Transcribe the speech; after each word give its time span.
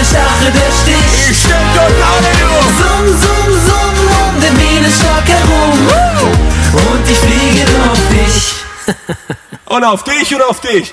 ich 0.00 0.08
dachte, 0.08 0.50
der 0.52 0.70
Stich. 0.80 1.30
Ich 1.30 1.38
steck 1.38 1.66
dort 1.74 1.92
alle 2.12 2.32
Summ, 2.78 3.06
summ, 3.22 3.50
summ 3.66 3.90
um 4.34 4.40
den 4.40 4.54
Bienenstock 4.54 5.26
herum. 5.26 5.78
Und 6.72 7.10
ich 7.10 7.18
fliege 7.18 7.70
nur 7.70 7.90
auf 7.90 7.98
dich. 8.10 8.54
Und 9.66 9.84
auf 9.84 10.02
dich 10.02 10.34
und 10.34 10.42
auf 10.42 10.60
dich. 10.60 10.92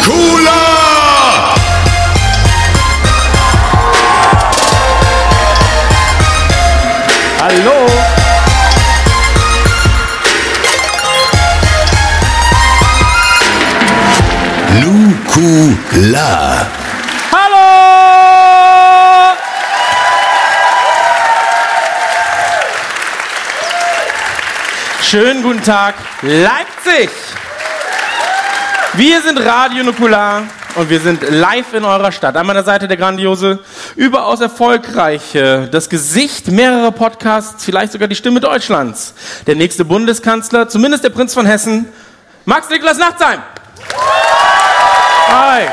Nukula! 0.00 0.60
Hallo! 7.40 7.86
Nukula. 14.80 16.66
Hallo! 17.32 17.60
Schönen 25.02 25.42
guten 25.42 25.62
Tag, 25.62 25.94
Leipzig! 26.22 27.10
Wir 28.94 29.22
sind 29.22 29.38
Radio 29.38 29.84
Nukular 29.84 30.42
und 30.74 30.90
wir 30.90 30.98
sind 30.98 31.22
live 31.30 31.74
in 31.74 31.84
eurer 31.84 32.10
Stadt. 32.10 32.36
An 32.36 32.44
meiner 32.44 32.64
Seite 32.64 32.88
der 32.88 32.96
grandiose, 32.96 33.60
überaus 33.94 34.40
erfolgreiche, 34.40 35.68
das 35.70 35.88
Gesicht 35.88 36.48
mehrerer 36.48 36.90
Podcasts, 36.90 37.64
vielleicht 37.64 37.92
sogar 37.92 38.08
die 38.08 38.16
Stimme 38.16 38.40
Deutschlands. 38.40 39.14
Der 39.46 39.54
nächste 39.54 39.84
Bundeskanzler, 39.84 40.68
zumindest 40.68 41.04
der 41.04 41.10
Prinz 41.10 41.34
von 41.34 41.46
Hessen, 41.46 41.86
Max 42.46 42.68
Niklas 42.68 42.98
Nachtsheim. 42.98 43.40
Hi. 45.28 45.68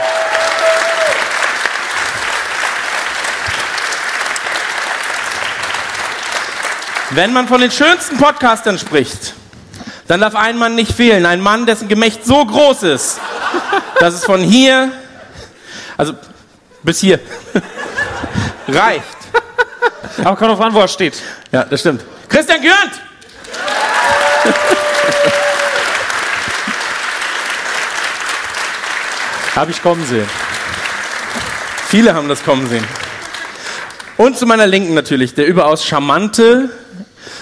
Wenn 7.10 7.34
man 7.34 7.48
von 7.48 7.62
den 7.62 7.72
schönsten 7.72 8.18
Podcastern 8.18 8.78
spricht, 8.78 9.34
dann 10.08 10.22
darf 10.22 10.36
ein 10.36 10.58
Mann 10.58 10.76
nicht 10.76 10.94
fehlen. 10.94 11.26
Ein 11.26 11.42
Mann, 11.42 11.66
dessen 11.66 11.88
Gemächt 11.88 12.24
so 12.26 12.46
groß 12.46 12.84
ist, 12.84 13.20
dass 14.00 14.14
es 14.14 14.24
von 14.24 14.42
hier, 14.42 14.92
also 15.98 16.14
bis 16.84 17.00
hier, 17.00 17.20
reicht. 18.68 19.04
Aber 20.24 20.36
kommt 20.36 20.52
drauf 20.52 20.62
an, 20.62 20.72
wo 20.74 20.80
er 20.80 20.88
steht. 20.88 21.22
Ja, 21.52 21.66
das 21.66 21.82
stimmt. 21.82 22.04
Christian 22.30 22.62
Gürnt! 22.62 22.74
Habe 29.56 29.72
ich 29.72 29.82
kommen 29.82 30.06
sehen. 30.06 30.30
Viele 31.88 32.14
haben 32.14 32.30
das 32.30 32.44
kommen 32.44 32.70
sehen. 32.70 32.86
Und 34.18 34.38
zu 34.38 34.46
meiner 34.46 34.68
Linken 34.68 34.94
natürlich 34.94 35.34
der 35.34 35.48
überaus 35.48 35.84
charmante, 35.84 36.70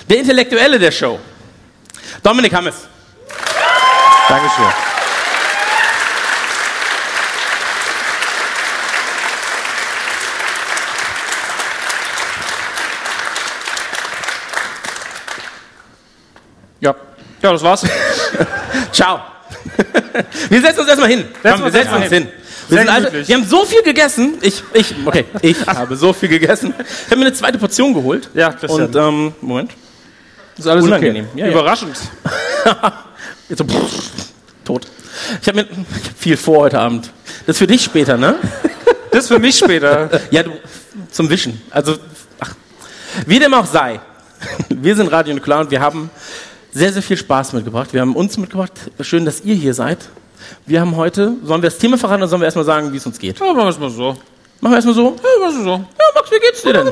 der 0.10 0.20
Intellektuelle 0.20 0.80
der 0.80 0.92
Show. 0.92 1.20
Dominik 2.26 2.52
Hammes. 2.56 2.88
Dankeschön. 4.28 4.66
Ja, 16.80 16.96
ja, 17.44 17.52
das 17.52 17.62
war's. 17.62 17.84
Ciao. 18.92 19.22
Wir 20.50 20.62
setzen 20.62 20.80
uns 20.80 20.90
erstmal 20.90 21.10
hin. 21.10 21.26
Komm, 21.44 21.44
wir 21.44 21.52
setzen 21.52 21.64
uns 21.64 21.76
erstmal 21.76 22.10
hin. 22.10 22.28
Wir, 22.70 22.78
sind 22.80 22.90
also, 22.90 23.14
wir 23.14 23.36
haben 23.36 23.46
so 23.46 23.66
viel 23.66 23.84
gegessen. 23.84 24.40
Ich, 24.42 24.64
ich, 24.74 24.96
okay, 25.06 25.26
ich 25.42 25.68
habe 25.68 25.96
so 25.96 26.12
viel 26.12 26.30
gegessen. 26.30 26.74
Ich 26.80 27.06
habe 27.06 27.18
mir 27.18 27.28
eine 27.28 27.34
zweite 27.34 27.60
Portion 27.60 27.94
geholt. 27.94 28.32
Ja, 28.34 28.52
Christian. 28.52 28.88
Und, 28.88 28.96
ähm, 28.96 29.36
Moment. 29.42 29.72
Ist 30.58 30.68
alles 30.68 30.86
unangenehm. 30.86 31.28
Ja, 31.36 31.46
ja. 31.48 31.52
Überraschend. 31.52 31.98
Jetzt 33.50 33.60
so, 33.60 33.66
pff, 33.66 34.12
tot. 34.64 34.88
Ich 35.42 35.48
habe 35.48 35.62
hab 35.62 35.68
viel 36.18 36.38
vor 36.38 36.62
heute 36.62 36.80
Abend. 36.80 37.12
Das 37.46 37.56
ist 37.56 37.60
für 37.60 37.68
dich 37.68 37.84
später, 37.84 38.18
ne? 38.18 38.36
Das 39.12 39.28
für 39.30 39.40
mich 39.40 39.58
später. 39.58 40.10
Ja, 40.32 40.44
du, 40.44 40.52
zum 41.10 41.30
Wischen. 41.30 41.62
Also, 41.72 41.96
ach, 42.40 42.54
wie 43.26 43.40
dem 43.40 43.54
auch 43.54 43.66
sei. 43.66 44.02
Wir 44.68 44.94
sind 44.96 45.10
Radio 45.10 45.34
Nuklear 45.34 45.62
und 45.62 45.72
wir 45.72 45.80
haben 45.80 46.10
sehr, 46.74 46.92
sehr 46.92 47.02
viel 47.02 47.16
Spaß 47.16 47.54
mitgebracht. 47.54 47.94
Wir 47.94 48.02
haben 48.02 48.16
uns 48.16 48.38
mitgebracht. 48.38 48.74
Schön, 49.00 49.24
dass 49.24 49.40
ihr 49.42 49.56
hier 49.56 49.74
seid. 49.74 50.00
Wir 50.66 50.82
haben 50.82 50.98
heute, 50.98 51.34
sollen 51.44 51.62
wir 51.62 51.70
das 51.70 51.78
Thema 51.78 51.98
verraten 51.98 52.24
oder 52.24 52.28
sollen 52.28 52.42
wir 52.42 52.46
erstmal 52.46 52.66
sagen, 52.66 52.92
wie 52.92 52.98
es 52.98 53.06
uns 53.06 53.18
geht? 53.18 53.40
Ja, 53.40 53.46
machen 53.46 53.58
wir 53.58 53.70
es 53.70 53.80
mal 53.80 53.90
so. 53.90 54.18
Machen 54.60 54.74
wir 54.74 54.76
erstmal 54.76 54.96
so? 54.96 55.16
Ja, 55.16 55.46
was 55.46 55.54
ist 55.56 55.64
so? 55.64 55.72
Ja, 55.72 56.06
Max, 56.14 56.32
wie 56.32 56.40
geht's 56.40 56.62
dir 56.62 56.74
denn? 56.74 56.92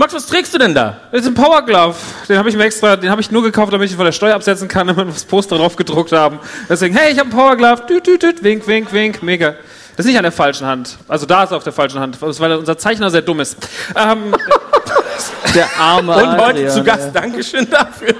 Max, 0.00 0.14
was 0.14 0.26
trägst 0.26 0.54
du 0.54 0.58
denn 0.58 0.76
da? 0.76 1.00
Das 1.10 1.22
ist 1.22 1.26
ein 1.26 1.34
Power 1.34 1.60
Glove. 1.62 1.96
Den 2.28 2.38
habe 2.38 2.48
ich 2.48 2.56
mir 2.56 2.62
extra, 2.62 2.94
den 2.94 3.10
habe 3.10 3.20
ich 3.20 3.32
nur 3.32 3.42
gekauft, 3.42 3.72
damit 3.72 3.86
ich 3.86 3.92
ihn 3.92 3.96
von 3.96 4.06
der 4.06 4.12
Steuer 4.12 4.36
absetzen 4.36 4.68
kann, 4.68 4.86
damit 4.86 5.04
wir 5.08 5.12
das 5.12 5.24
Poster 5.24 5.56
drauf 5.56 5.74
gedruckt 5.74 6.12
haben. 6.12 6.38
Deswegen, 6.68 6.96
hey, 6.96 7.12
ich 7.12 7.18
habe 7.18 7.28
einen 7.28 7.36
Power 7.36 7.56
Glove. 7.56 7.82
Düt, 7.88 8.06
düt, 8.06 8.22
düt, 8.22 8.44
wink, 8.44 8.64
wink, 8.68 8.92
wink, 8.92 9.22
mega. 9.24 9.56
Das 9.96 10.06
ist 10.06 10.10
nicht 10.10 10.16
an 10.16 10.22
der 10.22 10.30
falschen 10.30 10.68
Hand. 10.68 10.96
Also 11.08 11.26
da 11.26 11.42
ist 11.42 11.50
er 11.50 11.56
auf 11.56 11.64
der 11.64 11.72
falschen 11.72 11.98
Hand, 11.98 12.22
ist, 12.22 12.38
weil 12.38 12.52
unser 12.52 12.78
Zeichner 12.78 13.10
sehr 13.10 13.22
dumm 13.22 13.40
ist. 13.40 13.56
Ähm, 13.96 14.32
Der 15.54 15.68
arme 15.76 16.14
Und 16.14 16.38
heute 16.38 16.68
zu 16.68 16.84
Gast, 16.84 17.10
Dankeschön 17.12 17.68
dafür. 17.68 18.14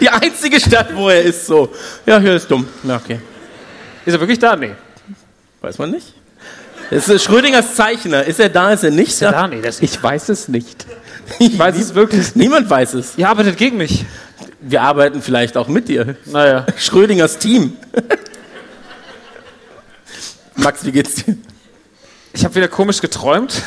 Die 0.00 0.08
einzige 0.08 0.58
Stadt, 0.58 0.88
wo 0.92 1.08
er 1.08 1.22
ist, 1.22 1.46
so. 1.46 1.72
Ja, 2.04 2.18
hier 2.18 2.34
ist 2.34 2.50
dumm. 2.50 2.66
Ja, 2.82 2.96
okay. 2.96 3.20
ist 4.04 4.14
er 4.14 4.18
wirklich 4.18 4.40
da? 4.40 4.56
Nee. 4.56 4.72
Weiß 5.60 5.78
man 5.78 5.92
nicht. 5.92 6.14
Das 6.90 7.08
ist 7.08 7.22
Schrödingers 7.22 7.76
Zeichner. 7.76 8.24
Ist 8.24 8.40
er 8.40 8.48
da, 8.48 8.72
ist 8.72 8.82
er 8.84 8.90
nicht 8.90 9.20
Ja, 9.20 9.30
da? 9.30 9.42
da? 9.42 9.48
Nee, 9.48 9.62
Ich 9.80 10.02
weiß 10.02 10.28
es 10.28 10.48
nicht. 10.48 10.84
Ich 11.38 11.58
weiß 11.58 11.76
es 11.78 11.94
wirklich. 11.94 12.34
Niemand 12.34 12.68
weiß 12.68 12.94
es. 12.94 13.16
Ihr 13.16 13.28
arbeitet 13.28 13.56
gegen 13.56 13.76
mich. 13.76 14.04
Wir 14.60 14.82
arbeiten 14.82 15.22
vielleicht 15.22 15.56
auch 15.56 15.68
mit 15.68 15.88
dir. 15.88 16.16
Naja. 16.26 16.66
Schrödingers 16.76 17.38
Team. 17.38 17.76
Max, 20.56 20.84
wie 20.84 20.92
geht's 20.92 21.24
dir? 21.24 21.36
Ich 22.32 22.44
habe 22.44 22.54
wieder 22.54 22.68
komisch 22.68 23.00
geträumt. 23.00 23.62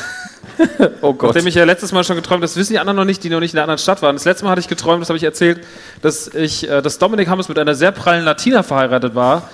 Oh 1.02 1.12
Gott. 1.12 1.34
Nachdem 1.34 1.46
ich 1.46 1.54
ja 1.54 1.64
letztes 1.64 1.92
Mal 1.92 2.02
schon 2.04 2.16
geträumt, 2.16 2.42
das 2.42 2.56
wissen 2.56 2.72
die 2.72 2.78
anderen 2.78 2.96
noch 2.96 3.04
nicht, 3.04 3.22
die 3.22 3.28
noch 3.28 3.40
nicht 3.40 3.52
in 3.52 3.56
der 3.56 3.64
anderen 3.64 3.78
Stadt 3.78 4.00
waren. 4.00 4.16
Das 4.16 4.24
letzte 4.24 4.44
Mal 4.44 4.52
hatte 4.52 4.60
ich 4.60 4.68
geträumt, 4.68 5.02
das 5.02 5.08
habe 5.10 5.18
ich 5.18 5.22
erzählt, 5.22 5.60
dass 6.02 6.28
ich, 6.28 6.68
äh, 6.68 6.80
dass 6.80 6.98
Dominik 6.98 7.28
Hammes 7.28 7.48
mit 7.48 7.58
einer 7.58 7.74
sehr 7.74 7.92
prallen 7.92 8.24
Latina 8.24 8.62
verheiratet 8.62 9.14
war, 9.14 9.50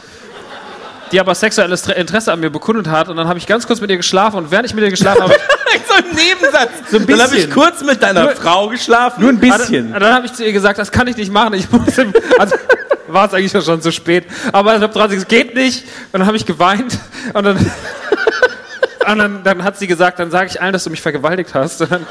die 1.13 1.21
aber 1.21 1.35
sexuelles 1.35 1.87
Interesse 1.87 2.33
an 2.33 2.41
mir 2.41 2.51
bekundet 2.51 2.89
hat. 2.89 3.09
Und 3.09 3.17
dann 3.17 3.29
habe 3.29 3.39
ich 3.39 3.47
ganz 3.47 3.67
kurz 3.67 3.81
mit 3.81 3.91
ihr 3.91 3.99
geschlafen 3.99 4.39
und 4.39 4.51
während 4.51 4.67
ich 4.67 4.75
mit 4.75 4.83
ihr 4.83 4.91
geschlafen 4.91 5.23
habe, 5.23 5.35
so 5.89 5.95
im 5.95 6.17
Nebensatz. 6.17 6.71
So 6.91 6.97
ein 6.97 7.07
Dann 7.07 7.21
habe 7.21 7.37
ich 7.37 7.47
bisschen. 7.47 7.53
kurz 7.53 7.83
mit 7.83 8.03
deiner 8.03 8.31
Frau 8.31 8.69
geschlafen. 8.69 9.21
Nur 9.21 9.31
ein 9.31 9.39
bisschen. 9.39 9.93
Dann, 9.93 10.01
dann 10.01 10.15
habe 10.15 10.27
ich 10.27 10.33
zu 10.33 10.45
ihr 10.45 10.53
gesagt, 10.53 10.79
das 10.79 10.91
kann 10.91 11.07
ich 11.07 11.17
nicht 11.17 11.31
machen. 11.31 11.55
Ich 11.55 11.71
muss 11.71 11.97
im, 11.99 12.13
also, 12.39 12.57
war 13.09 13.27
es 13.27 13.35
eigentlich 13.35 13.65
schon 13.65 13.83
zu 13.83 13.93
spät. 13.93 14.25
Aber 14.53 14.75
ich 14.75 14.83
habe 14.83 14.93
gesagt, 14.93 15.13
es 15.13 15.29
geht 15.29 15.55
nicht. 15.55 15.85
Und 16.13 16.21
dann 16.21 16.27
habe 16.27 16.37
ich 16.37 16.47
geweint. 16.47 16.99
Und 17.35 17.45
dann, 17.45 17.57
und 19.07 19.19
dann, 19.19 19.45
dann 19.45 19.65
hat 19.65 19.79
sie 19.79 19.87
gesagt, 19.87 20.19
dann 20.19 20.31
sage 20.31 20.49
ich 20.51 20.63
allen, 20.63 20.73
dass 20.73 20.85
du 20.85 20.91
mich 20.91 21.03
vergewaltigt 21.03 21.55
hast. 21.55 21.83
Und 21.83 21.93
dann, 21.93 22.07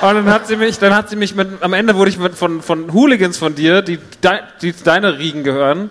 und 0.00 0.30
hat 0.30 0.46
sie 0.46 0.56
mich, 0.56 0.78
dann 0.78 0.94
hat 0.94 1.10
sie 1.10 1.16
mich 1.16 1.34
mit, 1.34 1.48
am 1.62 1.72
Ende 1.72 1.94
wurde 1.96 2.10
ich 2.10 2.18
mit, 2.18 2.34
von, 2.34 2.62
von 2.62 2.92
Hooligans 2.92 3.38
von 3.38 3.54
dir, 3.54 3.82
die, 3.82 3.98
die 4.60 4.74
deine 4.84 5.18
Riegen 5.18 5.42
gehören, 5.42 5.90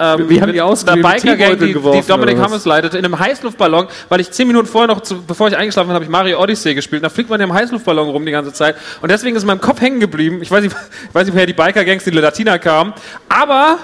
ähm, 0.00 0.28
Wie 0.28 0.40
haben 0.40 0.52
die 0.52 0.60
einer 0.60 0.70
ausgewählt? 0.70 1.02
Biker-Gang, 1.02 1.58
Teebeutel 1.58 2.02
die, 2.02 2.08
Dominik 2.08 2.38
was? 2.38 2.44
Hammes 2.44 2.64
leitete, 2.64 2.98
in 2.98 3.04
einem 3.04 3.18
Heißluftballon, 3.18 3.88
weil 4.08 4.20
ich 4.20 4.30
zehn 4.30 4.46
Minuten 4.46 4.66
vorher 4.66 4.86
noch, 4.86 5.00
zu, 5.00 5.22
bevor 5.22 5.48
ich 5.48 5.56
eingeschlafen 5.56 5.88
bin, 5.88 5.94
habe 5.94 6.04
ich 6.04 6.10
Mario 6.10 6.40
Odyssey 6.40 6.74
gespielt. 6.74 7.02
Da 7.02 7.08
fliegt 7.08 7.28
man 7.28 7.40
im 7.40 7.52
Heißluftballon 7.52 8.08
rum 8.08 8.24
die 8.24 8.32
ganze 8.32 8.52
Zeit. 8.52 8.76
Und 9.00 9.10
deswegen 9.10 9.36
ist 9.36 9.42
in 9.42 9.48
meinem 9.48 9.60
Kopf 9.60 9.80
hängen 9.80 9.98
geblieben. 9.98 10.40
Ich 10.40 10.50
weiß 10.50 10.62
nicht, 10.62 10.76
ich 11.08 11.14
weiß 11.14 11.26
nicht 11.26 11.34
woher 11.34 11.46
die 11.46 11.52
Biker-Gangs, 11.52 12.04
die 12.04 12.10
Latina 12.10 12.58
kamen. 12.58 12.92
Aber, 13.28 13.78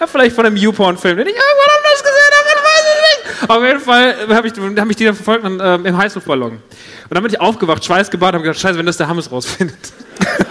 ja, 0.00 0.06
vielleicht 0.06 0.34
von 0.34 0.44
einem 0.44 0.56
YouPorn-Film, 0.56 1.18
den 1.18 1.26
ich 1.28 1.34
irgendwann 1.34 1.76
anders 1.78 2.02
gesehen 2.02 2.32
habe, 2.38 2.48
ich 2.48 2.64
weiß 2.64 2.84
es 2.88 3.40
nicht. 3.40 3.50
Auf 3.50 3.64
jeden 3.64 3.80
Fall 3.80 4.36
habe 4.36 4.48
ich, 4.48 4.80
hab 4.80 4.90
ich 4.90 4.96
die 4.96 5.04
dann 5.04 5.14
verfolgt 5.14 5.44
und, 5.44 5.60
ähm, 5.62 5.86
im 5.86 5.96
Heißluftballon. 5.96 6.50
Und 6.52 6.60
dann 7.10 7.22
bin 7.22 7.32
ich 7.32 7.40
aufgewacht, 7.40 7.84
schweißgebadet, 7.84 8.34
habe 8.34 8.42
gedacht, 8.42 8.60
scheiße, 8.60 8.76
wenn 8.76 8.86
das 8.86 8.96
der 8.96 9.06
Hammes 9.08 9.30
rausfindet. 9.30 9.78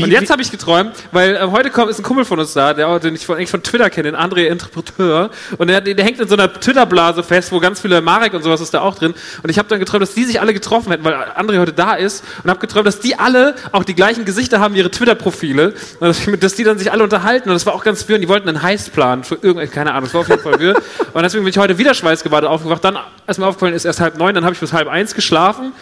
und 0.00 0.10
jetzt 0.10 0.30
habe 0.30 0.42
ich 0.42 0.50
geträumt, 0.50 0.92
weil 1.10 1.36
äh, 1.36 1.40
heute 1.50 1.70
kommt, 1.70 1.90
ist 1.90 1.98
ein 1.98 2.02
Kumpel 2.02 2.24
von 2.24 2.38
uns 2.38 2.52
da, 2.52 2.74
der, 2.74 2.98
den 2.98 3.14
ich 3.14 3.26
von, 3.26 3.36
eigentlich 3.36 3.50
von 3.50 3.62
Twitter 3.62 3.90
kenne, 3.90 4.12
den 4.12 4.20
André 4.20 4.46
Interpreteur. 4.46 5.30
Und 5.58 5.68
der, 5.68 5.80
der 5.80 6.04
hängt 6.04 6.20
in 6.20 6.28
so 6.28 6.34
einer 6.34 6.52
Twitter-Blase 6.52 7.22
fest, 7.22 7.52
wo 7.52 7.60
ganz 7.60 7.80
viele 7.80 8.00
Marek 8.00 8.34
und 8.34 8.42
sowas 8.42 8.60
ist 8.60 8.74
da 8.74 8.80
auch 8.80 8.94
drin. 8.94 9.14
Und 9.42 9.50
ich 9.50 9.58
habe 9.58 9.68
dann 9.68 9.78
geträumt, 9.78 10.02
dass 10.02 10.14
die 10.14 10.24
sich 10.24 10.40
alle 10.40 10.54
getroffen 10.54 10.90
hätten, 10.90 11.04
weil 11.04 11.14
André 11.14 11.58
heute 11.58 11.72
da 11.72 11.94
ist. 11.94 12.24
Und 12.42 12.50
habe 12.50 12.60
geträumt, 12.60 12.86
dass 12.86 13.00
die 13.00 13.18
alle 13.18 13.54
auch 13.72 13.84
die 13.84 13.94
gleichen 13.94 14.24
Gesichter 14.24 14.60
haben, 14.60 14.74
wie 14.74 14.78
ihre 14.78 14.90
Twitter-Profile. 14.90 15.74
Und 16.00 16.42
Dass, 16.42 16.54
die 16.56 16.64
dann 16.64 16.78
sich 16.78 16.92
alle 16.92 17.02
unterhalten. 17.02 17.48
Und 17.48 17.54
das 17.54 17.66
war 17.66 17.74
auch 17.74 17.84
ganz 17.84 18.08
wirr. 18.08 18.16
Und 18.16 18.22
die 18.22 18.28
wollten 18.28 18.48
einen 18.48 18.62
Heist 18.62 18.92
planen 18.92 19.24
für 19.24 19.34
irgendeine, 19.34 19.68
keine 19.68 19.90
Ahnung, 19.92 20.04
das 20.04 20.14
war 20.14 20.22
auf 20.22 20.28
jeden 20.28 20.42
Fall 20.42 20.58
wirr. 20.58 20.74
Und 21.12 21.22
deswegen 21.22 21.44
bin 21.44 21.50
ich 21.50 21.58
heute 21.58 21.78
wieder 21.78 21.94
schweißgebadet 21.94 22.48
aufgewacht. 22.48 22.84
Dann, 22.84 22.98
als 23.26 23.38
mir 23.38 23.46
aufgefallen 23.46 23.74
ist, 23.74 23.84
erst 23.84 24.00
halb 24.00 24.18
neun, 24.18 24.34
dann 24.34 24.44
habe 24.44 24.54
ich 24.54 24.60
bis 24.60 24.72
halb 24.72 24.88
eins 24.88 25.14
geschlafen. 25.14 25.72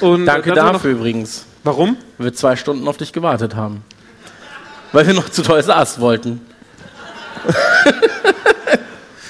Und 0.00 0.26
Danke 0.26 0.52
dafür 0.52 0.72
Noch, 0.72 0.84
übrigens. 0.84 1.46
Warum? 1.64 1.96
weil 2.18 2.26
wir 2.26 2.34
zwei 2.34 2.56
Stunden 2.56 2.86
auf 2.86 2.96
dich 2.96 3.12
gewartet 3.12 3.56
haben. 3.56 3.82
Weil 4.92 5.06
wir 5.06 5.14
noch 5.14 5.28
zu 5.28 5.42
Toys 5.42 5.68
R 5.68 5.86
wollten. 5.98 6.40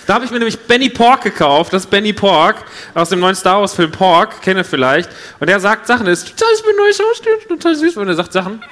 Da 0.07 0.15
habe 0.15 0.25
ich 0.25 0.31
mir 0.31 0.39
nämlich 0.39 0.59
Benny 0.61 0.91
Pork 0.91 1.23
gekauft. 1.23 1.73
Das 1.73 1.85
ist 1.85 1.91
Benny 1.91 2.13
Pork 2.13 2.57
aus 2.95 3.09
dem 3.09 3.21
neuen 3.21 3.35
Star 3.35 3.61
Wars 3.61 3.75
Film 3.75 3.91
Pork, 3.91 4.43
kennt 4.43 4.59
ihr 4.59 4.65
vielleicht. 4.65 5.09
Und 5.41 5.49
der 5.49 5.61
sagt 5.61 5.87
Sachen, 5.87 6.07
das 6.07 6.23
ist 6.23 6.37
total 6.37 6.77
neues 6.77 7.01
Haustier, 7.01 7.39
total 7.49 7.75
süß. 7.75 7.97
Und 7.97 8.09
er 8.09 8.15
sagt 8.15 8.33
Sachen. 8.33 8.63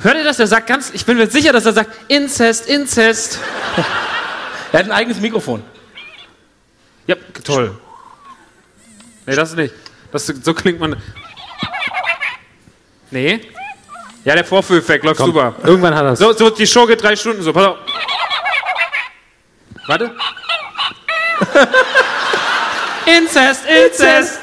Hört 0.00 0.16
ihr 0.16 0.24
das? 0.24 0.36
Der 0.36 0.46
sagt 0.46 0.68
ganz, 0.68 0.90
ich 0.94 1.04
bin 1.04 1.16
mir 1.16 1.26
sicher, 1.26 1.52
dass 1.52 1.66
er 1.66 1.72
sagt 1.72 1.90
Inzest, 2.08 2.66
Inzest. 2.66 3.38
Er 4.70 4.80
hat 4.80 4.86
ein 4.86 4.92
eigenes 4.92 5.18
Mikrofon. 5.18 5.62
Ja, 7.06 7.16
toll. 7.42 7.74
Nee, 9.24 9.34
das 9.34 9.56
nicht. 9.56 9.72
Das, 10.12 10.26
so 10.26 10.54
klingt 10.54 10.80
man. 10.80 10.96
Nee. 13.10 13.40
Ja, 14.24 14.34
der 14.34 14.44
Vorführeffekt 14.44 15.04
läuft 15.04 15.20
super. 15.20 15.54
Irgendwann 15.64 15.94
hat 15.94 16.04
er 16.04 16.12
es. 16.12 16.18
So, 16.18 16.32
so, 16.32 16.50
die 16.50 16.66
Show 16.66 16.86
geht 16.86 17.02
drei 17.02 17.16
Stunden 17.16 17.42
so. 17.42 17.52
Pass 17.52 17.66
auf. 17.66 17.78
Warte. 19.86 20.14
Inzest, 23.06 23.62
Inzest. 23.66 24.40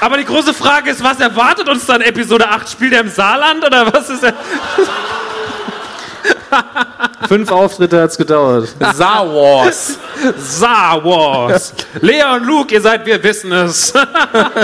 Aber 0.00 0.16
die 0.16 0.24
große 0.24 0.54
Frage 0.54 0.90
ist, 0.90 1.04
was 1.04 1.20
erwartet 1.20 1.68
uns 1.68 1.84
dann 1.84 2.00
Episode 2.00 2.48
8? 2.48 2.70
Spielt 2.70 2.94
er 2.94 3.00
im 3.00 3.10
Saarland 3.10 3.62
oder 3.64 3.92
was 3.92 4.08
ist 4.08 4.22
er? 4.22 4.32
Fünf 7.28 7.50
Auftritte 7.52 8.00
hat 8.02 8.10
es 8.10 8.16
gedauert. 8.18 8.68
Star 8.94 9.26
Wars. 9.32 9.98
Star 10.38 11.04
Wars. 11.04 11.74
Lea 12.00 12.24
und 12.34 12.46
Luke, 12.46 12.74
ihr 12.74 12.80
seid, 12.80 13.06
wir 13.06 13.22
wissen 13.22 13.52
es. 13.52 13.92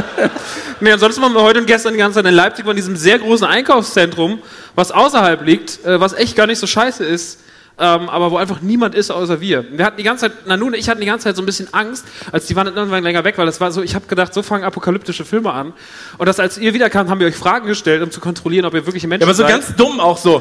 nee, 0.81 0.93
ansonsten 0.93 1.23
waren 1.23 1.35
wir 1.35 1.43
heute 1.43 1.61
und 1.61 1.67
gestern 1.67 1.93
die 1.93 1.99
ganze 1.99 2.17
Zeit 2.17 2.27
in 2.27 2.35
Leipzig 2.35 2.65
bei 2.65 2.73
diesem 2.73 2.97
sehr 2.97 3.19
großen 3.19 3.47
Einkaufszentrum, 3.47 4.41
was 4.75 4.91
außerhalb 4.91 5.43
liegt, 5.45 5.85
äh, 5.85 6.01
was 6.01 6.13
echt 6.15 6.37
gar 6.37 6.47
nicht 6.47 6.59
so 6.59 6.67
scheiße 6.67 7.05
ist. 7.05 7.41
Ähm, 7.79 8.09
aber 8.09 8.31
wo 8.31 8.39
einfach 8.39 8.63
niemand 8.63 8.95
ist 8.95 9.11
außer 9.11 9.43
wir. 9.43 9.67
Wir 9.71 9.85
hatten 9.85 9.99
die 9.99 10.03
ganze 10.03 10.31
Zeit, 10.31 10.47
Nanu 10.47 10.69
und 10.69 10.75
ich 10.75 10.89
hatten 10.89 11.01
die 11.03 11.07
ganze 11.07 11.25
Zeit 11.25 11.37
so 11.37 11.43
ein 11.43 11.47
bisschen 11.47 11.69
Angst, 11.73 12.07
als 12.33 12.47
die 12.47 12.57
waren 12.57 12.65
dann 12.65 12.75
irgendwann 12.75 13.05
länger 13.05 13.23
weg, 13.23 13.37
weil 13.37 13.45
das 13.45 13.61
war 13.61 13.71
so, 13.71 13.83
ich 13.83 13.95
habe 13.95 14.07
gedacht, 14.07 14.33
so 14.33 14.43
fangen 14.43 14.65
apokalyptische 14.65 15.27
Filme 15.27 15.53
an. 15.53 15.75
Und 16.17 16.27
das, 16.27 16.41
als 16.41 16.57
ihr 16.57 16.73
wiederkamt, 16.73 17.11
haben 17.11 17.21
wir 17.21 17.27
euch 17.27 17.37
Fragen 17.37 17.67
gestellt, 17.67 18.03
um 18.03 18.11
zu 18.11 18.19
kontrollieren, 18.21 18.65
ob 18.65 18.73
ihr 18.73 18.87
wirklich 18.87 19.07
Menschen 19.07 19.21
Ja, 19.21 19.27
aber 19.27 19.35
so 19.35 19.43
seid. 19.43 19.53
ganz 19.53 19.77
dumm 19.77 20.01
auch 20.01 20.17
so. 20.17 20.41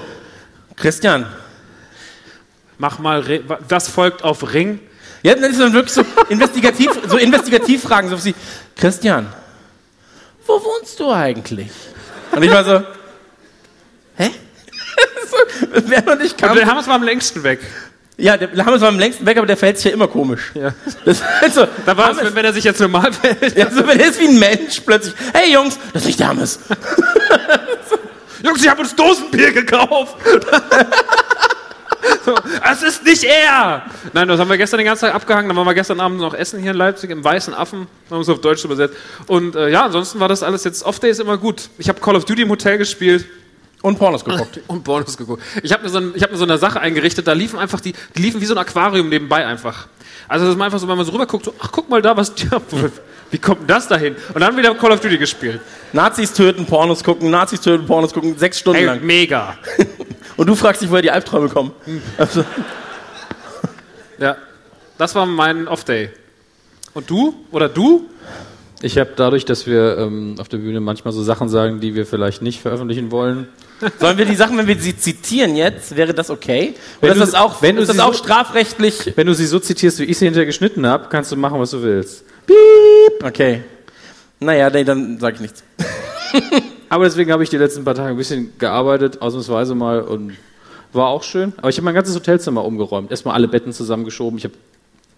Christian. 0.76 1.26
Mach 2.78 3.00
mal, 3.00 3.22
Re- 3.22 3.44
was 3.70 3.88
folgt 3.88 4.24
auf 4.24 4.54
Ring? 4.54 4.80
Ja, 5.24 5.34
das 5.36 5.52
ist 5.52 5.60
dann 5.60 5.74
wirklich 5.74 5.94
so 5.94 6.04
investigativ, 6.30 6.92
so 7.08 7.18
Investigativfragen, 7.18 8.10
so 8.10 8.24
wie 8.26 8.36
Christian, 8.76 9.28
wo 10.46 10.54
wohnst 10.54 11.00
du 11.00 11.12
eigentlich? 11.12 11.72
Und 12.32 12.44
ich 12.44 12.52
war 12.52 12.64
so, 12.64 12.84
hä? 14.18 14.30
so, 15.32 15.38
wer 15.88 16.04
noch 16.04 16.18
nicht 16.18 16.38
kam. 16.38 16.50
Haben 16.50 16.58
wir 16.60 16.80
es 16.80 16.86
mal 16.86 16.96
am 16.96 17.04
längsten 17.04 17.42
weg. 17.44 17.60
Ja, 18.18 18.38
der 18.38 18.50
Lamm 18.54 18.74
ist 18.76 18.84
am 18.84 18.98
längsten 19.00 19.26
weg, 19.26 19.38
aber 19.38 19.48
der 19.48 19.58
fällt 19.58 19.78
sich 19.78 19.86
ja 19.88 19.92
immer 19.92 20.08
komisch. 20.08 20.52
Ja. 20.54 20.74
Das, 21.04 21.22
also, 21.42 21.68
Da 21.86 21.98
war 21.98 22.12
es, 22.12 22.18
Hammes- 22.18 22.26
wenn, 22.28 22.36
wenn 22.36 22.46
er 22.46 22.54
sich 22.54 22.64
jetzt 22.64 22.80
normal 22.80 23.12
verhält. 23.12 23.58
ja, 23.58 23.70
so, 23.72 23.86
wenn 23.88 24.00
er 24.00 24.08
ist 24.10 24.20
wie 24.20 24.28
ein 24.28 24.40
Mensch 24.40 24.80
plötzlich. 24.82 25.14
Hey 25.34 25.52
Jungs, 25.52 25.78
das 25.92 26.04
ist 26.04 26.08
nicht 26.08 26.20
der 26.20 26.28
Hammes. 26.30 26.60
Jungs, 28.46 28.62
ich 28.62 28.70
habe 28.70 28.82
uns 28.82 28.96
Dosenbier 28.96 29.52
gekauft. 29.52 30.18
so, 32.26 32.36
es 32.72 32.84
ist 32.84 33.04
nicht 33.04 33.24
er. 33.24 33.84
Nein, 34.14 34.28
das 34.28 34.40
haben 34.40 34.50
wir 34.50 34.58
gestern 34.58 34.78
den 34.78 34.86
ganzen 34.86 35.06
Tag 35.06 35.16
abgehangen. 35.16 35.48
Dann 35.48 35.58
waren 35.58 35.66
wir 35.66 35.74
gestern 35.74 36.00
Abend 36.00 36.20
noch 36.20 36.36
essen 36.36 36.62
hier 36.62 36.72
in 36.72 36.78
Leipzig 36.78 37.10
im 37.10 37.24
Weißen 37.24 37.56
Affen. 37.56 37.88
Haben 38.12 38.22
es 38.22 38.30
auf 38.30 38.42
Deutsch 38.42 38.64
übersetzt. 38.64 38.96
Und 39.26 39.56
äh, 39.56 39.70
ja, 39.70 39.86
ansonsten 39.86 40.20
war 40.20 40.28
das 40.28 40.44
alles 40.44 40.64
jetzt 40.64 40.84
Off-Day 40.84 41.10
ist 41.10 41.20
immer 41.20 41.40
gut. 41.40 41.70
Ich 41.80 41.90
habe 41.90 42.00
Call 42.00 42.16
of 42.16 42.26
Duty 42.26 42.44
im 42.44 42.50
Hotel 42.50 42.78
gespielt 42.78 43.26
Und 43.82 43.98
Pornos 43.98 44.24
geguckt. 44.24 44.60
und 44.68 44.84
Bonus 44.84 45.18
geguckt. 45.18 45.42
Ich 45.64 45.74
habe 45.74 45.82
mir, 45.82 45.90
so 45.90 45.98
ein, 45.98 46.12
ich 46.14 46.22
hab 46.22 46.30
mir 46.30 46.38
so 46.38 46.44
eine 46.44 46.60
Sache 46.60 46.80
eingerichtet, 46.80 47.28
da 47.28 47.34
liefen 47.34 47.58
einfach 47.58 47.80
die, 47.80 47.94
die 48.16 48.22
liefen 48.22 48.42
wie 48.42 48.46
so 48.46 48.54
ein 48.54 48.60
Aquarium 48.60 49.10
nebenbei 49.10 49.44
einfach. 49.44 49.88
Also 50.28 50.46
das 50.46 50.56
ist 50.56 50.62
einfach 50.62 50.80
so, 50.80 50.88
wenn 50.88 50.98
man 50.98 51.06
so 51.06 51.14
rüber 51.14 51.26
guckt, 51.26 51.46
so, 51.46 51.54
ach 51.60 51.72
guck 51.72 51.90
mal 51.90 52.04
da, 52.04 52.16
was, 52.16 52.32
ja, 52.52 52.62
wie 53.36 53.40
kommt 53.42 53.60
denn 53.62 53.68
das 53.68 53.86
dahin? 53.90 54.16
Und 54.34 54.40
dann 54.40 54.56
wieder 54.56 54.74
Call 54.76 54.94
of 54.94 55.02
Duty 55.02 55.18
gespielt. 55.18 55.60
Nazis 55.92 56.32
töten, 56.32 56.66
Pornos 56.66 57.04
gucken, 57.04 57.30
Nazis 57.30 57.60
töten, 57.60 57.86
Pornos 57.86 58.14
gucken, 58.14 58.38
sechs 58.38 58.60
Stunden 58.60 58.80
Ey, 58.80 58.86
lang. 58.86 59.06
mega. 59.06 59.58
Und 60.38 60.48
du 60.48 60.56
fragst 60.56 60.82
dich, 60.82 60.90
woher 60.90 61.02
die 61.02 61.12
Albträume 61.12 61.50
kommen. 61.50 61.74
Also, 62.18 62.46
Ja, 64.20 64.38
das 64.98 65.14
war 65.16 65.26
mein 65.26 65.68
Off-Day. 65.68 66.12
Und 66.94 67.10
du? 67.10 67.36
Oder 67.52 67.68
du? 67.68 68.06
Ich 68.82 68.98
habe 68.98 69.10
dadurch, 69.18 69.44
dass 69.44 69.68
wir 69.68 69.98
ähm, 69.98 70.36
auf 70.40 70.48
der 70.48 70.58
Bühne 70.60 70.80
manchmal 70.80 71.14
so 71.14 71.22
Sachen 71.24 71.50
sagen, 71.50 71.82
die 71.82 71.94
wir 71.94 72.06
vielleicht 72.06 72.42
nicht 72.42 72.62
veröffentlichen 72.62 73.12
wollen. 73.12 73.48
sollen 74.00 74.18
wir 74.18 74.24
die 74.26 74.36
Sachen, 74.36 74.58
wenn 74.58 74.68
wir 74.68 74.80
sie 74.80 74.96
zitieren 74.98 75.58
jetzt, 75.58 75.98
wäre 75.98 76.14
das 76.14 76.30
okay? 76.30 76.76
Wenn 77.02 77.10
Oder 77.12 77.22
ist 77.24 77.28
du- 77.28 77.32
das 77.32 77.42
auch, 77.42 77.62
wenn 77.62 77.76
du 77.76 77.82
ist 77.82 77.90
das 77.90 78.00
auch 78.00 78.14
so- 78.14 78.24
strafrechtlich? 78.24 79.12
Wenn 79.18 79.28
du 79.28 79.34
sie 79.36 79.46
so 79.46 79.60
zitierst, 79.60 80.00
wie 80.00 80.06
ich 80.06 80.18
sie 80.18 80.24
hinterher 80.26 80.46
geschnitten 80.46 80.88
habe, 80.88 81.08
kannst 81.10 81.34
du 81.34 81.36
machen, 81.36 81.60
was 81.60 81.72
du 81.72 81.82
willst. 81.84 82.24
Okay. 83.24 83.64
Naja, 84.40 84.70
nee, 84.70 84.84
dann 84.84 85.20
sage 85.20 85.36
ich 85.36 85.42
nichts. 85.42 85.64
Aber 86.90 87.06
deswegen 87.06 87.32
habe 87.32 87.44
ich 87.44 87.50
die 87.50 87.58
letzten 87.58 87.84
paar 87.84 87.96
Tage 87.96 88.10
ein 88.10 88.18
bisschen 88.18 88.54
gearbeitet, 88.60 89.22
ausnahmsweise 89.22 89.76
mal 89.76 90.02
und 90.02 90.34
war 90.94 91.08
auch 91.08 91.24
schön. 91.24 91.54
Aber 91.58 91.70
ich 91.70 91.78
habe 91.78 91.86
mein 91.86 91.96
ganzes 91.96 92.16
Hotelzimmer 92.16 92.64
umgeräumt. 92.64 93.12
Erstmal 93.12 93.36
alle 93.36 93.48
Betten 93.48 93.74
zusammengeschoben. 93.74 94.38
Ich 94.38 94.44
habe 94.46 94.54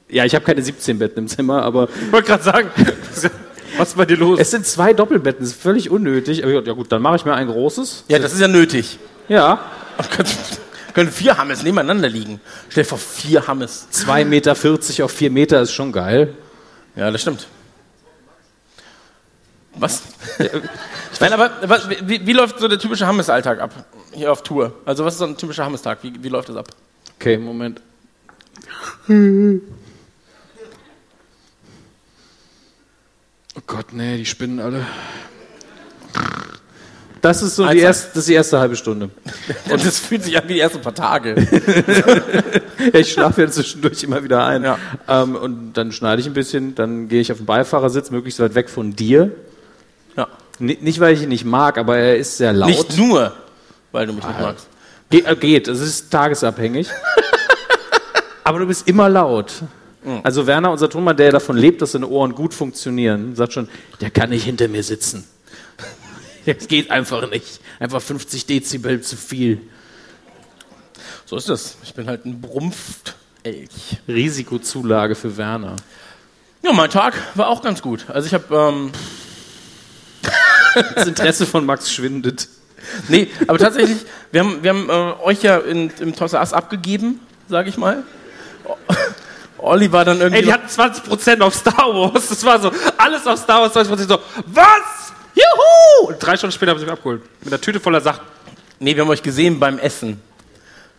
ja, 0.10 0.24
ich 0.24 0.34
habe 0.36 0.45
keine 0.45 0.62
17 0.62 1.00
Betten 1.00 1.19
im 1.24 1.28
Zimmer, 1.28 1.63
aber 1.63 1.89
Ich 2.06 2.12
wollte 2.13 2.28
gerade 2.28 2.44
sagen, 2.44 2.69
was 3.78 3.89
ist 3.89 3.98
bei 3.98 4.06
dir 4.06 4.16
los? 4.16 4.39
es 4.39 4.51
sind 4.51 4.66
zwei 4.66 4.94
Doppelbetten. 4.94 5.42
Das 5.42 5.50
ist 5.54 5.62
völlig 5.62 5.89
unnötig. 5.89 6.44
Aber 6.44 6.63
ja 6.63 6.74
gut, 6.74 6.91
dann 6.91 7.01
mache 7.01 7.17
ich 7.17 7.25
mir 7.25 7.34
ein 7.34 7.48
großes. 7.48 8.06
Ja, 8.08 8.17
das 8.17 8.34
ist 8.34 8.39
ja 8.39 8.48
nötig. 8.48 9.00
Ja, 9.27 9.60
Können, 10.15 10.29
können 10.94 11.12
vier 11.12 11.38
Hammes 11.38 11.63
nebeneinander 11.63 12.08
liegen. 12.08 12.39
Stell 12.70 12.84
dir 12.84 12.89
vor, 12.89 12.98
vier 12.98 13.48
Hammes. 13.48 13.88
2,40 13.91 14.25
Meter 14.25 14.51
auf 15.03 15.12
4 15.12 15.32
Meter 15.32 15.62
ist 15.62 15.74
schon 15.74 15.91
geil. 15.91 16.34
Ja, 16.96 17.12
das 17.12 17.22
stimmt. 17.22 17.48
Was? 19.79 20.01
Nein, 21.19 21.34
aber 21.34 21.51
was, 21.63 21.89
wie, 21.89 22.25
wie 22.25 22.34
läuft 22.34 22.60
so 22.60 22.67
der 22.67 22.79
typische 22.79 23.05
Hammes-Alltag 23.07 23.60
ab? 23.60 23.86
Hier 24.13 24.31
auf 24.31 24.43
Tour. 24.43 24.74
Also, 24.86 25.05
was 25.05 25.13
ist 25.15 25.19
so 25.19 25.25
ein 25.25 25.38
typischer 25.38 25.65
Hammes-Tag? 25.65 26.00
Wie, 26.01 26.13
wie 26.24 26.29
läuft 26.29 26.50
das 26.50 26.55
ab? 26.55 26.67
Okay, 27.19 27.38
Moment. 27.38 27.81
Oh 33.55 33.62
Gott, 33.65 33.93
nee, 33.93 34.17
die 34.17 34.25
spinnen 34.25 34.60
alle. 34.60 34.86
Das 37.22 37.41
ist 37.41 37.55
so 37.55 37.63
die 37.63 37.69
Eins- 37.69 37.81
erste, 37.81 38.07
das 38.10 38.17
ist 38.19 38.29
die 38.29 38.34
erste 38.34 38.60
halbe 38.60 38.75
Stunde. 38.75 39.10
Und 39.69 39.86
das 39.86 40.00
fühlt 40.00 40.24
sich 40.24 40.38
an 40.38 40.48
wie 40.48 40.53
die 40.53 40.60
ersten 40.60 40.81
paar 40.81 40.96
Tage. 40.96 41.36
Ja, 42.93 43.00
ich 43.00 43.12
schlafe 43.12 43.41
ja 43.41 43.50
zwischendurch 43.50 44.03
immer 44.03 44.24
wieder 44.24 44.46
ein. 44.46 44.63
Ja. 44.63 44.77
Ähm, 45.07 45.36
und 45.36 45.74
dann 45.74 45.91
schneide 45.91 46.22
ich 46.22 46.27
ein 46.27 46.34
bisschen, 46.34 46.75
dann 46.75 47.07
gehe 47.10 47.19
ich 47.19 47.31
auf 47.31 47.38
den 47.39 47.46
Beifahrersitz, 47.48 48.12
möglichst 48.12 48.39
weit 48.39 48.53
weg 48.53 48.69
von 48.69 48.96
dir. 48.96 49.31
Ja. 50.17 50.27
Nicht, 50.59 51.00
weil 51.00 51.13
ich 51.13 51.21
ihn 51.21 51.29
nicht 51.29 51.45
mag, 51.45 51.77
aber 51.77 51.97
er 51.97 52.17
ist 52.17 52.38
sehr 52.38 52.51
laut. 52.51 52.69
Nicht 52.69 52.97
nur, 52.97 53.31
weil 53.91 54.07
du 54.07 54.13
mich 54.13 54.25
nicht 54.25 54.39
magst. 54.39 54.67
Ge 55.09 55.24
äh, 55.24 55.36
geht, 55.36 55.67
es 55.67 55.79
ist 55.79 56.12
tagesabhängig. 56.12 56.89
aber 58.43 58.59
du 58.59 58.65
bist 58.65 58.88
immer 58.88 59.07
laut. 59.07 59.53
Also 60.24 60.47
Werner, 60.47 60.71
unser 60.71 60.89
Tonmann, 60.89 61.17
der 61.17 61.31
davon 61.31 61.57
lebt, 61.57 61.81
dass 61.81 61.91
seine 61.91 62.07
Ohren 62.07 62.33
gut 62.33 62.53
funktionieren, 62.53 63.36
sagt 63.36 63.53
schon, 63.53 63.67
der 64.00 64.09
kann 64.09 64.29
nicht 64.29 64.45
hinter 64.45 64.67
mir 64.67 64.83
sitzen. 64.83 65.25
Das 66.45 66.69
geht 66.69 66.91
einfach 66.91 67.29
nicht. 67.29 67.59
Einfach 67.77 68.01
50 68.01 68.45
Dezibel 68.45 69.01
zu 69.01 69.17
viel. 69.17 69.59
So 71.25 71.36
ist 71.36 71.50
es. 71.50 71.75
Ich 71.83 71.93
bin 71.93 72.07
halt 72.07 72.24
ein 72.25 72.39
Brumpft-Elch. 72.39 73.97
Risikozulage 74.07 75.15
für 75.15 75.36
Werner. 75.36 75.75
Ja, 76.63 76.71
mein 76.71 76.89
Tag 76.89 77.15
war 77.36 77.50
auch 77.50 77.62
ganz 77.62 77.81
gut. 77.81 78.05
Also 78.07 78.27
ich 78.27 78.33
habe, 78.33 78.55
ähm, 78.55 78.91
Das 80.95 81.07
Interesse 81.07 81.45
von 81.45 81.65
Max 81.65 81.91
schwindet. 81.91 82.47
nee, 83.07 83.29
aber 83.47 83.57
tatsächlich, 83.57 83.97
wir 84.31 84.41
haben, 84.41 84.62
wir 84.63 84.69
haben 84.69 84.89
äh, 84.89 85.24
euch 85.24 85.41
ja 85.43 85.57
in, 85.57 85.91
im 86.00 86.15
Toys 86.15 86.33
R 86.33 86.39
Us 86.41 86.53
abgegeben, 86.53 87.19
sage 87.50 87.69
ich 87.69 87.77
mal. 87.77 88.03
Olli 89.57 89.91
war 89.91 90.05
dann 90.05 90.19
irgendwie... 90.19 90.39
Ey, 90.39 90.45
die 90.45 90.53
hatten 90.53 90.67
20% 90.67 91.41
auf 91.41 91.55
Star 91.55 91.88
Wars. 91.93 92.29
Das 92.29 92.43
war 92.45 92.59
so, 92.59 92.71
alles 92.97 93.25
auf 93.25 93.39
Star 93.39 93.62
Wars 93.62 93.75
2020% 93.75 94.07
so, 94.07 94.19
was? 94.45 95.13
Juhu! 95.33 96.09
Und 96.09 96.17
drei 96.19 96.38
Stunden 96.38 96.53
später 96.53 96.71
haben 96.71 96.79
sie 96.79 96.86
mich 96.86 96.93
abgeholt. 96.93 97.21
Mit 97.43 97.53
einer 97.53 97.62
Tüte 97.62 97.79
voller 97.79 98.01
Sachen. 98.01 98.21
Nee, 98.79 98.95
wir 98.95 99.01
haben 99.03 99.09
euch 99.09 99.24
gesehen 99.24 99.59
beim 99.59 99.79
Essen. 99.79 100.21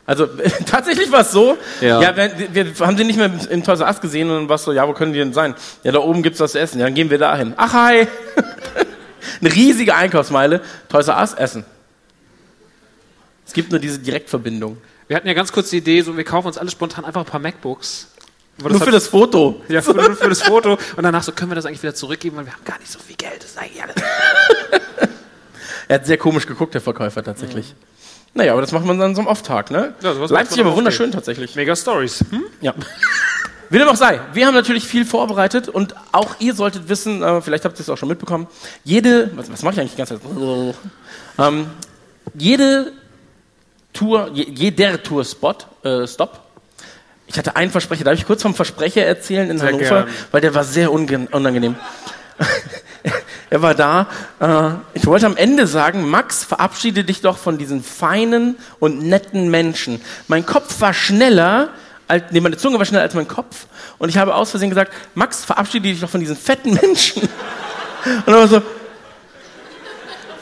Also 0.07 0.27
tatsächlich 0.67 1.13
war 1.13 1.21
es 1.21 1.31
so, 1.31 1.57
ja, 1.81 2.01
Ja. 2.01 2.17
wir, 2.17 2.55
wir 2.55 2.87
haben 2.87 2.97
sie 2.97 3.05
nicht 3.05 3.17
mehr 3.19 3.31
im 3.51 3.63
Toys 3.63 3.81
R 3.81 3.87
Us 3.87 4.01
gesehen 4.01 4.29
und 4.31 4.37
dann 4.37 4.49
war 4.49 4.57
es 4.57 4.65
so, 4.65 4.73
ja, 4.73 4.89
wo 4.89 4.93
können 4.93 5.13
die 5.13 5.19
denn 5.21 5.33
sein? 5.33 5.55
Ja, 5.85 5.93
da 5.93 6.01
oben 6.01 6.23
gibt's 6.23 6.41
was 6.41 6.53
zu 6.53 6.59
essen. 6.59 6.79
Ja, 6.81 6.87
dann 6.87 6.95
gehen 6.95 7.11
wir 7.11 7.19
dahin. 7.19 7.55
Ach, 7.57 7.73
hi! 7.73 8.09
Eine 9.41 9.55
riesige 9.55 9.95
Einkaufsmeile, 9.95 10.61
Toys 10.89 11.09
R 11.09 11.19
Us 11.19 11.35
essen. 11.35 11.65
Es 13.47 13.53
gibt 13.53 13.71
nur 13.71 13.81
diese 13.81 13.99
Direktverbindung. 13.99 14.77
Wir 15.07 15.17
hatten 15.17 15.27
ja 15.27 15.35
ganz 15.35 15.53
kurz 15.53 15.71
die 15.71 15.79
Idee, 15.79 16.03
so, 16.03 16.17
wir 16.17 16.25
kaufen 16.25 16.49
uns 16.49 16.59
alle 16.59 16.71
spontan 16.71 17.05
einfach 17.05 17.23
ein 17.23 17.27
paar 17.27 17.41
MacBooks. 17.41 18.09
Nur 18.61 18.75
hat- 18.75 18.85
für 18.85 18.91
das 18.91 19.07
Foto. 19.07 19.63
Ja, 19.69 19.81
für, 19.81 19.95
nur 19.95 20.15
für 20.17 20.29
das 20.29 20.43
Foto. 20.43 20.73
Und 20.97 21.03
danach 21.03 21.23
so, 21.23 21.33
können 21.33 21.51
wir 21.51 21.55
das 21.55 21.65
eigentlich 21.65 21.83
wieder 21.83 21.95
zurückgeben, 21.95 22.37
weil 22.37 22.47
wir 22.47 22.53
haben 22.53 22.65
gar 22.65 22.79
nicht 22.79 22.91
so 22.91 22.99
viel 22.99 23.17
Geld. 23.17 23.43
Das 23.43 23.51
ist 23.51 23.59
eigentlich 23.59 23.83
alles. 23.83 23.95
Er 25.91 25.95
hat 25.95 26.05
sehr 26.07 26.19
komisch 26.19 26.47
geguckt, 26.47 26.75
der 26.75 26.83
Verkäufer 26.83 27.25
tatsächlich. 27.25 27.75
Naja, 28.35 28.53
aber 28.53 28.61
das 28.61 28.73
macht 28.73 28.85
man 28.85 28.99
dann 28.99 29.15
so 29.15 29.23
am 29.23 29.27
Off-Tag, 29.27 29.71
ne? 29.71 29.95
Ja, 30.03 30.13
Leipzig 30.13 30.61
aber 30.61 30.77
wunderschön 30.77 31.11
tatsächlich. 31.11 31.57
Mega 31.57 31.75
Stories. 31.75 32.23
Hm? 32.31 32.45
Ja. 32.61 32.75
Wie 33.71 33.79
dem 33.79 33.89
auch 33.89 33.97
sei, 33.97 34.21
wir 34.33 34.47
haben 34.47 34.55
natürlich 34.55 34.85
viel 34.85 35.05
vorbereitet 35.05 35.69
und 35.69 35.95
auch 36.13 36.37
ihr 36.39 36.55
solltet 36.55 36.89
wissen, 36.89 37.23
äh, 37.23 37.43
vielleicht 37.43 37.65
habt 37.65 37.79
ihr 37.79 37.83
es 37.83 37.91
auch 37.91 37.99
schon 37.99 38.09
mitbekommen, 38.09 38.47
jede, 38.83 39.31
was, 39.37 39.53
was 39.53 39.63
mache 39.63 39.75
ich 39.75 39.81
eigentlich 39.81 39.93
die 39.93 39.99
ganze 39.99 40.21
Zeit? 40.21 40.75
Ähm, 41.39 41.67
jede 42.35 42.93
Tour, 43.93 44.31
je, 44.33 44.45
jeder 44.45 45.03
Tour-Spot, 45.03 45.55
äh, 45.83 46.07
Stop. 46.07 46.41
Ich 47.27 47.37
hatte 47.37 47.57
einen 47.57 47.71
Versprecher, 47.71 48.05
darf 48.05 48.15
ich 48.15 48.27
kurz 48.27 48.41
vom 48.41 48.55
Versprecher 48.55 49.05
erzählen 49.05 49.51
in 49.51 49.59
Sehr 49.59 49.69
Hannover, 49.69 50.05
gern. 50.05 50.09
weil 50.31 50.41
der 50.41 50.55
war 50.55 50.65
sehr 50.65 50.91
unangenehm. 50.91 51.77
er 53.51 53.61
war 53.61 53.75
da. 53.75 54.07
Äh, 54.41 54.71
ich 54.95 55.07
wollte 55.07 55.27
am 55.27 55.37
Ende 55.37 55.67
sagen, 55.67 56.09
Max, 56.09 56.43
verabschiede 56.45 57.05
dich 57.05 57.21
doch 57.21 57.37
von 57.37 57.59
diesen 57.59 57.83
feinen 57.83 58.57
und 58.79 59.03
netten 59.03 59.51
Menschen. 59.51 60.01
Mein 60.27 60.47
Kopf 60.47 60.81
war 60.81 60.95
schneller, 60.95 61.69
nee, 62.31 62.41
meine 62.41 62.57
Zunge 62.57 62.79
war 62.79 62.85
schneller 62.85 63.03
als 63.03 63.15
mein 63.15 63.29
Kopf. 63.29 63.67
Und 63.99 64.09
ich 64.09 64.17
habe 64.19 64.35
aus 64.35 64.51
Versehen 64.51 64.71
gesagt, 64.71 64.93
Max, 65.15 65.45
verabschiede 65.45 65.89
dich 65.89 66.01
doch 66.01 66.11
von 66.11 66.21
diesen 66.21 66.37
fetten 66.37 66.75
Menschen. 66.75 67.23
Und 68.27 68.33
er 68.33 68.41
war 68.41 68.49
so, 68.49 68.63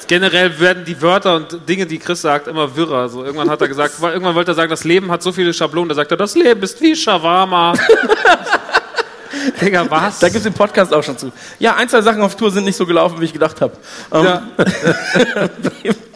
Generell 0.06 0.58
werden 0.60 0.84
die 0.84 1.00
Wörter 1.02 1.34
und 1.34 1.68
Dinge, 1.68 1.84
die 1.84 1.98
Chris 1.98 2.22
sagt, 2.22 2.46
immer 2.46 2.76
wirrer. 2.76 3.08
So, 3.08 3.24
irgendwann 3.24 3.50
hat 3.50 3.60
er 3.60 3.68
gesagt, 3.68 3.94
irgendwann 4.02 4.34
wollte 4.34 4.52
er 4.52 4.54
sagen, 4.54 4.70
das 4.70 4.84
Leben 4.84 5.10
hat 5.10 5.22
so 5.22 5.32
viele 5.32 5.52
Schablonen. 5.52 5.88
Da 5.88 5.94
sagt 5.94 6.10
er, 6.10 6.16
das 6.16 6.34
Leben 6.34 6.62
ist 6.62 6.80
wie 6.80 6.94
Shawarma. 6.94 7.72
Digga, 9.60 9.88
was? 9.90 10.18
da 10.18 10.28
gibt 10.28 10.38
es 10.38 10.42
den 10.44 10.52
Podcast 10.52 10.94
auch 10.94 11.02
schon 11.02 11.18
zu. 11.18 11.32
Ja, 11.58 11.74
ein, 11.76 11.88
zwei 11.88 12.02
Sachen 12.02 12.22
auf 12.22 12.36
Tour 12.36 12.50
sind 12.50 12.64
nicht 12.64 12.76
so 12.76 12.86
gelaufen, 12.86 13.20
wie 13.20 13.24
ich 13.26 13.32
gedacht 13.32 13.60
habe. 13.60 13.76
Ähm, 14.12 14.24
Ja. 14.24 14.42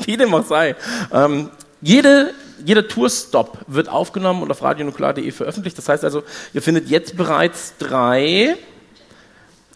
wie 0.04 0.16
dem 0.16 0.34
auch 0.34 0.46
sei. 0.46 0.74
Ähm, 1.12 1.50
jede, 1.80 2.32
jeder 2.64 2.88
Tourstop 2.88 3.58
wird 3.66 3.88
aufgenommen 3.88 4.42
und 4.42 4.50
auf 4.50 4.62
radionuklear.de 4.62 5.30
veröffentlicht. 5.32 5.76
Das 5.78 5.88
heißt 5.88 6.04
also, 6.04 6.22
ihr 6.52 6.62
findet 6.62 6.88
jetzt 6.88 7.16
bereits 7.16 7.74
drei 7.78 8.56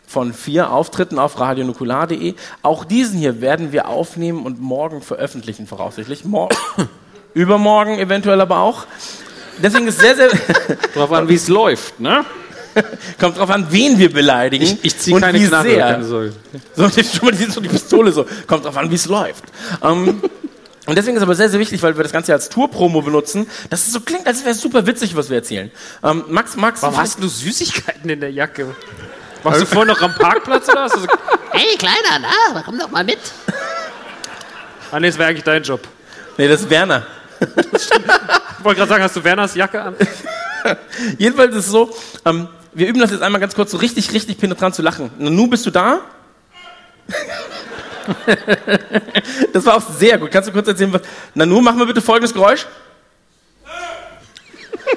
von 0.06 0.32
vier 0.32 0.70
Auftritten 0.70 1.18
auf 1.18 1.40
radionukular.de. 1.40 2.34
Auch 2.62 2.84
diesen 2.84 3.18
hier 3.18 3.40
werden 3.40 3.72
wir 3.72 3.88
aufnehmen 3.88 4.44
und 4.44 4.60
morgen 4.60 5.02
veröffentlichen, 5.02 5.66
voraussichtlich. 5.66 6.24
Mor 6.24 6.48
Übermorgen 7.34 7.98
eventuell 7.98 8.40
aber 8.40 8.58
auch. 8.60 8.86
Deswegen 9.60 9.88
ist 9.88 10.00
sehr, 10.00 10.14
sehr, 10.14 10.28
Drauf 10.94 11.12
an, 11.12 11.28
wie 11.28 11.34
es 11.34 11.48
läuft, 11.48 11.98
ne? 11.98 12.24
kommt 13.20 13.38
drauf 13.38 13.50
an, 13.50 13.66
wen 13.70 13.98
wir 13.98 14.12
beleidigen. 14.12 14.64
Ich, 14.64 14.84
ich 14.84 14.98
ziehe 14.98 15.18
keine 15.18 15.38
wie 15.38 15.46
Knarre, 15.46 15.68
sehr. 15.68 15.78
keine 15.78 16.04
Sorge. 16.04 16.32
So, 16.74 16.88
schon 16.88 17.24
mal 17.26 17.32
die 17.34 17.68
Pistole 17.68 18.12
so. 18.12 18.26
Kommt 18.46 18.64
drauf 18.64 18.76
an, 18.76 18.90
wie 18.90 18.94
es 18.94 19.06
läuft. 19.06 19.44
Ähm, 19.82 20.22
und 20.86 20.96
deswegen 20.96 21.16
ist 21.16 21.22
aber 21.22 21.34
sehr, 21.34 21.48
sehr 21.48 21.60
wichtig, 21.60 21.82
weil 21.82 21.96
wir 21.96 22.02
das 22.02 22.12
Ganze 22.12 22.32
als 22.32 22.48
Tour-Promo 22.50 23.00
benutzen, 23.02 23.46
dass 23.70 23.86
es 23.86 23.92
so 23.92 24.00
klingt, 24.00 24.26
als 24.26 24.40
wäre 24.40 24.50
es 24.50 24.60
super 24.60 24.86
witzig, 24.86 25.16
was 25.16 25.30
wir 25.30 25.36
erzählen. 25.36 25.70
Ähm, 26.02 26.24
Max, 26.28 26.56
Max, 26.56 26.82
Warum 26.82 26.98
hast 26.98 27.22
du 27.22 27.28
Süßigkeiten 27.28 28.08
in 28.10 28.20
der 28.20 28.30
Jacke? 28.30 28.74
Warst 29.42 29.62
du 29.62 29.66
vorhin 29.66 29.88
noch 29.88 30.00
am 30.02 30.14
Parkplatz 30.14 30.68
oder 30.68 30.82
hast 30.84 30.96
du 30.96 31.00
so, 31.00 31.06
Hey, 31.52 31.76
Kleiner, 31.78 32.26
na, 32.52 32.62
komm 32.64 32.78
doch 32.78 32.90
mal 32.90 33.04
mit. 33.04 33.18
Ah, 34.90 35.00
nee, 35.00 35.06
das 35.06 35.18
wäre 35.18 35.30
eigentlich 35.30 35.44
dein 35.44 35.62
Job. 35.62 35.80
Nee, 36.36 36.48
das 36.48 36.62
ist 36.62 36.70
Werner. 36.70 37.06
Ich 37.40 38.64
wollte 38.64 38.78
gerade 38.78 38.88
sagen, 38.88 39.02
hast 39.02 39.16
du 39.16 39.24
Werners 39.24 39.54
Jacke 39.54 39.82
an? 39.82 39.94
Jedenfalls 41.18 41.54
ist 41.54 41.66
es 41.66 41.70
so, 41.70 41.94
ähm, 42.24 42.48
wir 42.72 42.88
üben 42.88 43.00
das 43.00 43.10
jetzt 43.10 43.22
einmal 43.22 43.40
ganz 43.40 43.54
kurz 43.54 43.70
so 43.70 43.76
richtig, 43.76 44.12
richtig 44.12 44.38
penetrant 44.38 44.74
zu 44.74 44.82
lachen. 44.82 45.10
Nanu, 45.18 45.46
bist 45.46 45.66
du 45.66 45.70
da? 45.70 46.00
das 49.52 49.66
war 49.66 49.76
auch 49.76 49.82
sehr 49.82 50.18
gut. 50.18 50.30
Kannst 50.30 50.48
du 50.48 50.52
kurz 50.52 50.68
erzählen, 50.68 50.92
was. 50.92 51.02
Nanu, 51.34 51.60
mach 51.60 51.74
mal 51.74 51.86
bitte 51.86 52.00
folgendes 52.02 52.32
Geräusch. 52.32 52.66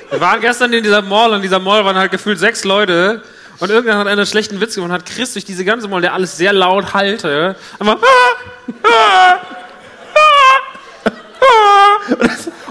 Wir 0.10 0.22
waren 0.22 0.42
gestern 0.42 0.72
in 0.74 0.84
dieser 0.84 1.02
Mall 1.02 1.30
und 1.32 1.38
in 1.38 1.42
dieser 1.42 1.60
Mall 1.60 1.84
waren 1.86 1.98
halt 1.98 2.12
gefühlt 2.12 2.40
sechs 2.40 2.64
Leute 2.64 3.22
und 3.60 3.70
irgendwann 3.70 3.98
hat 3.98 4.08
einer 4.08 4.22
einen 4.22 4.26
schlechten 4.26 4.60
Witz 4.62 4.76
gemacht 4.76 4.90
und 4.90 4.94
hat 4.94 5.06
Chris 5.06 5.34
durch 5.34 5.46
diese 5.46 5.66
ganze 5.66 5.88
Mall, 5.88 6.02
der 6.02 6.14
alles 6.14 6.38
sehr 6.38 6.54
laut 6.54 6.94
halte, 6.94 7.56
einfach 7.80 7.98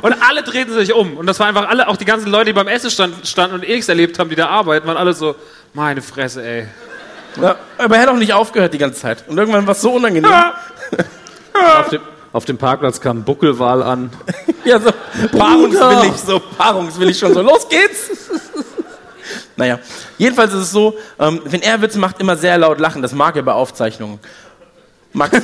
und 0.03 0.15
alle 0.23 0.43
drehten 0.43 0.75
sich 0.75 0.93
um 0.93 1.17
und 1.17 1.27
das 1.27 1.41
war 1.41 1.47
einfach 1.47 1.69
alle, 1.69 1.89
auch 1.89 1.97
die 1.97 2.05
ganzen 2.05 2.31
Leute, 2.31 2.47
die 2.47 2.53
beim 2.53 2.69
Essen 2.69 2.91
stand, 2.91 3.27
standen 3.27 3.57
und 3.57 3.65
eh 3.65 3.75
nichts 3.75 3.89
erlebt 3.89 4.19
haben, 4.19 4.31
die 4.31 4.37
da 4.37 4.49
arbeiten, 4.49 4.87
waren 4.87 4.97
alle 4.97 5.13
so, 5.13 5.37
meine 5.75 6.03
Fresse, 6.03 6.47
ey. 6.47 6.69
Ja, 7.41 7.57
aber 7.79 7.97
er 7.97 8.03
hat 8.03 8.09
auch 8.09 8.17
nicht 8.17 8.33
aufgehört 8.33 8.73
die 8.73 8.79
ganze 8.79 9.01
Zeit. 9.01 9.25
Und 9.29 9.37
irgendwann 9.39 9.67
war 9.67 9.73
es 9.73 9.81
so 9.81 9.93
unangenehm. 9.93 10.33
Auf 11.79 11.89
dem, 11.89 12.01
auf 12.33 12.45
dem 12.45 12.59
Parkplatz 12.59 13.01
kam 13.01 13.19
ein 13.19 13.25
Buckelwal 13.25 13.83
an. 13.83 14.11
Ja, 14.65 14.81
so 14.81 14.91
paarungswillig, 15.37 16.13
so 16.17 16.41
paarungswillig 16.41 17.19
schon 17.19 17.33
so. 17.33 17.41
Los 17.41 17.69
geht's! 17.69 18.11
naja, 19.57 19.79
jedenfalls 20.19 20.53
ist 20.53 20.61
es 20.61 20.71
so, 20.71 20.97
ähm, 21.19 21.41
wenn 21.45 21.63
er 21.63 21.81
Witze 21.81 21.99
macht, 21.99 22.21
immer 22.21 22.37
sehr 22.37 22.59
laut 22.59 22.79
lachen. 22.79 23.01
Das 23.01 23.13
mag 23.13 23.37
er 23.37 23.43
bei 23.43 23.53
Aufzeichnungen. 23.53 24.19
Max, 25.13 25.41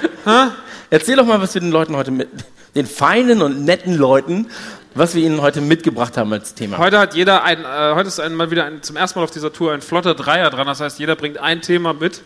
erzähl 0.90 1.16
doch 1.16 1.26
mal, 1.26 1.40
was 1.40 1.52
wir 1.54 1.60
den 1.60 1.70
Leuten 1.70 1.96
heute 1.96 2.10
mit, 2.10 2.28
den 2.74 2.86
feinen 2.86 3.42
und 3.42 3.64
netten 3.64 3.94
Leuten, 3.94 4.48
was 4.94 5.14
wir 5.14 5.22
ihnen 5.22 5.40
heute 5.40 5.60
mitgebracht 5.60 6.16
haben 6.16 6.32
als 6.32 6.54
Thema. 6.54 6.78
Heute 6.78 6.98
hat 6.98 7.14
jeder 7.14 7.44
ein, 7.44 7.64
äh, 7.64 7.94
heute 7.94 8.08
ist 8.08 8.20
ein, 8.20 8.34
mal 8.34 8.50
wieder 8.50 8.64
ein, 8.64 8.82
zum 8.82 8.96
ersten 8.96 9.18
Mal 9.18 9.24
auf 9.24 9.30
dieser 9.30 9.52
Tour 9.52 9.72
ein 9.72 9.82
flotter 9.82 10.14
Dreier 10.14 10.50
dran. 10.50 10.66
Das 10.66 10.80
heißt, 10.80 10.98
jeder 10.98 11.16
bringt 11.16 11.38
ein 11.38 11.62
Thema 11.62 11.92
mit. 11.92 12.22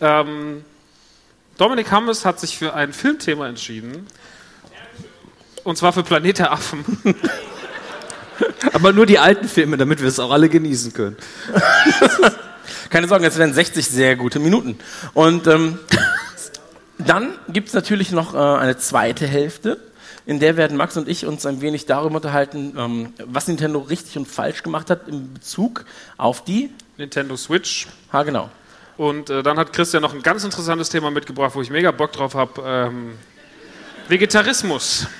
Ähm, 0.00 0.64
Dominik 1.58 1.90
Hammes 1.90 2.24
hat 2.24 2.38
sich 2.38 2.58
für 2.58 2.74
ein 2.74 2.92
Filmthema 2.92 3.48
entschieden. 3.48 4.06
Und 5.64 5.78
zwar 5.78 5.92
für 5.92 6.02
Planet 6.02 6.38
der 6.38 6.52
Affen. 6.52 6.84
Aber 8.72 8.92
nur 8.92 9.06
die 9.06 9.18
alten 9.18 9.48
Filme, 9.48 9.78
damit 9.78 10.00
wir 10.00 10.08
es 10.08 10.20
auch 10.20 10.30
alle 10.30 10.48
genießen 10.48 10.92
können. 10.92 11.16
Keine 12.90 13.08
Sorge, 13.08 13.26
es 13.26 13.38
werden 13.38 13.54
60 13.54 13.86
sehr 13.86 14.16
gute 14.16 14.38
Minuten. 14.38 14.78
Und 15.14 15.46
ähm, 15.46 15.78
dann 16.98 17.32
gibt 17.48 17.68
es 17.68 17.74
natürlich 17.74 18.12
noch 18.12 18.34
äh, 18.34 18.38
eine 18.38 18.76
zweite 18.76 19.26
Hälfte, 19.26 19.78
in 20.26 20.40
der 20.40 20.56
werden 20.56 20.76
Max 20.76 20.96
und 20.96 21.08
ich 21.08 21.24
uns 21.24 21.46
ein 21.46 21.60
wenig 21.60 21.86
darüber 21.86 22.16
unterhalten, 22.16 22.74
ähm, 22.76 23.12
was 23.24 23.46
Nintendo 23.46 23.78
richtig 23.78 24.18
und 24.18 24.26
falsch 24.26 24.62
gemacht 24.64 24.90
hat 24.90 25.06
in 25.08 25.32
Bezug 25.32 25.84
auf 26.16 26.42
die. 26.42 26.70
Nintendo 26.98 27.36
Switch. 27.36 27.86
Ha, 28.12 28.24
genau. 28.24 28.50
Und 28.96 29.30
äh, 29.30 29.42
dann 29.42 29.58
hat 29.58 29.72
Christian 29.72 30.02
noch 30.02 30.14
ein 30.14 30.22
ganz 30.22 30.42
interessantes 30.42 30.88
Thema 30.88 31.10
mitgebracht, 31.10 31.54
wo 31.54 31.62
ich 31.62 31.70
mega 31.70 31.90
Bock 31.92 32.12
drauf 32.12 32.34
habe. 32.34 32.62
Ähm, 32.64 33.12
Vegetarismus. 34.08 35.06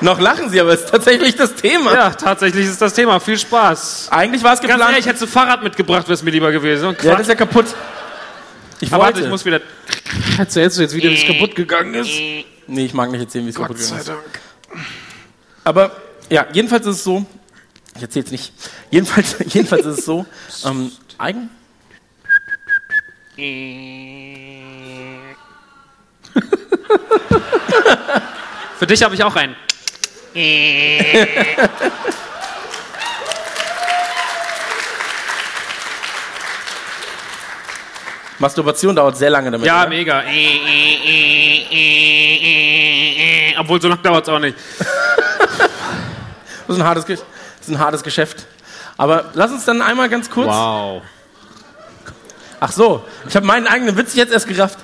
Noch 0.00 0.20
lachen 0.20 0.48
Sie, 0.48 0.60
aber 0.60 0.72
es 0.72 0.82
ist 0.82 0.90
tatsächlich 0.90 1.34
das 1.34 1.54
Thema. 1.56 1.92
Ja, 1.92 2.10
tatsächlich 2.10 2.66
ist 2.66 2.80
das 2.80 2.94
Thema. 2.94 3.18
Viel 3.18 3.36
Spaß. 3.36 4.08
Eigentlich 4.12 4.44
war 4.44 4.54
es 4.54 4.60
Ganz 4.60 4.70
geplant. 4.72 4.92
ehrlich, 4.92 5.06
hättest 5.06 5.22
du 5.22 5.26
Fahrrad 5.26 5.64
mitgebracht, 5.64 6.04
wäre 6.04 6.14
es 6.14 6.22
mir 6.22 6.30
lieber 6.30 6.52
gewesen. 6.52 6.88
Und 6.90 7.02
ja, 7.02 7.02
das 7.02 7.10
Quatsch. 7.10 7.20
ist 7.22 7.28
ja 7.28 7.34
kaputt. 7.34 7.66
Ich 8.80 8.92
Aber 8.92 9.02
warte, 9.02 9.14
wollte. 9.14 9.26
ich 9.26 9.30
muss 9.30 9.44
wieder. 9.44 9.60
Erzählst 10.38 10.78
du 10.78 10.82
jetzt 10.82 10.94
wieder, 10.94 11.10
wie 11.10 11.14
es 11.16 11.26
kaputt 11.26 11.56
gegangen 11.56 11.94
ist? 11.94 12.12
Nee, 12.68 12.84
ich 12.84 12.94
mag 12.94 13.10
nicht 13.10 13.20
erzählen, 13.20 13.44
wie 13.44 13.50
es 13.50 13.56
kaputt 13.56 13.78
gegangen 13.78 14.00
ist. 14.00 14.12
Aber 15.64 15.96
ja, 16.30 16.46
jedenfalls 16.52 16.86
ist 16.86 16.96
es 16.96 17.04
so. 17.04 17.26
Ich 17.96 18.02
erzähle 18.02 18.26
es 18.26 18.30
nicht. 18.30 18.52
Jedenfalls, 18.90 19.36
jedenfalls 19.46 19.86
ist 19.86 19.98
es 19.98 20.04
so. 20.04 20.24
Ähm, 20.64 20.92
eigen. 21.18 21.50
Für 28.78 28.86
dich 28.86 29.02
habe 29.02 29.14
ich 29.14 29.24
auch 29.24 29.34
einen. 29.34 29.56
Masturbation 38.38 38.94
dauert 38.94 39.16
sehr 39.16 39.30
lange 39.30 39.50
damit. 39.50 39.66
Ja, 39.66 39.80
oder? 39.80 39.88
mega. 39.88 40.22
Obwohl, 43.58 43.80
so 43.80 43.88
lange 43.88 44.02
dauert 44.02 44.24
es 44.26 44.32
auch 44.32 44.38
nicht. 44.38 44.56
Das 46.66 46.76
ist 46.76 46.82
ein 46.82 46.86
hartes, 46.86 47.04
das 47.06 47.20
ist 47.62 47.68
ein 47.68 47.78
hartes 47.78 48.02
Geschäft. 48.02 48.46
Aber 48.96 49.30
lass 49.34 49.50
uns 49.50 49.64
dann 49.64 49.80
einmal 49.82 50.08
ganz 50.08 50.30
kurz. 50.30 50.48
Wow. 50.48 51.02
Ach 52.60 52.72
so, 52.72 53.04
ich 53.26 53.34
habe 53.36 53.46
meinen 53.46 53.66
eigenen 53.66 53.96
Witz 53.96 54.14
jetzt 54.14 54.32
erst 54.32 54.48
gerafft. 54.48 54.78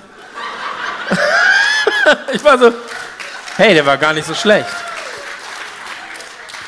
ich 2.33 2.43
war 2.43 2.57
so, 2.57 2.73
hey, 3.57 3.73
der 3.73 3.85
war 3.85 3.97
gar 3.97 4.13
nicht 4.13 4.25
so 4.25 4.33
schlecht. 4.33 4.69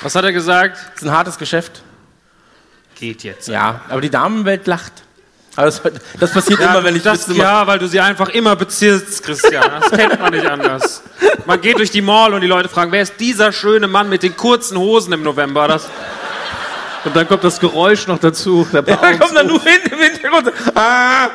Was 0.02 0.16
hat 0.16 0.26
er 0.26 0.34
gesagt? 0.34 0.78
Das 0.78 1.02
ist 1.02 1.08
ein 1.08 1.12
hartes 1.12 1.38
Geschäft. 1.38 1.82
Geht 2.96 3.24
jetzt. 3.24 3.48
Ja, 3.48 3.82
aber 3.90 4.02
die 4.02 4.10
Damenwelt 4.10 4.68
lacht. 4.68 4.94
Aber 5.58 5.66
das, 5.66 5.82
das 6.20 6.32
passiert 6.32 6.60
immer, 6.60 6.84
wenn 6.84 6.96
ich 6.96 7.02
das, 7.02 7.28
mache. 7.28 7.40
Ja, 7.40 7.66
weil 7.66 7.80
du 7.80 7.88
sie 7.88 8.00
einfach 8.00 8.30
immer 8.30 8.56
bezirzt, 8.56 9.24
Christian. 9.24 9.64
Das 9.82 9.90
kennt 9.90 10.20
man 10.22 10.32
nicht 10.32 10.46
anders. 10.46 11.02
Man 11.48 11.60
geht 11.60 11.80
durch 11.80 11.90
die 11.90 12.04
Mall 12.04 12.36
und 12.36 12.42
die 12.42 12.48
Leute 12.48 12.70
fragen, 12.70 12.92
wer 12.92 13.02
ist 13.02 13.16
dieser 13.20 13.52
schöne 13.52 13.88
Mann 13.88 14.08
mit 14.08 14.22
den 14.22 14.38
kurzen 14.38 14.78
Hosen 14.78 15.14
im 15.14 15.24
November? 15.24 15.68
Das, 15.68 15.90
Und 17.06 17.16
dann 17.16 17.28
kommt 17.28 17.44
das 17.44 17.60
Geräusch 17.60 18.06
noch 18.06 18.20
dazu. 18.20 18.68
Der 18.72 18.84
Da 18.84 19.14
kommt 19.14 19.36
dann 19.36 19.48
nur 19.48 19.60
hin 19.64 19.80
im 19.92 19.98
Hintergrund. 19.98 20.54
Ah, 20.76 21.30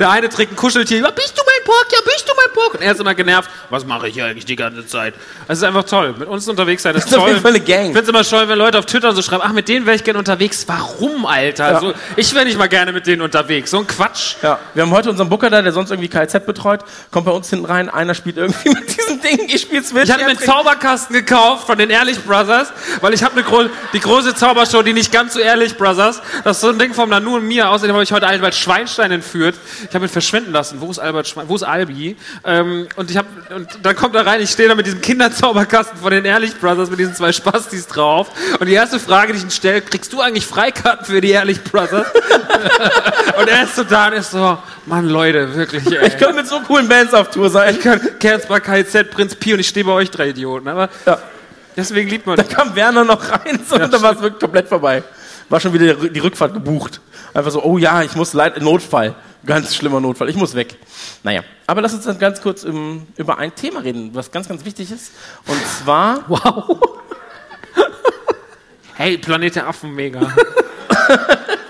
der 0.00 0.10
eine 0.10 0.28
trägt 0.28 0.52
ein 0.52 0.56
Kuscheltier. 0.56 0.98
Ja, 0.98 1.10
bist 1.12 1.38
du 1.38 1.42
mein 1.46 1.55
Pork? 1.66 1.86
Ja, 1.92 1.98
bist 2.04 2.24
du 2.26 2.32
mein 2.36 2.54
Pork? 2.54 2.74
Und 2.74 2.80
er 2.82 2.92
ist 2.92 3.00
immer 3.00 3.14
genervt. 3.14 3.50
Was 3.68 3.84
mache 3.84 4.08
ich 4.08 4.14
hier 4.14 4.24
eigentlich 4.24 4.46
die 4.46 4.56
ganze 4.56 4.86
Zeit? 4.86 5.14
Es 5.48 5.58
ist 5.58 5.64
einfach 5.64 5.84
toll. 5.84 6.14
Mit 6.18 6.28
uns 6.28 6.48
unterwegs 6.48 6.82
sein 6.82 6.94
ist 6.94 7.04
Das 7.04 7.12
ist 7.12 7.18
toll. 7.18 7.40
eine 7.44 7.60
Gang. 7.60 7.86
Ich 7.88 7.92
finde 7.92 8.00
es 8.00 8.08
immer 8.08 8.24
toll, 8.24 8.48
wenn 8.48 8.58
Leute 8.58 8.78
auf 8.78 8.86
Twitter 8.86 9.12
so 9.12 9.20
schreiben, 9.20 9.42
ach, 9.44 9.52
mit 9.52 9.68
denen 9.68 9.84
wäre 9.84 9.96
ich 9.96 10.04
gerne 10.04 10.18
unterwegs. 10.18 10.64
Warum, 10.66 11.26
Alter? 11.26 11.80
So, 11.80 11.92
ich 12.16 12.32
wäre 12.34 12.44
nicht 12.46 12.56
mal 12.58 12.68
gerne 12.68 12.92
mit 12.92 13.06
denen 13.06 13.20
unterwegs. 13.22 13.70
So 13.70 13.78
ein 13.78 13.86
Quatsch. 13.86 14.36
Ja, 14.42 14.58
wir 14.74 14.82
haben 14.82 14.90
heute 14.92 15.10
unseren 15.10 15.28
Booker 15.28 15.50
da, 15.50 15.60
der 15.60 15.72
sonst 15.72 15.90
irgendwie 15.90 16.08
KZ 16.08 16.46
betreut, 16.46 16.80
kommt 17.10 17.26
bei 17.26 17.32
uns 17.32 17.50
hinten 17.50 17.66
rein, 17.66 17.88
einer 17.90 18.14
spielt 18.14 18.36
irgendwie 18.38 18.68
mit 18.70 18.96
diesem 18.96 19.20
Ding, 19.20 19.48
ich 19.48 19.62
spiele 19.62 19.82
Switch. 19.82 20.04
Ich 20.04 20.10
hatte 20.12 20.24
mir 20.24 20.30
einen 20.30 20.38
Zauberkasten 20.38 21.14
gekauft 21.14 21.66
von 21.66 21.76
den 21.78 21.90
Ehrlich 21.90 22.18
Brothers, 22.24 22.72
weil 23.00 23.12
ich 23.12 23.22
habe 23.22 23.42
gro 23.42 23.64
die 23.92 24.00
große 24.00 24.34
Zaubershow, 24.34 24.82
die 24.82 24.92
nicht 24.92 25.10
ganz 25.12 25.34
so 25.34 25.40
Ehrlich 25.40 25.76
Brothers. 25.76 26.22
Das 26.44 26.58
ist 26.58 26.60
so 26.60 26.68
ein 26.68 26.78
Ding 26.78 26.94
vom 26.94 27.08
Nanu 27.10 27.36
und 27.36 27.46
mir. 27.48 27.70
Außerdem 27.70 27.94
habe 27.94 28.04
ich 28.04 28.12
heute 28.12 28.26
Albert 28.26 28.54
Schweinstein 28.54 29.10
entführt. 29.10 29.54
Ich 29.88 29.94
habe 29.94 30.06
ihn 30.06 30.10
verschwinden 30.10 30.52
lassen. 30.52 30.80
Wo 30.80 30.90
ist 30.90 30.98
Albert 30.98 31.26
Schwein? 31.28 31.48
Wo 31.56 31.62
ist 31.62 31.62
Albi? 31.62 32.16
Ähm, 32.44 32.86
und 32.96 33.10
ich 33.10 33.16
habe 33.16 33.28
und 33.54 33.66
dann 33.82 33.96
kommt 33.96 34.14
er 34.14 34.26
rein. 34.26 34.42
Ich 34.42 34.50
stehe 34.50 34.68
da 34.68 34.74
mit 34.74 34.84
diesem 34.84 35.00
Kinderzauberkasten 35.00 35.98
von 35.98 36.10
den 36.10 36.26
Ehrlich 36.26 36.54
Brothers 36.60 36.90
mit 36.90 36.98
diesen 36.98 37.14
zwei 37.14 37.32
Spastis 37.32 37.86
drauf. 37.86 38.30
Und 38.60 38.66
die 38.66 38.74
erste 38.74 39.00
Frage, 39.00 39.32
die 39.32 39.38
ich 39.38 39.44
ihn 39.44 39.50
stelle: 39.50 39.80
Kriegst 39.80 40.12
du 40.12 40.20
eigentlich 40.20 40.44
Freikarten 40.46 41.06
für 41.06 41.22
die 41.22 41.30
Ehrlich 41.30 41.64
Brothers? 41.64 42.06
und 43.40 43.48
er 43.48 43.62
ist 43.62 43.74
so 43.74 43.84
da 43.84 44.08
und 44.08 44.12
ist 44.12 44.32
so: 44.32 44.58
Mann, 44.84 45.08
Leute, 45.08 45.54
wirklich. 45.54 45.86
Ey. 45.86 46.08
Ich 46.08 46.18
könnte 46.18 46.34
mit 46.34 46.46
so 46.46 46.60
coolen 46.60 46.88
Bands 46.88 47.14
auf 47.14 47.30
Tour 47.30 47.48
sein. 47.48 47.74
Ich 47.74 47.80
kann 47.80 47.98
Kerzbar, 48.20 48.60
KZ, 48.60 49.10
Prinz 49.10 49.34
Pi 49.34 49.54
und 49.54 49.60
ich 49.60 49.68
stehe 49.68 49.86
bei 49.86 49.92
euch 49.92 50.10
drei 50.10 50.28
Idioten. 50.28 50.68
Aber 50.68 50.90
Ja. 51.06 51.18
deswegen 51.74 52.10
liebt 52.10 52.26
man 52.26 52.36
Da 52.36 52.42
kam 52.42 52.76
Werner 52.76 53.04
noch 53.04 53.30
rein 53.30 53.60
so, 53.66 53.76
und 53.76 53.90
dann 53.90 54.02
war 54.02 54.12
es 54.12 54.20
wirklich 54.20 54.40
komplett 54.40 54.68
vorbei. 54.68 55.02
War 55.48 55.58
schon 55.58 55.72
wieder 55.72 55.94
die 55.94 56.20
Rückfahrt 56.20 56.52
gebucht. 56.52 57.00
Einfach 57.32 57.50
so, 57.50 57.62
oh 57.62 57.78
ja, 57.78 58.02
ich 58.02 58.14
muss 58.14 58.34
leider, 58.34 58.60
Notfall. 58.60 59.14
Ganz 59.46 59.74
schlimmer 59.76 60.00
Notfall, 60.00 60.28
ich 60.28 60.36
muss 60.36 60.54
weg. 60.54 60.76
Naja, 61.22 61.42
aber 61.66 61.80
lass 61.80 61.94
uns 61.94 62.04
dann 62.04 62.18
ganz 62.18 62.40
kurz 62.42 62.64
um, 62.64 63.06
über 63.16 63.38
ein 63.38 63.54
Thema 63.54 63.80
reden, 63.80 64.10
was 64.12 64.30
ganz, 64.32 64.48
ganz 64.48 64.64
wichtig 64.64 64.90
ist. 64.90 65.12
Und 65.46 65.60
zwar, 65.66 66.24
Hey, 68.94 69.18
Planet 69.18 69.54
der 69.54 69.68
Affen, 69.68 69.94
mega. 69.94 70.20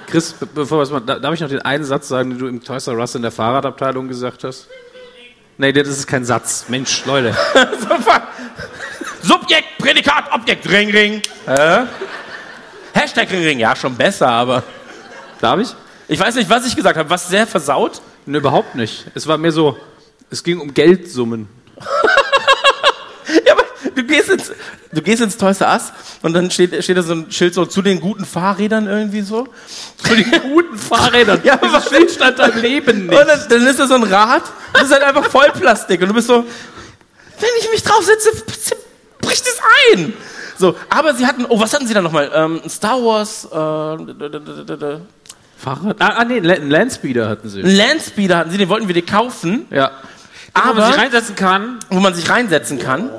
Chris, 0.07 0.33
be- 0.33 0.47
bevor 0.47 0.79
wir 0.79 0.83
es 0.85 0.91
mal, 0.91 1.01
da- 1.01 1.19
darf 1.19 1.35
ich 1.35 1.41
noch 1.41 1.49
den 1.49 1.61
einen 1.63 1.85
Satz 1.85 2.07
sagen, 2.09 2.31
den 2.31 2.39
du 2.39 2.47
im 2.47 2.63
Toys 2.63 2.87
R 2.87 2.95
Us 2.99 3.15
in 3.17 3.23
der 3.23 3.33
Fahrradabteilung 3.33 4.07
gesagt 4.07 4.45
hast? 4.45 4.69
Nee, 5.59 5.73
das 5.73 5.89
ist 5.89 6.07
kein 6.07 6.25
Satz. 6.25 6.67
Mensch, 6.69 7.05
Leute. 7.05 7.35
Subjekt, 9.23 9.79
Prädikat, 9.79 10.33
Objekt, 10.33 10.71
Ring, 10.71 10.91
Ring. 10.91 11.23
Äh? 11.47 11.85
Hashtag 12.95 13.31
Ring, 13.33 13.43
Ring, 13.43 13.59
ja, 13.59 13.75
schon 13.75 13.95
besser, 13.97 14.29
aber 14.29 14.63
Darf 15.41 15.59
ich? 15.61 15.75
Ich 16.09 16.19
weiß 16.21 16.35
nicht, 16.37 16.49
was 16.49 16.67
ich 16.67 16.77
gesagt 16.77 16.97
habe. 16.99 17.11
Was 17.11 17.29
sehr 17.29 17.47
versaut? 17.47 18.01
Nee, 18.27 18.39
überhaupt 18.39 18.75
nicht. 18.75 19.07
Es 19.15 19.27
war 19.27 19.39
mehr 19.39 19.53
so, 19.53 19.77
es 20.31 20.43
ging 20.43 20.61
um 20.61 20.73
Geldsummen. 20.75 21.49
Ja, 23.45 23.55
aber 23.55 23.65
du 23.95 24.05
gehst 24.05 24.29
ins, 24.29 24.53
du 24.93 25.03
gehst 25.03 25.21
ins 25.21 25.37
Toys 25.37 25.61
R 25.61 25.73
Us 25.73 25.93
und 26.23 26.33
dann 26.33 26.49
steht, 26.51 26.83
steht 26.85 26.97
da 26.97 27.03
so 27.03 27.13
ein 27.13 27.31
Schild 27.31 27.55
so 27.55 27.67
zu 27.67 27.83
den 27.83 28.01
guten 28.01 28.25
Fahrrädern 28.25 28.87
irgendwie 28.87 29.23
so. 29.23 29.49
Zu 29.97 30.15
den 30.15 30.31
guten 30.43 30.79
Fahrrädern. 30.79 31.41
Ja, 31.45 31.55
aber 31.55 31.73
was 31.73 31.89
Schild 31.89 32.11
stand 32.11 32.39
dein 32.39 32.61
Leben 32.61 33.07
nicht. 33.07 33.19
Und 33.21 33.27
dann, 33.27 33.41
dann 33.49 33.67
ist 33.67 33.81
da 33.81 33.87
so 33.89 33.95
ein 33.95 34.05
Rad, 34.05 34.45
das 34.73 34.85
ist 34.85 34.93
halt 34.93 35.03
einfach 35.03 35.25
Vollplastik 35.29 36.01
und 36.03 36.09
du 36.09 36.15
bist 36.15 36.29
so, 36.29 36.45
wenn 37.41 37.51
ich 37.61 37.71
mich 37.71 37.83
drauf 37.83 38.05
setze, 38.05 38.31
bricht 39.21 39.45
es 39.45 39.59
ein. 39.93 40.13
So, 40.59 40.77
aber 40.89 41.15
sie 41.15 41.27
hatten, 41.27 41.45
oh, 41.47 41.61
was 41.61 41.75
hatten 41.75 41.87
sie 41.87 41.95
da 41.95 42.01
nochmal? 42.01 42.31
Ähm, 42.33 42.61
Star 42.69 43.03
Wars, 43.03 43.45
äh, 43.45 44.99
Fahrrad? 45.59 45.97
Ah, 46.01 46.15
ah 46.19 46.25
nee, 46.25 46.37
einen 46.39 46.71
Landspeeder 46.71 47.29
hatten 47.29 47.49
sie. 47.49 47.63
einen 47.63 47.77
Landspeeder 47.77 48.39
hatten 48.39 48.51
sie, 48.51 48.59
den 48.59 48.69
wollten 48.69 48.89
wir 48.89 48.95
dir 48.95 49.05
kaufen, 49.05 49.67
Ja. 49.71 49.91
Wo 50.55 50.61
man 50.61 50.71
aber 50.71 50.87
sich 50.87 50.99
reinsetzen 50.99 51.37
kann. 51.37 51.79
wo 51.91 52.01
man 52.01 52.15
sich 52.15 52.31
reinsetzen 52.31 52.79
kann. 52.79 53.11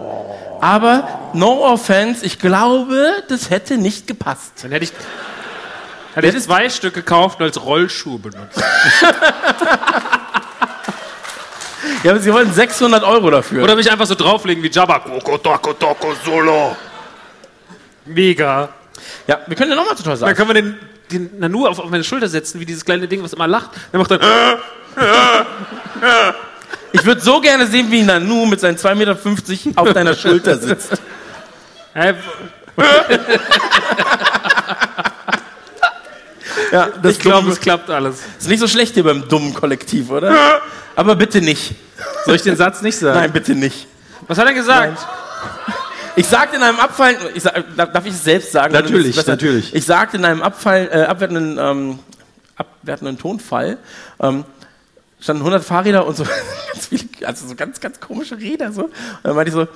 Aber, 0.59 1.07
no 1.33 1.63
offense, 1.65 2.25
ich 2.25 2.39
glaube, 2.39 3.23
das 3.27 3.51
hätte 3.51 3.77
nicht 3.77 4.07
gepasst. 4.07 4.53
Dann 4.63 4.71
hätte 4.71 4.85
ich, 4.85 4.91
hätte 6.15 6.35
ich 6.35 6.43
zwei 6.43 6.67
Stück 6.69 6.95
gekauft 6.95 7.39
und 7.39 7.45
als 7.45 7.63
Rollschuh 7.63 8.17
benutzt. 8.17 8.59
Ja, 12.03 12.11
aber 12.11 12.19
sie 12.19 12.31
wollten 12.33 12.53
600 12.53 13.03
Euro 13.03 13.29
dafür. 13.31 13.63
Oder 13.63 13.75
mich 13.75 13.89
einfach 13.89 14.05
so 14.05 14.15
drauflegen 14.15 14.61
wie 14.63 14.69
Jabba. 14.69 15.03
Solo. 16.23 16.75
Mega. 18.05 18.69
ja, 19.27 19.39
wir 19.47 19.55
können 19.55 19.71
ja 19.71 19.75
nochmal 19.75 19.95
zu 19.95 20.03
Toys 20.03 20.21
R 20.21 20.27
Dann 20.27 20.35
können 20.35 20.49
wir 20.49 20.53
den, 20.53 20.79
den 21.11 21.39
Nanu 21.39 21.65
auf, 21.67 21.79
auf 21.79 21.89
meine 21.89 22.03
Schulter 22.03 22.27
setzen, 22.27 22.59
wie 22.59 22.65
dieses 22.65 22.83
kleine 22.85 23.07
Ding, 23.07 23.23
was 23.23 23.33
immer 23.33 23.47
lacht. 23.47 23.71
Der 23.91 23.99
macht 23.99 24.11
dann. 24.11 24.19
Ich 26.91 27.05
würde 27.05 27.21
so 27.21 27.39
gerne 27.41 27.67
sehen, 27.67 27.91
wie 27.91 28.01
Nanu 28.03 28.45
mit 28.45 28.59
seinen 28.59 28.77
2,50 28.77 28.95
Meter 28.95 29.81
auf 29.81 29.93
deiner 29.93 30.15
Schulter 30.15 30.57
sitzt. 30.57 30.93
Äh, 31.93 32.13
Ja, 36.71 36.89
ich 37.03 37.19
glaube, 37.19 37.49
es 37.49 37.59
klappt 37.59 37.89
alles. 37.89 38.17
ist 38.37 38.47
nicht 38.49 38.59
so 38.59 38.67
schlecht 38.67 38.93
hier 38.95 39.03
beim 39.03 39.27
dummen 39.27 39.53
Kollektiv, 39.53 40.09
oder? 40.09 40.61
Aber 40.95 41.15
bitte 41.15 41.41
nicht. 41.41 41.75
Soll 42.25 42.35
ich 42.35 42.41
den 42.41 42.57
Satz 42.57 42.81
nicht 42.81 42.97
sagen? 42.97 43.17
Nein, 43.19 43.31
bitte 43.31 43.55
nicht. 43.55 43.87
Was 44.27 44.37
hat 44.37 44.47
er 44.47 44.53
gesagt? 44.53 44.99
Ich 46.17 46.27
sagte 46.27 46.55
in 46.55 46.63
einem 46.63 46.79
Abfall, 46.79 47.15
ich 47.35 47.43
sag, 47.43 47.63
darf 47.75 48.05
ich 48.07 48.13
es 48.13 48.23
selbst 48.23 48.51
sagen? 48.51 48.73
Natürlich, 48.73 49.23
natürlich. 49.27 49.75
Ich 49.75 49.85
sagte 49.85 50.17
in 50.17 50.25
einem 50.25 50.41
Abfall, 50.41 50.89
äh, 50.91 51.03
abwertenden, 51.03 51.59
ähm, 51.59 51.99
abwertenden 52.55 53.19
Tonfall, 53.19 53.77
ähm, 54.19 54.43
standen 55.19 55.43
100 55.43 55.63
Fahrräder 55.63 56.07
und 56.07 56.17
so 56.17 56.23
ganz 56.73 56.87
viele, 56.87 57.03
also 57.27 57.47
so 57.47 57.53
ganz, 57.53 57.79
ganz 57.79 57.99
komische 57.99 58.35
Räder 58.35 58.71
so. 58.71 58.85
Und 58.85 58.93
dann 59.21 59.35
meinte 59.35 59.49
ich 59.49 59.53
so, 59.53 59.67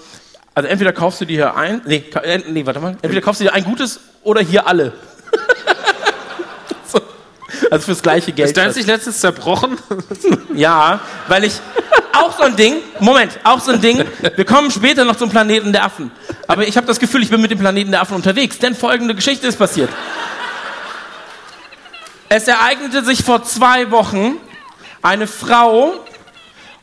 also 0.56 0.68
entweder 0.68 0.94
kaufst 0.94 1.22
du 1.22 1.26
dir 1.26 1.36
hier 1.36 1.56
ein, 1.56 1.82
nee, 1.86 2.04
äh, 2.24 2.40
nee, 2.50 2.66
warte 2.66 2.80
mal, 2.80 2.98
entweder 3.04 3.22
kaufst 3.22 3.42
du 3.42 3.46
dir 3.46 3.54
ein 3.54 3.64
gutes 3.64 4.00
oder 4.24 4.42
hier 4.42 4.66
alle. 4.66 4.94
so. 6.88 7.02
Also 7.70 7.86
fürs 7.86 8.02
gleiche 8.02 8.32
Geld. 8.32 8.50
Ist 8.50 8.58
deins 8.58 8.76
nicht 8.76 8.88
letztens 8.88 9.20
zerbrochen? 9.20 9.78
Ja, 10.56 11.02
weil 11.28 11.44
ich 11.44 11.62
auch 12.14 12.38
so 12.38 12.44
ein 12.44 12.56
Ding, 12.56 12.76
Moment, 13.00 13.40
auch 13.44 13.60
so 13.60 13.72
ein 13.72 13.82
Ding, 13.82 14.04
wir 14.36 14.46
kommen 14.46 14.72
später 14.72 15.06
noch 15.06 15.16
zum 15.16 15.30
Planeten 15.30 15.72
der 15.72 15.86
Affen. 15.86 16.12
Aber 16.48 16.68
ich 16.68 16.78
habe 16.78 16.88
das 16.88 17.00
Gefühl, 17.00 17.24
ich 17.24 17.30
bin 17.30 17.42
mit 17.42 17.52
dem 17.52 17.60
Planeten 17.60 17.92
der 17.92 18.02
Affen 18.02 18.16
unterwegs, 18.16 18.60
denn 18.60 18.76
folgende 18.76 19.16
Geschichte 19.16 19.48
ist 19.48 19.58
passiert. 19.58 19.90
Es 22.30 22.48
ereignete 22.48 23.04
sich 23.04 23.24
vor 23.24 23.44
zwei 23.44 23.92
Wochen 23.92 24.38
eine 25.02 25.28
Frau. 25.28 25.94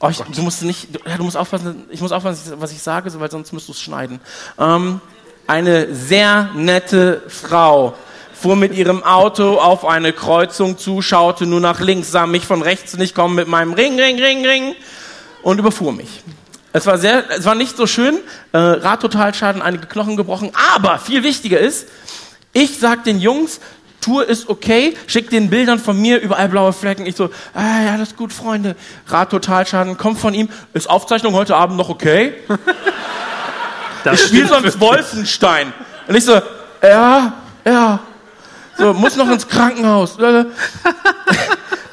Oh, 0.01 0.09
ich, 0.09 0.19
du 0.19 0.43
musst 0.43 0.63
nicht, 0.63 0.95
du, 0.95 1.17
du 1.17 1.25
musst 1.25 1.37
aufpassen, 1.37 1.85
ich 1.91 2.01
muss 2.01 2.13
aufpassen, 2.13 2.55
was 2.59 2.73
ich 2.73 2.83
sage, 2.83 3.11
weil 3.19 3.31
sonst 3.31 3.53
müsstest 3.53 3.69
du 3.69 3.73
es 3.73 3.81
schneiden. 3.81 4.21
Ähm, 4.59 5.01
eine 5.47 5.95
sehr 5.95 6.51
nette 6.55 7.23
Frau 7.29 7.95
fuhr 8.35 8.57
mit 8.57 8.75
ihrem 8.75 9.03
Auto 9.03 9.59
auf 9.59 9.85
eine 9.85 10.13
Kreuzung 10.13 10.79
zu, 10.79 11.03
schaute 11.03 11.47
nur 11.47 11.61
nach 11.61 11.81
links, 11.81 12.13
sah 12.13 12.27
mich 12.27 12.47
von 12.47 12.63
rechts 12.63 12.97
nicht 12.97 13.15
kommen 13.15 13.35
mit 13.35 13.49
meinem 13.49 13.73
Ring, 13.73 13.99
Ring, 13.99 14.21
Ring, 14.21 14.47
Ring 14.47 14.77
und 15.43 15.59
überfuhr 15.59 15.93
mich. 15.93 16.23
Es 16.73 16.87
war 16.87 16.99
sehr, 16.99 17.25
es 17.31 17.45
war 17.45 17.55
nicht 17.55 17.77
so 17.77 17.87
schön, 17.87 18.19
äh, 18.53 18.59
Radtotalschaden, 18.59 19.63
einige 19.63 19.87
Knochen 19.87 20.17
gebrochen, 20.17 20.53
aber 20.75 20.99
viel 20.99 21.23
wichtiger 21.23 21.59
ist, 21.59 21.89
ich 22.53 22.79
sag 22.79 23.05
den 23.05 23.21
Jungs, 23.21 23.61
Tour 24.01 24.29
ist 24.29 24.49
okay, 24.49 24.97
schick 25.07 25.29
den 25.31 25.51
Bildern 25.51 25.79
von 25.79 26.01
mir, 26.01 26.21
überall 26.21 26.49
blaue 26.49 26.73
Flecken. 26.73 27.05
Ich 27.05 27.17
so, 27.17 27.31
ah, 27.53 27.83
ja, 27.85 27.97
das 27.97 28.11
ist 28.11 28.17
gut, 28.17 28.33
Freunde. 28.33 28.77
Radtotalschaden 29.09 29.99
kommt 29.99 30.21
von 30.21 30.35
ihm. 30.35 30.49
Ist 30.73 30.89
Aufzeichnung 30.89 31.35
heute 31.35 31.57
Abend 31.57 31.77
noch 31.77 31.89
okay? 31.89 32.35
ich 34.13 34.21
spiele 34.21 34.47
sonst 34.47 34.79
Wolfenstein. 34.79 35.73
Und 36.07 36.15
ich 36.15 36.25
so, 36.25 36.41
ja, 36.83 37.33
ja. 37.65 38.01
So, 38.79 38.95
muss 38.95 39.17
noch 39.17 39.29
ins 39.29 39.49
Krankenhaus. 39.49 40.17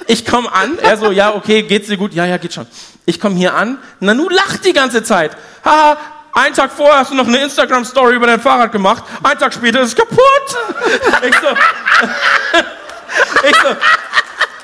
Ich 0.07 0.25
komme 0.25 0.51
an, 0.51 0.77
er 0.79 0.97
so, 0.97 1.11
ja, 1.11 1.33
okay, 1.33 1.63
geht's 1.63 1.87
dir 1.87 1.97
gut? 1.97 2.13
Ja, 2.13 2.25
ja, 2.25 2.37
geht 2.37 2.53
schon. 2.53 2.67
Ich 3.05 3.19
komme 3.19 3.35
hier 3.35 3.53
an, 3.53 3.77
Nanu 3.99 4.29
lacht 4.29 4.65
die 4.65 4.73
ganze 4.73 5.03
Zeit. 5.03 5.31
Haha, 5.63 5.97
einen 6.33 6.53
Tag 6.53 6.71
vorher 6.71 6.99
hast 6.99 7.11
du 7.11 7.15
noch 7.15 7.27
eine 7.27 7.37
Instagram-Story 7.37 8.15
über 8.15 8.27
dein 8.27 8.39
Fahrrad 8.39 8.71
gemacht, 8.71 9.03
einen 9.23 9.39
Tag 9.39 9.53
später 9.53 9.81
ist 9.81 9.89
es 9.89 9.95
kaputt. 9.95 10.19
Ich 11.23 11.35
so, 11.35 11.47
ich 13.49 13.55
so, 13.55 13.67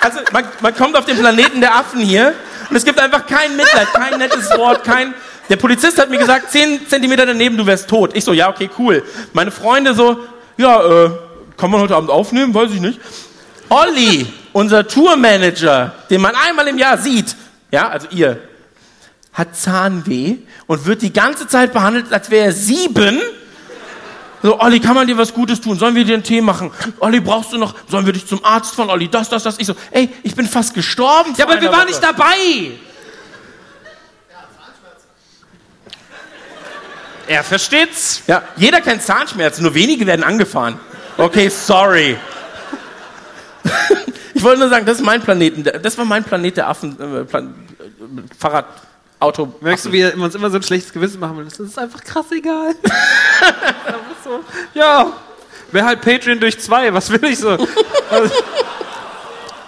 Also 0.02 0.20
man, 0.32 0.46
man 0.62 0.76
kommt 0.76 0.98
auf 0.98 1.06
den 1.06 1.18
Planeten 1.18 1.62
der 1.62 1.76
Affen 1.76 2.02
hier 2.02 2.34
und 2.70 2.76
es 2.76 2.84
gibt 2.84 3.00
einfach 3.00 3.26
kein 3.28 3.56
Mitleid, 3.56 3.88
kein 3.94 4.18
nettes 4.18 4.50
Wort, 4.58 4.84
kein... 4.84 5.14
Der 5.50 5.58
Polizist 5.58 6.00
hat 6.00 6.10
mir 6.10 6.18
gesagt, 6.18 6.52
10 6.52 6.88
Zentimeter 6.88 7.26
daneben, 7.26 7.58
du 7.58 7.66
wärst 7.66 7.90
tot. 7.90 8.12
Ich 8.16 8.24
so, 8.24 8.34
ja, 8.34 8.50
okay, 8.50 8.70
cool. 8.80 9.04
Meine 9.34 9.52
Freunde 9.52 9.94
so, 9.94 10.18
ja, 10.58 11.06
äh, 11.06 11.12
kann 11.58 11.70
man 11.70 11.82
heute 11.82 11.96
Abend 11.96 12.10
aufnehmen? 12.10 12.54
Weiß 12.54 12.72
ich 12.72 12.80
nicht. 12.80 13.00
Olli, 13.70 14.32
unser 14.54 14.88
Tourmanager, 14.88 15.94
den 16.10 16.22
man 16.22 16.34
einmal 16.36 16.68
im 16.68 16.78
Jahr 16.78 16.98
sieht, 16.98 17.36
ja, 17.72 17.90
also 17.90 18.08
ihr, 18.12 18.40
hat 19.34 19.56
Zahnweh 19.56 20.38
und 20.68 20.86
wird 20.86 21.02
die 21.02 21.14
ganze 21.14 21.48
Zeit 21.48 21.74
behandelt, 21.74 22.12
als 22.12 22.30
wäre 22.30 22.48
er 22.48 22.52
sieben. 22.52 23.22
So, 24.44 24.60
Olli, 24.60 24.80
kann 24.80 24.96
man 24.96 25.08
dir 25.08 25.18
was 25.18 25.34
Gutes 25.34 25.62
tun? 25.62 25.78
Sollen 25.78 25.96
wir 25.96 26.04
dir 26.04 26.16
einen 26.16 26.24
Tee 26.24 26.42
machen? 26.42 26.72
Olli, 27.00 27.20
brauchst 27.20 27.54
du 27.54 27.58
noch? 27.58 27.76
Sollen 27.88 28.06
wir 28.06 28.14
dich 28.14 28.26
zum 28.26 28.44
Arzt 28.44 28.74
von 28.74 28.90
Olli? 28.90 29.08
Das, 29.08 29.30
das, 29.30 29.44
das. 29.44 29.60
Ich 29.60 29.68
so, 29.68 29.76
ey, 29.92 30.10
ich 30.24 30.36
bin 30.36 30.48
fast 30.48 30.74
gestorben. 30.74 31.34
Ja, 31.38 31.46
aber 31.46 31.62
wir 31.62 31.70
waren 31.70 31.82
Woche. 31.82 31.88
nicht 31.88 32.04
dabei. 32.04 32.72
Er 37.28 37.44
versteht's. 37.44 38.24
Ja, 38.28 38.44
jeder 38.58 38.82
kennt 38.82 39.04
Zahnschmerzen, 39.04 39.64
nur 39.64 39.74
wenige 39.76 40.06
werden 40.08 40.24
angefahren. 40.24 40.80
Okay, 41.18 41.50
sorry. 41.50 42.18
Ich 44.42 44.46
wollte 44.46 44.62
nur 44.62 44.70
sagen, 44.70 44.88
das 44.88 44.98
ist 44.98 45.06
mein 45.06 45.22
Planeten. 45.22 45.64
Das 45.84 45.96
war 46.00 46.06
mein 46.06 46.24
Planet 46.24 46.58
der 46.58 46.68
Affen. 46.68 47.00
Äh, 47.00 47.26
Plan, 47.26 47.54
äh, 47.78 48.36
Fahrrad, 48.40 48.66
Auto. 49.20 49.54
Merkst 49.62 49.86
du, 49.86 49.92
wie 49.92 50.00
er 50.00 50.18
uns 50.18 50.34
immer 50.34 50.50
so 50.50 50.56
ein 50.56 50.64
schlechtes 50.64 50.92
Gewissen 50.92 51.20
machen 51.20 51.38
will? 51.38 51.46
Das 51.46 51.60
ist 51.60 51.78
einfach 51.78 52.04
krass 52.04 52.26
egal. 52.32 52.74
So, 54.24 54.40
ja, 54.74 55.14
wäre 55.72 55.86
halt 55.86 56.02
Patreon 56.02 56.40
durch 56.40 56.60
zwei, 56.60 56.92
was 56.92 57.12
will 57.12 57.24
ich 57.26 57.38
so? 57.38 57.56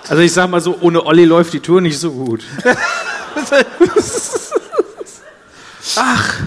Also 0.09 0.21
ich 0.21 0.33
sag 0.33 0.49
mal 0.49 0.59
so, 0.59 0.75
ohne 0.81 1.05
Olli 1.05 1.23
läuft 1.23 1.53
die 1.53 1.59
Tour 1.59 1.79
nicht 1.79 1.99
so 1.99 2.11
gut. 2.11 2.43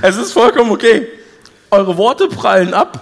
Es 0.02 0.16
ist 0.16 0.32
vollkommen 0.32 0.72
okay. 0.72 1.08
Eure 1.70 1.96
Worte 1.96 2.26
prallen 2.26 2.74
ab 2.74 3.00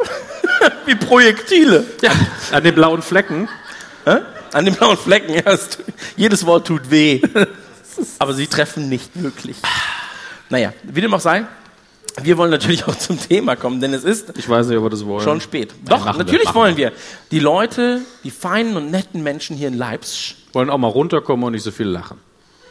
wie 0.84 0.94
Projektile. 0.94 1.84
Ja. 2.02 2.10
An 2.52 2.62
den 2.62 2.74
blauen 2.74 3.00
Flecken. 3.02 3.48
Hä? 4.04 4.18
An 4.54 4.64
den 4.64 4.74
blauen 4.74 4.96
Flecken. 4.96 5.34
Ja, 5.34 5.42
tut- 5.42 5.84
jedes 6.16 6.46
Wort 6.46 6.66
tut 6.66 6.90
weh. 6.90 7.20
Aber 8.18 8.32
sie 8.34 8.46
treffen 8.46 8.88
nicht 8.88 9.10
wirklich. 9.22 9.56
Naja, 10.48 10.72
wie 10.84 11.00
dem 11.00 11.12
auch 11.14 11.20
sei, 11.20 11.44
wir 12.22 12.36
wollen 12.38 12.50
natürlich 12.50 12.86
auch 12.86 12.96
zum 12.96 13.18
Thema 13.20 13.56
kommen, 13.56 13.80
denn 13.80 13.92
es 13.94 14.04
ist 14.04 14.32
Ich 14.36 14.48
weiß 14.48 14.66
nicht, 14.68 14.76
ob 14.78 14.84
wir 14.84 14.90
das 14.90 15.04
wollen. 15.04 15.24
schon 15.24 15.40
spät. 15.40 15.74
Doch, 15.84 16.04
machen 16.04 16.18
wir, 16.18 16.24
natürlich 16.24 16.44
machen 16.46 16.54
wollen 16.56 16.76
wir. 16.76 16.92
Die 17.30 17.40
Leute, 17.40 18.00
die 18.22 18.30
feinen 18.30 18.76
und 18.76 18.90
netten 18.90 19.22
Menschen 19.22 19.56
hier 19.56 19.68
in 19.68 19.74
Leipzig, 19.74 20.36
Wollen 20.52 20.70
auch 20.70 20.78
mal 20.78 20.88
runterkommen 20.88 21.44
und 21.44 21.52
nicht 21.52 21.64
so 21.64 21.72
viel 21.72 21.88
lachen. 21.88 22.18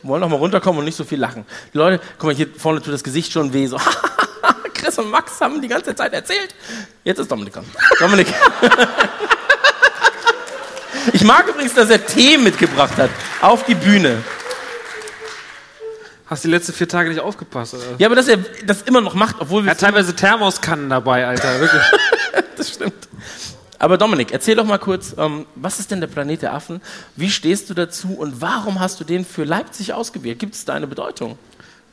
wollen 0.04 0.24
auch 0.24 0.30
mal 0.30 0.38
runterkommen 0.38 0.80
und 0.80 0.86
nicht 0.86 0.96
so 0.96 1.04
viel 1.04 1.20
lachen. 1.20 1.46
Die 1.74 1.78
Leute, 1.78 2.02
guck 2.18 2.28
mal, 2.28 2.36
hier 2.36 2.48
vorne 2.58 2.82
tut 2.82 2.94
das 2.94 3.04
Gesicht 3.04 3.32
schon 3.34 3.52
weh. 3.54 3.68
So, 3.68 3.78
Chris 4.74 4.98
und 5.00 5.10
Max 5.12 5.40
haben 5.42 5.62
die 5.62 5.68
ganze 5.68 5.94
Zeit 5.96 6.14
erzählt. 6.14 6.56
Jetzt 7.04 7.20
ist 7.20 7.30
Dominik 7.32 7.54
dran. 7.54 7.66
Dominik. 8.00 8.28
Ich 11.12 11.24
mag 11.24 11.48
übrigens, 11.48 11.74
dass 11.74 11.90
er 11.90 12.06
Tee 12.06 12.38
mitgebracht 12.38 12.96
hat. 12.98 13.10
Auf 13.42 13.66
die 13.66 13.76
Bühne. 13.76 14.24
Hast 16.28 16.44
die 16.46 16.48
letzten 16.48 16.74
vier 16.74 16.88
Tage 16.88 17.10
nicht 17.10 17.20
aufgepasst, 17.20 17.74
oder? 17.74 17.84
Ja, 17.98 18.08
aber 18.08 18.16
dass 18.16 18.28
er 18.28 18.38
das 18.66 18.84
immer 18.84 19.02
noch 19.02 19.14
macht, 19.14 19.36
obwohl 19.40 19.62
Er 19.62 19.66
wir. 19.66 19.72
hat 19.72 19.80
teilweise 19.82 20.16
Thermoskannen 20.16 20.90
dabei, 20.90 21.28
Alter, 21.28 21.60
wirklich. 21.60 21.82
das 22.58 22.70
stimmt. 22.70 22.94
Aber 23.78 23.98
Dominik, 23.98 24.32
erzähl 24.32 24.56
doch 24.56 24.66
mal 24.66 24.78
kurz, 24.78 25.14
ähm, 25.18 25.46
was 25.56 25.80
ist 25.80 25.92
denn 25.92 26.00
der 26.00 26.08
Planet 26.08 26.42
der 26.42 26.54
Affen? 26.54 26.82
Wie 27.18 27.30
stehst 27.30 27.70
du 27.70 27.74
dazu 27.74 28.14
und 28.18 28.42
warum 28.42 28.80
hast 28.80 29.00
du 29.00 29.04
den 29.04 29.26
für 29.26 29.44
Leipzig 29.44 29.94
ausgewählt? 29.94 30.40
Gibt 30.40 30.56
es 30.56 30.64
da 30.64 30.74
eine 30.74 30.88
Bedeutung? 30.88 31.38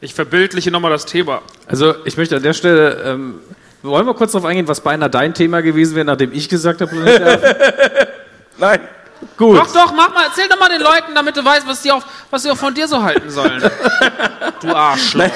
Ich 0.01 0.15
verbildliche 0.15 0.71
nochmal 0.71 0.93
das 0.93 1.05
Thema. 1.05 1.43
Also 1.67 1.95
ich 2.05 2.17
möchte 2.17 2.37
an 2.37 2.43
der 2.45 2.53
Stelle, 2.55 3.03
ähm, 3.05 3.41
wollen 3.83 4.07
wir 4.07 4.15
kurz 4.15 4.33
darauf 4.33 4.47
eingehen, 4.49 4.69
was 4.69 4.81
beinahe 4.81 5.11
dein 5.11 5.35
Thema 5.35 5.61
gewesen 5.63 5.97
wäre, 5.97 6.05
nachdem 6.07 6.33
ich 6.33 6.49
gesagt 6.49 6.81
habe, 6.81 6.93
Planet 6.93 7.21
der 7.21 7.35
Affen? 7.35 8.09
Nein. 8.59 8.81
Gut. 9.37 9.57
Doch, 9.59 9.73
doch, 9.73 9.93
mach 9.93 10.13
mal, 10.15 10.25
erzähl 10.29 10.49
doch 10.49 10.59
mal 10.59 10.69
den 10.69 10.81
Leuten, 10.81 11.15
damit 11.15 11.37
du 11.37 11.45
weißt, 11.45 11.67
was 11.67 11.83
die, 11.83 11.93
auf, 11.93 12.05
was 12.31 12.43
sie 12.43 12.51
auch 12.51 12.57
von 12.57 12.75
dir 12.75 12.89
so 12.89 13.03
halten 13.03 13.31
sollen. 13.31 13.63
du 14.61 14.75
Arschloch. 14.75 15.19
Nein, 15.25 15.33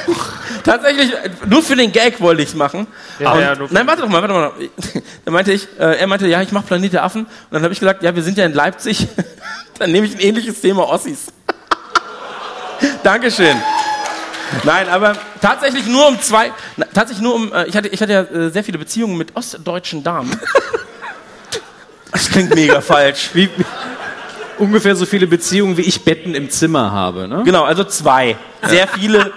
tatsächlich, 0.64 1.12
nur 1.46 1.62
für 1.62 1.76
den 1.76 1.92
Gag 1.92 2.20
wollte 2.20 2.42
ich 2.42 2.48
es 2.50 2.54
machen. 2.54 2.86
Ja, 3.18 3.32
Und- 3.32 3.40
ja, 3.40 3.54
nur 3.54 3.68
für- 3.68 3.74
nein, 3.74 3.86
warte 3.86 4.02
doch 4.02 4.08
mal, 4.08 4.22
warte 4.22 4.34
mal. 4.34 4.52
Dann 5.24 5.34
meinte 5.34 5.52
ich, 5.52 5.68
äh, 5.78 5.98
er 5.98 6.06
meinte, 6.06 6.26
ja, 6.26 6.40
ich 6.42 6.50
mache 6.52 6.64
Planet 6.66 6.92
der 6.94 7.04
Affen. 7.04 7.22
Und 7.24 7.30
dann 7.50 7.62
habe 7.62 7.72
ich 7.72 7.80
gesagt, 7.80 8.02
ja, 8.02 8.14
wir 8.14 8.22
sind 8.22 8.38
ja 8.38 8.44
in 8.46 8.52
Leipzig. 8.54 9.06
dann 9.78 9.92
nehme 9.92 10.06
ich 10.06 10.14
ein 10.14 10.20
ähnliches 10.20 10.60
Thema 10.60 10.88
Ossis. 10.88 11.26
Dankeschön. 13.02 13.56
Nein, 14.64 14.88
aber 14.88 15.16
tatsächlich 15.40 15.86
nur 15.86 16.06
um 16.08 16.20
zwei, 16.20 16.52
na, 16.76 16.86
tatsächlich 16.94 17.22
nur 17.22 17.34
um, 17.34 17.52
äh, 17.52 17.64
ich 17.66 17.76
hatte, 17.76 17.88
ich 17.88 18.00
hatte 18.00 18.12
ja 18.12 18.20
äh, 18.22 18.50
sehr 18.50 18.62
viele 18.62 18.78
Beziehungen 18.78 19.16
mit 19.16 19.34
ostdeutschen 19.36 20.02
Damen. 20.04 20.30
Das 22.14 22.30
klingt 22.30 22.54
mega 22.54 22.80
falsch. 22.80 23.28
Wie, 23.34 23.50
ungefähr 24.58 24.94
so 24.96 25.04
viele 25.04 25.26
Beziehungen, 25.26 25.76
wie 25.76 25.82
ich 25.82 26.02
Betten 26.04 26.34
im 26.34 26.48
Zimmer 26.48 26.92
habe. 26.92 27.28
Ne? 27.28 27.42
Genau, 27.44 27.64
also 27.64 27.84
zwei. 27.84 28.36
Sehr 28.62 28.86
viele, 28.86 29.18
Wer 29.18 29.32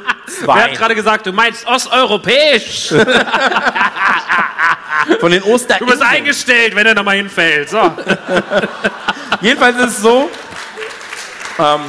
zwei. 0.45 0.61
hat 0.61 0.73
gerade 0.75 0.95
gesagt, 0.95 1.25
du 1.25 1.33
meinst 1.33 1.67
osteuropäisch? 1.67 2.89
Von 5.19 5.31
den 5.31 5.41
Oster. 5.43 5.77
Du 5.79 5.85
bist 5.87 6.01
eingestellt, 6.03 6.75
wenn 6.75 6.85
er 6.85 6.93
nochmal 6.93 7.15
hinfällt. 7.17 7.69
So. 7.69 7.77
Jedenfalls 9.41 9.77
ist 9.77 9.97
es 9.97 10.01
so. 10.01 10.29
Ähm, 11.59 11.79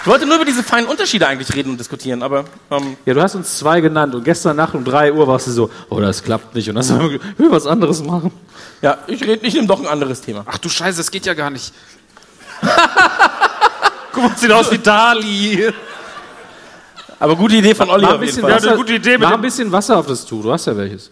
ich 0.00 0.06
wollte 0.06 0.26
nur 0.26 0.36
über 0.36 0.44
diese 0.44 0.62
feinen 0.62 0.86
Unterschiede 0.86 1.26
eigentlich 1.26 1.52
reden 1.54 1.70
und 1.70 1.80
diskutieren, 1.80 2.22
aber 2.22 2.44
ähm, 2.70 2.96
Ja, 3.06 3.14
du 3.14 3.22
hast 3.22 3.34
uns 3.34 3.58
zwei 3.58 3.80
genannt 3.80 4.14
und 4.14 4.22
gestern 4.24 4.56
Nacht 4.56 4.74
um 4.74 4.84
3 4.84 5.12
Uhr 5.12 5.26
warst 5.26 5.46
du 5.46 5.50
so, 5.50 5.70
oh, 5.88 5.98
das 6.00 6.22
klappt 6.22 6.54
nicht. 6.54 6.68
Und 6.68 6.76
dann 6.76 6.88
haben 6.88 7.00
wir 7.10 7.18
gesagt, 7.18 7.32
ich 7.32 7.38
will 7.38 7.50
was 7.50 7.66
anderes 7.66 8.02
machen. 8.02 8.30
Ja, 8.84 8.98
ich 9.06 9.22
rede, 9.22 9.46
ich 9.46 9.54
nehme 9.54 9.66
doch 9.66 9.80
ein 9.80 9.86
anderes 9.86 10.20
Thema. 10.20 10.44
Ach 10.46 10.58
du 10.58 10.68
Scheiße, 10.68 10.98
das 10.98 11.10
geht 11.10 11.24
ja 11.26 11.34
gar 11.34 11.50
nicht. 11.50 11.72
Guck 14.12 14.22
mal, 14.22 14.36
sieht 14.36 14.52
aus 14.52 14.70
wie 14.70 14.78
Dali. 14.78 15.72
Aber 17.18 17.36
gute 17.36 17.56
Idee 17.56 17.74
von 17.74 17.88
Olli 17.90 18.04
auf 18.04 18.12
ein 18.12 18.20
jeden 18.20 18.26
bisschen, 18.26 18.42
Fall. 18.42 18.50
Ja, 18.50 18.56
Wasser, 18.56 18.68
eine 18.68 18.76
gute 18.76 18.92
Idee 18.94 19.18
mach 19.18 19.32
ein 19.32 19.40
bisschen 19.40 19.72
Wasser 19.72 19.96
auf 19.98 20.06
das 20.06 20.24
Tuch, 20.24 20.42
du 20.42 20.52
hast 20.52 20.66
ja 20.66 20.76
welches. 20.76 21.10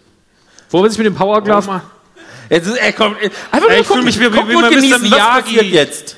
Wo 0.70 0.82
wir 0.82 0.88
sich 0.90 0.98
mit 0.98 1.06
dem 1.06 1.14
Powerglove... 1.14 1.66
Mal. 1.66 1.82
Jetzt 2.50 2.66
ist, 2.66 2.76
ey, 2.76 2.92
komm, 2.92 3.16
einfach 3.50 3.68
Ey, 3.70 3.80
ich 3.80 3.86
fühl 3.86 3.96
gucken, 3.96 4.04
mich 4.04 4.20
wie- 4.20 4.24
wie- 4.32 4.36
gucken 4.36 4.48
wie 4.50 4.54
mal 4.54 4.70
Mr. 4.70 4.74
genießen, 4.76 5.02
was 5.02 5.10
Miyagi. 5.10 5.42
passiert 5.42 5.64
jetzt. 5.66 6.16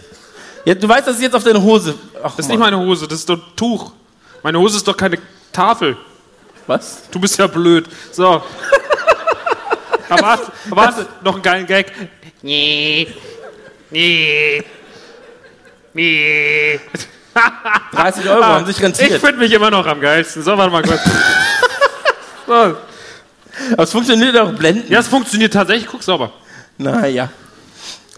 Ja, 0.64 0.75
du 0.75 0.88
weißt, 0.88 1.07
das 1.07 1.17
ist 1.17 1.23
jetzt 1.23 1.35
auf 1.37 1.45
deine 1.45 1.62
Hose. 1.62 1.95
Ach, 2.23 2.31
Das 2.35 2.40
ist 2.40 2.49
nicht 2.49 2.59
meine 2.59 2.79
Hose, 2.79 3.07
das 3.07 3.21
ist 3.21 3.29
doch 3.29 3.37
ein 3.37 3.43
Tuch. 3.55 3.93
Meine 4.43 4.59
Hose 4.59 4.77
ist 4.79 4.88
doch 4.88 4.97
keine 4.97 5.19
Tafel. 5.53 5.97
Was? 6.67 7.03
Du 7.11 7.21
bist 7.21 7.38
ja 7.38 7.47
blöd. 7.47 7.87
So. 8.11 8.43
Aber 10.09 10.23
was? 10.23 10.40
was? 10.97 11.07
Noch 11.23 11.35
einen 11.35 11.43
geilen 11.43 11.67
Gag. 11.67 11.93
Nee. 12.43 13.09
Nee. 13.90 14.62
Nee. 15.93 16.81
30 17.93 18.29
Euro 18.29 18.45
haben 18.45 18.67
sich 18.67 18.77
Ich 18.79 18.83
rentiert. 18.83 19.21
finde 19.21 19.38
mich 19.38 19.53
immer 19.53 19.71
noch 19.71 19.87
am 19.87 20.01
geilsten. 20.01 20.43
So, 20.43 20.57
warte 20.57 20.73
mal 20.73 20.83
kurz. 20.83 21.01
So. 22.47 22.53
Aber 22.53 23.83
es 23.85 23.90
funktioniert 23.90 24.37
auch 24.37 24.53
blenden. 24.53 24.93
Ja, 24.93 24.99
es 24.99 25.09
funktioniert 25.09 25.55
tatsächlich. 25.55 25.87
Guck 25.87 26.03
sauber. 26.03 26.31
Naja. 26.77 27.31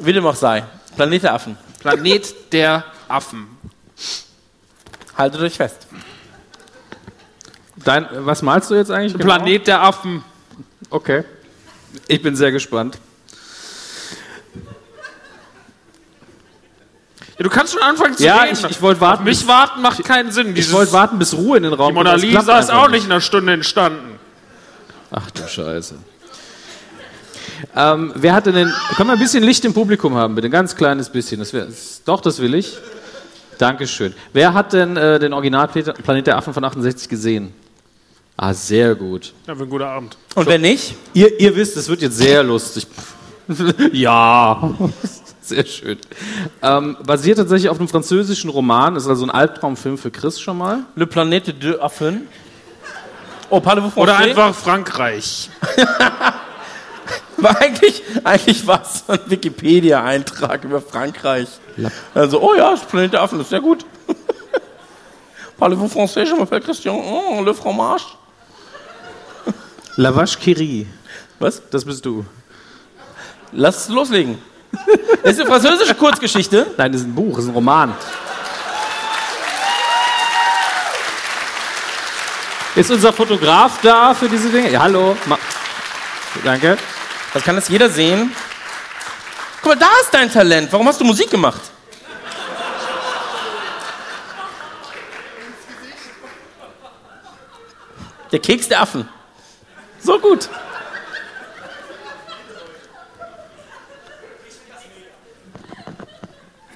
Wie 0.00 0.12
dem 0.12 0.26
auch 0.26 0.34
sei. 0.34 0.64
Planet 0.96 1.22
der 1.22 1.34
Affen. 1.34 1.56
Planet 1.80 2.52
der 2.52 2.84
Affen. 3.06 3.46
Haltet 5.16 5.40
euch 5.42 5.54
fest. 5.56 5.86
Dein, 7.76 8.08
was 8.10 8.42
malst 8.42 8.68
du 8.70 8.74
jetzt 8.74 8.90
eigentlich? 8.90 9.12
genau? 9.12 9.24
Planet 9.36 9.66
der 9.68 9.80
Affen. 9.82 10.24
Okay. 10.90 11.22
Ich 12.08 12.22
bin 12.22 12.36
sehr 12.36 12.52
gespannt. 12.52 12.98
Ja, 17.38 17.42
du 17.44 17.50
kannst 17.50 17.72
schon 17.74 17.82
anfangen 17.82 18.16
zu 18.16 18.24
Ja, 18.24 18.42
reden. 18.42 18.56
ich- 18.58 18.70
ich 18.70 18.82
wollte 18.82 19.00
warten, 19.00 19.20
Auf 19.20 19.24
mich 19.24 19.46
warten 19.46 19.82
macht 19.82 20.02
keinen 20.04 20.32
Sinn. 20.32 20.48
Ich 20.50 20.54
Dieses, 20.54 20.72
wollte 20.72 20.92
warten, 20.92 21.18
bis 21.18 21.34
Ruhe 21.34 21.58
in 21.58 21.64
den 21.64 21.72
Raum 21.74 21.88
die 21.88 21.94
Mona 21.94 22.14
Lisa 22.14 22.58
ist 22.58 22.70
auch 22.70 22.88
nicht 22.88 23.04
in 23.04 23.12
einer 23.12 23.20
Stunde 23.20 23.52
entstanden. 23.52 24.18
Ach 25.10 25.30
du 25.30 25.46
Scheiße. 25.46 25.96
Ähm, 27.74 28.12
wer 28.14 28.34
hat 28.34 28.46
denn 28.46 28.54
den. 28.54 28.72
Können 28.96 29.08
wir 29.10 29.14
ein 29.14 29.18
bisschen 29.18 29.42
Licht 29.42 29.64
im 29.64 29.72
Publikum 29.74 30.14
haben, 30.14 30.34
bitte? 30.34 30.48
Ein 30.48 30.50
ganz 30.50 30.74
kleines 30.76 31.08
bisschen. 31.10 31.38
Das 31.40 31.52
wär, 31.52 31.66
doch, 32.04 32.20
das 32.20 32.38
will 32.40 32.54
ich. 32.54 32.76
Dankeschön. 33.58 34.14
Wer 34.32 34.52
hat 34.52 34.72
denn 34.74 34.96
äh, 34.96 35.18
den 35.18 35.32
Original 35.32 35.68
Planet 35.68 36.26
der 36.26 36.36
Affen 36.36 36.52
von 36.52 36.64
68 36.64 37.08
gesehen? 37.08 37.54
Ah, 38.36 38.52
sehr 38.52 38.94
gut. 38.94 39.32
Ja, 39.46 39.54
für 39.54 39.62
einen 39.62 39.70
guten 39.70 39.84
Abend. 39.84 40.18
Und 40.34 40.46
wenn 40.46 40.60
nicht? 40.60 40.94
Ihr, 41.14 41.40
ihr 41.40 41.56
wisst, 41.56 41.76
es 41.76 41.88
wird 41.88 42.02
jetzt 42.02 42.18
sehr 42.18 42.42
lustig. 42.42 42.86
ja. 43.92 44.74
Sehr 45.40 45.64
schön. 45.64 45.96
Ähm, 46.60 46.96
basiert 47.04 47.38
tatsächlich 47.38 47.68
auf 47.68 47.78
einem 47.78 47.86
französischen 47.86 48.50
Roman, 48.50 48.96
ist 48.96 49.06
also 49.06 49.24
ein 49.24 49.30
Albtraumfilm 49.30 49.96
für 49.96 50.10
Chris 50.10 50.40
schon 50.40 50.58
mal. 50.58 50.80
Le 50.96 51.06
Planète 51.06 51.52
de 51.52 51.78
Affen. 51.78 52.26
Oh, 53.48 53.60
parlez-vous 53.60 53.92
français? 53.92 54.00
Oder 54.00 54.16
einfach 54.16 54.52
Frankreich. 54.52 55.48
War 57.36 57.60
eigentlich, 57.60 58.02
eigentlich 58.24 58.66
war 58.66 58.82
es 58.82 59.04
so 59.06 59.12
ein 59.12 59.20
Wikipedia-Eintrag 59.26 60.64
über 60.64 60.80
Frankreich. 60.80 61.46
Also, 62.12 62.40
oh 62.40 62.54
ja, 62.56 62.72
das 62.72 62.80
Planet 62.80 63.12
der 63.12 63.22
Affen 63.22 63.38
ist 63.38 63.50
sehr 63.50 63.60
gut. 63.60 63.86
Parlez-vous 65.58 65.92
français? 65.92 66.24
Je 66.24 66.34
m'appelle 66.34 66.60
Christian. 66.60 66.96
Oh, 66.96 67.40
le 67.42 67.54
fromage. 67.54 68.16
La 69.96 70.10
Vache 70.14 70.38
qui 70.38 70.52
rit. 70.52 70.86
Was? 71.38 71.62
Das 71.70 71.84
bist 71.84 72.04
du. 72.04 72.24
Lass 73.52 73.88
loslegen. 73.88 74.38
Das 75.22 75.32
ist 75.32 75.40
eine 75.40 75.48
französische 75.48 75.94
Kurzgeschichte. 75.94 76.66
Nein, 76.76 76.92
das 76.92 77.00
ist 77.00 77.06
ein 77.06 77.14
Buch, 77.14 77.36
das 77.36 77.44
ist 77.44 77.50
ein 77.50 77.54
Roman. 77.54 77.94
Ist 82.74 82.90
unser 82.90 83.10
Fotograf 83.10 83.80
da 83.82 84.12
für 84.12 84.28
diese 84.28 84.50
Dinge? 84.50 84.70
Ja, 84.70 84.82
hallo. 84.82 85.16
Ma 85.24 85.38
Danke. 86.44 86.76
Das 87.32 87.42
kann 87.42 87.56
das 87.56 87.68
jeder 87.68 87.88
sehen. 87.88 88.30
Guck 89.62 89.74
mal, 89.74 89.78
da 89.78 89.88
ist 90.02 90.12
dein 90.12 90.30
Talent. 90.30 90.70
Warum 90.70 90.86
hast 90.86 91.00
du 91.00 91.04
Musik 91.04 91.30
gemacht? 91.30 91.62
Der 98.30 98.40
Keks 98.40 98.68
der 98.68 98.82
Affen. 98.82 99.08
So 100.06 100.20
gut. 100.20 100.48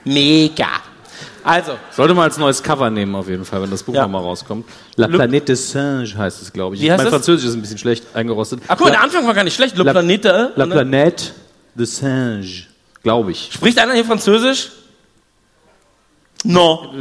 Mega. 0.05 0.69
Also, 1.43 1.79
Sollte 1.91 2.13
mal 2.15 2.25
als 2.25 2.37
neues 2.37 2.63
Cover 2.63 2.91
nehmen, 2.91 3.15
auf 3.15 3.29
jeden 3.29 3.45
Fall, 3.45 3.63
wenn 3.63 3.71
das 3.71 3.83
Buch 3.83 3.95
Ja. 3.95 4.03
nochmal 4.03 4.23
rauskommt. 4.23 4.67
La 4.97 5.07
Planète 5.07 5.47
des 5.47 5.71
Singes 5.71 6.15
heißt 6.15 6.43
es, 6.43 6.53
glaube 6.53 6.75
ich. 6.75 6.83
Wie 6.83 6.91
heißt 6.91 6.99
mein 6.99 7.07
das? 7.07 7.15
Französisch 7.15 7.49
ist 7.49 7.55
ein 7.55 7.63
bisschen 7.63 7.79
schlecht 7.79 8.05
eingerostet. 8.15 8.61
ach 8.69 8.77
guck 8.77 8.89
La, 8.89 8.93
der 8.95 9.03
Anfang 9.03 9.27
war 9.27 9.33
gar 9.35 9.45
nicht 9.45 9.55
schlecht. 9.55 9.77
Le 9.77 9.85
La- 9.85 9.93
Planete. 9.93 10.53
La 10.57 10.67
ne? 10.67 10.75
Planète 10.75 11.33
des 11.75 11.97
Singes, 11.97 12.65
glaube 13.03 13.31
ich. 13.31 13.51
Spricht 13.53 13.79
einer 13.79 13.95
hier 13.95 14.05
Französisch? 14.05 14.71
No. 16.45 16.93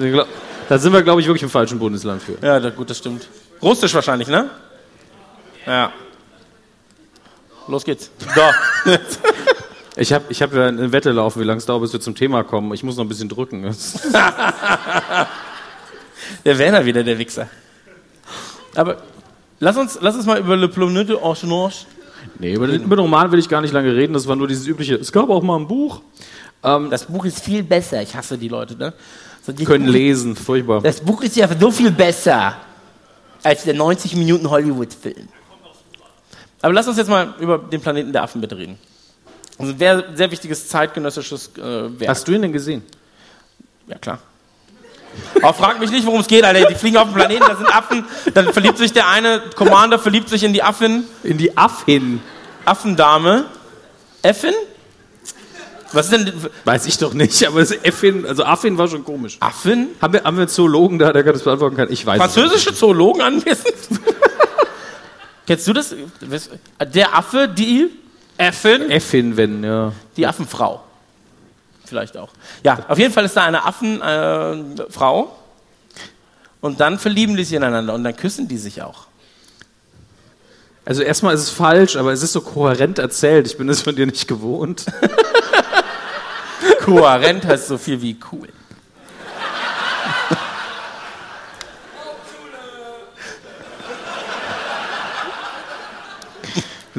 Da 0.69 0.77
sind 0.77 0.93
wir, 0.93 1.01
glaube 1.01 1.19
ich, 1.21 1.27
wirklich 1.27 1.43
im 1.43 1.49
falschen 1.49 1.79
Bundesland 1.79 2.21
für. 2.21 2.37
Ja, 2.45 2.59
gut, 2.69 2.89
das 2.89 2.99
stimmt. 2.99 3.27
Russisch 3.61 3.93
wahrscheinlich, 3.93 4.27
ne? 4.29 4.49
Ja. 5.65 5.91
Los 7.69 7.83
geht's. 7.85 8.11
Da. 8.35 8.51
Ich 9.95 10.13
habe 10.13 10.25
ich 10.29 10.41
hab 10.41 10.53
ja 10.53 10.67
eine 10.67 10.93
Wette 10.93 11.11
laufen, 11.11 11.41
wie 11.41 11.43
lange 11.43 11.57
es 11.57 11.65
dauert, 11.65 11.81
bis 11.81 11.91
wir 11.91 11.99
zum 11.99 12.15
Thema 12.15 12.45
kommen. 12.45 12.73
Ich 12.73 12.83
muss 12.83 12.95
noch 12.95 13.03
ein 13.03 13.09
bisschen 13.09 13.27
drücken. 13.27 13.65
Der 16.45 16.57
Werner 16.57 16.85
wieder, 16.85 17.03
der 17.03 17.17
Wichser. 17.17 17.49
Aber 18.75 19.01
lass 19.59 19.75
uns, 19.75 19.97
lass 19.99 20.15
uns 20.15 20.25
mal 20.25 20.39
über 20.39 20.55
Le 20.55 20.67
Planète 20.67 21.21
Orange 21.21 21.85
nee, 22.37 22.53
über 22.53 22.67
den, 22.67 22.83
über 22.83 22.95
den 22.95 23.01
Roman 23.01 23.29
will 23.33 23.39
ich 23.39 23.49
gar 23.49 23.59
nicht 23.59 23.73
lange 23.73 23.93
reden. 23.93 24.13
Das 24.13 24.25
war 24.25 24.37
nur 24.37 24.47
dieses 24.47 24.67
übliche. 24.67 24.95
Es 24.95 25.11
gab 25.11 25.29
auch 25.29 25.43
mal 25.43 25.57
ein 25.57 25.67
Buch. 25.67 26.01
Das 26.61 27.03
Buch 27.05 27.25
ist 27.25 27.43
viel 27.43 27.63
besser. 27.63 28.01
Ich 28.01 28.15
hasse 28.15 28.37
die 28.37 28.47
Leute, 28.47 28.77
ne? 28.77 28.93
So, 29.45 29.51
die 29.51 29.65
Können 29.65 29.87
Buch, 29.87 29.93
lesen, 29.93 30.37
furchtbar. 30.37 30.81
Das 30.81 31.01
Buch 31.01 31.21
ist 31.23 31.35
ja 31.35 31.49
so 31.59 31.71
viel 31.71 31.91
besser 31.91 32.55
als 33.43 33.63
der 33.63 33.73
90 33.73 34.15
Minuten 34.15 34.49
Hollywood-Film. 34.49 35.27
Aber 36.61 36.73
lass 36.73 36.87
uns 36.87 36.97
jetzt 36.97 37.09
mal 37.09 37.33
über 37.39 37.57
den 37.57 37.81
Planeten 37.81 38.11
der 38.11 38.23
Affen 38.23 38.41
bitte 38.41 38.57
reden. 38.57 38.77
Also 39.57 39.73
ein 39.73 39.77
sehr, 39.77 40.03
sehr 40.15 40.31
wichtiges 40.31 40.67
zeitgenössisches 40.67 41.51
äh, 41.57 41.99
Werk. 41.99 42.09
Hast 42.09 42.27
du 42.27 42.31
ihn 42.33 42.41
denn 42.41 42.53
gesehen? 42.53 42.83
Ja, 43.87 43.97
klar. 43.97 44.19
Aber 45.41 45.53
frag 45.53 45.79
mich 45.79 45.91
nicht, 45.91 46.05
worum 46.05 46.21
es 46.21 46.27
geht, 46.27 46.43
Alter. 46.43 46.67
Die 46.67 46.75
fliegen 46.75 46.97
auf 46.97 47.05
den 47.05 47.15
Planeten, 47.15 47.43
da 47.47 47.55
sind 47.55 47.67
Affen. 47.67 48.05
Dann 48.33 48.53
verliebt 48.53 48.77
sich 48.77 48.93
der 48.93 49.07
eine 49.07 49.41
Commander, 49.55 49.99
verliebt 49.99 50.29
sich 50.29 50.43
in 50.43 50.53
die 50.53 50.63
Affin, 50.63 51.05
In 51.23 51.37
die 51.37 51.57
Affin. 51.57 52.21
Affendame. 52.65 53.45
Effin? 54.21 54.53
Was 55.91 56.11
ist 56.11 56.27
denn 56.27 56.31
Weiß 56.65 56.85
ich 56.85 56.99
doch 56.99 57.13
nicht, 57.13 57.43
aber 57.47 57.61
das 57.61 57.73
Affin, 57.83 58.25
also 58.25 58.43
Affin 58.43 58.77
war 58.77 58.87
schon 58.87 59.03
komisch. 59.03 59.37
Affin? 59.39 59.87
Haben 59.99 60.13
wir, 60.13 60.23
haben 60.23 60.37
wir 60.37 60.41
einen 60.41 60.49
Zoologen 60.49 60.99
da, 60.99 61.11
der 61.11 61.23
das 61.23 61.43
beantworten 61.43 61.75
kann? 61.75 61.91
Ich 61.91 62.05
weiß 62.05 62.17
Französische 62.17 62.73
Zoologen 62.75 63.21
anwesend? 63.21 63.73
Kennst 65.49 65.67
du 65.67 65.73
das? 65.73 65.95
Der 66.93 67.17
Affe, 67.17 67.47
die, 67.47 67.89
Effin? 68.37 68.85
nicht. 68.85 68.97
Affin, 68.97 69.35
wenn, 69.35 69.63
ja. 69.63 69.91
die 70.15 70.27
Affenfrau. 70.27 70.83
Vielleicht 71.85 72.15
auch. 72.17 72.29
Ja, 72.63 72.85
auf 72.87 72.99
jeden 72.99 73.11
Fall 73.11 73.25
ist 73.25 73.35
da 73.35 73.45
eine 73.45 73.65
Affenfrau. 73.65 75.23
Äh, 75.23 75.27
und 76.61 76.79
dann 76.79 76.99
verlieben 76.99 77.35
die 77.35 77.43
sich 77.43 77.57
ineinander 77.57 77.95
und 77.95 78.03
dann 78.03 78.15
küssen 78.15 78.47
die 78.47 78.59
sich 78.59 78.83
auch. 78.83 79.07
Also 80.85 81.01
erstmal 81.01 81.33
ist 81.33 81.41
es 81.41 81.49
falsch, 81.49 81.95
aber 81.95 82.13
es 82.13 82.21
ist 82.21 82.33
so 82.33 82.41
kohärent 82.41 82.99
erzählt. 82.99 83.47
Ich 83.47 83.57
bin 83.57 83.65
das 83.65 83.81
von 83.81 83.95
dir 83.95 84.05
nicht 84.05 84.27
gewohnt. 84.27 84.85
Kohärent 86.81 87.47
heißt 87.47 87.69
so 87.69 87.79
viel 87.79 87.99
wie 88.03 88.19
cool. 88.31 88.49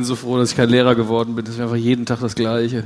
Bin 0.00 0.06
so 0.06 0.16
froh, 0.16 0.38
dass 0.38 0.50
ich 0.52 0.56
kein 0.56 0.70
Lehrer 0.70 0.94
geworden 0.94 1.34
bin. 1.34 1.44
Das 1.44 1.56
wäre 1.58 1.64
einfach 1.64 1.76
jeden 1.76 2.06
Tag 2.06 2.20
das 2.20 2.34
Gleiche. 2.34 2.84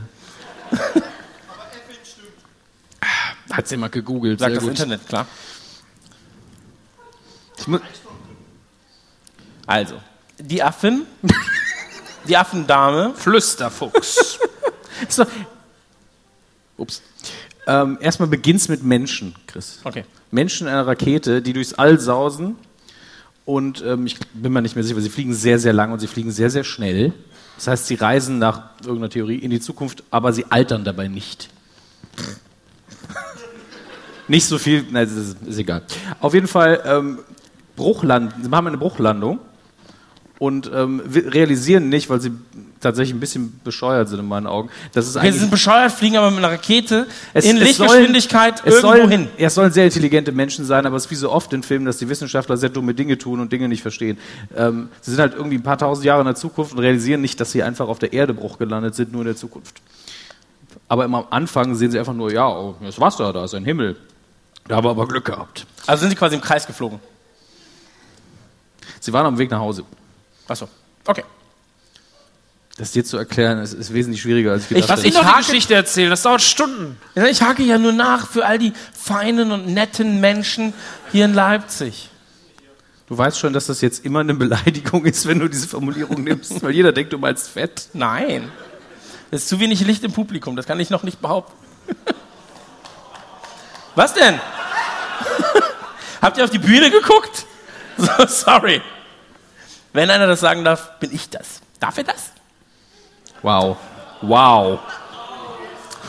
Hat 3.53 3.69
sie 3.69 3.77
mal 3.77 3.89
gegoogelt. 3.89 4.41
Sagt 4.41 4.51
sehr 4.51 4.57
das 4.57 4.65
gut. 4.65 4.71
Internet, 4.73 5.07
klar. 5.07 5.27
Also, 9.65 10.01
die 10.41 10.61
Affin, 10.61 11.07
die 12.29 12.37
Affendame, 12.37 13.15
Flüsterfuchs. 13.15 14.41
Ist 15.09 15.19
doch- 15.21 15.27
Ups. 16.77 17.01
Ähm, 17.69 17.97
erstmal 18.01 18.29
beginnt's 18.29 18.69
mit 18.69 18.83
Menschen, 18.83 19.37
Chris. 19.47 19.79
okay. 19.85 20.05
Menschen 20.33 20.67
in 20.67 20.73
einer 20.73 20.87
Rakete, 20.87 21.41
die 21.41 21.53
durchs 21.53 21.75
All 21.75 22.01
sausen. 22.01 22.57
Und 23.45 23.85
ähm, 23.87 24.07
ich 24.07 24.19
bin 24.33 24.53
mir 24.53 24.63
nicht 24.63 24.75
mehr 24.75 24.83
sicher, 24.83 24.95
aber 24.95 25.03
sie 25.03 25.11
fliegen 25.11 25.35
sehr, 25.35 25.59
sehr 25.59 25.73
lang 25.73 25.93
und 25.93 25.99
sie 25.99 26.07
fliegen 26.07 26.31
sehr, 26.31 26.51
sehr 26.51 26.65
schnell. 26.65 27.13
Das 27.57 27.67
heißt, 27.67 27.87
sie 27.87 27.95
reisen 27.95 28.39
nach 28.39 28.71
irgendeiner 28.81 29.11
Theorie 29.11 29.37
in 29.37 29.51
die 29.51 29.61
Zukunft, 29.61 30.03
aber 30.11 30.33
sie 30.33 30.47
altern 30.51 30.85
dabei 30.85 31.09
nicht. 31.09 31.51
nicht 34.29 34.47
so 34.47 34.59
viel, 34.59 34.85
nein, 34.91 35.07
ist, 35.07 35.37
ist 35.47 35.59
egal. 35.59 35.83
Auf 36.21 36.35
jeden 36.35 36.49
Fall, 36.49 36.83
ähm, 36.87 37.19
Bruchland, 37.77 38.35
sie 38.43 38.49
machen 38.49 38.69
eine 38.69 38.79
Bruchlandung 38.79 39.41
und 40.45 40.71
ähm, 40.75 41.01
realisieren 41.07 41.89
nicht, 41.89 42.11
weil 42.11 42.21
sie 42.21 42.31
tatsächlich 42.81 43.15
ein 43.15 43.21
bisschen 43.21 43.59
bescheuert 43.65 44.09
sind 44.11 44.19
in 44.19 44.27
meinen 44.29 44.47
Augen, 44.47 44.69
dass 44.93 45.07
es 45.07 45.17
Okay, 45.17 45.33
sie 45.33 45.39
sind 45.39 45.51
bescheuert, 45.51 45.91
fliegen 45.91 46.17
aber 46.19 46.31
mit 46.31 46.39
einer 46.45 46.53
Rakete 46.53 47.07
es- 47.33 47.47
in 47.47 47.57
es 47.57 47.63
Lichtgeschwindigkeit 47.65 48.59
sollen- 48.59 48.69
es 48.69 48.75
irgendwo 48.83 48.97
sollen, 48.99 49.11
hin. 49.11 49.29
Ja, 49.39 49.47
es 49.47 49.55
sollen 49.55 49.73
sehr 49.73 49.87
intelligente 49.87 50.33
Menschen 50.33 50.67
sein, 50.67 50.85
aber 50.85 50.97
es 50.97 51.07
ist 51.07 51.11
wie 51.11 51.15
so 51.15 51.31
oft 51.33 51.51
in 51.55 51.63
Filmen, 51.63 51.87
dass 51.87 51.97
die 51.97 52.09
Wissenschaftler 52.11 52.59
sehr 52.59 52.69
dumme 52.69 52.93
Dinge 52.93 53.17
tun 53.17 53.41
und 53.41 53.51
Dinge 53.53 53.69
nicht 53.69 53.81
verstehen. 53.81 54.19
Ähm, 54.55 54.91
sie 55.01 55.13
sind 55.13 55.21
halt 55.21 55.33
irgendwie 55.35 55.57
ein 55.57 55.63
paar 55.63 55.79
tausend 55.79 56.05
Jahre 56.05 56.21
in 56.21 56.27
der 56.27 56.35
Zukunft 56.35 56.73
und 56.73 56.79
realisieren 56.81 57.23
nicht, 57.23 57.41
dass 57.41 57.53
sie 57.53 57.63
einfach 57.63 57.89
auf 57.89 57.99
der 57.99 58.13
Erde 58.13 58.35
Bruch 58.35 58.59
gelandet 58.59 58.95
sind, 58.95 59.13
nur 59.13 59.23
in 59.23 59.29
der 59.29 59.37
Zukunft. 59.37 59.81
Aber 60.89 61.07
immer 61.07 61.19
am 61.19 61.27
Anfang 61.31 61.75
sehen 61.75 61.91
sie 61.91 61.99
einfach 61.99 62.13
nur, 62.13 62.31
ja, 62.33 62.47
oh, 62.49 62.75
das 62.83 63.01
Wasser, 63.01 63.33
da 63.33 63.45
ist 63.45 63.55
ein 63.55 63.65
Himmel. 63.65 63.97
Da 64.69 64.77
haben 64.77 64.85
wir 64.85 64.91
aber 64.91 65.09
Glück 65.09 65.25
gehabt. 65.25 65.67
Also 65.87 66.03
sind 66.03 66.11
sie 66.11 66.17
quasi 66.17 66.35
im 66.37 66.43
Kreis 66.43 66.67
geflogen. 66.67 66.99
Sie 69.01 69.13
waren 69.13 69.27
am 69.27 69.39
Weg 69.39 69.51
nach 69.51 69.61
Hause. 69.61 69.85
Achso. 70.49 70.69
Okay. 71.07 71.25
Das 72.77 72.91
dir 72.91 73.05
zu 73.05 73.17
erklären, 73.19 73.59
ist, 73.61 73.73
ist 73.73 73.95
wesentlich 73.95 74.21
schwieriger, 74.23 74.51
als 74.53 74.65
ich 74.65 74.69
gedacht 74.71 74.89
was 74.89 74.99
hätte. 74.99 75.09
ich 75.09 75.15
Ich 75.15 75.21
noch 75.21 75.29
hake- 75.29 75.43
die 75.43 75.47
Geschichte 75.47 75.75
erzählen, 75.75 76.11
das 76.11 76.23
dauert 76.23 76.43
Stunden. 76.43 76.99
Ja, 77.15 77.27
Ich 77.27 77.41
hake 77.41 77.63
ja 77.63 77.79
nur 77.79 77.93
nach 77.93 78.29
für 78.29 78.45
all 78.45 78.59
die 78.59 78.73
feinen 78.93 79.53
und 79.53 79.69
netten 79.69 80.21
Menschen 80.21 80.75
hier 81.13 81.27
in 81.27 81.35
Leipzig. 81.35 82.11
Du 83.07 83.17
weißt 83.17 83.39
schon, 83.39 83.53
dass 83.53 83.67
das 83.67 83.81
jetzt 83.81 84.05
immer 84.05 84.21
eine 84.21 84.35
Beleidigung 84.35 85.05
ist, 85.05 85.27
wenn 85.29 85.39
du 85.39 85.47
diese 85.49 85.69
Formulierung 85.69 86.25
nimmst, 86.25 86.63
weil 86.63 86.73
jeder 86.73 86.91
denkt, 86.93 87.13
du 87.13 87.19
meinst 87.19 87.49
fett. 87.49 87.89
Nein. 87.93 88.51
Es 89.31 89.43
ist 89.43 89.49
zu 89.51 89.61
wenig 89.61 89.81
Licht 89.83 90.03
im 90.05 90.13
Publikum, 90.13 90.57
das 90.57 90.67
kann 90.67 90.81
ich 90.81 90.91
noch 90.91 91.03
nicht 91.05 91.21
behaupten. 91.21 91.53
Was 93.95 94.15
denn? 94.15 94.41
Habt 96.23 96.39
ihr 96.39 96.45
auf 96.45 96.51
die 96.51 96.59
Bühne 96.59 96.91
geguckt? 96.91 97.47
So, 97.97 98.27
sorry. 98.27 98.83
Wenn 99.95 100.11
einer 100.11 100.27
das 100.27 100.41
sagen 100.41 100.65
darf, 100.65 100.99
bin 100.99 101.15
ich 101.15 101.31
das. 101.31 101.61
Darf 101.79 101.97
er 101.97 102.05
das? 102.05 102.33
Wow. 103.43 103.77
Wow. 104.23 104.81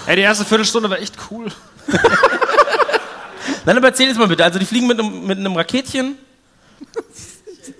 Ey, 0.08 0.16
die 0.16 0.24
erste 0.24 0.44
Viertelstunde 0.44 0.90
war 0.90 0.98
echt 0.98 1.16
cool. 1.30 1.52
Nein, 3.66 3.78
aber 3.78 3.88
erzähl 3.88 4.08
jetzt 4.08 4.18
mal 4.18 4.28
bitte. 4.28 4.44
Also 4.44 4.58
die 4.58 4.66
fliegen 4.66 4.88
mit 4.88 5.00
einem, 5.00 5.28
mit 5.28 5.38
einem 5.38 5.56
Raketchen, 5.56 6.18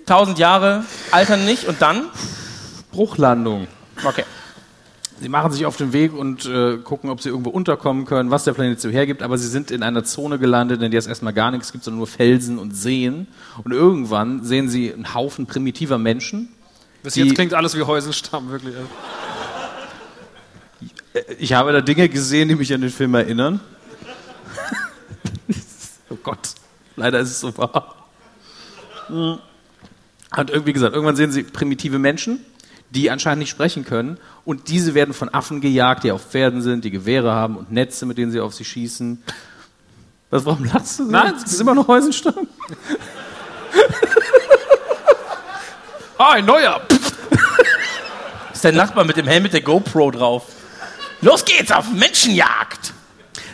tausend 0.06 0.38
Jahre, 0.38 0.84
altern 1.10 1.44
nicht 1.44 1.64
und 1.64 1.82
dann? 1.82 2.08
Bruchlandung. 2.92 3.66
Okay. 4.04 4.24
Sie 5.18 5.30
machen 5.30 5.50
sich 5.50 5.64
auf 5.64 5.76
den 5.78 5.94
Weg 5.94 6.12
und 6.12 6.44
äh, 6.44 6.76
gucken, 6.76 7.08
ob 7.08 7.22
sie 7.22 7.30
irgendwo 7.30 7.48
unterkommen 7.48 8.04
können, 8.04 8.30
was 8.30 8.44
der 8.44 8.52
Planet 8.52 8.78
so 8.78 8.90
hergibt, 8.90 9.22
aber 9.22 9.38
sie 9.38 9.48
sind 9.48 9.70
in 9.70 9.82
einer 9.82 10.04
Zone 10.04 10.38
gelandet, 10.38 10.82
in 10.82 10.90
der 10.90 10.98
es 10.98 11.06
erstmal 11.06 11.32
gar 11.32 11.50
nichts 11.50 11.72
gibt, 11.72 11.84
sondern 11.84 11.98
nur 11.98 12.06
Felsen 12.06 12.58
und 12.58 12.76
Seen. 12.76 13.26
Und 13.64 13.72
irgendwann 13.72 14.44
sehen 14.44 14.68
sie 14.68 14.92
einen 14.92 15.14
Haufen 15.14 15.46
primitiver 15.46 15.96
Menschen. 15.96 16.50
Bis 17.02 17.14
Die- 17.14 17.22
jetzt 17.22 17.34
klingt 17.34 17.54
alles 17.54 17.74
wie 17.76 17.82
Häuselstamm, 17.82 18.50
wirklich. 18.50 18.74
Ich 21.38 21.54
habe 21.54 21.72
da 21.72 21.80
Dinge 21.80 22.10
gesehen, 22.10 22.48
die 22.48 22.54
mich 22.54 22.74
an 22.74 22.82
den 22.82 22.90
Film 22.90 23.14
erinnern. 23.14 23.60
oh 26.10 26.18
Gott, 26.22 26.50
leider 26.96 27.20
ist 27.20 27.30
es 27.30 27.40
so 27.40 27.56
wahr. 27.56 28.06
Hm. 29.06 29.38
Hat 30.30 30.50
irgendwie 30.50 30.74
gesagt, 30.74 30.94
irgendwann 30.94 31.16
sehen 31.16 31.32
sie 31.32 31.42
primitive 31.44 31.98
Menschen, 31.98 32.44
die 32.90 33.10
anscheinend 33.10 33.40
nicht 33.40 33.50
sprechen 33.50 33.84
können. 33.84 34.18
Und 34.44 34.68
diese 34.68 34.94
werden 34.94 35.14
von 35.14 35.32
Affen 35.32 35.60
gejagt, 35.60 36.04
die 36.04 36.12
auf 36.12 36.30
Pferden 36.30 36.62
sind, 36.62 36.84
die 36.84 36.90
Gewehre 36.90 37.32
haben 37.32 37.56
und 37.56 37.72
Netze, 37.72 38.06
mit 38.06 38.18
denen 38.18 38.32
sie 38.32 38.40
auf 38.40 38.54
sie 38.54 38.64
schießen. 38.64 39.22
Was, 40.30 40.44
warum 40.44 40.64
lachst 40.64 40.98
du? 40.98 41.04
so? 41.04 41.10
Nein, 41.10 41.34
das 41.40 41.52
ist 41.52 41.60
immer 41.60 41.74
noch 41.74 41.88
Häusenstamm. 41.88 42.48
Ah, 46.18 46.32
ein 46.34 46.44
neuer! 46.44 46.80
ist 48.52 48.64
der 48.64 48.72
Nachbar 48.72 49.04
mit 49.04 49.16
dem 49.16 49.26
Helm 49.26 49.42
mit 49.42 49.52
der 49.52 49.60
GoPro 49.60 50.10
drauf. 50.10 50.44
Los 51.20 51.44
geht's 51.44 51.70
auf 51.70 51.90
Menschenjagd! 51.92 52.92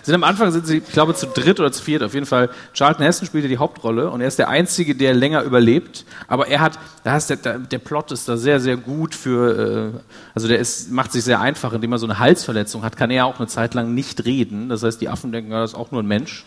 Sind 0.03 0.15
am 0.17 0.25
Anfang 0.25 0.51
sind 0.51 0.67
sie, 0.67 0.79
ich 0.79 0.93
glaube, 0.93 1.15
zu 1.15 1.27
dritt 1.27 1.61
oder 1.61 1.71
zu 1.71 1.83
viert. 1.83 2.03
Auf 2.03 2.15
jeden 2.15 2.27
Fall. 2.27 2.51
Charlton 2.75 3.05
Heston 3.05 3.27
spielt 3.27 3.45
ja 3.45 3.49
die 3.49 3.59
Hauptrolle 3.59 4.11
und 4.11 4.21
er 4.21 4.29
ist 4.29 4.39
der 4.39 4.49
Einzige, 4.49 4.97
der 4.97 5.15
länger 5.15 5.43
überlebt. 5.43 6.05
Aber 6.27 6.49
er 6.49 6.61
hat, 6.61 6.79
da 7.05 7.17
ist 7.17 7.31
der, 7.31 7.37
der, 7.37 7.59
der 7.59 7.79
Plot 7.79 8.11
ist 8.11 8.29
da 8.29 8.37
sehr, 8.37 8.59
sehr 8.59 8.77
gut 8.77 9.15
für, 9.15 9.93
äh, 9.95 10.01
also 10.35 10.49
der 10.49 10.59
ist, 10.59 10.91
macht 10.91 11.13
sich 11.13 11.23
sehr 11.23 11.41
einfach, 11.41 11.73
indem 11.73 11.93
er 11.93 11.99
so 11.99 12.07
eine 12.07 12.19
Halsverletzung 12.19 12.83
hat, 12.83 12.97
kann 12.97 13.11
er 13.11 13.27
auch 13.27 13.39
eine 13.39 13.47
Zeit 13.47 13.75
lang 13.75 13.95
nicht 13.95 14.25
reden. 14.25 14.69
Das 14.69 14.83
heißt, 14.83 15.01
die 15.01 15.09
Affen 15.09 15.31
denken, 15.31 15.53
ja, 15.53 15.61
das 15.61 15.71
ist 15.71 15.77
auch 15.77 15.93
nur 15.93 16.03
ein 16.03 16.07
Mensch. 16.07 16.45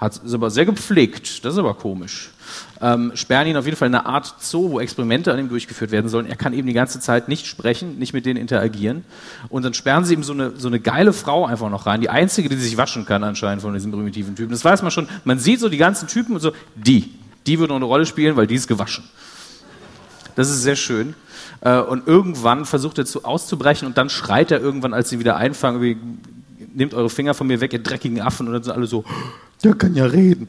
Hat, 0.00 0.16
ist 0.16 0.32
aber 0.32 0.50
sehr 0.50 0.64
gepflegt. 0.64 1.44
Das 1.44 1.52
ist 1.52 1.58
aber 1.58 1.74
komisch. 1.74 2.30
Ähm, 2.80 3.12
sperren 3.14 3.46
ihn 3.48 3.56
auf 3.58 3.66
jeden 3.66 3.76
Fall 3.76 3.88
in 3.88 3.94
eine 3.94 4.06
Art 4.06 4.34
Zoo, 4.40 4.70
wo 4.70 4.80
Experimente 4.80 5.30
an 5.30 5.38
ihm 5.38 5.50
durchgeführt 5.50 5.90
werden 5.90 6.08
sollen. 6.08 6.24
Er 6.24 6.36
kann 6.36 6.54
eben 6.54 6.66
die 6.66 6.72
ganze 6.72 7.00
Zeit 7.00 7.28
nicht 7.28 7.46
sprechen, 7.46 7.98
nicht 7.98 8.14
mit 8.14 8.24
denen 8.24 8.40
interagieren. 8.40 9.04
Und 9.50 9.62
dann 9.62 9.74
sperren 9.74 10.06
sie 10.06 10.14
ihm 10.14 10.22
so 10.22 10.32
eine, 10.32 10.52
so 10.56 10.68
eine 10.68 10.80
geile 10.80 11.12
Frau 11.12 11.44
einfach 11.44 11.68
noch 11.68 11.84
rein. 11.84 12.00
Die 12.00 12.08
einzige, 12.08 12.48
die 12.48 12.56
sich 12.56 12.78
waschen 12.78 13.04
kann 13.04 13.22
anscheinend 13.22 13.60
von 13.60 13.74
diesen 13.74 13.92
primitiven 13.92 14.34
Typen. 14.34 14.52
Das 14.52 14.64
weiß 14.64 14.80
man 14.80 14.90
schon. 14.90 15.06
Man 15.24 15.38
sieht 15.38 15.60
so 15.60 15.68
die 15.68 15.76
ganzen 15.76 16.08
Typen 16.08 16.34
und 16.34 16.40
so, 16.40 16.52
die, 16.74 17.12
die 17.46 17.58
noch 17.58 17.76
eine 17.76 17.84
Rolle 17.84 18.06
spielen, 18.06 18.36
weil 18.36 18.46
die 18.46 18.54
ist 18.54 18.68
gewaschen. 18.68 19.04
Das 20.34 20.48
ist 20.48 20.62
sehr 20.62 20.76
schön. 20.76 21.14
Äh, 21.60 21.78
Und 21.78 22.08
irgendwann 22.08 22.64
versucht 22.64 22.96
er 22.96 23.04
zu 23.04 23.24
auszubrechen 23.24 23.86
und 23.86 23.98
dann 23.98 24.08
schreit 24.08 24.50
er 24.50 24.60
irgendwann, 24.60 24.94
als 24.94 25.10
sie 25.10 25.18
wieder 25.18 25.36
einfangen, 25.36 26.18
nehmt 26.74 26.94
eure 26.94 27.10
Finger 27.10 27.34
von 27.34 27.46
mir 27.46 27.60
weg, 27.60 27.74
ihr 27.74 27.82
dreckigen 27.82 28.22
Affen. 28.22 28.46
Und 28.46 28.54
dann 28.54 28.62
sind 28.62 28.72
alle 28.72 28.86
so, 28.86 29.04
der 29.64 29.74
kann 29.74 29.94
ja 29.94 30.06
reden. 30.06 30.48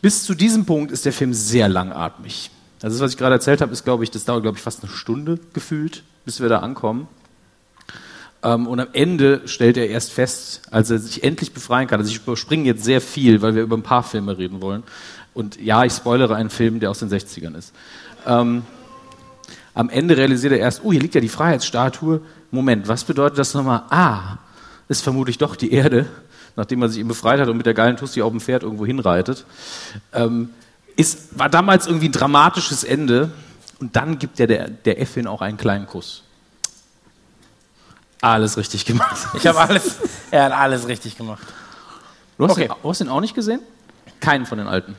Bis 0.00 0.24
zu 0.24 0.34
diesem 0.34 0.64
Punkt 0.64 0.92
ist 0.92 1.04
der 1.04 1.12
Film 1.12 1.34
sehr 1.34 1.68
langatmig. 1.68 2.50
Also 2.82 2.96
das, 2.96 3.04
was 3.04 3.12
ich 3.12 3.18
gerade 3.18 3.34
erzählt 3.34 3.60
habe, 3.60 3.72
ist, 3.72 3.84
glaube 3.84 4.04
ich, 4.04 4.10
das 4.10 4.24
dauert, 4.24 4.42
glaube 4.42 4.56
ich, 4.56 4.62
fast 4.62 4.82
eine 4.84 4.92
Stunde 4.92 5.38
gefühlt, 5.52 6.04
bis 6.24 6.40
wir 6.40 6.48
da 6.48 6.60
ankommen. 6.60 7.08
Ähm, 8.42 8.66
und 8.66 8.78
am 8.78 8.88
Ende 8.92 9.42
stellt 9.46 9.76
er 9.76 9.88
erst 9.88 10.12
fest, 10.12 10.62
als 10.70 10.90
er 10.90 10.98
sich 10.98 11.24
endlich 11.24 11.52
befreien 11.52 11.88
kann. 11.88 12.00
Also 12.00 12.10
ich 12.10 12.18
überspringe 12.18 12.64
jetzt 12.64 12.84
sehr 12.84 13.00
viel, 13.00 13.42
weil 13.42 13.54
wir 13.54 13.62
über 13.62 13.76
ein 13.76 13.82
paar 13.82 14.04
Filme 14.04 14.38
reden 14.38 14.62
wollen. 14.62 14.84
Und 15.34 15.60
ja, 15.60 15.84
ich 15.84 15.92
spoilere 15.92 16.36
einen 16.36 16.50
Film, 16.50 16.80
der 16.80 16.90
aus 16.90 17.00
den 17.00 17.10
60ern 17.10 17.56
ist. 17.56 17.74
Ähm, 18.26 18.62
am 19.74 19.90
Ende 19.90 20.16
realisiert 20.16 20.52
er 20.52 20.58
erst, 20.58 20.82
oh, 20.84 20.92
hier 20.92 21.00
liegt 21.00 21.14
ja 21.14 21.20
die 21.20 21.28
Freiheitsstatue. 21.28 22.20
Moment, 22.50 22.88
was 22.88 23.04
bedeutet 23.04 23.38
das 23.38 23.54
nochmal? 23.54 23.82
Ah, 23.90 24.38
ist 24.88 25.02
vermutlich 25.02 25.38
doch 25.38 25.54
die 25.54 25.72
Erde, 25.72 26.06
nachdem 26.56 26.82
er 26.82 26.88
sich 26.88 26.98
eben 26.98 27.08
befreit 27.08 27.40
hat 27.40 27.48
und 27.48 27.56
mit 27.56 27.66
der 27.66 27.74
geilen 27.74 27.96
Tussi 27.96 28.22
auf 28.22 28.30
dem 28.30 28.40
Pferd 28.40 28.62
irgendwo 28.62 28.84
hinreitet. 28.86 29.44
Ähm, 30.12 30.50
ist, 30.96 31.38
war 31.38 31.48
damals 31.48 31.86
irgendwie 31.86 32.08
ein 32.08 32.12
dramatisches 32.12 32.84
Ende. 32.84 33.30
Und 33.80 33.94
dann 33.94 34.18
gibt 34.18 34.40
er 34.40 34.46
der, 34.48 34.68
der 34.68 35.00
Effin 35.00 35.26
auch 35.28 35.40
einen 35.40 35.56
kleinen 35.56 35.86
Kuss. 35.86 36.24
Alles 38.20 38.56
richtig 38.56 38.84
gemacht. 38.84 39.28
Ich 39.34 39.46
habe 39.46 39.60
alles, 39.60 39.96
er 40.32 40.44
hat 40.46 40.52
alles 40.52 40.88
richtig 40.88 41.16
gemacht. 41.16 41.42
Du 42.36 42.44
hast, 42.44 42.52
Okay. 42.52 42.66
den, 42.68 42.74
du 42.82 42.88
hast 42.88 43.00
den 43.00 43.08
auch 43.08 43.20
nicht 43.20 43.34
gesehen? 43.34 43.60
Keinen 44.20 44.46
von 44.46 44.58
den 44.58 44.66
alten. 44.66 44.96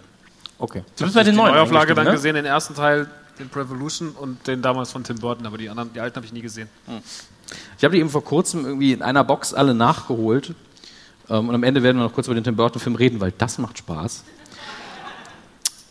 Okay. 0.58 0.84
Du 0.98 1.04
bist 1.04 1.16
bei 1.16 1.24
den 1.24 1.34
Die 1.34 1.38
neuen 1.38 1.54
Neuauflage 1.54 1.92
eingestiegen, 1.92 1.96
dann 1.98 2.06
ne? 2.06 2.12
gesehen, 2.14 2.36
den 2.36 2.46
ersten 2.46 2.76
Teil, 2.76 3.08
den 3.38 3.50
Revolution 3.54 4.12
und 4.12 4.46
den 4.48 4.62
damals 4.62 4.92
von 4.92 5.04
Tim 5.04 5.18
Burton, 5.20 5.46
aber 5.46 5.58
die 5.58 5.70
anderen, 5.70 5.92
die 5.94 6.00
alten 6.00 6.16
habe 6.18 6.26
ich 6.26 6.34
nie 6.34 6.42
gesehen. 6.42 6.70
Ich 7.78 7.84
habe 7.84 7.94
die 7.96 8.00
eben 8.00 8.10
vor 8.10 8.24
kurzem 8.24 8.66
irgendwie 8.66 8.94
in 8.94 9.02
einer 9.02 9.24
Box 9.26 9.54
alle 9.54 9.74
nachgeholt. 9.74 10.54
Ähm, 11.30 11.50
und 11.50 11.56
am 11.56 11.64
Ende 11.64 11.84
werden 11.84 11.98
wir 11.98 12.04
noch 12.04 12.14
kurz 12.14 12.28
über 12.28 12.36
den 12.36 12.44
Tim 12.44 12.56
Burton-Film 12.56 12.96
reden, 12.96 13.20
weil 13.20 13.34
das 13.38 13.58
macht 13.58 13.78
Spaß. 13.78 14.24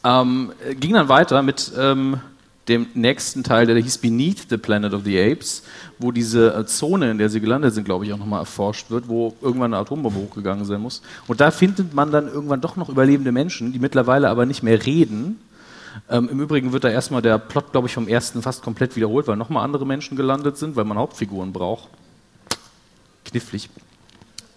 Ähm, 0.05 0.53
äh, 0.67 0.75
ging 0.75 0.95
dann 0.95 1.09
weiter 1.09 1.43
mit 1.43 1.73
ähm, 1.79 2.21
dem 2.69 2.87
nächsten 2.95 3.43
Teil, 3.43 3.67
der 3.67 3.77
hieß 3.77 3.99
Beneath 3.99 4.49
the 4.51 4.59
Planet 4.59 4.93
of 4.93 5.03
the 5.05 5.19
Apes, 5.19 5.63
wo 5.99 6.13
diese 6.13 6.55
äh, 6.55 6.67
Zone, 6.67 7.11
in 7.11 7.19
der 7.19 7.31
sie 7.31 7.41
gelandet 7.41 7.75
sind, 7.75 7.85
glaube 7.85 8.05
ich, 8.05 8.13
auch 8.13 8.19
nochmal 8.19 8.41
erforscht 8.41 8.91
wird, 8.91 9.09
wo 9.09 9.35
irgendwann 9.41 9.73
eine 9.73 9.83
Atombombe 9.83 10.19
hochgegangen 10.19 10.65
sein 10.65 10.81
muss. 10.81 11.03
Und 11.27 11.41
da 11.41 11.51
findet 11.51 11.95
man 11.95 12.11
dann 12.11 12.29
irgendwann 12.29 12.61
doch 12.61 12.77
noch 12.77 12.89
überlebende 12.89 13.33
Menschen, 13.33 13.73
die 13.73 13.79
mittlerweile 13.79 14.29
aber 14.29 14.47
nicht 14.47 14.63
mehr 14.63 14.85
reden. 14.85 15.41
Ähm, 16.09 16.29
Im 16.29 16.41
Übrigen 16.41 16.73
wird 16.73 16.85
da 16.85 16.91
erstmal 16.91 17.23
der 17.23 17.39
Plot, 17.39 17.73
glaube 17.73 17.89
ich, 17.89 17.95
vom 17.95 18.07
ersten 18.07 18.43
fast 18.43 18.63
komplett 18.63 18.97
wiederholt, 18.97 19.27
weil 19.27 19.37
nochmal 19.37 19.65
andere 19.65 19.87
Menschen 19.87 20.17
gelandet 20.17 20.59
sind, 20.59 20.77
weil 20.77 20.85
man 20.85 20.99
Hauptfiguren 20.99 21.53
braucht. 21.53 21.89
Knifflig. 23.25 23.69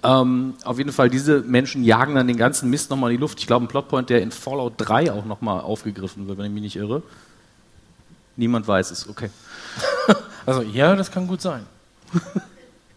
Ähm, 0.04 0.56
auf 0.64 0.78
jeden 0.78 0.92
Fall, 0.92 1.10
diese 1.10 1.42
Menschen 1.42 1.84
jagen 1.84 2.16
dann 2.16 2.28
den 2.28 2.38
ganzen 2.38 2.70
Mist 2.70 2.90
nochmal 2.90 3.12
in 3.12 3.18
die 3.18 3.22
Luft. 3.22 3.40
Ich 3.40 3.48
glaube, 3.48 3.66
ein 3.66 3.68
Plotpoint, 3.68 4.10
der 4.10 4.22
in 4.22 4.32
Fallout 4.32 4.74
3 4.78 5.12
auch 5.12 5.26
nochmal 5.26 5.62
aufgegriffen 5.62 6.28
wird, 6.28 6.38
wenn 6.38 6.46
ich 6.46 6.52
mich 6.52 6.64
nicht 6.64 6.76
irre. 6.76 7.04
Niemand 8.36 8.68
weiß 8.68 8.92
es, 8.92 9.08
okay. 9.08 9.30
Also, 10.44 10.64
ja, 10.64 10.96
das 10.96 11.12
kann 11.12 11.28
gut 11.28 11.42
sein. 11.42 11.66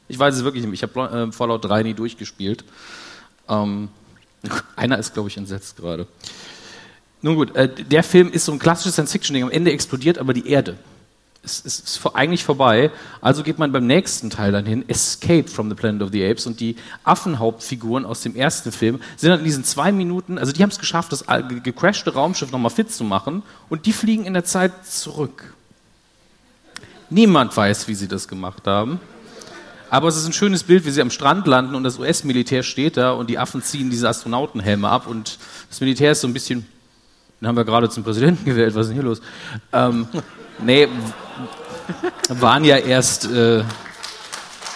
Ich 0.06 0.18
weiß 0.18 0.34
es 0.34 0.44
wirklich 0.44 0.64
nicht. 0.64 0.74
Ich 0.74 0.82
habe 0.82 1.28
äh, 1.28 1.32
Fallout 1.32 1.64
3 1.64 1.82
nie 1.82 1.94
durchgespielt. 1.94 2.62
Ähm, 3.48 3.88
einer 4.76 4.98
ist, 4.98 5.14
glaube 5.14 5.30
ich, 5.30 5.36
entsetzt 5.36 5.78
gerade. 5.78 6.06
Nun 7.22 7.36
gut, 7.36 7.56
äh, 7.56 7.68
der 7.68 8.02
Film 8.02 8.30
ist 8.30 8.44
so 8.44 8.52
ein 8.52 8.58
klassisches 8.58 8.92
Science-Fiction-Ding. 8.94 9.44
Am 9.44 9.50
Ende 9.50 9.72
explodiert 9.72 10.18
aber 10.18 10.34
die 10.34 10.46
Erde. 10.46 10.76
Es 11.44 11.60
ist 11.60 12.00
eigentlich 12.14 12.44
vorbei. 12.44 12.90
Also 13.20 13.42
geht 13.42 13.58
man 13.58 13.70
beim 13.72 13.86
nächsten 13.86 14.30
Teil 14.30 14.52
dann 14.52 14.64
hin, 14.64 14.84
Escape 14.88 15.48
from 15.48 15.68
the 15.68 15.74
Planet 15.74 16.02
of 16.02 16.10
the 16.12 16.24
Apes. 16.24 16.46
Und 16.46 16.60
die 16.60 16.76
Affenhauptfiguren 17.04 18.06
aus 18.06 18.22
dem 18.22 18.34
ersten 18.34 18.72
Film 18.72 19.00
sind 19.16 19.30
dann 19.30 19.40
in 19.40 19.44
diesen 19.44 19.64
zwei 19.64 19.92
Minuten, 19.92 20.38
also 20.38 20.52
die 20.52 20.62
haben 20.62 20.70
es 20.70 20.78
geschafft, 20.78 21.12
das 21.12 21.24
gecrashte 21.62 22.14
Raumschiff 22.14 22.50
nochmal 22.50 22.70
fit 22.70 22.90
zu 22.90 23.04
machen. 23.04 23.42
Und 23.68 23.86
die 23.86 23.92
fliegen 23.92 24.24
in 24.24 24.34
der 24.34 24.44
Zeit 24.44 24.86
zurück. 24.86 25.54
Niemand 27.10 27.56
weiß, 27.56 27.88
wie 27.88 27.94
sie 27.94 28.08
das 28.08 28.26
gemacht 28.26 28.66
haben. 28.66 29.00
Aber 29.94 30.08
es 30.08 30.16
ist 30.16 30.26
ein 30.26 30.32
schönes 30.32 30.64
Bild, 30.64 30.84
wie 30.86 30.90
sie 30.90 31.00
am 31.00 31.10
Strand 31.10 31.46
landen 31.46 31.76
und 31.76 31.84
das 31.84 32.00
US-Militär 32.00 32.64
steht 32.64 32.96
da 32.96 33.12
und 33.12 33.30
die 33.30 33.38
Affen 33.38 33.62
ziehen 33.62 33.90
diese 33.90 34.08
Astronautenhelme 34.08 34.88
ab 34.88 35.06
und 35.06 35.38
das 35.68 35.80
Militär 35.80 36.10
ist 36.10 36.22
so 36.22 36.26
ein 36.26 36.32
bisschen, 36.32 36.66
den 37.40 37.46
haben 37.46 37.56
wir 37.56 37.64
gerade 37.64 37.88
zum 37.88 38.02
Präsidenten 38.02 38.44
gewählt, 38.44 38.74
was 38.74 38.86
ist 38.86 38.88
denn 38.88 38.96
hier 38.96 39.04
los? 39.04 39.20
Ähm, 39.72 40.08
nee, 40.64 40.88
waren 42.28 42.64
ja 42.64 42.76
erst, 42.76 43.26
äh, 43.26 43.62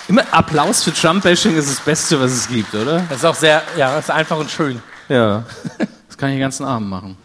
immer 0.09 0.23
Applaus 0.31 0.83
für 0.83 0.93
Trump-Bashing 0.93 1.57
ist 1.57 1.71
das 1.71 1.81
Beste, 1.81 2.21
was 2.21 2.33
es 2.33 2.49
gibt, 2.49 2.75
oder? 2.75 3.03
Das 3.09 3.19
ist 3.19 3.25
auch 3.25 3.35
sehr, 3.35 3.63
ja, 3.77 3.95
das 3.95 4.07
ist 4.07 4.11
einfach 4.11 4.39
und 4.39 4.51
schön. 4.51 4.81
Ja, 5.09 5.45
das 6.09 6.17
kann 6.17 6.31
ich 6.31 6.37
den 6.37 6.41
ganzen 6.41 6.65
Abend 6.65 6.89
machen. 6.89 7.17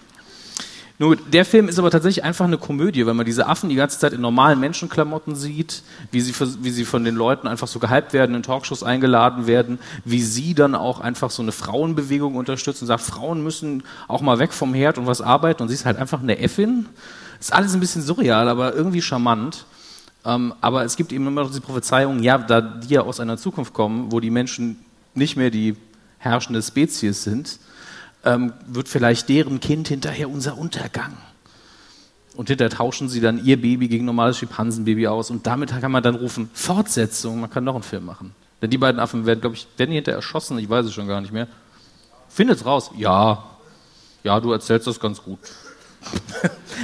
Nun, 1.00 1.18
gut, 1.18 1.34
der 1.34 1.44
Film 1.44 1.68
ist 1.68 1.80
aber 1.80 1.90
tatsächlich 1.90 2.24
einfach 2.24 2.46
eine 2.46 2.60
Komödie, 2.60 3.06
wenn 3.08 3.16
man 3.16 3.26
diese 3.26 3.48
Affen 3.48 3.68
die 3.68 3.76
ganze 3.76 3.98
Zeit 3.98 4.14
in 4.14 4.22
normalen 4.22 4.60
Menschenklamotten 4.60 5.36
sieht, 5.36 5.82
wie 6.12 6.22
sie, 6.22 6.34
wie 6.62 6.70
sie 6.70 6.86
von 6.86 7.04
den 7.04 7.16
Leuten 7.16 7.48
einfach 7.48 7.68
so 7.68 7.80
gehypt 7.80 8.14
werden, 8.14 8.36
in 8.36 8.44
Talkshows 8.44 8.84
eingeladen 8.84 9.48
werden, 9.48 9.80
wie 10.06 10.22
sie 10.22 10.54
dann 10.54 10.76
auch 10.76 11.00
einfach 11.00 11.32
so 11.32 11.42
eine 11.42 11.52
Frauenbewegung 11.52 12.36
unterstützen 12.36 12.84
und 12.84 12.88
sagt, 12.88 13.02
Frauen 13.02 13.44
müssen 13.44 13.84
auch 14.08 14.22
mal 14.22 14.38
weg 14.38 14.54
vom 14.54 14.74
Herd 14.76 15.00
und 15.00 15.08
was 15.08 15.22
arbeiten 15.22 15.64
und 15.64 15.70
sie 15.70 15.74
ist 15.74 15.86
halt 15.86 15.98
einfach 15.98 16.22
eine 16.22 16.38
Äffin. 16.38 16.86
Ist 17.44 17.52
alles 17.52 17.74
ein 17.74 17.82
bisschen 17.82 18.02
surreal, 18.02 18.48
aber 18.48 18.74
irgendwie 18.74 19.02
charmant. 19.02 19.66
Ähm, 20.24 20.54
aber 20.62 20.86
es 20.86 20.96
gibt 20.96 21.12
eben 21.12 21.28
immer 21.28 21.42
noch 21.42 21.50
diese 21.50 21.60
Prophezeiung, 21.60 22.24
ja, 22.24 22.38
da 22.38 22.62
die 22.62 22.94
ja 22.94 23.02
aus 23.02 23.20
einer 23.20 23.36
Zukunft 23.36 23.74
kommen, 23.74 24.14
wo 24.14 24.22
die 24.22 24.30
Menschen 24.30 24.78
nicht 25.14 25.36
mehr 25.36 25.50
die 25.50 25.76
herrschende 26.20 26.62
Spezies 26.62 27.26
sind, 27.26 27.60
ähm, 28.24 28.54
wird 28.66 28.88
vielleicht 28.88 29.28
deren 29.28 29.60
Kind 29.60 29.90
hinterher 29.90 30.30
unser 30.30 30.58
Untergang. 30.58 31.18
Und 32.38 32.48
hinterher 32.48 32.70
tauschen 32.70 33.10
sie 33.10 33.20
dann 33.20 33.44
ihr 33.44 33.62
Baby 33.62 33.90
gegen 33.90 34.06
normales 34.06 34.38
Schimpansenbaby 34.38 35.08
aus 35.08 35.30
und 35.30 35.46
damit 35.46 35.78
kann 35.82 35.92
man 35.92 36.02
dann 36.02 36.16
rufen, 36.16 36.50
Fortsetzung, 36.54 37.42
man 37.42 37.50
kann 37.50 37.66
noch 37.66 37.76
einen 37.76 37.84
Film 37.84 38.06
machen. 38.06 38.34
Denn 38.62 38.70
die 38.70 38.78
beiden 38.78 39.02
Affen 39.02 39.26
werden, 39.26 39.42
glaube 39.42 39.58
ich, 39.58 39.68
werden 39.76 39.90
die 39.90 39.98
hinterher 39.98 40.20
erschossen, 40.20 40.58
ich 40.60 40.70
weiß 40.70 40.86
es 40.86 40.94
schon 40.94 41.10
gar 41.10 41.20
nicht 41.20 41.34
mehr. 41.34 41.50
Findet's 42.30 42.66
raus. 42.66 42.92
Ja. 42.96 43.44
Ja, 44.24 44.40
du 44.40 44.54
erzählst 44.54 44.88
das 44.88 44.98
ganz 44.98 45.22
gut. 45.22 45.40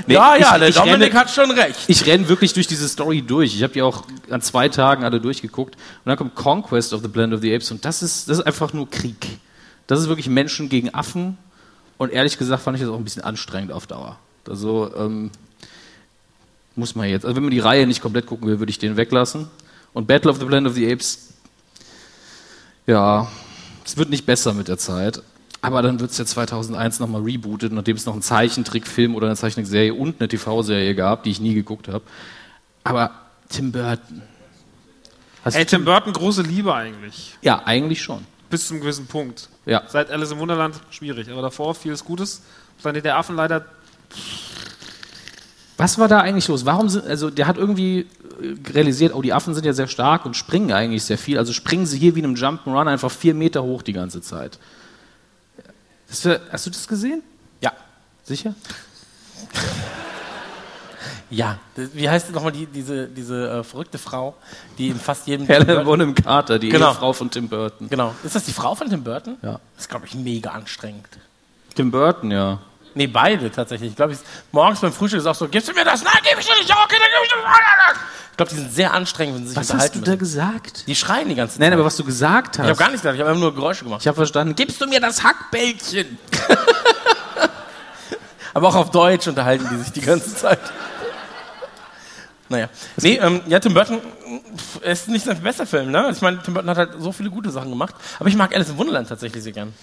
Nee, 0.08 0.14
ja, 0.14 0.36
ja, 0.36 0.54
ich- 0.54 0.60
der 0.60 0.70
ich 0.70 0.76
Dominik 0.76 1.02
renne- 1.10 1.20
hat 1.20 1.30
schon 1.32 1.52
recht. 1.52 1.80
ich 1.88 2.06
renne 2.06 2.28
wirklich 2.30 2.54
durch 2.54 2.68
diese 2.68 2.88
Story 2.88 3.22
durch. 3.22 3.56
Ich 3.56 3.64
habe 3.64 3.74
die 3.74 3.82
auch 3.82 4.04
an 4.30 4.42
zwei 4.42 4.70
Tagen 4.70 5.04
alle 5.04 5.20
durchgeguckt. 5.20 5.76
Und 5.76 5.82
dann 6.06 6.18
kommt 6.18 6.36
Conquest 6.36 6.94
of 6.94 7.02
the 7.02 7.08
Planet 7.08 7.36
of 7.36 7.42
the 7.42 7.54
Apes 7.54 7.70
und 7.72 7.84
das 7.86 8.02
ist, 8.02 8.30
das 8.30 8.40
ist 8.40 8.44
einfach 8.46 8.72
nur 8.74 8.90
Krieg. 8.90 9.40
Das 9.88 10.00
ist 10.00 10.08
wirklich 10.08 10.30
Menschen 10.30 10.70
gegen 10.70 10.94
Affen. 10.94 11.38
Und 11.98 12.12
ehrlich 12.12 12.38
gesagt 12.38 12.64
fand 12.64 12.78
ich 12.78 12.82
das 12.84 12.92
auch 12.92 12.98
ein 12.98 13.04
bisschen 13.04 13.24
anstrengend 13.24 13.72
auf 13.74 13.88
Dauer. 13.88 14.18
Also 14.48 14.92
ähm, 14.96 15.32
muss 16.76 16.96
man 16.96 17.10
jetzt. 17.10 17.26
Also 17.26 17.36
wenn 17.36 17.44
man 17.44 17.52
die 17.52 17.60
Reihe 17.60 17.86
nicht 17.88 18.02
komplett 18.02 18.26
gucken 18.26 18.48
will, 18.48 18.60
würde 18.60 18.70
ich 18.70 18.80
den 18.80 18.96
weglassen. 18.96 19.48
Und 19.94 20.08
Battle 20.08 20.32
of 20.32 20.40
the 20.40 20.46
Planet 20.46 20.70
of 20.70 20.76
the 20.76 20.90
Apes 20.92 21.30
Ja, 22.88 23.28
es 23.86 23.98
wird 23.98 24.10
nicht 24.10 24.26
besser 24.26 24.54
mit 24.54 24.68
der 24.68 24.78
Zeit. 24.78 25.22
Aber 25.62 25.82
dann 25.82 26.00
wird 26.00 26.12
es 26.12 26.18
ja 26.18 26.26
2001 26.26 27.00
nochmal 27.00 27.22
rebootet, 27.22 27.74
nachdem 27.74 27.98
es 27.98 28.06
noch 28.06 28.14
einen 28.14 28.22
Zeichentrickfilm 28.22 29.16
oder 29.16 29.28
eine 29.28 29.36
Zeichentrickserie 29.36 29.94
und 29.94 30.20
eine 30.20 30.30
TV-Serie 30.30 30.96
gab, 30.96 31.24
die 31.24 31.32
ich 31.32 31.42
nie 31.42 31.54
geguckt 31.54 31.90
habe. 31.90 32.04
Aber 32.84 33.12
Tim 33.50 33.72
Burton. 33.72 34.22
Hast 35.44 35.56
Ey, 35.56 35.66
Tim 35.66 35.86
Burton, 35.86 36.14
große 36.14 36.44
Liebe 36.44 36.74
eigentlich. 36.74 37.38
Ja, 37.42 37.64
eigentlich 37.66 38.02
schon. 38.02 38.26
Bis 38.50 38.68
zum 38.68 38.80
gewissen 38.80 39.08
Punkt. 39.08 39.50
Ja. 39.66 39.84
Seit 39.88 40.12
Alice 40.12 40.32
im 40.32 40.40
Wunderland 40.40 40.80
schwierig, 40.92 41.30
aber 41.30 41.42
davor 41.42 41.76
vieles 41.76 42.04
Gutes. 42.06 42.42
Planet 42.82 43.06
der 43.06 43.18
Affen 43.18 43.36
leider. 43.36 43.66
Was 45.78 45.98
war 45.98 46.08
da 46.08 46.20
eigentlich 46.20 46.48
los? 46.48 46.66
Warum 46.66 46.90
sind, 46.90 47.06
also 47.06 47.30
der 47.30 47.48
hat 47.48 47.58
irgendwie 47.58 48.00
äh, 48.00 48.06
realisiert, 48.74 49.14
oh, 49.14 49.22
die 49.22 49.34
Affen 49.34 49.54
sind 49.54 49.66
ja 49.66 49.74
sehr 49.74 49.88
stark 49.88 50.26
und 50.26 50.36
springen 50.36 50.72
eigentlich 50.72 51.04
sehr 51.04 51.18
viel. 51.18 51.38
Also 51.38 51.54
springen 51.54 51.86
sie 51.86 52.00
hier 52.00 52.16
wie 52.16 52.20
in 52.20 52.26
einem 52.26 52.36
Jump'n'Run 52.36 52.88
einfach 52.88 53.12
vier 53.12 53.34
Meter 53.34 53.64
hoch 53.64 53.82
die 53.82 53.94
ganze 53.94 54.22
Zeit. 54.22 54.60
Das 56.10 56.26
wär, 56.26 56.42
hast 56.52 56.66
du 56.66 56.70
das 56.72 56.88
gesehen? 56.88 57.22
Ja. 57.62 57.72
Sicher? 58.24 58.54
Ja. 61.32 61.60
Wie 61.76 62.10
heißt 62.10 62.32
nochmal 62.32 62.52
die, 62.52 62.66
diese, 62.66 63.08
diese 63.08 63.50
äh, 63.60 63.64
verrückte 63.64 64.00
Frau, 64.00 64.36
die 64.80 64.90
in 64.90 65.00
fast 65.00 65.28
jedem. 65.28 65.46
Helen 65.46 65.86
Bonham 65.86 66.16
Carter, 66.16 66.58
die 66.58 66.70
Genau. 66.70 66.90
Ehefrau 66.90 67.14
von 67.14 67.30
Tim 67.30 67.48
Burton. 67.48 67.88
Genau. 67.88 68.16
Ist 68.24 68.34
das 68.36 68.46
die 68.46 68.52
Frau 68.52 68.74
von 68.74 68.90
Tim 68.90 69.04
Burton? 69.04 69.38
Ja. 69.44 69.60
Das 69.76 69.84
ist, 69.86 69.90
glaube 69.90 70.08
ich, 70.08 70.16
mega 70.16 70.50
anstrengend. 70.52 71.08
Tim 71.76 71.92
Burton, 71.92 72.32
ja. 72.32 72.60
Nee, 73.00 73.08
beide 73.08 73.50
tatsächlich. 73.50 73.92
Ich 73.92 73.96
glaube, 73.96 74.18
morgens 74.52 74.82
beim 74.82 74.92
Frühstück 74.92 75.22
ist 75.22 75.26
auch 75.26 75.34
so, 75.34 75.48
gibst 75.48 75.70
du 75.70 75.74
mir 75.74 75.86
das? 75.86 76.04
Nein, 76.04 76.18
gib 76.22 76.38
ich 76.38 76.46
dir 76.46 76.54
nicht. 76.56 76.70
Okay, 76.70 76.98
dann 77.00 77.08
gib 77.16 77.24
ich 77.24 77.32
dir 77.32 77.40
das. 77.88 77.98
Ich 78.32 78.36
glaube, 78.36 78.50
die 78.52 78.58
sind 78.58 78.74
sehr 78.74 78.94
anstrengend, 78.94 79.36
wenn 79.36 79.44
sie 79.44 79.50
sich 79.52 79.58
Was 79.58 79.68
hast 79.68 79.72
unterhalten 79.72 80.00
du 80.04 80.12
da 80.12 80.18
gesagt? 80.18 80.84
Die 80.86 80.96
schreien 80.96 81.30
die 81.30 81.36
ganze 81.36 81.54
Zeit. 81.54 81.62
Nein, 81.62 81.72
aber 81.72 81.86
was 81.86 81.96
du 81.96 82.04
gesagt 82.04 82.60
hast. 82.60 82.66
ich 82.66 82.70
habe 82.70 82.78
gar 82.78 82.88
nichts 82.88 83.04
gesagt, 83.04 83.16
ich 83.16 83.22
habe 83.22 83.30
einfach 83.30 83.40
nur 83.42 83.56
Geräusche 83.56 83.86
gemacht. 83.86 84.02
ich 84.02 84.08
habe 84.10 84.18
verstanden, 84.18 84.54
gibst 84.54 84.82
du 84.82 84.88
mir 84.88 85.00
das 85.00 85.24
Hackbällchen? 85.24 86.18
Aber 88.54 88.68
auch 88.68 88.76
auf 88.76 88.92
Deutsch 88.92 89.28
unterhalten 89.28 89.66
die 89.72 89.78
sich 89.78 89.94
die 89.94 90.02
ganze 90.02 90.36
Zeit. 90.36 90.60
Naja. 92.50 92.68
Nee, 92.98 93.20
ähm, 93.22 93.42
ja, 93.48 93.60
Tim 93.60 93.76
Burton 93.76 94.00
ist 94.82 95.08
nicht 95.08 95.24
sein 95.24 95.42
bester 95.42 95.68
Film, 95.68 95.92
ne? 95.92 96.10
Ich 96.12 96.22
meine, 96.22 96.42
Tim 96.42 96.56
Burton 96.56 96.70
hat 96.70 96.78
halt 96.78 96.90
so 96.98 97.12
viele 97.12 97.30
gute 97.30 97.52
Sachen 97.52 97.70
gemacht. 97.70 97.94
Aber 98.20 98.28
ich 98.28 98.36
mag 98.36 98.56
Alice 98.56 98.70
im 98.70 98.78
Wunderland 98.78 99.08
tatsächlich 99.08 99.44
sehr 99.44 99.54
gern. 99.54 99.74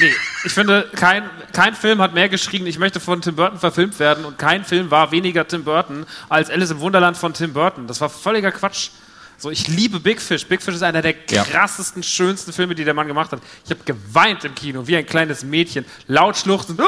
Nee, 0.00 0.12
ich 0.44 0.52
finde, 0.52 0.88
kein, 0.96 1.30
kein 1.52 1.74
Film 1.74 2.02
hat 2.02 2.14
mehr 2.14 2.28
geschrien, 2.28 2.66
ich 2.66 2.80
möchte 2.80 2.98
von 2.98 3.22
Tim 3.22 3.36
Burton 3.36 3.58
verfilmt 3.60 3.98
werden 4.00 4.24
und 4.24 4.38
kein 4.38 4.64
Film 4.64 4.90
war 4.90 5.12
weniger 5.12 5.46
Tim 5.46 5.62
Burton 5.62 6.04
als 6.28 6.50
Alice 6.50 6.72
im 6.72 6.80
Wunderland 6.80 7.16
von 7.16 7.32
Tim 7.32 7.52
Burton. 7.52 7.86
Das 7.86 8.00
war 8.00 8.10
völliger 8.10 8.50
Quatsch. 8.50 8.90
So, 9.38 9.50
ich 9.50 9.68
liebe 9.68 10.00
Big 10.00 10.20
Fish. 10.20 10.46
Big 10.46 10.62
Fish 10.62 10.74
ist 10.74 10.82
einer 10.82 11.02
der 11.02 11.14
Ja. 11.28 11.44
krassesten, 11.44 12.02
schönsten 12.02 12.52
Filme, 12.54 12.74
die 12.74 12.84
der 12.84 12.94
Mann 12.94 13.06
gemacht 13.06 13.32
hat. 13.32 13.40
Ich 13.64 13.70
habe 13.70 13.80
geweint 13.84 14.44
im 14.44 14.54
Kino, 14.54 14.86
wie 14.86 14.96
ein 14.96 15.04
kleines 15.04 15.44
Mädchen, 15.44 15.84
laut 16.06 16.38
schluchzend. 16.38 16.80
Ah! 16.80 16.84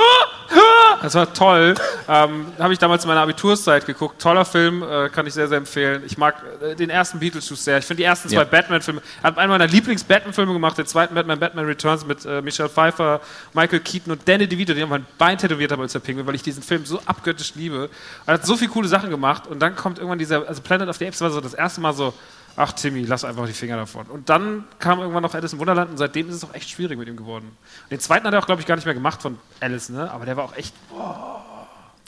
Ah! 0.51 0.99
Das 1.03 1.15
war 1.15 1.31
toll. 1.35 1.75
Ähm, 2.09 2.47
habe 2.59 2.73
ich 2.73 2.79
damals 2.79 3.05
in 3.05 3.09
meiner 3.09 3.21
Abiturszeit 3.21 3.85
geguckt. 3.85 4.21
Toller 4.21 4.47
Film, 4.47 4.83
äh, 4.83 5.11
kann 5.11 5.27
ich 5.27 5.35
sehr, 5.35 5.47
sehr 5.47 5.59
empfehlen. 5.59 6.03
Ich 6.07 6.17
mag 6.17 6.37
äh, 6.63 6.75
den 6.75 6.89
ersten 6.89 7.19
Beetlejuice 7.19 7.63
sehr. 7.65 7.79
Ich 7.79 7.85
finde 7.85 7.99
die 7.99 8.05
ersten 8.05 8.31
zwei 8.31 8.37
Ja. 8.37 8.45
Batman-Filme. 8.45 9.03
Er 9.23 9.25
hat 9.25 9.37
einen 9.39 9.51
meiner 9.51 9.67
Lieblings-Batman-Filme 9.67 10.55
gemacht, 10.55 10.79
den 10.79 10.87
zweiten 10.87 11.15
Batman, 11.15 11.39
Batman 11.39 11.67
Returns 11.67 12.07
mit 12.07 12.25
äh, 12.25 12.41
Michelle 12.41 12.71
Pfeiffer, 12.71 13.21
Michael 13.53 13.81
Keaton 13.81 14.13
und 14.13 14.27
Danny 14.27 14.49
DeVito, 14.49 14.73
den 14.73 14.89
mein 14.89 15.05
Bein 15.19 15.37
tätowiert 15.37 15.71
habe 15.71 15.83
als 15.83 15.93
der 15.93 15.99
Pinguin, 16.01 16.27
weil 16.27 16.35
ich 16.35 16.43
diesen 16.43 16.63
Film 16.63 16.87
so 16.87 16.99
abgöttisch 17.05 17.53
liebe. 17.57 17.91
Er 18.25 18.35
hat 18.35 18.47
so 18.47 18.57
viele 18.57 18.71
coole 18.71 18.89
Sachen 18.89 19.11
gemacht 19.11 19.47
und 19.47 19.61
dann 19.61 19.77
kommt 19.77 19.99
irgendwann 19.99 20.19
dieser, 20.19 20.49
also 20.49 20.63
Planet 20.63 20.89
of 20.89 20.97
the 20.97 21.07
Apes 21.07 21.21
war 21.21 21.31
so 21.31 21.43
das 21.43 21.53
erste 21.53 21.83
Mal 21.83 21.93
so, 21.93 22.15
ach 22.57 22.73
Timmy, 22.73 23.05
lass 23.05 23.25
einfach 23.25 23.47
die 23.47 23.53
Finger 23.53 23.77
davon. 23.77 24.07
Und 24.07 24.29
dann 24.29 24.65
kam 24.79 24.99
irgendwann 25.01 25.23
noch 25.23 25.35
Alice 25.35 25.53
im 25.53 25.59
Wunderland 25.59 25.91
und 25.91 25.99
seitdem 25.99 26.29
ist 26.29 26.35
es 26.37 26.45
auch 26.45 26.55
echt 26.55 26.71
schwierig 26.71 26.99
mit 26.99 27.09
ihm 27.09 27.17
geworden. 27.17 27.57
Und 27.85 27.91
den 27.91 28.01
zweiten 28.01 28.27
hat 28.27 28.33
er 28.35 28.41
auch, 28.41 28.47
glaube 28.47 28.61
ich, 28.61 28.67
gar 28.67 28.75
nicht 28.77 28.85
mehr 28.85 28.95
gemacht 28.95 29.23
von 29.23 29.39
Alice, 29.61 29.89
ne? 29.91 30.11
Aber 30.11 30.25
der 30.27 30.37
war 30.37 30.45
auch 30.45 30.57
echt 30.57 30.75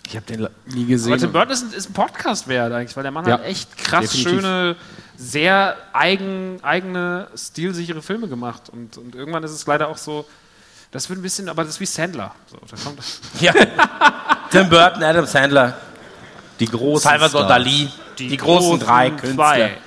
Ich 0.06 0.16
habe 0.16 0.26
den 0.26 0.48
nie 0.66 0.86
gesehen. 0.86 1.12
aber 1.12 1.20
Tim 1.20 1.32
Burton 1.32 1.52
ist 1.52 1.62
ein, 1.62 1.72
ist 1.72 1.90
ein 1.90 1.92
Podcast 1.92 2.48
wert 2.48 2.72
eigentlich, 2.72 2.96
weil 2.96 3.04
der 3.04 3.12
Mann 3.12 3.26
Ja, 3.26 3.34
hat 3.34 3.44
echt 3.44 3.76
krass 3.78 4.10
definitiv. 4.10 4.32
schöne, 4.40 4.76
sehr 5.16 5.76
eigen, 5.92 6.58
eigene, 6.62 7.28
stilsichere 7.36 8.02
Filme 8.02 8.26
gemacht. 8.26 8.68
Und, 8.70 8.96
und 8.98 9.14
irgendwann 9.14 9.44
ist 9.44 9.52
es 9.52 9.66
leider 9.66 9.86
auch 9.88 9.98
so, 9.98 10.26
das 10.90 11.08
wird 11.08 11.20
ein 11.20 11.22
bisschen, 11.22 11.48
aber 11.48 11.62
das 11.62 11.74
ist 11.74 11.80
wie 11.80 11.86
Sandler. 11.86 12.34
So, 12.46 12.56
da 12.68 12.76
kommt, 12.82 12.98
Ja. 13.40 13.52
Tim 14.50 14.68
Burton, 14.68 15.04
Adam 15.04 15.26
Sandler, 15.26 15.76
die 16.58 16.66
großen 16.66 17.08
Salvador. 17.08 17.46
Dali, 17.46 17.88
die, 18.18 18.36
großen 18.36 18.80
drei 18.80 19.10
Künstler. 19.10 19.34
zwei. 19.36 19.78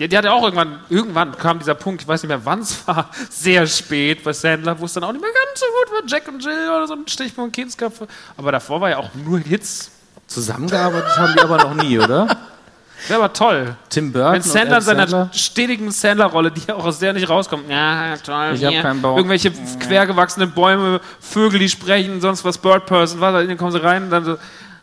Die, 0.00 0.08
die 0.08 0.16
hatte 0.16 0.32
auch 0.32 0.42
irgendwann, 0.42 0.80
irgendwann 0.88 1.36
kam 1.36 1.58
dieser 1.58 1.74
Punkt, 1.74 2.00
ich 2.02 2.08
weiß 2.08 2.22
nicht 2.22 2.28
mehr 2.28 2.44
wann 2.44 2.60
es 2.60 2.86
war, 2.88 3.10
sehr 3.30 3.66
spät 3.66 4.24
bei 4.24 4.32
Sandler, 4.32 4.78
wo 4.80 4.86
es 4.86 4.94
dann 4.94 5.04
auch 5.04 5.12
nicht 5.12 5.20
mehr 5.20 5.30
ganz 5.30 5.60
so 5.60 5.66
gut 5.66 5.92
war. 5.92 6.08
Jack 6.08 6.26
und 6.26 6.42
Jill 6.42 6.70
oder 6.74 6.86
so 6.88 6.94
ein 6.94 7.06
Stichpunkt 7.06 7.54
Kindsköpfe. 7.54 8.08
Aber 8.36 8.50
davor 8.50 8.80
war 8.80 8.90
ja 8.90 8.96
auch 8.96 9.10
nur 9.14 9.38
Hits. 9.38 9.90
Zusammengearbeitet 10.26 11.16
haben 11.18 11.34
die 11.36 11.40
aber 11.40 11.56
noch 11.58 11.74
nie, 11.74 11.98
oder? 11.98 12.26
Der 13.08 13.18
war 13.18 13.32
toll. 13.32 13.76
Tim 13.88 14.12
Burton 14.12 14.34
Wenn 14.34 14.42
Sandler 14.42 14.76
in 14.76 14.82
seiner 14.82 15.08
Sandler? 15.08 15.30
stetigen 15.34 15.90
Sandler-Rolle, 15.90 16.50
die 16.52 16.70
auch 16.72 16.84
aus 16.84 16.98
der 16.98 17.14
nicht 17.14 17.28
rauskommt, 17.28 17.68
ja, 17.68 18.14
toll, 18.18 18.52
Ich 18.54 18.64
hab 18.64 18.82
keinen 18.82 19.00
Bock. 19.00 19.16
irgendwelche 19.16 19.52
quergewachsenen 19.78 20.52
Bäume, 20.52 21.00
Vögel, 21.18 21.58
die 21.60 21.68
sprechen, 21.68 22.20
sonst 22.20 22.44
was, 22.44 22.58
Bird 22.58 22.84
Person, 22.86 23.20
was, 23.20 23.46
dann 23.46 23.56
kommen 23.56 23.72
sie 23.72 23.82
rein 23.82 24.04
und 24.04 24.10
dann 24.10 24.24
so, 24.24 24.36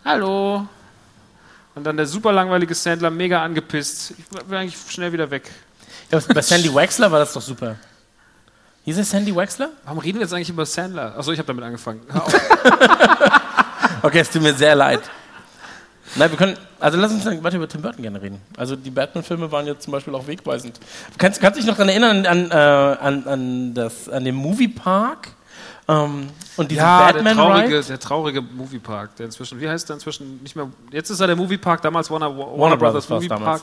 hallo. 0.03 0.68
Und 1.78 1.84
dann 1.84 1.95
der 1.95 2.07
super 2.07 2.32
langweilige 2.32 2.73
Sandler, 2.73 3.11
mega 3.11 3.43
angepisst. 3.43 4.15
Ich 4.17 4.49
will 4.49 4.57
eigentlich 4.57 4.75
schnell 4.89 5.13
wieder 5.13 5.30
weg. 5.30 5.51
Ja, 6.11 6.19
bei 6.34 6.41
Sandy 6.41 6.73
Wexler 6.73 7.11
war 7.11 7.19
das 7.19 7.34
doch 7.34 7.41
super. 7.41 7.75
Hieß 8.86 8.97
es 8.97 9.11
Sandy 9.11 9.36
Wexler? 9.36 9.69
Warum 9.86 9.99
reden 9.99 10.17
wir 10.17 10.23
jetzt 10.23 10.34
eigentlich 10.34 10.49
über 10.49 10.65
Sandler? 10.65 11.15
Achso, 11.15 11.32
ich 11.32 11.38
habe 11.38 11.47
damit 11.47 11.63
angefangen. 11.63 12.01
Okay, 14.03 14.19
es 14.19 14.30
tut 14.30 14.43
mir 14.43 14.53
sehr 14.53 14.75
leid. 14.75 15.01
Nein, 16.15 16.30
wir 16.30 16.38
können, 16.38 16.55
also 16.80 16.97
lass 16.99 17.11
uns 17.11 17.23
dann 17.23 17.43
weiter 17.43 17.57
über 17.57 17.67
Tim 17.67 17.82
Burton 17.82 18.03
gerne 18.03 18.21
reden. 18.21 18.39
Also 18.55 18.75
die 18.75 18.91
Batman-Filme 18.91 19.51
waren 19.51 19.65
jetzt 19.65 19.84
zum 19.84 19.91
Beispiel 19.91 20.13
auch 20.13 20.28
wegweisend. 20.28 20.80
Kannst, 21.17 21.41
kannst 21.41 21.57
du 21.57 21.61
dich 21.61 21.67
noch 21.67 21.75
daran 21.75 21.89
erinnern 21.89 22.25
an, 22.25 22.51
äh, 22.51 22.53
an, 22.53 23.28
an, 23.28 23.73
das, 23.73 24.07
an 24.07 24.23
den 24.23 24.36
Moviepark? 24.36 25.30
Ähm, 25.88 26.30
und 26.58 26.70
diesen 26.70 26.84
ja, 26.84 27.08
der 27.08 27.14
Batman 27.14 27.36
traurige, 27.36 27.78
Ride? 27.78 27.88
der 27.88 28.00
traurige 28.00 28.42
Moviepark, 28.42 29.16
der 29.16 29.28
inzwischen, 29.28 29.60
wie 29.62 29.70
heißt 29.70 29.88
der 29.88 29.96
inzwischen 29.96 30.42
nicht 30.44 30.56
mehr, 30.56 30.70
jetzt 30.92 31.10
ist 31.10 31.20
er 31.20 31.28
der 31.28 31.36
Moviepark, 31.36 31.82
damals 31.82 32.12
Warner, 32.12 32.30
Warner, 32.38 32.60
Warner 32.60 32.78
Brothers 32.78 33.06
Brothers 33.06 33.30
Moviepark. 33.30 33.62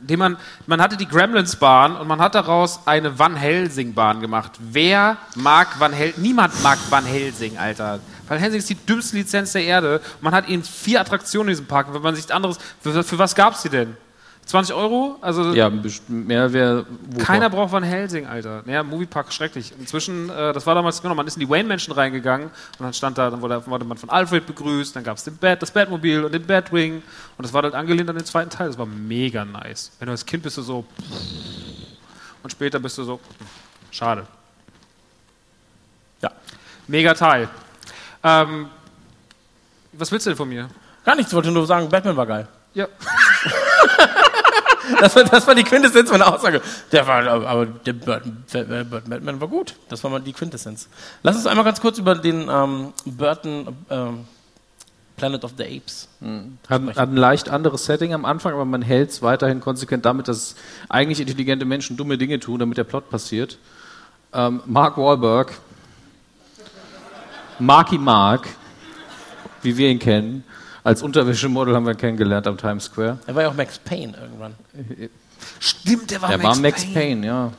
den 0.00 0.18
man, 0.18 0.36
man 0.66 0.80
hatte 0.80 0.96
die 0.96 1.06
Gremlins-Bahn 1.06 1.96
und 1.96 2.08
man 2.08 2.20
hat 2.20 2.34
daraus 2.34 2.80
eine 2.86 3.18
Van 3.18 3.36
Helsing-Bahn 3.36 4.20
gemacht. 4.20 4.52
Wer 4.60 5.18
mag 5.34 5.78
Van 5.78 5.92
Helsing? 5.92 6.22
Niemand 6.22 6.62
mag 6.62 6.78
Van 6.88 7.04
Helsing, 7.04 7.58
Alter. 7.58 8.00
Van 8.28 8.38
Helsing 8.38 8.60
ist 8.60 8.70
die 8.70 8.74
dümmste 8.86 9.16
Lizenz 9.16 9.52
der 9.52 9.64
Erde. 9.64 10.00
Man 10.20 10.34
hat 10.34 10.48
ihnen 10.48 10.62
vier 10.62 11.00
Attraktionen 11.00 11.48
in 11.48 11.52
diesem 11.52 11.66
Park. 11.66 11.92
Wenn 11.92 12.02
man 12.02 12.14
sich 12.14 12.32
anderes, 12.32 12.58
für, 12.80 13.04
für 13.04 13.18
was 13.18 13.34
gab 13.34 13.54
es 13.54 13.62
die 13.62 13.68
denn? 13.68 13.96
20 14.46 14.74
Euro? 14.74 15.16
Also 15.20 15.52
Ja, 15.54 15.70
mehr 16.08 16.52
wäre. 16.52 16.84
keiner 17.18 17.48
braucht 17.48 17.72
Van 17.72 17.82
Helsing, 17.82 18.26
Alter. 18.26 18.62
Ja, 18.66 18.82
Moviepark, 18.82 19.32
schrecklich. 19.32 19.72
Inzwischen, 19.78 20.28
äh, 20.30 20.52
das 20.52 20.66
war 20.66 20.74
damals, 20.74 21.00
genau, 21.00 21.14
man 21.14 21.26
ist 21.26 21.36
in 21.36 21.40
die 21.40 21.48
Wayne-Menschen 21.48 21.92
reingegangen 21.94 22.48
und 22.48 22.84
dann 22.84 22.92
stand 22.92 23.16
da, 23.18 23.30
dann 23.30 23.40
wurde, 23.40 23.64
wurde 23.66 23.84
man 23.84 23.96
von 23.96 24.10
Alfred 24.10 24.46
begrüßt, 24.46 24.94
dann 24.96 25.04
gab 25.04 25.16
es 25.16 25.30
Bat, 25.30 25.62
das 25.62 25.70
Batmobil 25.70 26.24
und 26.24 26.32
den 26.32 26.44
Batwing 26.44 26.96
und 27.38 27.44
das 27.44 27.52
war 27.52 27.62
halt 27.62 27.74
angelehnt 27.74 28.10
an 28.10 28.16
den 28.16 28.24
zweiten 28.24 28.50
Teil. 28.50 28.66
Das 28.66 28.76
war 28.78 28.86
mega 28.86 29.44
nice. 29.44 29.92
Wenn 29.98 30.06
du 30.06 30.12
als 30.12 30.26
Kind 30.26 30.42
bist 30.42 30.56
du 30.58 30.62
so 30.62 30.84
und 32.42 32.50
später 32.50 32.78
bist 32.80 32.98
du 32.98 33.04
so, 33.04 33.20
schade. 33.90 34.26
Ja. 36.20 36.30
Mega 36.88 37.14
Teil. 37.14 37.48
Ähm, 38.24 38.66
was 39.92 40.10
willst 40.10 40.26
du 40.26 40.30
denn 40.30 40.36
von 40.36 40.48
mir? 40.48 40.68
Gar 41.04 41.16
nichts, 41.16 41.30
ich 41.32 41.36
wollte 41.36 41.50
nur 41.50 41.66
sagen, 41.66 41.88
Batman 41.88 42.16
war 42.16 42.26
geil. 42.26 42.48
Ja. 42.74 42.86
Das 45.00 45.16
war, 45.16 45.24
das 45.24 45.46
war 45.46 45.54
die 45.54 45.64
Quintessenz 45.64 46.10
meiner 46.10 46.32
Aussage. 46.32 46.60
Der 46.90 47.06
war, 47.06 47.26
aber 47.26 47.66
der 47.66 47.92
Burton, 47.92 48.44
Batman 48.50 49.40
war 49.40 49.48
gut. 49.48 49.74
Das 49.88 50.02
war 50.04 50.10
mal 50.10 50.20
die 50.20 50.32
Quintessenz. 50.32 50.88
Lass 51.22 51.36
uns 51.36 51.46
einmal 51.46 51.64
ganz 51.64 51.80
kurz 51.80 51.98
über 51.98 52.14
den 52.14 52.48
ähm, 52.50 52.92
Burton 53.04 53.76
ähm, 53.90 54.24
Planet 55.16 55.44
of 55.44 55.52
the 55.56 55.64
Apes. 55.64 56.08
Hat, 56.68 56.82
hat 56.96 57.08
ein 57.08 57.16
leicht 57.16 57.48
anderes 57.48 57.84
Setting 57.84 58.14
am 58.14 58.24
Anfang, 58.24 58.54
aber 58.54 58.64
man 58.64 58.82
hält 58.82 59.10
es 59.10 59.22
weiterhin 59.22 59.60
konsequent 59.60 60.04
damit, 60.04 60.28
dass 60.28 60.56
eigentlich 60.88 61.20
intelligente 61.20 61.64
Menschen 61.64 61.96
dumme 61.96 62.18
Dinge 62.18 62.40
tun, 62.40 62.58
damit 62.58 62.78
der 62.78 62.84
Plot 62.84 63.10
passiert. 63.10 63.58
Ähm, 64.32 64.62
Mark 64.66 64.96
Wahlberg, 64.96 65.52
Marky 67.58 67.98
Mark, 67.98 68.48
wie 69.62 69.76
wir 69.76 69.88
ihn 69.90 69.98
kennen, 69.98 70.44
als 70.84 71.02
Unterwäschemodel 71.02 71.74
haben 71.74 71.86
wir 71.86 71.92
ihn 71.92 71.98
kennengelernt 71.98 72.46
am 72.46 72.56
Times 72.56 72.84
Square. 72.84 73.18
Er 73.26 73.34
war 73.34 73.42
ja 73.42 73.48
auch 73.48 73.54
Max 73.54 73.78
Payne 73.78 74.16
irgendwann. 74.20 74.54
Stimmt, 75.60 76.10
der 76.10 76.22
war 76.22 76.30
Er 76.30 76.42
war 76.42 76.56
Max 76.56 76.84
Payne, 76.92 77.26
ja. 77.26 77.52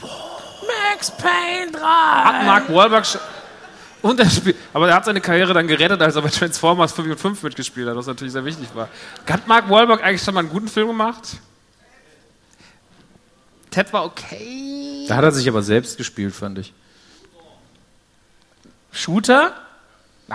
Max 0.00 1.10
Payne 1.10 1.72
3! 1.72 1.80
Hat 1.80 2.46
Mark 2.46 2.72
Wahlberg 2.72 3.06
und 4.02 4.20
er 4.20 4.28
spielt, 4.28 4.56
aber 4.74 4.86
er 4.86 4.96
hat 4.96 5.06
seine 5.06 5.22
Karriere 5.22 5.54
dann 5.54 5.66
gerettet, 5.66 6.02
als 6.02 6.14
er 6.14 6.20
bei 6.20 6.28
Transformers 6.28 6.92
5 6.92 7.08
und 7.08 7.18
5 7.18 7.42
mitgespielt 7.42 7.88
hat, 7.88 7.96
was 7.96 8.06
natürlich 8.06 8.32
sehr 8.32 8.44
wichtig 8.44 8.68
war. 8.74 8.90
Hat 9.26 9.46
Mark 9.48 9.70
Wahlberg 9.70 10.04
eigentlich 10.04 10.22
schon 10.22 10.34
mal 10.34 10.40
einen 10.40 10.50
guten 10.50 10.68
Film 10.68 10.88
gemacht? 10.88 11.38
Ted 13.70 13.90
war 13.94 14.04
okay. 14.04 15.06
Da 15.08 15.16
hat 15.16 15.24
er 15.24 15.32
sich 15.32 15.48
aber 15.48 15.62
selbst 15.62 15.96
gespielt, 15.96 16.34
fand 16.34 16.58
ich. 16.58 16.74
Shooter? 18.92 19.54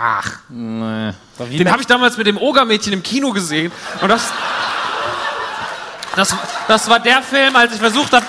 Ach, 0.02 0.38
Nee. 0.48 1.12
den 1.38 1.70
habe 1.70 1.82
ich 1.82 1.86
damals 1.86 2.16
mit 2.16 2.26
dem 2.26 2.38
Ogermädchen 2.38 2.92
im 2.94 3.02
Kino 3.02 3.32
gesehen. 3.32 3.70
Und 4.00 4.08
das, 4.08 4.32
das, 6.16 6.34
das 6.68 6.88
war 6.88 7.00
der 7.00 7.22
Film, 7.22 7.54
als 7.54 7.74
ich 7.74 7.80
versucht 7.80 8.12
habe. 8.14 8.24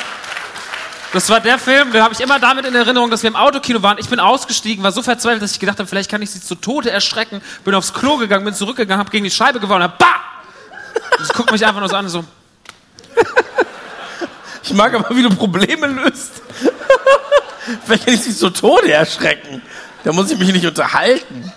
Das 1.13 1.29
war 1.29 1.39
der 1.39 1.57
Film, 1.57 1.91
den 1.91 2.01
habe 2.03 2.13
ich 2.13 2.19
immer 2.19 2.39
damit 2.39 2.65
in 2.65 2.75
Erinnerung, 2.75 3.09
dass 3.09 3.23
wir 3.23 3.29
im 3.29 3.35
Autokino 3.35 3.81
waren. 3.83 3.97
Ich 3.99 4.09
bin 4.09 4.19
ausgestiegen, 4.19 4.83
war 4.83 4.91
so 4.91 5.01
verzweifelt, 5.01 5.41
dass 5.41 5.51
ich 5.53 5.59
gedacht 5.59 5.79
habe, 5.79 5.87
vielleicht 5.87 6.09
kann 6.11 6.21
ich 6.21 6.31
sie 6.31 6.41
zu 6.41 6.55
Tode 6.55 6.89
erschrecken. 6.91 7.41
Bin 7.63 7.73
aufs 7.73 7.93
Klo 7.93 8.17
gegangen, 8.17 8.43
bin 8.43 8.53
zurückgegangen, 8.53 8.99
habe 8.99 9.09
gegen 9.11 9.23
die 9.23 9.31
Scheibe 9.31 9.59
gewonnen, 9.61 9.83
hab 9.83 9.97
bah! 9.97 10.07
Und 11.19 11.25
sie 11.25 11.33
guckt 11.33 11.51
mich 11.51 11.65
einfach 11.65 11.79
nur 11.79 11.89
so 11.89 11.95
an, 11.95 12.07
so. 12.09 12.23
Ich 14.63 14.73
mag 14.73 14.93
aber, 14.93 15.15
wie 15.15 15.23
du 15.23 15.29
Probleme 15.29 15.87
löst. 15.87 16.41
Vielleicht 17.85 18.05
kann 18.05 18.13
ich 18.13 18.21
sie 18.23 18.35
zu 18.35 18.49
Tode 18.49 18.91
erschrecken. 18.91 19.61
Da 20.03 20.13
muss 20.13 20.31
ich 20.31 20.37
mich 20.37 20.51
nicht 20.51 20.65
unterhalten. 20.65 21.51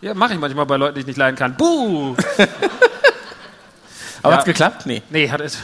Ja, 0.00 0.14
mache 0.14 0.34
ich 0.34 0.38
manchmal 0.40 0.66
bei 0.66 0.76
Leuten, 0.76 0.94
die 0.94 1.00
ich 1.00 1.06
nicht 1.06 1.18
leiden 1.18 1.36
kann. 1.36 1.56
Buh! 1.56 2.14
Aber 4.22 4.32
Ja. 4.32 4.36
hat's 4.36 4.44
geklappt? 4.44 4.86
Nee. 4.86 5.02
Nee, 5.10 5.30
hat 5.30 5.40
es. 5.40 5.58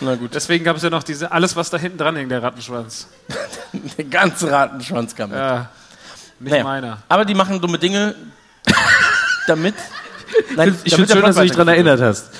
Na 0.00 0.14
gut. 0.14 0.34
Deswegen 0.34 0.64
gab 0.64 0.76
es 0.76 0.82
ja 0.82 0.90
noch 0.90 1.02
diese, 1.02 1.32
alles, 1.32 1.56
was 1.56 1.70
da 1.70 1.78
hinten 1.78 1.98
dran 1.98 2.16
hängt, 2.16 2.30
der 2.30 2.42
Rattenschwanz. 2.42 3.08
Der 3.98 4.04
ganze 4.06 4.50
Ratenschwanz 4.50 5.14
kam 5.14 5.30
mit. 5.30 5.38
Ja, 5.38 5.68
nicht 6.38 6.52
Naja. 6.52 6.64
meiner. 6.64 6.98
Aber 7.08 7.24
die 7.24 7.34
machen 7.34 7.60
dumme 7.60 7.78
Dinge 7.78 8.14
damit. 9.46 9.74
Nein, 10.54 10.76
Ich 10.84 10.94
finde 10.94 11.12
schön, 11.12 11.22
dass 11.22 11.36
du 11.36 11.42
dich 11.42 11.52
daran 11.52 11.68
erinnert 11.68 12.00
hast. 12.00 12.30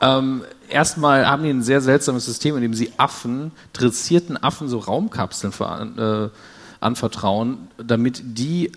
Ähm, 0.00 0.44
erstmal 0.68 1.26
haben 1.26 1.42
die 1.42 1.50
ein 1.50 1.62
sehr 1.62 1.80
seltsames 1.80 2.24
System, 2.26 2.56
in 2.56 2.62
dem 2.62 2.74
sie 2.74 2.92
Affen, 2.98 3.52
dressierten 3.72 4.42
Affen, 4.42 4.68
so 4.68 4.78
Raumkapseln 4.78 5.52
ver 5.52 6.30
äh, 6.32 6.84
anvertrauen, 6.84 7.68
damit 7.78 8.20
die 8.24 8.72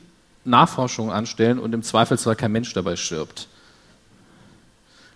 Nachforschungen 0.46 1.12
anstellen 1.12 1.60
und 1.60 1.74
im 1.74 1.84
Zweifelsfall 1.84 2.36
kein 2.36 2.52
Mensch 2.52 2.74
dabei 2.74 2.96
stirbt. 2.96 3.48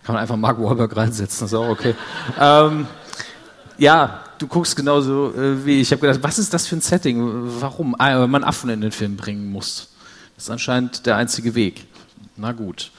Kann 0.03 0.13
man 0.13 0.21
einfach 0.21 0.35
Mark 0.35 0.59
Wahlberg 0.61 0.95
reinsetzen, 0.95 1.45
ist 1.45 1.53
auch 1.53 1.69
okay. 1.69 1.95
ähm, 2.39 2.87
ja, 3.77 4.23
du 4.37 4.47
guckst 4.47 4.75
genauso 4.75 5.33
äh, 5.33 5.65
wie 5.65 5.75
ich. 5.75 5.87
Ich 5.87 5.91
habe 5.91 6.01
gedacht, 6.01 6.21
was 6.21 6.37
ist 6.37 6.53
das 6.53 6.67
für 6.67 6.75
ein 6.75 6.81
Setting? 6.81 7.21
Warum? 7.61 7.95
Ah, 7.97 8.19
weil 8.19 8.27
man 8.27 8.43
Affen 8.43 8.69
in 8.69 8.81
den 8.81 8.91
Film 8.91 9.15
bringen 9.15 9.51
muss. 9.51 9.89
Das 10.35 10.45
ist 10.45 10.49
anscheinend 10.49 11.05
der 11.05 11.15
einzige 11.15 11.55
Weg. 11.55 11.87
Na 12.35 12.51
gut. 12.51 12.91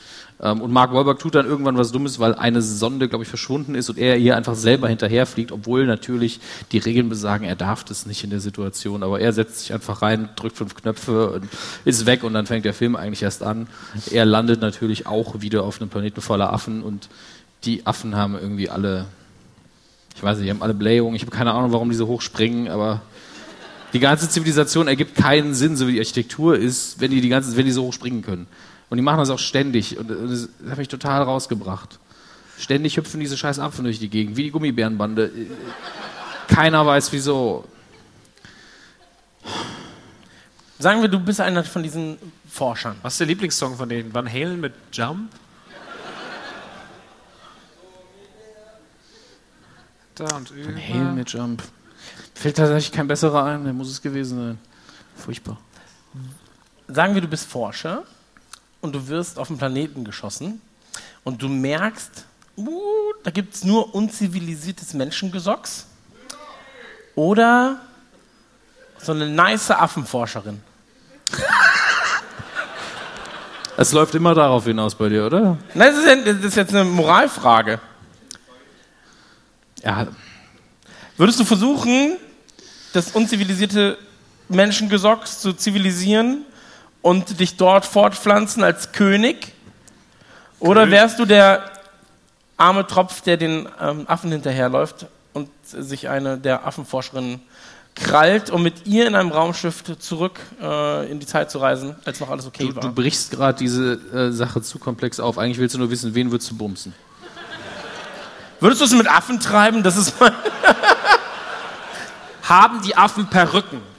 Ähm, 0.44 0.60
und 0.60 0.70
Mark 0.70 0.92
Wahlberg 0.92 1.18
tut 1.18 1.34
dann 1.34 1.46
irgendwann 1.46 1.76
was 1.78 1.90
Dummes, 1.90 2.20
weil 2.20 2.34
eine 2.34 2.60
Sonde, 2.60 3.08
glaube 3.08 3.24
ich, 3.24 3.28
verschwunden 3.28 3.74
ist 3.74 3.88
und 3.88 3.98
er 3.98 4.16
hier 4.16 4.36
einfach 4.36 4.54
selber 4.54 4.88
hinterherfliegt, 4.88 5.50
obwohl 5.50 5.86
natürlich 5.86 6.38
die 6.70 6.78
Regeln 6.78 7.08
besagen, 7.08 7.44
er 7.44 7.56
darf 7.56 7.82
das 7.82 8.04
nicht 8.04 8.22
in 8.22 8.30
der 8.30 8.40
Situation. 8.40 9.02
Aber 9.02 9.18
er 9.18 9.32
setzt 9.32 9.60
sich 9.60 9.72
einfach 9.72 10.02
rein, 10.02 10.28
drückt 10.36 10.56
fünf 10.56 10.74
Knöpfe 10.74 11.30
und 11.30 11.48
ist 11.86 12.04
weg 12.04 12.22
und 12.22 12.34
dann 12.34 12.46
fängt 12.46 12.66
der 12.66 12.74
Film 12.74 12.94
eigentlich 12.94 13.22
erst 13.22 13.42
an. 13.42 13.66
Er 14.10 14.26
landet 14.26 14.60
natürlich 14.60 15.06
auch 15.06 15.40
wieder 15.40 15.64
auf 15.64 15.80
einem 15.80 15.88
Planeten 15.88 16.20
voller 16.20 16.52
Affen 16.52 16.82
und 16.82 17.08
die 17.64 17.86
Affen 17.86 18.14
haben 18.14 18.34
irgendwie 18.34 18.68
alle, 18.68 19.06
ich 20.14 20.22
weiß 20.22 20.36
nicht, 20.36 20.46
die 20.46 20.50
haben 20.50 20.62
alle 20.62 20.74
Blähungen. 20.74 21.16
Ich 21.16 21.22
habe 21.22 21.34
keine 21.34 21.52
Ahnung, 21.52 21.72
warum 21.72 21.88
die 21.88 21.96
so 21.96 22.06
hoch 22.06 22.20
springen, 22.20 22.68
aber 22.68 23.00
die 23.94 24.00
ganze 24.00 24.28
Zivilisation 24.28 24.88
ergibt 24.88 25.14
keinen 25.14 25.54
Sinn, 25.54 25.76
so 25.76 25.88
wie 25.88 25.92
die 25.92 26.00
Architektur 26.00 26.58
ist, 26.58 27.00
wenn 27.00 27.10
die, 27.10 27.22
die, 27.22 27.28
ganze, 27.30 27.56
wenn 27.56 27.64
die 27.64 27.72
so 27.72 27.84
hoch 27.84 27.92
springen 27.92 28.20
können. 28.20 28.46
Und 28.90 28.98
die 28.98 29.02
machen 29.02 29.18
das 29.18 29.30
auch 29.30 29.38
ständig. 29.38 29.98
Und 29.98 30.08
das 30.08 30.48
hat 30.68 30.78
mich 30.78 30.88
total 30.88 31.22
rausgebracht. 31.22 31.98
Ständig 32.58 32.96
hüpfen 32.96 33.20
diese 33.20 33.36
scheiß 33.36 33.58
Affen 33.58 33.84
durch 33.84 33.98
die 33.98 34.08
Gegend, 34.08 34.36
wie 34.36 34.44
die 34.44 34.50
Gummibärenbande. 34.50 35.30
Keiner 36.48 36.86
weiß 36.86 37.12
wieso. 37.12 37.64
Sagen 40.78 41.00
wir, 41.00 41.08
du 41.08 41.18
bist 41.18 41.40
einer 41.40 41.64
von 41.64 41.82
diesen 41.82 42.18
Forschern. 42.48 42.96
Was 43.02 43.14
ist 43.14 43.20
der 43.20 43.26
Lieblingssong 43.28 43.76
von 43.76 43.88
denen? 43.88 44.12
Van 44.12 44.30
Halen 44.30 44.60
mit 44.60 44.74
Jump? 44.92 45.30
Da 50.14 50.36
und 50.36 50.50
über. 50.50 50.76
Hail 50.76 51.12
mit 51.12 51.32
Jump. 51.32 51.62
Fällt 52.34 52.56
tatsächlich 52.56 52.92
kein 52.92 53.08
besserer 53.08 53.44
ein, 53.44 53.64
der 53.64 53.72
muss 53.72 53.90
es 53.90 54.00
gewesen 54.00 54.38
sein. 54.38 54.58
Furchtbar. 55.16 55.58
Sagen 56.86 57.14
wir, 57.14 57.22
du 57.22 57.28
bist 57.28 57.46
Forscher 57.46 58.04
und 58.84 58.92
du 58.92 59.08
wirst 59.08 59.38
auf 59.38 59.48
den 59.48 59.58
Planeten 59.58 60.04
geschossen 60.04 60.60
und 61.24 61.42
du 61.42 61.48
merkst, 61.48 62.26
uh, 62.56 62.80
da 63.22 63.30
gibt 63.30 63.54
es 63.54 63.64
nur 63.64 63.94
unzivilisiertes 63.94 64.94
Menschengesocks 64.94 65.86
oder 67.14 67.80
so 68.98 69.12
eine 69.12 69.28
nice 69.28 69.70
Affenforscherin. 69.70 70.62
Es 73.76 73.90
läuft 73.90 74.14
immer 74.14 74.36
darauf 74.36 74.66
hinaus 74.66 74.94
bei 74.94 75.08
dir, 75.08 75.26
oder? 75.26 75.58
Nein, 75.74 75.92
das 75.92 75.98
ist, 75.98 76.06
ja, 76.06 76.32
das 76.32 76.44
ist 76.44 76.54
jetzt 76.54 76.72
eine 76.72 76.84
Moralfrage. 76.84 77.80
Ja, 79.82 80.06
Würdest 81.16 81.38
du 81.38 81.44
versuchen, 81.44 82.16
das 82.92 83.12
unzivilisierte 83.12 83.98
Menschengesocks 84.48 85.40
zu 85.40 85.52
zivilisieren 85.52 86.44
und 87.04 87.38
dich 87.38 87.58
dort 87.58 87.84
fortpflanzen 87.84 88.64
als 88.64 88.92
König? 88.92 89.52
Oder 90.58 90.90
wärst 90.90 91.18
du 91.18 91.26
der 91.26 91.62
arme 92.56 92.86
Tropf, 92.86 93.20
der 93.20 93.36
den 93.36 93.68
ähm, 93.78 94.06
Affen 94.06 94.32
hinterherläuft 94.32 95.04
und 95.34 95.50
sich 95.64 96.08
eine 96.08 96.38
der 96.38 96.66
Affenforscherinnen 96.66 97.42
krallt, 97.94 98.48
um 98.48 98.62
mit 98.62 98.86
ihr 98.86 99.06
in 99.06 99.14
einem 99.14 99.32
Raumschiff 99.32 99.84
zurück 99.98 100.40
äh, 100.62 101.10
in 101.10 101.20
die 101.20 101.26
Zeit 101.26 101.50
zu 101.50 101.58
reisen, 101.58 101.94
als 102.06 102.20
noch 102.20 102.30
alles 102.30 102.46
okay 102.46 102.68
du, 102.68 102.74
war? 102.74 102.80
du 102.80 102.90
brichst 102.90 103.30
gerade 103.30 103.58
diese 103.58 104.00
äh, 104.10 104.32
Sache 104.32 104.62
zu 104.62 104.78
komplex 104.78 105.20
auf. 105.20 105.36
Eigentlich 105.36 105.58
willst 105.58 105.74
du 105.74 105.78
nur 105.80 105.90
wissen, 105.90 106.14
wen 106.14 106.30
würdest 106.30 106.50
du 106.50 106.56
bumsen? 106.56 106.94
Würdest 108.60 108.80
du 108.80 108.86
es 108.86 108.94
mit 108.94 109.10
Affen 109.10 109.40
treiben? 109.40 109.82
Das 109.82 109.98
ist 109.98 110.18
mein 110.18 110.32
Haben 112.44 112.80
die 112.80 112.96
Affen 112.96 113.26
Perücken? 113.26 113.93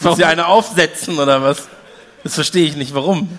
Willst 0.00 0.20
du 0.20 0.26
eine 0.26 0.46
aufsetzen 0.46 1.18
oder 1.18 1.42
was? 1.42 1.68
Das 2.22 2.34
verstehe 2.34 2.66
ich 2.66 2.76
nicht. 2.76 2.94
Warum? 2.94 3.38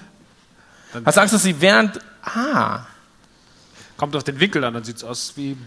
Hast 1.06 1.18
du 1.18 1.22
Angst, 1.22 1.34
dass 1.34 1.44
sie 1.44 1.60
während. 1.62 2.00
Ah. 2.24 2.86
Kommt 3.98 4.16
auf 4.16 4.24
den 4.24 4.40
Winkel 4.40 4.64
an, 4.64 4.74
dann 4.74 4.84
sieht's 4.84 5.04
aus 5.04 5.34
wie. 5.36 5.58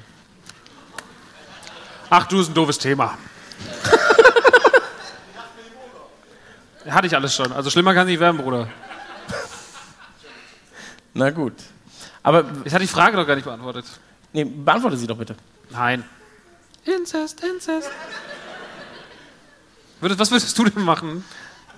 Ach, 2.09 2.27
du 2.27 2.41
ist 2.41 2.49
ein 2.49 2.55
doofes 2.55 2.79
Thema. 2.79 3.19
Hatte 6.89 7.07
ich 7.07 7.15
alles 7.15 7.35
schon. 7.35 7.53
Also 7.53 7.71
schlimmer 7.71 7.93
kann 7.95 8.07
es 8.07 8.11
nicht 8.11 8.21
werden, 8.21 8.39
Bruder. 8.39 8.69
Na 11.15 11.31
gut. 11.31 11.55
Aber. 12.23 12.45
Ich 12.65 12.73
hatte 12.73 12.85
die 12.85 12.89
Frage 12.89 13.17
doch 13.17 13.27
gar 13.27 13.35
nicht 13.35 13.45
beantwortet. 13.45 13.85
Nee, 14.33 14.45
beantworte 14.45 14.97
sie 14.97 15.07
doch 15.07 15.19
bitte. 15.19 15.37
Nein. 15.71 16.05
Inzest, 16.85 17.43
Inzest. 17.45 17.91
Würdest, 20.01 20.21
was 20.21 20.31
würdest 20.31 20.59
du 20.59 20.65
denn 20.65 20.83
machen? 20.83 21.25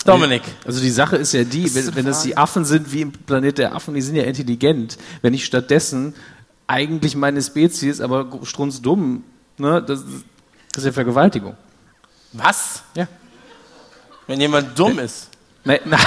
Dominik. 0.04 0.42
Also 0.64 0.80
die 0.80 0.90
Sache 0.90 1.16
ist 1.16 1.32
ja 1.32 1.44
die, 1.44 1.62
ist 1.64 1.74
wenn, 1.74 1.94
wenn 1.94 2.06
das 2.06 2.22
die 2.22 2.36
Affen 2.36 2.64
sind 2.64 2.92
wie 2.92 3.02
im 3.02 3.12
Planet 3.12 3.58
der 3.58 3.74
Affen, 3.74 3.94
die 3.94 4.02
sind 4.02 4.16
ja 4.16 4.24
intelligent. 4.24 4.98
Wenn 5.22 5.34
ich 5.34 5.44
stattdessen 5.44 6.14
eigentlich 6.66 7.14
meine 7.16 7.42
Spezies, 7.42 8.00
aber 8.00 8.40
strunzdumm, 8.42 9.24
ne, 9.58 9.82
das, 9.82 10.02
das 10.72 10.82
ist 10.82 10.84
ja 10.84 10.92
Vergewaltigung. 10.92 11.56
Was? 12.32 12.82
Ja. 12.94 13.06
Wenn 14.26 14.40
jemand 14.40 14.78
dumm 14.78 14.98
ist. 14.98 15.28
Ne, 15.64 15.80
na. 15.84 15.98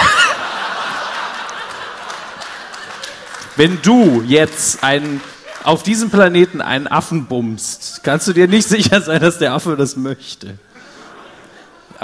Wenn 3.57 3.81
du 3.81 4.21
jetzt 4.27 4.83
einen, 4.83 5.21
auf 5.63 5.83
diesem 5.83 6.09
Planeten 6.09 6.61
einen 6.61 6.87
Affen 6.87 7.27
bummst, 7.27 8.01
kannst 8.03 8.27
du 8.27 8.33
dir 8.33 8.47
nicht 8.49 8.67
sicher 8.67 9.01
sein, 9.01 9.21
dass 9.21 9.37
der 9.39 9.53
Affe 9.53 9.77
das 9.77 9.95
möchte. 9.95 10.59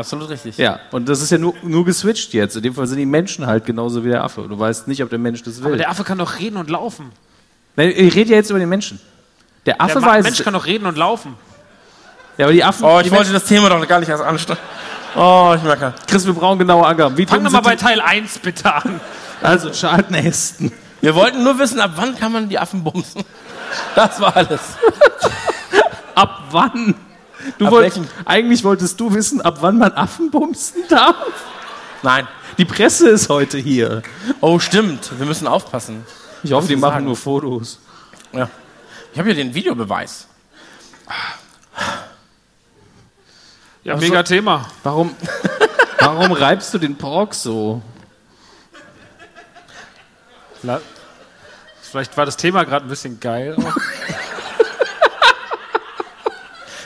Absolut 0.02 0.30
richtig. 0.30 0.58
Ja, 0.58 0.80
und 0.92 1.08
das 1.08 1.22
ist 1.22 1.32
ja 1.32 1.38
nur, 1.38 1.54
nur 1.64 1.86
geswitcht 1.86 2.34
jetzt. 2.34 2.56
In 2.56 2.64
dem 2.64 2.74
Fall 2.74 2.88
sind 2.88 2.98
die 2.98 3.06
Menschen 3.06 3.46
halt 3.46 3.66
genauso 3.66 4.04
wie 4.04 4.10
der 4.10 4.24
Affe. 4.24 4.42
Du 4.50 4.58
weißt 4.60 4.88
nicht, 4.88 5.02
ob 5.04 5.10
der 5.10 5.20
Mensch 5.20 5.42
das 5.44 5.60
will. 5.60 5.68
Aber 5.68 5.78
der 5.78 5.90
Affe 5.90 6.04
kann 6.04 6.18
doch 6.18 6.40
reden 6.40 6.58
und 6.58 6.70
laufen. 6.70 7.12
Nein, 7.76 7.94
ich 7.96 8.16
rede 8.16 8.32
ja 8.32 8.36
jetzt 8.38 8.50
über 8.50 8.60
den 8.60 8.68
Menschen. 8.70 9.00
Der 9.66 9.80
Affe 9.82 10.00
Der 10.00 10.10
weiß. 10.10 10.24
Mensch 10.24 10.44
kann 10.44 10.54
doch 10.54 10.66
reden 10.66 10.86
und 10.88 10.98
laufen. 10.98 11.36
ja, 12.38 12.46
aber 12.46 12.54
die 12.54 12.64
Affen. 12.64 12.84
Oh, 12.84 13.00
ich 13.00 13.12
wollte 13.12 13.32
das 13.32 13.46
Thema 13.46 13.70
doch 13.70 13.88
gar 13.88 14.00
nicht 14.00 14.10
erst 14.10 14.24
anstellen. 14.24 14.60
Oh, 15.16 15.54
ich 15.56 15.64
merke. 15.64 15.86
Menschen, 15.86 16.08
Chris, 16.08 16.26
wir 16.26 16.34
brauchen 16.34 16.60
genaue 16.60 16.86
Angaben. 16.86 17.16
Wie 17.18 17.26
Fang 17.26 17.44
dumm 17.44 17.46
doch 17.46 17.52
mal 17.52 17.62
bei 17.62 17.76
Teil 17.76 18.02
1 18.02 18.40
bitte 18.40 18.74
an. 18.74 19.00
Also 19.44 19.72
Charlton 19.72 20.14
Heston. 20.14 20.72
Wir 21.02 21.16
wollten 21.16 21.44
nur 21.44 21.58
wissen, 21.58 21.80
ab 21.80 21.94
wann 21.96 22.16
kann 22.16 22.32
man 22.32 22.48
die 22.48 22.60
Affen 22.60 22.84
bumsen. 22.84 23.24
Das 23.96 24.20
war 24.22 24.36
alles. 24.38 24.62
Ab 26.14 26.44
wann? 26.52 26.94
Du 27.58 27.70
wolltest, 27.70 28.02
eigentlich 28.26 28.64
wolltest 28.64 29.00
du 29.00 29.14
wissen, 29.14 29.42
ab 29.42 29.58
wann 29.62 29.78
man 29.78 29.92
Affen 29.94 30.32
bumsen 30.32 30.84
darf. 30.90 31.16
Nein. 32.04 32.28
Die 32.58 32.66
Presse 32.66 33.10
ist 33.10 33.30
heute 33.30 33.58
hier. 33.58 34.02
Oh, 34.42 34.60
stimmt. 34.60 35.18
Wir 35.18 35.26
müssen 35.26 35.48
aufpassen. 35.48 36.06
Ich 36.44 36.52
hoffe, 36.52 36.68
die 36.68 36.76
machen 36.76 36.94
sagen? 36.94 37.06
nur 37.06 37.16
Fotos. 37.16 37.80
Ja. 38.34 38.50
Ich 39.14 39.20
habe 39.20 39.30
hier 39.30 39.36
den 39.36 39.54
Videobeweis. 39.54 40.28
Ja, 43.84 43.96
mega 43.96 44.24
Thema. 44.24 44.68
Warum, 44.84 45.16
warum 46.00 46.32
reibst 46.32 46.74
du 46.74 46.78
den 46.78 46.98
Pork 46.98 47.34
so? 47.34 47.82
Vielleicht 51.82 52.16
war 52.16 52.26
das 52.26 52.38
Thema 52.38 52.64
gerade 52.64 52.86
ein 52.86 52.90
bisschen 52.90 53.20
geil. 53.20 53.56
auch. 53.66 53.76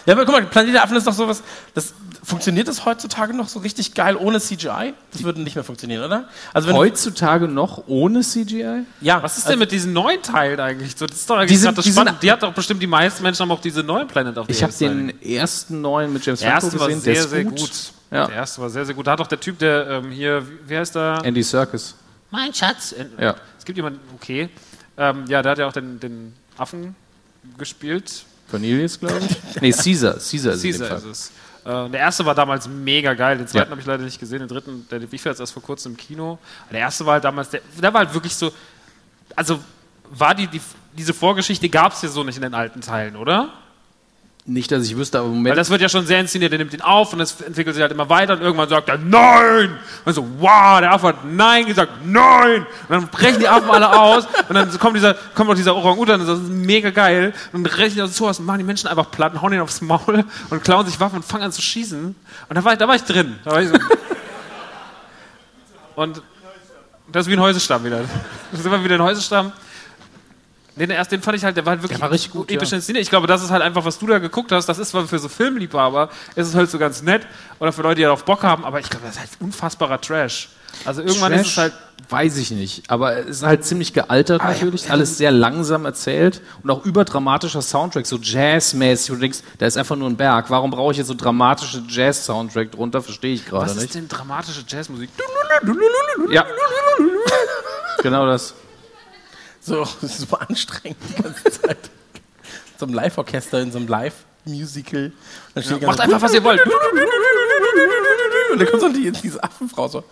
Ja, 0.06 0.14
aber 0.14 0.26
guck 0.26 0.36
mal, 0.36 0.46
Planet 0.46 0.74
der 0.76 0.84
Affen 0.84 0.96
ist 0.98 1.08
doch 1.08 1.14
sowas, 1.14 1.42
das, 1.74 1.94
funktioniert 2.24 2.68
das 2.68 2.86
heutzutage 2.86 3.34
noch 3.36 3.48
so 3.48 3.60
richtig 3.60 3.94
geil 3.94 4.16
ohne 4.16 4.40
CGI? 4.40 4.94
Das 5.12 5.24
würde 5.24 5.42
nicht 5.42 5.56
mehr 5.56 5.64
funktionieren, 5.64 6.04
oder? 6.04 6.28
Also 6.54 6.68
wenn 6.68 6.76
Heutzutage 6.76 7.48
noch 7.48 7.84
ohne 7.88 8.22
CGI? 8.22 8.84
ja, 9.02 9.22
Was 9.22 9.34
ist 9.38 9.44
also, 9.46 9.50
denn 9.52 9.60
mit 9.60 9.72
diesen 9.72 9.94
neuen 9.94 10.22
Teilen 10.24 10.60
eigentlich? 10.60 10.96
So, 10.98 11.06
das 11.06 11.18
ist 11.18 11.30
doch 11.30 11.38
eigentlich 11.38 11.50
Die 11.52 11.58
sind- 11.58 11.78
das 11.78 11.86
die 11.86 11.92
sind- 11.92 12.02
Spannende. 12.02 12.20
Die 12.22 12.32
hat 12.32 12.42
doch 12.44 12.54
bestimmt 12.54 12.82
die 12.82 12.88
meisten 12.88 13.22
Menschen 13.24 13.42
haben 13.44 13.52
auch 13.52 13.62
diese 13.62 13.84
neuen 13.84 14.08
Planet 14.08 14.38
of 14.38 14.48
the 14.48 14.52
Ich 14.54 14.64
habe 14.64 14.74
den 14.74 15.22
ersten 15.22 15.82
neuen 15.82 16.12
mit 16.14 16.26
James 16.26 16.40
Der 16.40 16.52
Franco 16.52 16.66
erste 16.68 16.80
war 16.80 16.88
gesehen. 16.88 17.02
sehr, 17.02 17.14
der 17.14 17.24
ist 17.24 17.30
sehr 17.30 17.44
gut. 17.44 17.60
gut. 17.60 17.72
Ja. 18.12 18.28
Der 18.28 18.36
erste 18.36 18.62
war 18.62 18.70
sehr, 18.70 18.86
sehr 18.86 18.96
gut. 18.96 19.06
Da 19.08 19.12
hat 19.12 19.20
doch 19.20 19.28
der 19.28 19.40
Typ, 19.40 19.60
der 19.60 19.88
ähm, 19.90 20.10
hier, 20.12 20.48
wie- 20.48 20.70
wie 20.70 20.78
heißt 20.78 20.96
der? 20.96 21.20
Andy 21.24 21.44
Serkis. 21.44 21.96
Mein 22.32 22.54
Schatz. 22.54 22.96
Ja. 23.20 23.36
Es 23.58 23.66
gibt 23.66 23.78
jemanden, 23.78 24.00
okay. 24.16 24.50
Ähm, 24.98 25.26
ja, 25.28 25.42
der 25.42 25.52
hat 25.52 25.58
ja 25.60 25.68
auch 25.68 25.74
den, 25.74 26.00
den 26.00 26.34
Affen 26.58 26.96
gespielt. 27.58 28.24
Cornelius, 28.56 29.00
glaube 29.00 29.20
ich. 29.20 29.38
nee, 29.62 29.72
Caesar. 29.72 30.14
Caesar 30.14 30.54
ist 30.54 30.62
Caesar 30.62 30.98
ist 30.98 31.04
es. 31.06 31.32
Äh, 31.66 31.90
der 31.90 32.00
erste 32.00 32.26
war 32.26 32.36
damals 32.36 32.68
mega 32.68 33.14
geil. 33.14 33.38
Den 33.38 33.48
zweiten 33.48 33.66
Ja. 33.66 33.72
habe 33.72 33.82
ich 33.82 33.88
leider 33.88 34.04
nicht 34.04 34.20
gesehen. 34.20 34.40
Den 34.40 34.48
dritten, 34.48 34.88
der 34.90 35.00
lief 35.00 35.26
jetzt 35.26 35.40
erst 35.40 35.54
vor 35.54 35.64
kurzem 35.64 35.94
im 35.94 35.98
Kino. 35.98 36.38
Der 36.72 36.80
erste 36.80 37.06
war 37.06 37.14
halt 37.14 37.24
damals, 37.24 37.50
der, 37.50 37.62
der 37.82 37.94
war 37.94 38.06
halt 38.06 38.14
wirklich 38.14 38.36
so. 38.36 38.52
Also 39.36 39.60
war 40.12 40.36
die, 40.36 40.48
die 40.48 40.62
diese 40.98 41.14
Vorgeschichte 41.14 41.68
gab 41.68 41.92
es 41.94 42.02
ja 42.02 42.10
so 42.10 42.24
nicht 42.24 42.38
in 42.38 42.44
den 42.44 42.54
alten 42.54 42.82
Teilen, 42.82 43.16
oder? 43.16 43.50
Nicht, 44.48 44.72
dass 44.72 44.86
ich 44.86 44.96
wüsste, 44.96 45.18
aber 45.18 45.28
im 45.28 45.34
Weil 45.34 45.38
Moment. 45.38 45.58
das 45.58 45.72
wird 45.72 45.82
ja 45.82 45.90
schon 45.90 46.06
sehr 46.06 46.20
inszeniert, 46.20 46.52
der 46.52 46.60
nimmt 46.60 46.72
ihn 46.72 46.82
auf 46.82 47.12
und 47.14 47.18
das 47.18 47.42
entwickelt 47.42 47.74
sich 47.74 47.82
halt 47.82 47.92
immer 47.92 48.08
weiter 48.10 48.34
und 48.34 48.42
irgendwann 48.42 48.70
sagt 48.70 48.90
er 48.90 49.00
Nein! 49.00 49.76
Und 50.06 50.14
so, 50.14 50.24
wow, 50.38 50.80
der 50.80 50.92
Affe 50.92 51.08
hat 51.08 51.26
Nein 51.26 51.66
gesagt, 51.66 51.92
Nein! 52.06 52.62
Und 52.88 52.90
dann 52.90 53.08
brechen 53.08 53.40
die 53.40 53.48
Affen 53.48 53.72
alle 53.72 54.00
aus 54.00 54.28
und 54.48 54.54
dann 54.54 54.78
kommt 54.78 54.98
dieser, 54.98 55.16
kommt 55.34 55.50
noch 55.50 55.56
dieser 55.56 55.76
Orang-Utan, 55.76 56.20
das 56.20 56.40
ist 56.40 56.48
mega 56.48 56.92
geil 56.92 57.34
und 57.54 57.64
dann 57.64 57.72
brechen 57.74 57.96
die 57.96 58.08
so 58.08 58.28
aus 58.28 58.38
und 58.38 58.46
machen 58.46 58.60
die 58.60 58.66
Menschen 58.66 58.88
einfach 58.88 59.10
platt 59.10 59.34
und 59.34 59.42
hauen 59.42 59.52
ihn 59.52 59.62
aufs 59.62 59.82
Maul 59.82 60.24
und 60.52 60.64
klauen 60.64 60.86
sich 60.86 61.00
Waffen 61.00 61.16
und 61.16 61.26
fangen 61.26 61.46
an 61.46 61.52
zu 61.52 61.64
schießen. 61.64 62.16
Und 62.50 62.56
da 62.56 62.64
war 62.64 62.74
ich, 62.74 62.78
da 62.78 62.88
war 62.88 62.96
ich 62.96 63.04
drin. 63.04 63.40
Da 63.44 63.52
war 63.52 63.64
ich 63.64 63.70
so 63.70 63.76
und 65.96 66.22
das 67.12 67.26
ist 67.26 67.32
wie 67.32 67.36
ein 67.36 67.42
Häusestamm 67.42 67.84
wieder. 67.84 68.02
Das 68.52 68.60
ist 68.60 68.66
immer 68.66 68.84
wieder 68.84 68.96
ein 68.96 69.02
Häusestamm. 69.04 69.54
Den, 70.76 70.90
erst, 70.90 71.12
den 71.12 71.22
fand 71.22 71.38
ich 71.38 71.44
halt, 71.44 71.56
der 71.56 71.66
war 71.66 71.72
halt 71.72 71.82
wirklich 71.82 71.98
Der 71.98 72.04
war 72.04 72.12
richtig 72.12 72.32
gut, 72.32 72.52
episch 72.52 72.72
ja. 72.72 72.78
inszeniert. 72.78 73.04
Ich 73.04 73.10
glaube, 73.10 73.28
das 73.28 73.44
ist 73.44 73.50
halt 73.50 73.62
einfach, 73.62 73.86
was 73.86 73.98
du 73.98 74.08
da 74.08 74.20
geguckt 74.20 74.52
hast, 74.52 74.68
das 74.68 74.78
ist 74.78 74.90
zwar 74.90 75.08
für 75.08 75.20
so 75.20 75.30
Filmliebhaber, 75.30 76.10
ist 76.36 76.48
es 76.48 76.56
halt 76.56 76.70
so 76.70 76.78
ganz 76.78 77.02
nett 77.02 77.26
oder 77.60 77.72
für 77.72 77.82
Leute, 77.82 77.96
die 77.96 78.02
darauf 78.04 78.26
Bock 78.26 78.44
haben, 78.44 78.66
aber 78.66 78.80
ich 78.80 78.90
glaube, 78.90 79.06
das 79.06 79.16
ist 79.16 79.22
halt 79.22 79.30
unfassbarer 79.40 80.02
Trash. 80.02 80.50
Also 80.84 81.02
irgendwann 81.02 81.32
ist 81.32 81.48
es 81.48 81.58
halt, 81.58 81.74
Weiß 82.10 82.38
ich 82.38 82.52
nicht. 82.52 82.90
Aber 82.90 83.18
es 83.18 83.38
ist 83.38 83.44
halt 83.44 83.66
ziemlich 83.66 83.94
gealtert 83.94 84.44
natürlich. 84.44 84.92
Alles 84.92 85.18
sehr 85.18 85.32
langsam 85.32 85.86
erzählt 85.86 86.42
und 86.62 86.70
auch 86.70 86.86
überdramatischer 86.86 87.62
Soundtrack, 87.62 88.06
so 88.06 88.18
jazzmäßig. 88.22 89.12
Und 89.12 89.18
du 89.18 89.22
denkst, 89.22 89.40
da 89.58 89.66
ist 89.66 89.78
einfach 89.78 89.96
nur 89.96 90.10
ein 90.10 90.18
Berg. 90.18 90.50
Warum 90.50 90.70
brauche 90.70 90.92
ich 90.92 91.00
jetzt 91.00 91.08
so 91.08 91.16
dramatische 91.16 91.82
Jazz-Soundtrack 91.88 92.72
drunter? 92.74 93.02
Verstehe 93.02 93.34
ich 93.34 93.46
gerade 93.46 93.66
was 93.66 93.76
nicht. 93.76 93.86
ist 93.86 93.96
denn 93.96 94.08
dramatische 94.08 94.64
Jazzmusik? 94.68 95.10
Ja. 96.30 96.46
genau 98.04 98.28
das. 98.28 98.54
So 99.66 99.86
super 100.02 100.42
anstrengend 100.50 100.98
die 101.10 101.22
ganze 101.22 101.44
Zeit. 101.62 101.78
so 102.78 102.86
einem 102.86 102.94
Live-Orchester 102.96 103.60
in 103.62 103.72
so 103.72 103.80
einem 103.80 103.88
Live-Musical. 103.88 105.12
Die 105.12 105.60
Macht 105.60 105.80
ganze- 105.82 106.02
einfach, 106.04 106.22
was 106.22 106.34
ihr 106.34 106.44
wollt. 106.44 106.62
Und 108.52 108.60
dann 108.60 108.68
kommt 108.70 108.82
so 108.82 108.90
die, 108.90 109.12
diese 109.12 109.44
Affenfrau 109.44 109.88
so. 109.88 110.04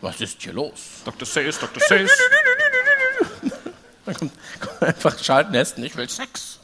Was 0.00 0.20
ist 0.20 0.40
hier 0.42 0.52
los? 0.52 0.72
Dr. 1.04 1.26
Seuss, 1.26 1.58
Dr. 1.60 1.80
Seuss. 1.88 2.10
Dann 4.04 4.16
kommt, 4.16 4.32
kommt 4.60 4.82
einfach 4.82 5.16
Charlton 5.16 5.54
Heston, 5.54 5.84
ich 5.84 5.94
will 5.96 6.08
Sex. 6.08 6.58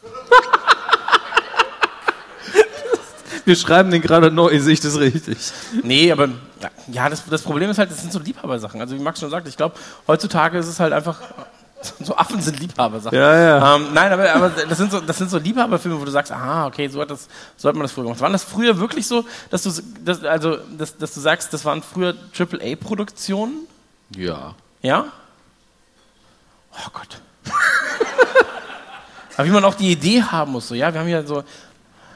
Wir 3.45 3.55
schreiben 3.57 3.91
den 3.93 4.03
gerade 4.03 4.31
neu, 4.33 4.59
sehe 4.61 4.73
ich 4.75 4.81
das 4.81 4.99
richtig? 4.99 5.39
Nee, 5.83 6.11
aber 6.13 6.29
ja, 6.91 7.09
das, 7.09 7.23
das 7.31 7.43
Problem 7.43 7.71
ist 7.71 7.79
halt, 7.79 7.91
das 7.91 8.01
sind 8.01 8.13
so 8.13 8.19
Liebhabersachen. 8.19 8.81
Also 8.81 8.97
wie 8.97 9.01
Max 9.01 9.21
schon 9.21 9.31
sagt, 9.31 9.47
ich 9.49 9.57
glaube, 9.57 9.77
heutzutage 10.09 10.59
ist 10.59 10.67
es 10.67 10.81
halt 10.81 10.93
einfach, 10.93 11.21
so 12.01 12.17
Affen 12.17 12.41
sind 12.41 12.59
Liebhabersachen. 12.61 13.17
Ja, 13.17 13.37
ja. 13.37 13.77
Ähm, 13.77 13.89
nein, 13.93 14.13
aber, 14.13 14.33
aber 14.33 14.51
das, 14.51 14.79
sind 14.79 14.91
so, 14.91 15.01
das 15.01 15.19
sind 15.19 15.31
so 15.31 15.39
Liebhaberfilme, 15.39 16.01
wo 16.01 16.05
du 16.05 16.11
sagst, 16.11 16.33
aha, 16.33 16.67
okay, 16.67 16.89
so 16.89 17.01
hat, 17.01 17.11
das, 17.11 17.29
so 17.57 17.69
hat 17.69 17.77
man 17.77 17.83
das 17.83 17.93
früher 17.93 18.05
gemacht. 18.05 18.21
Waren 18.21 18.33
das 18.33 18.45
früher 18.45 18.79
wirklich 18.79 19.07
so, 19.07 19.25
dass 19.51 19.63
du, 19.63 19.71
das, 20.05 20.25
also, 20.25 20.57
dass, 20.77 20.97
dass 20.97 21.15
du 21.15 21.21
sagst, 21.21 21.53
das 21.53 21.65
waren 21.65 21.83
früher 21.83 22.15
AAA-Produktionen? 22.37 23.67
Ja. 24.17 24.55
Ja? 24.83 25.07
Oh 26.73 26.91
Gott. 26.93 27.21
Aber 29.37 29.47
wie 29.47 29.53
man 29.53 29.65
auch 29.65 29.75
die 29.75 29.93
Idee 29.93 30.23
haben 30.23 30.53
muss, 30.53 30.69
so, 30.69 30.75
ja, 30.75 30.93
wir 30.93 31.01
haben 31.01 31.09
ja 31.09 31.25
so 31.25 31.45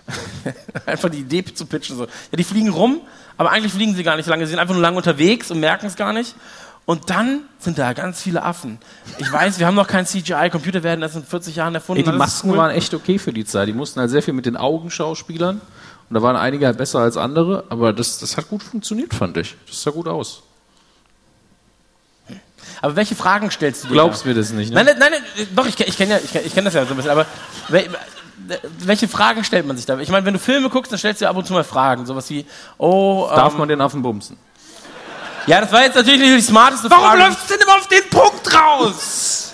einfach 0.87 1.09
die 1.09 1.21
Idee 1.21 1.45
zu 1.45 1.67
pitchen, 1.67 1.97
so. 1.97 2.05
Ja, 2.05 2.37
die 2.37 2.45
fliegen 2.45 2.71
rum, 2.71 3.01
aber 3.37 3.51
eigentlich 3.51 3.73
fliegen 3.73 3.95
sie 3.95 4.03
gar 4.03 4.17
nicht 4.17 4.27
lange, 4.27 4.45
sie 4.45 4.51
sind 4.51 4.59
einfach 4.59 4.75
nur 4.75 4.83
lange 4.83 4.97
unterwegs 4.97 5.51
und 5.51 5.61
merken 5.61 5.87
es 5.87 5.97
gar 5.97 6.13
nicht. 6.13 6.35
Und 6.85 7.11
dann 7.11 7.43
sind 7.59 7.79
da 7.79 7.93
ganz 7.93 8.21
viele 8.23 8.43
Affen. 8.43 8.79
Ich 9.19 9.31
weiß, 9.31 9.59
wir 9.59 9.67
haben 9.67 9.77
noch 9.77 9.87
kein 9.87 10.05
CGI, 10.05 10.51
Computer 10.51 10.83
werden 10.83 11.03
erst 11.03 11.15
in 11.15 11.25
40 11.25 11.55
Jahren 11.55 11.75
erfunden. 11.75 12.05
Ey, 12.05 12.11
die 12.11 12.19
Masken 12.19 12.51
cool. 12.51 12.57
waren 12.57 12.73
echt 12.73 12.93
okay 12.93 13.19
für 13.19 13.33
die 13.33 13.45
Zeit. 13.45 13.69
Die 13.69 13.73
mussten 13.73 14.01
halt 14.01 14.11
sehr 14.11 14.23
viel 14.23 14.35
mit 14.35 14.47
den 14.47 14.57
Augen 14.57 14.91
schauspielern. 14.91 15.61
Und 16.11 16.15
da 16.15 16.23
waren 16.23 16.37
einige 16.37 16.67
halt 16.67 16.79
besser 16.79 16.99
als 16.99 17.17
andere. 17.17 17.65
Aber 17.69 17.93
das, 17.93 18.19
das 18.19 18.37
hat 18.37 18.49
gut 18.49 18.63
funktioniert, 18.63 19.15
fand 19.15 19.37
ich. 19.37 19.57
Das 19.67 19.81
sah 19.83 19.93
gut 19.93 20.09
aus. 20.09 20.43
Aber 22.81 22.97
welche 22.97 23.15
Fragen 23.15 23.51
stellst 23.51 23.85
du 23.85 23.89
dir? 23.89 23.91
Du 23.91 23.95
glaubst 23.95 24.25
da? 24.25 24.29
mir 24.29 24.35
das 24.35 24.51
nicht, 24.51 24.71
ne? 24.71 24.83
Nein, 24.83 24.87
nein, 24.87 24.97
nein, 24.99 25.23
nein, 25.37 25.47
doch, 25.55 25.67
ich, 25.67 25.79
ich 25.79 25.97
kenne 25.97 26.13
ja, 26.13 26.19
ich 26.19 26.35
ich 26.35 26.53
kenn 26.53 26.65
das 26.65 26.75
ja 26.75 26.85
so 26.85 26.91
ein 26.91 26.97
bisschen, 26.97 27.13
aber 27.13 27.27
wel, 27.69 27.89
welche 28.81 29.07
Fragen 29.09 29.45
stellt 29.45 29.67
man 29.67 29.77
sich 29.77 29.87
da? 29.87 29.99
Ich 29.99 30.11
meine, 30.11 30.27
wenn 30.27 30.35
du 30.35 30.41
Filme 30.41 30.69
guckst, 30.69 30.91
dann 30.91 30.99
stellst 30.99 31.21
du 31.21 31.25
dir 31.25 31.31
ab 31.31 31.37
und 31.37 31.47
zu 31.47 31.53
mal 31.53 31.65
Fragen, 31.65 32.07
sowas 32.07 32.29
wie, 32.31 32.45
oh, 32.79 33.29
Darf 33.31 33.53
ähm, 33.53 33.61
man 33.61 33.69
den 33.69 33.81
Affen 33.81 34.03
bumsen? 34.03 34.37
Ja, 35.47 35.61
das 35.61 35.73
war 35.73 35.83
jetzt 35.83 35.97
natürlich 35.97 36.21
nicht 36.21 36.37
die 36.37 36.43
smarteste 36.43 36.91
Warum 36.91 37.05
Frage. 37.05 37.23
läuft 37.23 37.39
es 37.43 37.47
denn 37.47 37.61
immer 37.61 37.77
auf 37.77 37.89
den 37.89 38.09
Punkt 38.11 38.55
raus? 38.55 39.53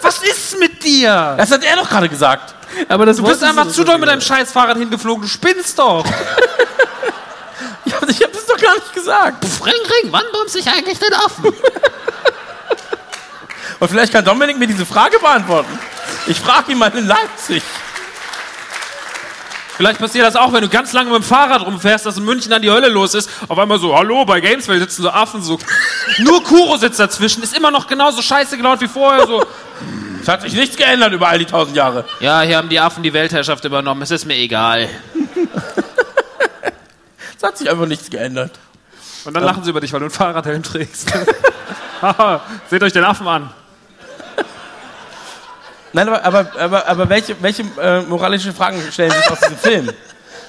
Was 0.00 0.22
ist 0.22 0.58
mit 0.58 0.82
dir? 0.82 1.34
Das 1.36 1.50
hat 1.50 1.62
er 1.64 1.76
doch 1.76 1.88
gerade 1.88 2.08
gesagt. 2.08 2.54
Aber 2.88 3.06
das 3.06 3.18
Du 3.18 3.22
bist 3.24 3.42
einfach 3.42 3.68
zu 3.68 3.84
doll 3.84 3.98
mit 3.98 4.08
deinem 4.08 4.20
Scheißfahrrad 4.20 4.76
hingeflogen, 4.78 5.22
du 5.22 5.28
spinnst 5.28 5.78
doch. 5.78 6.04
Ich 7.86 7.92
habe 7.92 8.06
hab 8.12 8.32
das 8.32 8.46
doch 8.46 8.56
gar 8.56 8.74
nicht 8.74 8.94
gesagt. 8.94 9.44
Ring, 9.64 9.74
ring, 9.74 10.10
wann 10.10 10.24
bumst 10.32 10.56
ich 10.56 10.66
eigentlich 10.66 10.98
den 10.98 11.12
Affen? 11.12 11.52
Und 13.78 13.88
vielleicht 13.88 14.12
kann 14.12 14.24
Dominik 14.24 14.58
mir 14.58 14.66
diese 14.66 14.86
Frage 14.86 15.18
beantworten. 15.18 15.78
Ich 16.26 16.40
frage 16.40 16.72
ihn 16.72 16.78
mal 16.78 16.90
in 16.96 17.06
Leipzig. 17.06 17.62
Vielleicht 19.76 19.98
passiert 19.98 20.24
das 20.24 20.36
auch, 20.36 20.52
wenn 20.52 20.62
du 20.62 20.68
ganz 20.68 20.92
lange 20.92 21.10
mit 21.10 21.22
dem 21.22 21.24
Fahrrad 21.24 21.62
rumfährst, 21.62 22.06
dass 22.06 22.16
in 22.16 22.24
München 22.24 22.50
dann 22.50 22.62
die 22.62 22.70
Hölle 22.70 22.88
los 22.88 23.14
ist. 23.14 23.28
Auf 23.48 23.58
einmal 23.58 23.80
so, 23.80 23.96
hallo, 23.96 24.24
bei 24.24 24.40
Gameswell 24.40 24.78
sitzen 24.78 25.02
so 25.02 25.10
Affen, 25.10 25.42
so. 25.42 25.58
Nur 26.18 26.44
Kuro 26.44 26.76
sitzt 26.76 27.00
dazwischen, 27.00 27.42
ist 27.42 27.56
immer 27.56 27.72
noch 27.72 27.88
genauso 27.88 28.22
scheiße 28.22 28.56
gelaunt 28.56 28.80
wie 28.80 28.88
vorher, 28.88 29.26
so. 29.26 29.44
Es 30.22 30.28
hat 30.28 30.42
sich 30.42 30.54
nichts 30.54 30.76
geändert 30.76 31.12
über 31.12 31.28
all 31.28 31.38
die 31.38 31.44
tausend 31.44 31.76
Jahre. 31.76 32.04
Ja, 32.20 32.42
hier 32.42 32.56
haben 32.56 32.68
die 32.68 32.78
Affen 32.78 33.02
die 33.02 33.12
Weltherrschaft 33.12 33.64
übernommen, 33.64 34.00
es 34.02 34.12
ist 34.12 34.26
mir 34.26 34.36
egal. 34.36 34.88
Es 37.36 37.42
hat 37.42 37.58
sich 37.58 37.68
einfach 37.68 37.86
nichts 37.86 38.08
geändert. 38.08 38.52
Und 39.24 39.34
dann 39.34 39.42
lachen 39.42 39.64
sie 39.64 39.70
über 39.70 39.80
dich, 39.80 39.92
weil 39.92 40.00
du 40.00 40.06
einen 40.06 40.14
Fahrradhelm 40.14 40.62
trägst. 40.62 41.12
Haha, 42.00 42.42
Seht 42.70 42.82
euch 42.82 42.92
den 42.92 43.04
Affen 43.04 43.26
an. 43.26 43.50
Nein, 45.94 46.08
aber, 46.08 46.24
aber, 46.24 46.60
aber, 46.60 46.88
aber 46.88 47.08
welche, 47.08 47.36
welche 47.40 47.62
äh, 47.80 48.02
moralische 48.02 48.52
Fragen 48.52 48.80
stellen 48.90 49.12
sich 49.12 49.30
aus 49.30 49.38
diesem 49.38 49.56
Film? 49.56 49.90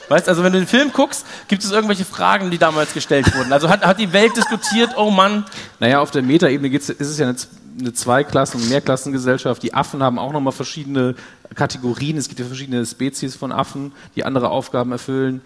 Weißt 0.09 0.27
also, 0.27 0.43
wenn 0.43 0.53
du 0.53 0.59
den 0.59 0.67
Film 0.67 0.91
guckst, 0.91 1.25
gibt 1.47 1.63
es 1.63 1.71
irgendwelche 1.71 2.03
Fragen, 2.03 2.49
die 2.49 2.57
damals 2.57 2.93
gestellt 2.93 3.33
wurden? 3.35 3.53
Also 3.53 3.69
hat, 3.69 3.85
hat 3.85 3.99
die 3.99 4.11
Welt 4.11 4.35
diskutiert, 4.35 4.91
oh 4.97 5.11
Mann, 5.11 5.45
Naja, 5.79 5.99
auf 5.99 6.09
der 6.11 6.23
Metaebene 6.23 6.75
ist 6.75 6.89
es 6.99 7.17
ja 7.19 7.27
eine, 7.27 7.35
eine 7.79 7.93
Zweiklassen- 7.93 8.59
und 8.59 8.69
Mehrklassengesellschaft. 8.69 9.61
Die 9.61 9.73
Affen 9.73 10.01
haben 10.01 10.17
auch 10.17 10.33
nochmal 10.33 10.53
verschiedene 10.53 11.15
Kategorien. 11.53 12.17
Es 12.17 12.27
gibt 12.27 12.39
ja 12.39 12.45
verschiedene 12.45 12.83
Spezies 12.83 13.35
von 13.35 13.51
Affen, 13.51 13.93
die 14.15 14.25
andere 14.25 14.49
Aufgaben 14.49 14.91
erfüllen. 14.91 15.41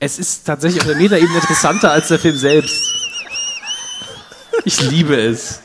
Es 0.00 0.18
ist 0.18 0.44
tatsächlich 0.44 0.80
auf 0.80 0.88
der 0.88 0.96
Metaebene 0.96 1.38
interessanter 1.38 1.92
als 1.92 2.08
der 2.08 2.18
Film 2.18 2.36
selbst. 2.36 2.76
Ich 4.64 4.80
liebe 4.90 5.16
es. 5.16 5.61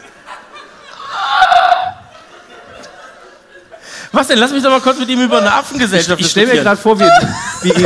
Was 4.11 4.27
denn? 4.27 4.39
Lass 4.39 4.51
mich 4.51 4.63
doch 4.63 4.69
mal 4.69 4.81
kurz 4.81 4.97
mit 4.99 5.09
ihm 5.09 5.21
über 5.21 5.39
eine 5.39 5.53
Affengesellschaft 5.53 6.19
Ich 6.19 6.29
stelle 6.29 6.53
mir 6.53 6.61
gerade 6.61 6.79
vor, 6.79 6.99
wie, 6.99 7.09
wie, 7.63 7.75
wie, 7.75 7.85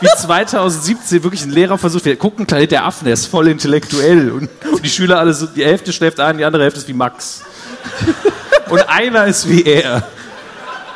wie 0.00 0.08
2017 0.18 1.22
wirklich 1.22 1.44
ein 1.44 1.50
Lehrer 1.50 1.78
versucht, 1.78 2.04
wir 2.04 2.16
gucken, 2.16 2.46
Planet 2.46 2.70
der 2.70 2.84
Affen, 2.84 3.04
der 3.04 3.14
ist 3.14 3.26
voll 3.26 3.48
intellektuell. 3.48 4.30
Und, 4.30 4.48
und 4.64 4.84
die 4.84 4.90
Schüler 4.90 5.18
alle 5.18 5.32
so, 5.32 5.46
die 5.46 5.64
Hälfte 5.64 5.92
schläft 5.92 6.20
ein, 6.20 6.38
die 6.38 6.44
andere 6.44 6.62
Hälfte 6.64 6.80
ist 6.80 6.88
wie 6.88 6.92
Max. 6.92 7.42
Und 8.68 8.88
einer 8.88 9.26
ist 9.26 9.48
wie 9.48 9.62
er. 9.64 10.02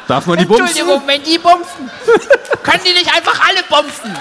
Darf 0.08 0.26
man 0.26 0.38
die 0.38 0.44
bumsen? 0.44 0.66
Entschuldigung, 0.66 1.02
wenn 1.06 1.22
die 1.22 1.38
bumpfen. 1.38 1.90
Können 2.62 2.80
die 2.86 2.92
nicht 2.92 3.14
einfach 3.14 3.40
alle 3.46 3.62
bumpfen? 3.68 4.16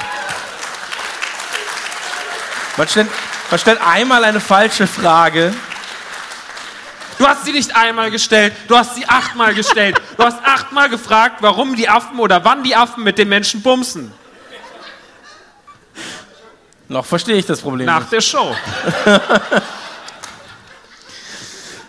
Man 2.77 2.87
stellt, 2.87 3.07
man 3.49 3.59
stellt 3.59 3.79
einmal 3.81 4.23
eine 4.23 4.39
falsche 4.39 4.87
Frage. 4.87 5.53
Du 7.17 7.25
hast 7.27 7.45
sie 7.45 7.53
nicht 7.53 7.75
einmal 7.75 8.11
gestellt, 8.11 8.53
du 8.67 8.75
hast 8.77 8.95
sie 8.95 9.07
achtmal 9.07 9.53
gestellt. 9.53 10.01
Du 10.17 10.23
hast 10.23 10.37
achtmal 10.43 10.89
gefragt, 10.89 11.37
warum 11.41 11.75
die 11.75 11.87
Affen 11.87 12.19
oder 12.19 12.43
wann 12.43 12.63
die 12.63 12.75
Affen 12.75 13.03
mit 13.03 13.17
den 13.17 13.29
Menschen 13.29 13.61
bumsen. 13.61 14.11
Noch 16.87 17.05
verstehe 17.05 17.35
ich 17.35 17.45
das 17.45 17.61
Problem 17.61 17.85
Nach 17.87 18.01
nicht. 18.01 18.11
der 18.11 18.21
Show. 18.21 18.55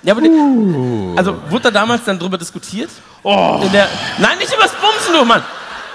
Ja, 0.02 0.12
aber 0.12 0.20
die, 0.20 0.30
also 1.18 1.36
wurde 1.50 1.64
da 1.64 1.70
damals 1.72 2.04
dann 2.04 2.16
drüber 2.16 2.38
diskutiert? 2.38 2.90
Oh. 3.24 3.68
Der, 3.72 3.88
nein, 4.18 4.38
nicht 4.38 4.52
übers 4.54 4.70
Bumsen, 4.70 5.12
du 5.12 5.24
Mann. 5.24 5.42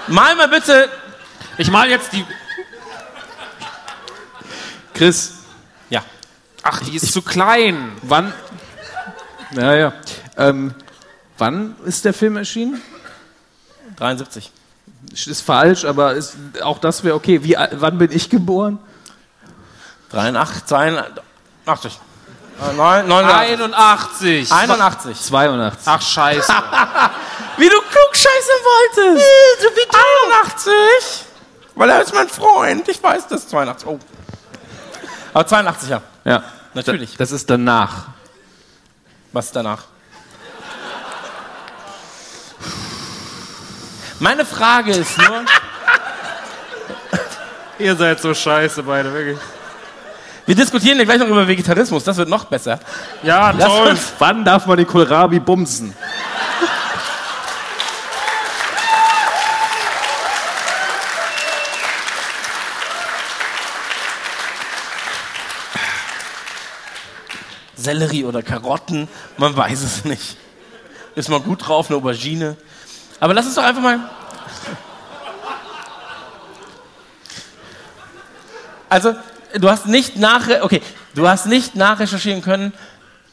Mal 0.06 0.36
mal 0.36 0.48
bitte. 0.48 0.90
Ich 1.56 1.70
mal 1.70 1.88
jetzt 1.88 2.12
die. 2.12 2.22
Chris, 4.92 5.32
Ja. 5.88 6.02
Ach, 6.62 6.80
die 6.80 6.96
ist 6.96 7.10
zu 7.10 7.22
klein. 7.22 7.92
wann. 8.02 8.34
Ja, 9.54 9.74
ja. 9.74 9.92
Ähm, 10.36 10.74
wann 11.38 11.76
ist 11.84 12.04
der 12.04 12.14
Film 12.14 12.36
erschienen? 12.36 12.80
73. 13.96 14.50
Ist 15.12 15.42
falsch, 15.42 15.84
aber 15.84 16.14
ist, 16.14 16.36
auch 16.62 16.78
das 16.78 17.04
wäre 17.04 17.14
okay. 17.14 17.42
Wie, 17.44 17.56
al- 17.56 17.70
wann 17.74 17.98
bin 17.98 18.10
ich 18.12 18.30
geboren? 18.30 18.78
83, 20.10 20.64
82. 20.66 22.00
Äh, 22.60 22.72
neun- 22.74 23.06
89. 23.08 24.52
81. 24.52 24.52
81. 24.52 25.20
82. 25.20 25.82
Ach, 25.86 26.00
scheiße. 26.02 26.52
Wie 27.58 27.68
du 27.68 27.76
klug 27.80 28.10
scheißen 28.12 28.58
wolltest. 28.64 29.24
Äh, 29.26 29.62
so 29.62 29.68
wie 29.68 29.90
du. 29.90 29.98
81. 30.56 31.26
Weil 31.74 31.90
er 31.90 32.02
ist 32.02 32.14
mein 32.14 32.28
Freund. 32.28 32.88
Ich 32.88 33.02
weiß 33.02 33.28
das. 33.28 33.48
82. 33.48 33.86
Oh. 33.88 33.98
Aber 35.34 35.46
82, 35.46 35.88
ja. 35.90 36.02
Ja, 36.24 36.42
Natürlich. 36.74 37.16
das 37.16 37.32
ist 37.32 37.48
danach. 37.50 38.06
Was 39.32 39.50
danach? 39.52 39.84
Meine 44.18 44.44
Frage 44.44 44.92
ist 44.92 45.18
nur, 45.18 45.42
Ihr 47.78 47.96
seid 47.96 48.20
so 48.20 48.32
scheiße 48.32 48.82
beide, 48.84 49.12
wirklich. 49.12 49.38
wir 50.46 50.54
diskutieren 50.54 50.98
ja 50.98 51.04
gleich 51.04 51.18
noch 51.18 51.26
über 51.26 51.48
Vegetarismus, 51.48 52.04
das 52.04 52.16
wird 52.16 52.28
noch 52.28 52.44
besser. 52.44 52.78
Ja, 53.22 53.50
Lass 53.50 53.66
toll. 53.68 53.88
uns, 53.88 54.12
Wann 54.18 54.44
darf 54.44 54.66
man 54.66 54.76
den 54.76 54.86
Kohlrabi 54.86 55.40
bumsen? 55.40 55.92
Sellerie 67.82 68.24
oder 68.24 68.42
Karotten, 68.42 69.08
man 69.38 69.56
weiß 69.56 69.82
es 69.82 70.04
nicht. 70.04 70.36
Ist 71.14 71.28
mal 71.28 71.40
gut 71.40 71.66
drauf, 71.66 71.88
eine 71.88 71.96
Aubergine. 71.96 72.56
Aber 73.20 73.34
lass 73.34 73.46
uns 73.46 73.54
doch 73.54 73.62
einfach 73.64 73.82
mal. 73.82 74.00
Also, 78.88 79.14
du 79.58 79.70
hast 79.70 79.86
nicht 79.86 80.16
nach, 80.16 80.48
okay, 80.62 80.82
du 81.14 81.26
hast 81.28 81.46
nicht 81.46 81.74
nachrecherchieren 81.76 82.42
können 82.42 82.72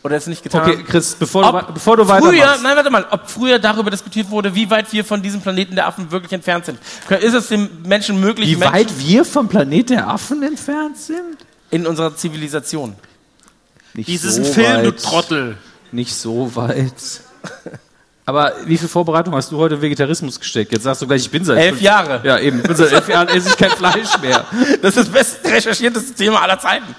oder 0.04 0.16
es 0.16 0.28
nicht 0.28 0.43
getan. 0.43 0.62
Okay, 0.62 0.84
Chris, 0.88 1.16
bevor 1.16 1.43
du, 1.43 1.50
Ob 1.58 1.74
bevor 1.74 1.97
du 1.97 2.06
früher, 2.06 2.22
weitermachst. 2.22 2.64
nein, 2.64 2.76
warte 2.78 2.89
mal, 2.89 3.06
ob 3.12 3.30
früher 3.30 3.60
darüber 3.60 3.89
diskutiert 3.91 4.30
wurde, 4.30 4.56
wie 4.56 4.70
weit 4.70 4.91
wir 4.93 5.04
von 5.04 5.22
diesem 5.22 5.41
Planeten 5.41 5.76
der 5.76 5.88
Affen 5.88 6.10
wirklich 6.12 6.32
entfernt 6.32 6.66
sind. 6.66 6.80
Ist 7.22 7.34
es 7.34 7.47
dem 7.50 7.70
Menschen 7.84 8.20
möglich, 8.20 8.50
Wie 8.50 8.56
Menschen 8.56 8.74
weit 8.74 9.00
wir 9.00 9.26
vom 9.26 9.50
Planet 9.50 9.89
der 9.89 10.08
Affen 10.08 10.43
entfernt 10.43 10.97
sind? 10.97 11.38
in 11.72 11.86
unserer 11.86 12.16
Zivilisation? 12.16 12.95
Nicht 14.00 14.08
Dies 14.08 14.24
ist 14.24 14.36
so 14.36 14.41
ein 14.43 14.45
Film, 14.45 14.84
du 14.84 14.88
weit. 14.93 15.04
Trottel. 15.04 15.58
Nicht 15.91 16.16
so 16.16 16.56
weit. 16.56 16.93
Aber 18.26 18.54
wie 18.66 18.78
viel 18.78 18.88
Vorbereitung 18.88 19.34
hast 19.36 19.52
du 19.52 19.58
heute 19.58 19.76
in 19.76 19.82
Vegetarismus 19.82 20.39
gesteckt? 20.39 20.72
Jetzt 20.72 20.84
sagst 20.84 21.02
du 21.02 21.08
gleich, 21.08 21.24
ich 21.24 21.32
bin 21.32 21.43
seit 21.43 21.58
Elf 21.58 21.70
fünf- 21.72 21.82
Jahre. 21.82 22.22
Ja, 22.24 22.38
eben. 22.39 22.60
Ich 22.62 22.64
bin 22.68 22.76
seit 22.78 22.91
elf 22.93 23.10
Jahren 23.10 23.28
esse 23.28 23.50
ich 23.50 23.58
kein 23.58 23.72
Fleisch 23.72 24.18
mehr. 24.22 24.45
Das 24.82 24.95
ist 24.95 25.08
das 25.08 25.10
best 25.10 25.39
recherchierteste 25.45 26.14
Thema 26.14 26.41
aller 26.41 26.58
Zeiten. 26.60 26.95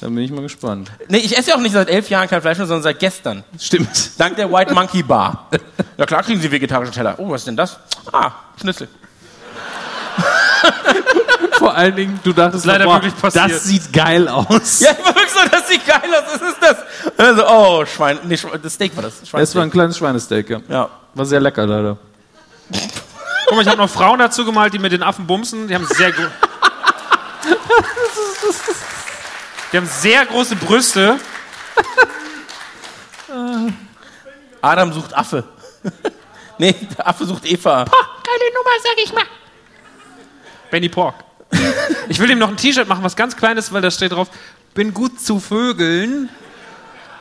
Dann 0.00 0.14
bin 0.14 0.22
ich 0.22 0.30
mal 0.30 0.42
gespannt. 0.42 0.92
Nee, 1.08 1.18
ich 1.18 1.36
esse 1.36 1.50
ja 1.50 1.56
auch 1.56 1.60
nicht 1.60 1.72
seit 1.72 1.88
elf 1.88 2.08
Jahren 2.10 2.28
kein 2.28 2.40
Fleisch 2.42 2.58
mehr, 2.58 2.66
sondern 2.68 2.82
seit 2.84 3.00
gestern. 3.00 3.42
Stimmt. 3.58 4.10
Dank 4.18 4.36
der 4.36 4.52
White 4.52 4.72
Monkey 4.74 5.02
Bar. 5.02 5.48
Ja 5.98 6.04
klar 6.04 6.22
kriegen 6.22 6.40
sie 6.42 6.52
vegetarische 6.52 6.92
Teller. 6.92 7.14
Oh, 7.18 7.30
was 7.30 7.40
ist 7.40 7.46
denn 7.48 7.56
das? 7.56 7.78
Ah, 8.12 8.30
Schnitzel. 8.60 8.86
Vor 11.58 11.74
allen 11.74 11.96
Dingen, 11.96 12.20
du 12.22 12.32
dachtest, 12.32 12.64
leider 12.66 12.84
boah, 12.84 12.94
wirklich 13.02 13.16
passiert. 13.20 13.50
das 13.50 13.64
sieht 13.64 13.92
geil 13.92 14.28
aus. 14.28 14.80
Ja, 14.80 14.90
ich 14.92 14.98
war 15.04 15.14
wirklich 15.14 15.30
so, 15.32 15.40
das 15.50 15.68
sieht 15.68 15.86
geil 15.86 16.00
aus. 16.14 16.24
Was 16.40 16.42
ist 16.48 16.58
das? 16.60 16.76
Also, 17.16 17.46
oh, 17.48 17.84
Schwein. 17.86 18.18
Nee, 18.24 18.36
Schwein, 18.36 18.60
das 18.62 18.74
Steak 18.74 18.94
war 18.96 19.02
das. 19.04 19.14
Das 19.32 19.54
war 19.54 19.62
ein 19.62 19.70
kleines 19.70 19.96
Schweinesteak, 19.96 20.50
ja. 20.50 20.60
Ja. 20.68 20.88
War 21.14 21.24
sehr 21.24 21.40
lecker, 21.40 21.66
leider. 21.66 21.96
Guck 23.46 23.54
mal, 23.56 23.62
ich 23.62 23.68
habe 23.68 23.78
noch 23.78 23.88
Frauen 23.90 24.18
dazu 24.18 24.44
gemalt, 24.44 24.74
die 24.74 24.78
mit 24.78 24.92
den 24.92 25.02
Affen 25.02 25.26
bumsen. 25.26 25.68
Die 25.68 25.74
haben 25.74 25.86
sehr 25.86 26.12
gro- 26.12 26.22
Die 29.72 29.76
haben 29.78 29.86
sehr 29.86 30.24
große 30.26 30.56
Brüste. 30.56 31.18
Adam 34.62 34.92
sucht 34.92 35.14
Affe. 35.16 35.44
nee, 36.58 36.74
der 36.96 37.06
Affe 37.08 37.24
sucht 37.26 37.44
Eva. 37.44 37.84
Geile 37.84 38.52
Nummer, 38.54 38.70
sag 38.82 38.96
ich 39.04 39.12
mal. 39.12 39.24
Benny 40.70 40.88
Pork. 40.88 41.14
Ich 42.08 42.20
will 42.20 42.30
ihm 42.30 42.38
noch 42.38 42.48
ein 42.48 42.56
T-Shirt 42.56 42.86
machen, 42.88 43.02
was 43.02 43.16
ganz 43.16 43.36
kleines, 43.36 43.72
weil 43.72 43.82
da 43.82 43.90
steht 43.90 44.12
drauf, 44.12 44.28
bin 44.74 44.94
gut 44.94 45.20
zu 45.20 45.40
Vögeln. 45.40 46.28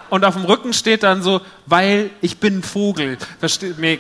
Und 0.10 0.24
auf 0.24 0.36
dem 0.36 0.46
Rücken 0.46 0.74
steht 0.74 1.04
dann 1.04 1.24
so, 1.24 1.42
weil 1.66 2.12
ich 2.22 2.38
bin 2.38 2.60
ein 2.60 2.64
Vogel. 2.64 3.18
Da 3.42 3.50
steht 3.50 3.80
mir, 3.80 4.00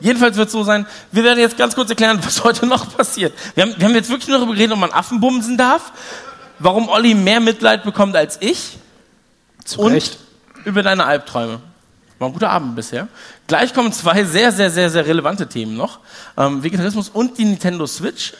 Jedenfalls 0.00 0.36
wird 0.36 0.46
es 0.46 0.52
so 0.52 0.64
sein, 0.64 0.86
wir 1.12 1.24
werden 1.24 1.38
jetzt 1.38 1.58
ganz 1.58 1.74
kurz 1.74 1.90
erklären, 1.90 2.18
was 2.24 2.42
heute 2.42 2.66
noch 2.66 2.96
passiert. 2.96 3.34
Wir 3.54 3.64
haben, 3.64 3.74
wir 3.76 3.86
haben 3.86 3.94
jetzt 3.94 4.08
wirklich 4.08 4.28
nur 4.28 4.38
darüber 4.38 4.54
geredet, 4.54 4.72
ob 4.72 4.80
man 4.80 4.92
Affen 4.92 5.20
bumsen 5.20 5.58
darf, 5.58 5.92
warum 6.58 6.88
Olli 6.88 7.14
mehr 7.14 7.40
Mitleid 7.40 7.84
bekommt 7.84 8.16
als 8.16 8.38
ich 8.40 8.78
und 9.76 9.92
Recht. 9.92 10.18
über 10.64 10.82
deine 10.82 11.04
Albträume. 11.04 11.60
War 12.20 12.28
ein 12.28 12.32
guter 12.34 12.50
Abend 12.50 12.76
bisher. 12.76 13.08
Gleich 13.46 13.72
kommen 13.72 13.92
zwei 13.92 14.24
sehr, 14.24 14.52
sehr, 14.52 14.70
sehr, 14.70 14.90
sehr 14.90 15.06
relevante 15.06 15.48
Themen 15.48 15.74
noch. 15.74 16.00
Ähm, 16.36 16.62
Vegetarismus 16.62 17.08
und 17.08 17.38
die 17.38 17.46
Nintendo 17.46 17.86
Switch. 17.86 18.34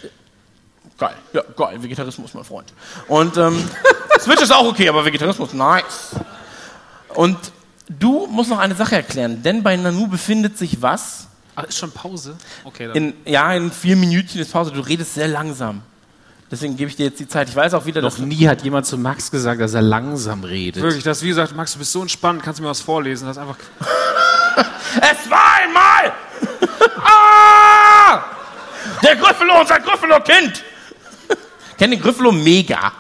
Geil, 0.98 1.16
ja, 1.32 1.42
geil, 1.56 1.82
Vegetarismus, 1.82 2.34
mein 2.34 2.44
Freund. 2.44 2.72
Und 3.08 3.38
ähm, 3.38 3.64
Switch 4.20 4.42
ist 4.42 4.52
auch 4.52 4.66
okay, 4.66 4.86
aber 4.88 5.02
Vegetarismus, 5.04 5.54
nice. 5.54 6.14
Und 7.14 7.38
du 7.88 8.26
musst 8.26 8.50
noch 8.50 8.58
eine 8.58 8.74
Sache 8.74 8.96
erklären, 8.96 9.42
denn 9.42 9.62
bei 9.62 9.74
Nanu 9.76 10.06
befindet 10.06 10.58
sich 10.58 10.82
was? 10.82 11.28
ah, 11.56 11.62
ist 11.62 11.78
schon 11.78 11.90
Pause? 11.90 12.36
Okay, 12.64 12.86
dann. 12.86 12.96
In, 12.96 13.14
ja, 13.24 13.52
in 13.54 13.70
vier 13.70 13.96
Minütchen 13.96 14.40
ist 14.40 14.52
Pause. 14.52 14.72
Du 14.72 14.80
redest 14.80 15.14
sehr 15.14 15.28
langsam. 15.28 15.82
Deswegen 16.50 16.76
gebe 16.76 16.90
ich 16.90 16.96
dir 16.96 17.06
jetzt 17.06 17.20
die 17.20 17.28
Zeit. 17.28 17.48
Ich 17.48 17.54
weiß 17.54 17.74
auch 17.74 17.86
wieder, 17.86 18.02
Noch 18.02 18.10
dass 18.10 18.18
nie 18.18 18.48
hat 18.48 18.62
jemand 18.62 18.84
zu 18.84 18.98
Max 18.98 19.30
gesagt, 19.30 19.60
dass 19.60 19.74
er 19.74 19.82
langsam 19.82 20.42
redet. 20.42 20.82
Wirklich, 20.82 21.04
das 21.04 21.22
wie 21.22 21.28
gesagt, 21.28 21.54
Max, 21.54 21.74
du 21.74 21.78
bist 21.78 21.92
so 21.92 22.02
entspannt, 22.02 22.42
kannst 22.42 22.58
du 22.58 22.64
mir 22.64 22.70
was 22.70 22.80
vorlesen? 22.80 23.26
Das 23.26 23.36
ist 23.36 23.42
einfach. 23.42 23.56
Es 24.96 25.30
war 25.30 25.54
einmal! 25.62 26.12
ah! 27.04 28.24
Der 29.00 29.14
Gryffalo, 29.14 29.60
unser 29.60 29.78
Gryffalo-Kind! 29.78 30.64
Kennt 31.78 31.92
den 31.92 32.00
Gryffalo 32.00 32.32
mega. 32.32 32.92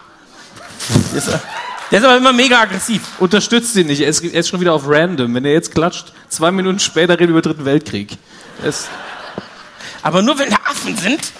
Der 1.90 1.98
ist, 1.98 2.04
aber 2.04 2.16
immer 2.16 2.32
mega 2.32 2.60
aggressiv. 2.60 3.02
Unterstützt 3.18 3.74
ihn 3.74 3.88
nicht, 3.88 4.00
er 4.00 4.08
ist, 4.08 4.22
er 4.22 4.38
ist 4.38 4.48
schon 4.48 4.60
wieder 4.60 4.72
auf 4.72 4.84
random. 4.86 5.34
Wenn 5.34 5.44
er 5.44 5.52
jetzt 5.52 5.74
klatscht, 5.74 6.12
zwei 6.28 6.52
Minuten 6.52 6.78
später 6.78 7.14
reden 7.14 7.34
wir 7.34 7.38
über 7.38 7.42
den 7.42 7.50
Dritten 7.50 7.64
Weltkrieg. 7.64 8.16
Er 8.62 8.72
Aber 10.02 10.22
nur 10.22 10.38
wenn 10.38 10.50
da 10.50 10.58
Affen 10.64 10.96
sind. 10.96 11.32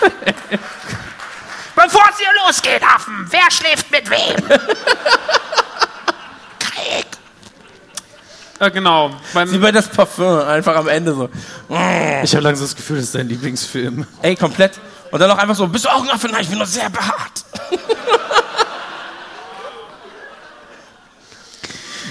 Bevor 1.74 2.02
es 2.10 2.18
hier 2.18 2.32
losgeht, 2.46 2.82
Affen, 2.82 3.26
wer 3.30 3.50
schläft 3.50 3.90
mit 3.90 4.08
wem? 4.08 4.36
Krieg. 6.58 7.06
Äh, 8.60 8.70
genau. 8.70 9.10
Wie 9.10 9.14
Beim, 9.34 9.60
bei 9.60 9.72
das 9.72 9.88
Parfum, 9.88 10.38
einfach 10.40 10.76
am 10.76 10.88
Ende 10.88 11.14
so. 11.14 11.28
ich 12.22 12.34
habe 12.34 12.44
langsam 12.44 12.66
das 12.66 12.76
Gefühl, 12.76 12.96
das 12.96 13.06
ist 13.06 13.14
dein 13.14 13.28
Lieblingsfilm. 13.28 14.06
Ey, 14.22 14.36
komplett. 14.36 14.78
Und 15.10 15.20
dann 15.20 15.30
auch 15.30 15.38
einfach 15.38 15.54
so, 15.54 15.66
bist 15.68 15.84
du 15.84 15.88
auch 15.88 16.02
ein 16.02 16.10
Affe? 16.10 16.28
Nein, 16.28 16.42
ich 16.42 16.48
bin 16.48 16.58
nur 16.58 16.66
sehr 16.66 16.90
behaart. 16.90 17.44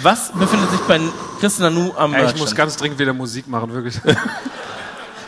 Was 0.03 0.31
befindet 0.33 0.69
sich 0.69 0.81
bei 0.81 0.99
Chris 1.39 1.59
Nanu 1.59 1.93
am 1.97 2.13
ey, 2.13 2.25
ich 2.25 2.35
muss 2.35 2.53
ganz 2.53 2.75
dringend 2.75 2.99
wieder 2.99 3.13
Musik 3.13 3.47
machen, 3.47 3.73
wirklich. 3.73 3.95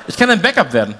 Ich 0.08 0.18
kann 0.18 0.28
dein 0.30 0.42
Backup 0.42 0.74
werden. 0.74 0.96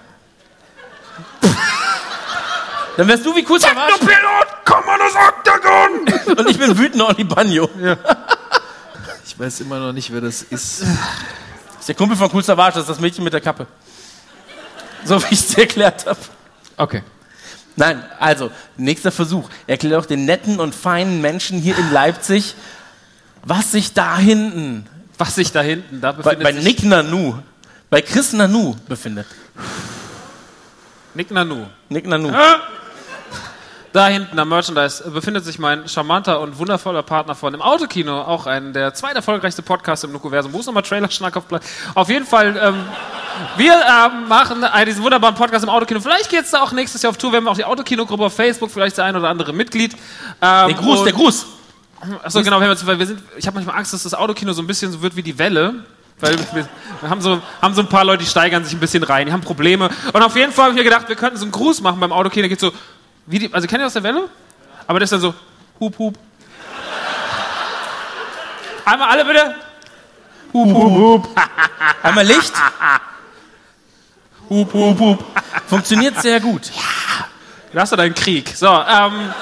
Dann 2.98 3.08
wärst 3.08 3.26
du 3.26 3.36
wie 3.36 3.46
cool 3.50 3.60
Pilot, 3.60 4.48
komm 4.64 4.90
an 4.90 5.00
das 5.00 5.16
Oktagon! 5.16 6.38
Und 6.38 6.50
ich 6.50 6.58
bin 6.58 6.78
wütender 6.78 7.10
Oli 7.10 7.24
Bagno. 7.24 7.70
Ich 9.28 9.40
weiß 9.40 9.60
immer 9.62 9.80
noch 9.80 9.92
nicht, 9.92 10.14
wer 10.14 10.22
das 10.22 10.44
ist. 10.44 10.82
Das 10.82 11.80
ist 11.82 11.90
der 11.90 11.96
Kumpel 11.96 12.16
von 12.16 12.30
Cool 12.32 12.42
Savage, 12.42 12.76
das 12.76 12.84
ist 12.84 12.90
das 12.90 13.00
Mädchen 13.02 13.22
mit 13.22 13.34
der 13.34 13.42
Kappe. 13.42 13.68
So 15.04 15.22
wie 15.22 15.26
ich 15.34 15.40
es 15.42 15.48
dir 15.48 15.64
erklärt 15.64 16.06
habe. 16.06 16.20
Okay. 16.78 17.04
Nein, 17.76 18.02
also, 18.18 18.50
nächster 18.78 19.12
Versuch. 19.12 19.50
Erklär 19.68 19.98
doch 19.98 20.06
den 20.06 20.24
netten 20.24 20.62
und 20.62 20.74
feinen 20.74 21.20
Menschen 21.20 21.60
hier 21.60 21.78
in 21.78 21.92
Leipzig, 21.92 22.56
was 23.44 23.74
sich 23.74 23.94
da 23.94 24.18
hinten, 24.18 24.88
Was 25.18 25.36
sich 25.36 25.52
da 25.52 25.62
hinten, 25.62 26.00
da 26.00 26.14
bei, 26.14 26.36
befindet 26.36 26.44
bei 26.44 26.54
sich 26.54 26.64
Nick 26.64 26.84
Nanu, 26.84 27.36
bei 27.90 28.02
Chris 28.02 28.32
Nanu 28.34 28.76
befindet. 28.88 29.28
Nick 31.16 31.32
Nanu. 31.32 31.66
Nick 31.90 32.06
Nanu. 32.08 32.32
Da 33.94 34.08
hinten 34.10 34.38
am 34.38 34.50
Merchandise 34.50 35.10
befindet 35.10 35.46
sich 35.46 35.58
mein 35.58 35.88
charmanter 35.88 36.42
und 36.42 36.60
wundervoller 36.60 37.02
Partner 37.02 37.34
von 37.34 37.54
dem 37.54 37.62
Autokino, 37.62 38.24
auch 38.24 38.46
ein 38.46 38.74
der 38.74 38.94
zweiterfolgreichste 38.94 39.62
Podcast 39.62 40.04
im 40.04 40.12
Nukuversum. 40.12 40.52
Wo 40.52 40.60
ist 40.60 40.66
nochmal 40.66 40.84
Trailer-Schnack 40.84 41.38
auf 41.38 41.48
Platz? 41.48 41.66
Auf 41.94 42.10
jeden 42.10 42.26
Fall, 42.26 42.60
ähm, 42.62 42.84
wir 43.56 43.72
ähm, 43.74 44.28
machen 44.28 44.66
einen, 44.66 44.86
diesen 44.88 45.02
wunderbaren 45.02 45.36
Podcast 45.36 45.64
im 45.64 45.70
Autokino. 45.70 46.02
Vielleicht 46.02 46.30
geht 46.30 46.42
es 46.42 46.52
da 46.52 46.62
auch 46.62 46.74
nächstes 46.74 47.02
Jahr 47.04 47.12
auf 47.12 47.18
Tour. 47.18 47.32
Wir 47.32 47.38
haben 47.38 47.48
auch 47.48 47.56
die 47.56 47.64
Autokino-Gruppe 47.64 48.26
auf 48.26 48.36
Facebook, 48.36 48.70
vielleicht 48.70 48.98
der 48.98 49.06
ein 49.06 49.16
oder 49.16 49.30
andere 49.30 49.54
Mitglied. 49.54 49.94
Ähm, 50.42 50.68
Der 50.68 50.74
Gruß, 50.74 51.04
der 51.06 51.14
Gruß. 51.14 51.46
Achso, 52.22 52.44
genau, 52.44 52.60
wir 52.60 52.66
haben 52.66 52.72
jetzt, 52.72 52.86
weil 52.86 53.00
wir 53.00 53.08
sind, 53.08 53.22
ich 53.38 53.48
habe 53.48 53.56
manchmal 53.56 53.78
Angst, 53.78 53.94
dass 53.94 54.04
das 54.04 54.14
Autokino 54.14 54.52
so 54.52 54.62
ein 54.62 54.68
bisschen 54.68 54.92
so 54.92 55.02
wird 55.02 55.16
wie 55.16 55.24
die 55.24 55.40
Welle. 55.40 55.86
Weil 56.20 56.38
wir, 56.54 57.10
haben, 57.10 57.22
so, 57.22 57.42
haben 57.62 57.74
so 57.74 57.82
ein 57.82 57.90
paar 57.90 58.06
Leute, 58.06 58.24
die 58.24 58.30
steigern 58.30 58.64
sich 58.64 58.74
ein 58.74 58.80
bisschen 58.80 59.04
rein, 59.04 59.28
die 59.28 59.34
haben 59.34 59.42
Probleme. 59.42 59.90
Und 60.14 60.22
auf 60.22 60.36
jeden 60.36 60.54
Fall 60.54 60.66
habe 60.66 60.74
ich 60.74 60.78
mir 60.78 60.86
gedacht, 60.86 61.10
wir 61.10 61.16
könnten 61.16 61.38
so 61.38 61.44
einen 61.44 61.52
Gruß 61.52 61.82
machen 61.82 62.00
beim 62.00 62.14
Autokino. 62.14 62.44
Da 62.44 62.48
geht 62.48 62.60
so, 62.60 62.72
wie 63.26 63.40
die, 63.40 63.54
also 63.54 63.68
kennt 63.68 63.82
ihr 63.82 63.88
aus 63.88 63.94
der 63.94 64.04
Welle? 64.04 64.30
Aber 64.88 65.00
das 65.00 65.08
ist 65.08 65.14
dann 65.14 65.22
so, 65.22 65.34
hup, 65.80 65.98
hup. 66.00 66.16
Einmal 68.86 69.10
alle 69.10 69.26
bitte. 69.26 69.56
Hup, 70.54 70.74
hup, 70.74 70.92
hup. 70.92 71.42
Einmal 72.04 72.26
Licht. 72.26 72.54
Hup, 74.50 74.74
hup, 74.74 75.00
hup. 75.00 75.26
Funktioniert 75.68 76.22
sehr 76.22 76.40
gut. 76.40 76.72
Da 77.74 77.82
hast 77.82 77.92
du 77.92 77.96
deinen 77.98 78.16
Krieg. 78.16 78.56
So, 78.56 78.68
ähm, 78.68 79.34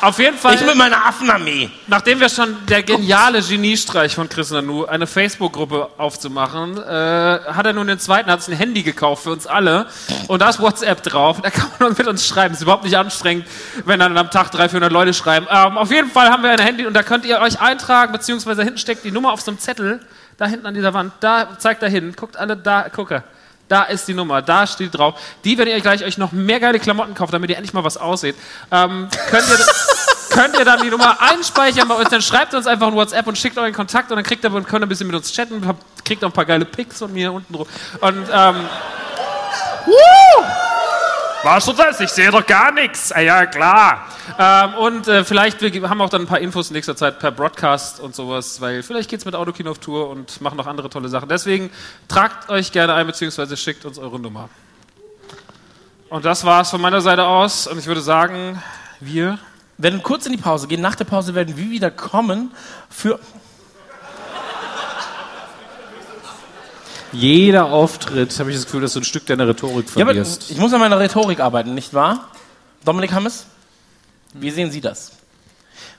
auf 0.00 0.18
jeden 0.18 0.36
Fall. 0.36 0.54
Ich 0.54 0.64
mit 0.64 0.74
meiner 0.74 1.06
Affenarmee. 1.06 1.70
Nachdem 1.86 2.20
wir 2.20 2.28
schon 2.28 2.56
der 2.66 2.82
geniale 2.82 3.42
Geniestreich 3.42 4.14
von 4.14 4.28
Chris 4.28 4.50
Nanu, 4.50 4.84
eine 4.84 5.06
Facebook-Gruppe 5.06 5.90
aufzumachen, 5.98 6.78
äh, 6.78 6.80
hat 6.80 7.66
er 7.66 7.72
nun 7.72 7.86
den 7.86 7.98
zweiten, 7.98 8.30
hat 8.30 8.42
sich 8.42 8.54
ein 8.54 8.58
Handy 8.58 8.82
gekauft 8.82 9.24
für 9.24 9.32
uns 9.32 9.46
alle 9.46 9.86
und 10.28 10.40
da 10.40 10.48
ist 10.48 10.60
WhatsApp 10.60 11.02
drauf. 11.02 11.40
Da 11.42 11.50
kann 11.50 11.70
man 11.78 11.92
mit 11.98 12.06
uns 12.06 12.26
schreiben. 12.26 12.54
Ist 12.54 12.62
überhaupt 12.62 12.84
nicht 12.84 12.96
anstrengend, 12.96 13.46
wenn 13.84 14.00
dann 14.00 14.16
am 14.16 14.30
Tag 14.30 14.50
300, 14.50 14.70
400 14.70 14.92
Leute 14.92 15.14
schreiben. 15.14 15.46
Ähm, 15.50 15.78
auf 15.78 15.90
jeden 15.90 16.10
Fall 16.10 16.30
haben 16.30 16.42
wir 16.42 16.50
ein 16.50 16.60
Handy 16.60 16.86
und 16.86 16.94
da 16.94 17.02
könnt 17.02 17.24
ihr 17.24 17.40
euch 17.40 17.60
eintragen, 17.60 18.12
beziehungsweise 18.12 18.62
hinten 18.62 18.78
steckt 18.78 19.04
die 19.04 19.10
Nummer 19.10 19.32
auf 19.32 19.40
so 19.40 19.50
einem 19.50 19.58
Zettel, 19.58 20.00
da 20.36 20.46
hinten 20.46 20.66
an 20.66 20.74
dieser 20.74 20.94
Wand. 20.94 21.12
Da 21.20 21.58
zeigt 21.58 21.82
er 21.82 21.88
hin. 21.88 22.14
Guckt 22.16 22.36
alle 22.36 22.56
da, 22.56 22.88
gucke. 22.88 23.22
Da 23.70 23.84
ist 23.84 24.08
die 24.08 24.14
Nummer, 24.14 24.42
da 24.42 24.66
steht 24.66 24.98
drauf. 24.98 25.14
Die, 25.44 25.56
wenn 25.56 25.68
ihr 25.68 25.80
gleich 25.80 26.02
euch 26.02 26.18
noch 26.18 26.32
mehr 26.32 26.58
geile 26.58 26.80
Klamotten 26.80 27.14
kauft, 27.14 27.32
damit 27.32 27.50
ihr 27.50 27.56
endlich 27.56 27.72
mal 27.72 27.84
was 27.84 27.96
aussieht, 27.96 28.34
ähm, 28.72 29.08
könnt, 29.28 29.48
ihr, 29.48 29.58
könnt 30.30 30.58
ihr 30.58 30.64
dann 30.64 30.82
die 30.82 30.90
Nummer 30.90 31.22
einspeichern 31.22 31.86
bei 31.86 31.94
uns, 31.94 32.08
dann 32.08 32.20
schreibt 32.20 32.52
uns 32.52 32.66
einfach 32.66 32.88
ein 32.88 32.94
WhatsApp 32.94 33.28
und 33.28 33.38
schickt 33.38 33.56
euren 33.58 33.72
Kontakt 33.72 34.10
und 34.10 34.16
dann 34.16 34.24
kriegt 34.24 34.44
ihr 34.44 34.52
und 34.52 34.66
könnt 34.66 34.82
ein 34.82 34.88
bisschen 34.88 35.06
mit 35.06 35.14
uns 35.14 35.32
chatten, 35.32 35.62
kriegt 36.04 36.24
auch 36.24 36.30
ein 36.30 36.32
paar 36.32 36.46
geile 36.46 36.64
Pics 36.64 36.98
von 36.98 37.12
mir 37.12 37.32
unten 37.32 37.52
drauf. 37.52 37.68
Und 38.00 38.26
ähm, 38.32 38.68
Was 41.42 41.66
ist 41.66 41.78
das? 41.78 42.00
Ich 42.00 42.10
sehe 42.10 42.30
doch 42.30 42.46
gar 42.46 42.70
nichts. 42.70 43.12
Ah, 43.12 43.20
ja, 43.20 43.46
klar. 43.46 44.06
Ähm, 44.38 44.74
und 44.74 45.08
äh, 45.08 45.24
vielleicht 45.24 45.62
wir 45.62 45.88
haben 45.88 46.00
auch 46.02 46.10
dann 46.10 46.22
ein 46.22 46.26
paar 46.26 46.38
Infos 46.38 46.68
in 46.68 46.74
nächster 46.74 46.94
Zeit 46.94 47.18
per 47.18 47.30
Broadcast 47.30 47.98
und 47.98 48.14
sowas, 48.14 48.60
weil 48.60 48.82
vielleicht 48.82 49.08
geht 49.08 49.20
es 49.20 49.24
mit 49.24 49.34
Autokino 49.34 49.70
auf 49.70 49.78
Tour 49.78 50.10
und 50.10 50.40
machen 50.42 50.58
noch 50.58 50.66
andere 50.66 50.90
tolle 50.90 51.08
Sachen. 51.08 51.30
Deswegen 51.30 51.70
tragt 52.08 52.50
euch 52.50 52.72
gerne 52.72 52.92
ein, 52.92 53.06
beziehungsweise 53.06 53.56
schickt 53.56 53.86
uns 53.86 53.98
eure 53.98 54.20
Nummer. 54.20 54.50
Und 56.10 56.26
das 56.26 56.44
war's 56.44 56.70
von 56.70 56.80
meiner 56.82 57.00
Seite 57.00 57.24
aus. 57.24 57.66
Und 57.66 57.78
ich 57.78 57.86
würde 57.86 58.02
sagen, 58.02 58.62
wir. 59.00 59.38
werden 59.78 60.02
kurz 60.02 60.26
in 60.26 60.32
die 60.32 60.38
Pause 60.38 60.68
gehen. 60.68 60.82
Nach 60.82 60.94
der 60.94 61.06
Pause 61.06 61.34
werden 61.34 61.56
wir 61.56 61.70
wieder 61.70 61.90
kommen 61.90 62.50
für. 62.90 63.18
Jeder 67.12 67.66
Auftritt, 67.66 68.38
habe 68.38 68.50
ich 68.50 68.56
das 68.56 68.66
Gefühl, 68.66 68.82
dass 68.82 68.92
du 68.92 69.00
ein 69.00 69.04
Stück 69.04 69.26
deiner 69.26 69.46
Rhetorik 69.48 69.86
Ja, 69.96 70.04
verlierst. 70.04 70.50
ich 70.50 70.58
muss 70.58 70.72
an 70.72 70.80
meiner 70.80 70.98
Rhetorik 71.00 71.40
arbeiten, 71.40 71.74
nicht 71.74 71.92
wahr? 71.92 72.28
Dominik 72.84 73.12
Hammes, 73.12 73.46
wie 74.34 74.50
sehen 74.50 74.70
Sie 74.70 74.80
das? 74.80 75.12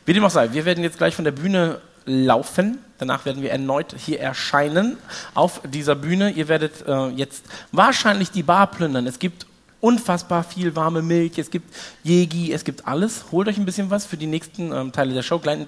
Wie 0.06 0.14
dem 0.14 0.24
auch 0.24 0.32
sei, 0.32 0.54
wir 0.54 0.66
werden 0.66 0.84
jetzt 0.84 0.98
gleich 0.98 1.16
von 1.16 1.26
der 1.26 1.32
Bühne 1.32 1.82
laufen. 2.06 2.80
Danach 2.98 3.26
werden 3.26 3.42
wir 3.42 3.52
erneut 3.52 3.94
hier 3.98 4.20
erscheinen 4.20 4.98
auf 5.34 5.62
dieser 5.66 5.96
Bühne. 5.96 6.32
Ihr 6.32 6.48
werdet 6.48 6.88
äh, 6.88 7.10
jetzt 7.10 7.44
wahrscheinlich 7.72 8.32
die 8.32 8.44
Bar 8.44 8.68
plündern. 8.68 9.06
Es 9.06 9.20
gibt 9.20 9.46
unfassbar 9.82 10.44
viel 10.44 10.76
warme 10.76 11.02
Milch, 11.02 11.38
es 11.38 11.50
gibt 11.50 11.74
Jegi, 12.04 12.54
es 12.54 12.64
gibt 12.64 12.88
alles. 12.88 13.26
Holt 13.32 13.48
euch 13.48 13.58
ein 13.58 13.66
bisschen 13.66 13.90
was 13.90 14.06
für 14.06 14.16
die 14.16 14.28
nächsten 14.28 14.72
ähm, 14.72 14.92
Teile 14.92 15.14
der 15.14 15.24
Show. 15.24 15.40
Gleich, 15.40 15.66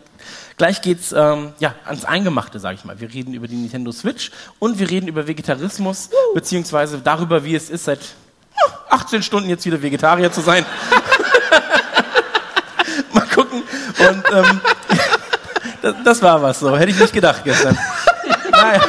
gleich 0.58 0.82
geht's 0.82 1.12
ähm, 1.12 1.54
ja, 1.60 1.76
ans 1.86 2.06
Eingemachte, 2.06 2.60
sage 2.60 2.76
ich 2.76 2.86
mal. 2.86 3.00
Wir 3.00 3.12
reden 3.12 3.34
über 3.34 3.48
die 3.48 3.56
Nintendo 3.56 3.92
Switch 3.92 4.32
und 4.60 4.80
wir 4.80 4.90
reden 4.90 5.08
über 5.08 5.28
Vegetarismus, 5.28 6.10
beziehungsweise 6.34 7.00
darüber, 7.00 7.44
wie 7.44 7.56
es 7.56 7.70
ist, 7.70 7.86
seit 7.86 8.00
ja, 8.56 8.80
18 8.90 9.24
Stunden 9.24 9.50
jetzt 9.50 9.66
wieder 9.66 9.82
Vegetarier 9.82 10.32
zu 10.32 10.42
sein. 10.42 10.66
Mal 13.14 13.28
gucken. 13.34 13.64
Und 13.64 14.24
ähm, 14.32 14.62
das, 15.82 15.96
das 16.06 16.22
war 16.22 16.42
was 16.42 16.60
so. 16.60 16.78
Hätte 16.78 16.92
ich 16.92 17.00
nicht 17.00 17.14
gedacht 17.14 17.44
gestern. 17.44 17.78
Naja. 18.52 18.82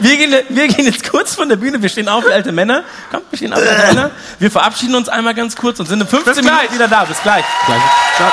Wir 0.00 0.16
gehen, 0.16 0.34
wir 0.48 0.68
gehen 0.68 0.84
jetzt 0.86 1.08
kurz 1.08 1.34
von 1.34 1.48
der 1.48 1.56
Bühne. 1.56 1.80
Wir 1.82 1.88
stehen 1.88 2.08
auf 2.08 2.24
wie 2.24 2.32
alte 2.32 2.52
Männer. 2.52 2.84
Kommt, 3.10 3.24
wir 3.30 3.36
stehen 3.36 3.52
auf 3.52 3.62
wie 3.62 3.68
alte 3.68 3.86
Männer. 3.94 4.10
Wir 4.38 4.50
verabschieden 4.50 4.94
uns 4.94 5.08
einmal 5.08 5.34
ganz 5.34 5.56
kurz 5.56 5.80
und 5.80 5.86
sind 5.86 6.00
in 6.00 6.06
15 6.06 6.34
Bis 6.34 6.42
gleich. 6.42 6.56
Minuten 6.56 6.74
wieder 6.74 6.88
da. 6.88 7.04
Bis 7.04 7.22
gleich. 7.22 7.44
Ciao. 8.16 8.32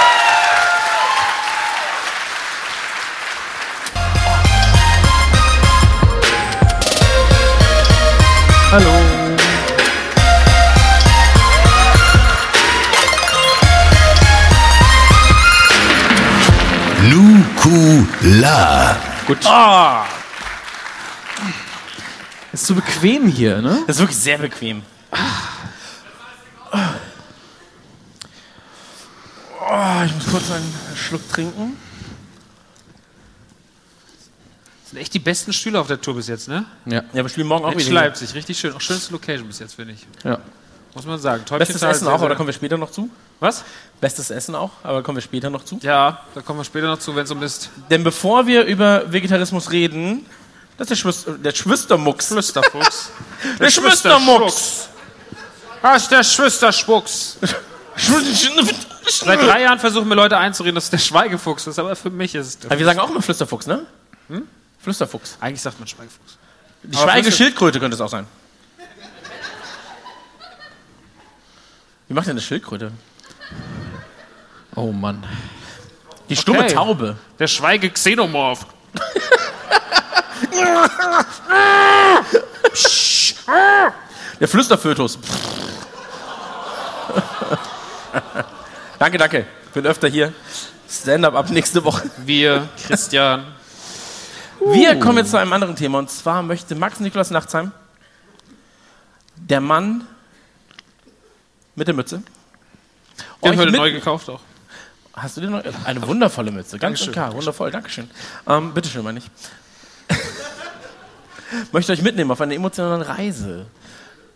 Hallo. 8.71 8.93
Nukula. 17.09 18.95
Gut. 19.25 19.45
Ah, 19.45 20.05
Ist 22.51 22.65
so 22.65 22.75
bequem 22.75 23.27
hier, 23.27 23.61
ne? 23.61 23.83
das 23.87 23.97
ist 23.97 24.01
wirklich 24.01 24.17
sehr 24.17 24.37
bequem. 24.37 24.81
Oh, 29.61 30.03
ich 30.05 30.15
muss 30.15 30.27
kurz 30.27 30.51
einen 30.51 30.73
Schluck 30.95 31.27
trinken. 31.29 31.77
Das 34.81 34.91
sind 34.91 34.99
echt 34.99 35.13
die 35.13 35.19
besten 35.19 35.53
Stühle 35.53 35.79
auf 35.79 35.87
der 35.87 36.01
Tour 36.01 36.15
bis 36.15 36.27
jetzt, 36.27 36.47
ne? 36.47 36.65
Ja. 36.85 37.03
Ja, 37.13 37.23
wir 37.23 37.29
spielen 37.29 37.47
morgen 37.47 37.65
auch 37.65 37.73
In 37.73 37.79
wieder. 37.79 37.91
Leipzig, 37.91 38.33
richtig 38.33 38.57
schön. 38.59 38.73
Auch 38.73 38.81
schönste 38.81 39.11
Location 39.11 39.47
bis 39.47 39.59
jetzt, 39.59 39.75
finde 39.75 39.93
ich. 39.93 40.07
ja. 40.23 40.39
Muss 40.95 41.05
man 41.05 41.19
sagen. 41.19 41.43
Bestes 41.59 41.83
Essen 41.83 42.05
sehr, 42.05 42.09
auch, 42.09 42.15
aber 42.15 42.29
da 42.29 42.35
kommen 42.35 42.47
wir 42.47 42.53
später 42.53 42.75
noch 42.75 42.89
zu. 42.89 43.11
Was? 43.39 43.63
Bestes 44.01 44.31
Essen 44.31 44.55
auch, 44.55 44.71
aber 44.81 44.97
da 44.97 45.01
kommen 45.03 45.17
wir 45.17 45.21
später 45.21 45.51
noch 45.51 45.63
zu. 45.63 45.77
Ja, 45.83 46.25
da 46.33 46.41
kommen 46.41 46.59
wir 46.59 46.63
später 46.63 46.87
noch 46.87 46.97
zu, 46.97 47.15
wenn 47.15 47.25
es 47.25 47.31
um 47.31 47.43
ist. 47.43 47.69
Denn 47.91 48.03
bevor 48.03 48.47
wir 48.47 48.65
über 48.65 49.11
Vegetarismus 49.11 49.71
reden, 49.71 50.25
das 50.79 50.85
ist 50.85 50.89
der, 50.89 50.95
Schwester, 50.95 51.31
der 51.37 51.53
Schwistermucks. 51.53 52.27
Flüsterfuchs. 52.29 53.11
Der 53.59 53.69
Schwistermucks. 53.69 54.89
Was 55.81 56.03
ist 56.03 56.11
der 56.11 56.23
Schwisterschwuchs? 56.23 57.37
Seit 59.07 59.41
drei 59.41 59.61
Jahren 59.61 59.79
versuchen 59.79 60.07
mir 60.09 60.15
Leute 60.15 60.37
einzureden, 60.37 60.75
dass 60.75 60.85
es 60.85 60.89
der 60.89 60.97
Schweigefuchs 60.97 61.67
ist, 61.67 61.79
aber 61.79 61.95
für 61.95 62.09
mich 62.09 62.35
ist 62.35 62.47
es 62.47 62.59
der 62.59 62.71
Aber 62.71 62.79
wir 62.79 62.85
sagen 62.85 62.99
auch 62.99 63.09
immer 63.09 63.21
Flüsterfuchs, 63.21 63.67
ne? 63.67 63.85
Flüsterfuchs. 64.81 65.37
Eigentlich 65.39 65.61
sagt 65.61 65.79
man 65.79 65.87
Schweigefuchs. 65.87 66.37
Die 66.83 66.97
Schweigeschildkröte 66.97 67.79
könnte 67.79 67.95
es 67.95 68.01
auch 68.01 68.09
sein. 68.09 68.25
Wie 72.07 72.13
macht 72.13 72.27
denn 72.27 72.31
eine 72.31 72.41
Schildkröte? 72.41 72.91
Oh 74.75 74.91
Mann. 74.91 75.25
Die 76.29 76.35
stumme 76.35 76.59
Okay. 76.59 76.73
Taube. 76.73 77.17
Der 77.39 77.47
Schweige-Xenomorph. 77.47 78.65
Der 84.39 84.47
Flüsterfötus. 84.47 85.19
danke, 88.99 89.17
danke. 89.17 89.45
Bin 89.73 89.85
öfter 89.85 90.07
hier. 90.07 90.33
Stand-up 90.89 91.35
ab 91.35 91.49
nächste 91.49 91.83
Woche. 91.83 92.09
Wir, 92.17 92.67
Christian. 92.87 93.45
Wir 94.59 94.99
kommen 94.99 95.19
jetzt 95.19 95.31
zu 95.31 95.37
einem 95.37 95.53
anderen 95.53 95.75
Thema. 95.75 95.99
Und 95.99 96.09
zwar 96.09 96.41
möchte 96.41 96.75
Max 96.75 96.99
Niklas 96.99 97.31
Nachtsheim, 97.31 97.71
der 99.35 99.61
Mann 99.61 100.07
mit 101.75 101.87
der 101.87 101.95
Mütze, 101.95 102.21
Den 103.43 103.57
heute 103.57 103.71
neu 103.71 103.91
gekauft 103.91 104.29
auch. 104.29 104.41
Hast 105.21 105.35
du 105.35 105.41
dir 105.41 105.49
noch 105.49 105.63
eine 105.85 106.07
wundervolle 106.07 106.51
Mütze? 106.51 106.79
Ganz 106.79 107.01
und 107.05 107.11
klar, 107.11 107.33
wundervoll, 107.33 107.71
Dankeschön. 107.71 108.09
Ähm, 108.47 108.73
bitteschön, 108.73 109.03
meine 109.03 109.19
ich. 109.19 109.29
Möchte 111.71 111.91
euch 111.91 112.01
mitnehmen 112.01 112.31
auf 112.31 112.39
eine 112.39 112.55
emotionale 112.55 113.07
Reise 113.07 113.65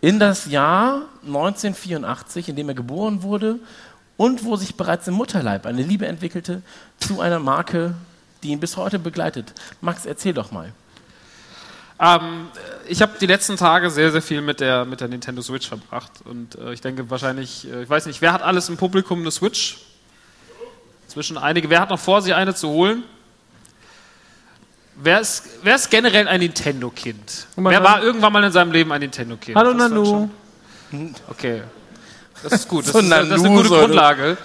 in 0.00 0.18
das 0.18 0.46
Jahr 0.46 1.02
1984, 1.26 2.50
in 2.50 2.56
dem 2.56 2.68
er 2.68 2.74
geboren 2.74 3.22
wurde 3.22 3.58
und 4.18 4.44
wo 4.44 4.56
sich 4.56 4.74
bereits 4.74 5.08
im 5.08 5.14
Mutterleib 5.14 5.64
eine 5.64 5.82
Liebe 5.82 6.06
entwickelte 6.06 6.60
zu 6.98 7.20
einer 7.20 7.38
Marke, 7.38 7.94
die 8.42 8.50
ihn 8.50 8.60
bis 8.60 8.76
heute 8.76 8.98
begleitet. 8.98 9.54
Max, 9.80 10.04
erzähl 10.04 10.34
doch 10.34 10.52
mal. 10.52 10.72
Ähm, 11.98 12.48
ich 12.86 13.00
habe 13.00 13.12
die 13.18 13.26
letzten 13.26 13.56
Tage 13.56 13.88
sehr, 13.88 14.12
sehr 14.12 14.20
viel 14.20 14.42
mit 14.42 14.60
der, 14.60 14.84
mit 14.84 15.00
der 15.00 15.08
Nintendo 15.08 15.40
Switch 15.40 15.66
verbracht. 15.66 16.12
Und 16.24 16.56
äh, 16.56 16.74
ich 16.74 16.82
denke 16.82 17.08
wahrscheinlich, 17.08 17.66
äh, 17.72 17.84
ich 17.84 17.88
weiß 17.88 18.04
nicht, 18.06 18.20
wer 18.20 18.34
hat 18.34 18.42
alles 18.42 18.68
im 18.68 18.76
Publikum 18.76 19.20
eine 19.20 19.30
Switch? 19.30 19.83
Zwischen 21.14 21.38
einige. 21.38 21.70
Wer 21.70 21.80
hat 21.80 21.90
noch 21.90 21.98
vor, 22.00 22.20
sich 22.22 22.34
eine 22.34 22.56
zu 22.56 22.68
holen? 22.68 23.04
Wer 24.96 25.20
ist, 25.20 25.44
wer 25.62 25.76
ist 25.76 25.88
generell 25.88 26.26
ein 26.26 26.40
Nintendo-Kind? 26.40 27.46
Wer 27.54 27.84
war 27.84 28.02
irgendwann 28.02 28.32
mal 28.32 28.42
in 28.42 28.50
seinem 28.50 28.72
Leben 28.72 28.90
ein 28.90 29.00
Nintendo-Kind? 29.00 29.56
Hallo 29.56 29.72
Das 29.74 29.90
Nanu. 29.90 30.28
Okay. 31.28 31.62
Das 32.42 32.52
ist 32.54 32.68
gut. 32.68 32.84
Das, 32.84 32.92
So 32.92 32.98
ist, 32.98 33.10
das 33.10 33.26
ist 33.28 33.44
eine 33.44 33.56
gute. 33.56 33.68
Grundlage. 33.68 34.36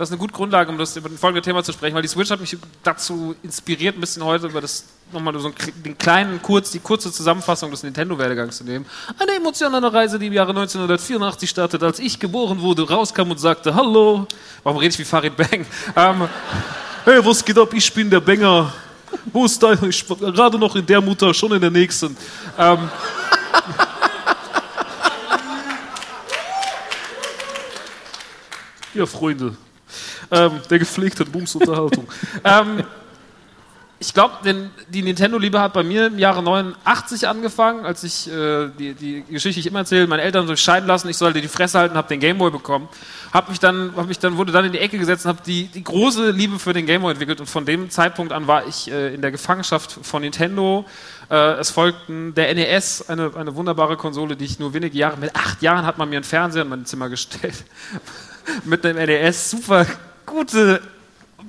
Das 0.00 0.08
ist 0.08 0.14
eine 0.14 0.20
gute 0.20 0.32
Grundlage, 0.32 0.70
um 0.70 0.78
das 0.78 0.96
über 0.96 1.10
das 1.10 1.20
folgende 1.20 1.42
Thema 1.42 1.62
zu 1.62 1.74
sprechen, 1.74 1.94
weil 1.94 2.00
die 2.00 2.08
Switch 2.08 2.30
hat 2.30 2.40
mich 2.40 2.56
dazu 2.82 3.34
inspiriert, 3.42 3.98
ein 3.98 4.00
bisschen 4.00 4.24
heute 4.24 4.46
über 4.46 4.62
das 4.62 4.86
nochmal 5.12 5.38
so 5.38 5.52
den 5.84 5.98
kleinen, 5.98 6.40
kurz, 6.40 6.70
die 6.70 6.78
kurze 6.78 7.12
Zusammenfassung 7.12 7.70
des 7.70 7.82
Nintendo-Werdegangs 7.82 8.56
zu 8.56 8.64
nehmen. 8.64 8.86
Eine 9.18 9.32
emotionale 9.32 9.92
Reise, 9.92 10.18
die 10.18 10.28
im 10.28 10.32
Jahre 10.32 10.52
1984 10.52 11.50
startet, 11.50 11.82
als 11.82 11.98
ich 11.98 12.18
geboren 12.18 12.62
wurde, 12.62 12.88
rauskam 12.88 13.30
und 13.30 13.38
sagte, 13.38 13.74
hallo. 13.74 14.26
Warum 14.62 14.78
rede 14.78 14.90
ich 14.90 14.98
wie 14.98 15.04
Farid 15.04 15.36
Bang? 15.36 15.66
Ähm, 15.94 16.28
hey, 17.04 17.22
was 17.22 17.44
geht 17.44 17.58
ab? 17.58 17.74
Ich 17.74 17.92
bin 17.92 18.08
der 18.08 18.20
Banger. 18.20 18.72
Wo 19.34 19.44
ist 19.44 19.62
dein? 19.62 19.84
Ich 19.84 20.08
gerade 20.08 20.58
noch 20.58 20.76
in 20.76 20.86
der 20.86 21.02
Mutter, 21.02 21.34
schon 21.34 21.52
in 21.52 21.60
der 21.60 21.70
nächsten. 21.70 22.16
Ähm, 22.56 22.88
ja, 28.94 29.04
Freunde. 29.04 29.54
Ähm, 30.30 30.60
der 30.68 30.78
gepflegten 30.78 31.30
Bumsunterhaltung. 31.30 32.06
ähm, 32.44 32.84
ich 34.02 34.14
glaube, 34.14 34.32
die 34.88 35.02
Nintendo-Liebe 35.02 35.60
hat 35.60 35.74
bei 35.74 35.82
mir 35.82 36.06
im 36.06 36.18
Jahre 36.18 36.42
89 36.42 37.28
angefangen, 37.28 37.84
als 37.84 38.02
ich 38.02 38.32
äh, 38.32 38.70
die, 38.78 38.94
die 38.94 39.22
Geschichte, 39.28 39.56
die 39.56 39.60
ich 39.60 39.66
immer 39.66 39.80
erzähle, 39.80 40.06
meine 40.06 40.22
Eltern 40.22 40.46
sich 40.46 40.58
scheiden 40.58 40.86
lassen, 40.86 41.10
ich 41.10 41.18
sollte 41.18 41.42
die 41.42 41.48
Fresse 41.48 41.78
halten, 41.78 41.96
habe 41.96 42.08
den 42.08 42.18
Gameboy 42.18 42.50
bekommen, 42.50 42.88
hab 43.30 43.50
mich 43.50 43.60
dann, 43.60 43.92
hab 43.94 44.06
mich 44.06 44.18
dann, 44.18 44.38
wurde 44.38 44.52
dann 44.52 44.64
in 44.64 44.72
die 44.72 44.78
Ecke 44.78 44.98
gesetzt 44.98 45.26
und 45.26 45.28
habe 45.28 45.42
die, 45.44 45.66
die 45.66 45.84
große 45.84 46.30
Liebe 46.30 46.58
für 46.58 46.72
den 46.72 46.86
Gameboy 46.86 47.10
entwickelt 47.10 47.40
und 47.40 47.46
von 47.46 47.66
dem 47.66 47.90
Zeitpunkt 47.90 48.32
an 48.32 48.46
war 48.46 48.66
ich 48.66 48.90
äh, 48.90 49.12
in 49.12 49.20
der 49.20 49.32
Gefangenschaft 49.32 49.98
von 50.00 50.22
Nintendo. 50.22 50.86
Äh, 51.30 51.58
es 51.58 51.68
folgten 51.68 52.34
der 52.34 52.54
NES, 52.54 53.04
eine, 53.10 53.32
eine 53.36 53.54
wunderbare 53.54 53.98
Konsole, 53.98 54.34
die 54.34 54.46
ich 54.46 54.58
nur 54.58 54.72
wenige 54.72 54.96
Jahre, 54.96 55.18
mit 55.18 55.36
acht 55.36 55.60
Jahren 55.60 55.84
hat 55.84 55.98
man 55.98 56.08
mir 56.08 56.16
einen 56.16 56.24
Fernseher 56.24 56.62
in 56.62 56.70
mein 56.70 56.86
Zimmer 56.86 57.10
gestellt. 57.10 57.64
mit 58.64 58.86
einem 58.86 58.96
NES, 58.96 59.50
super 59.50 59.84
gute 60.30 60.80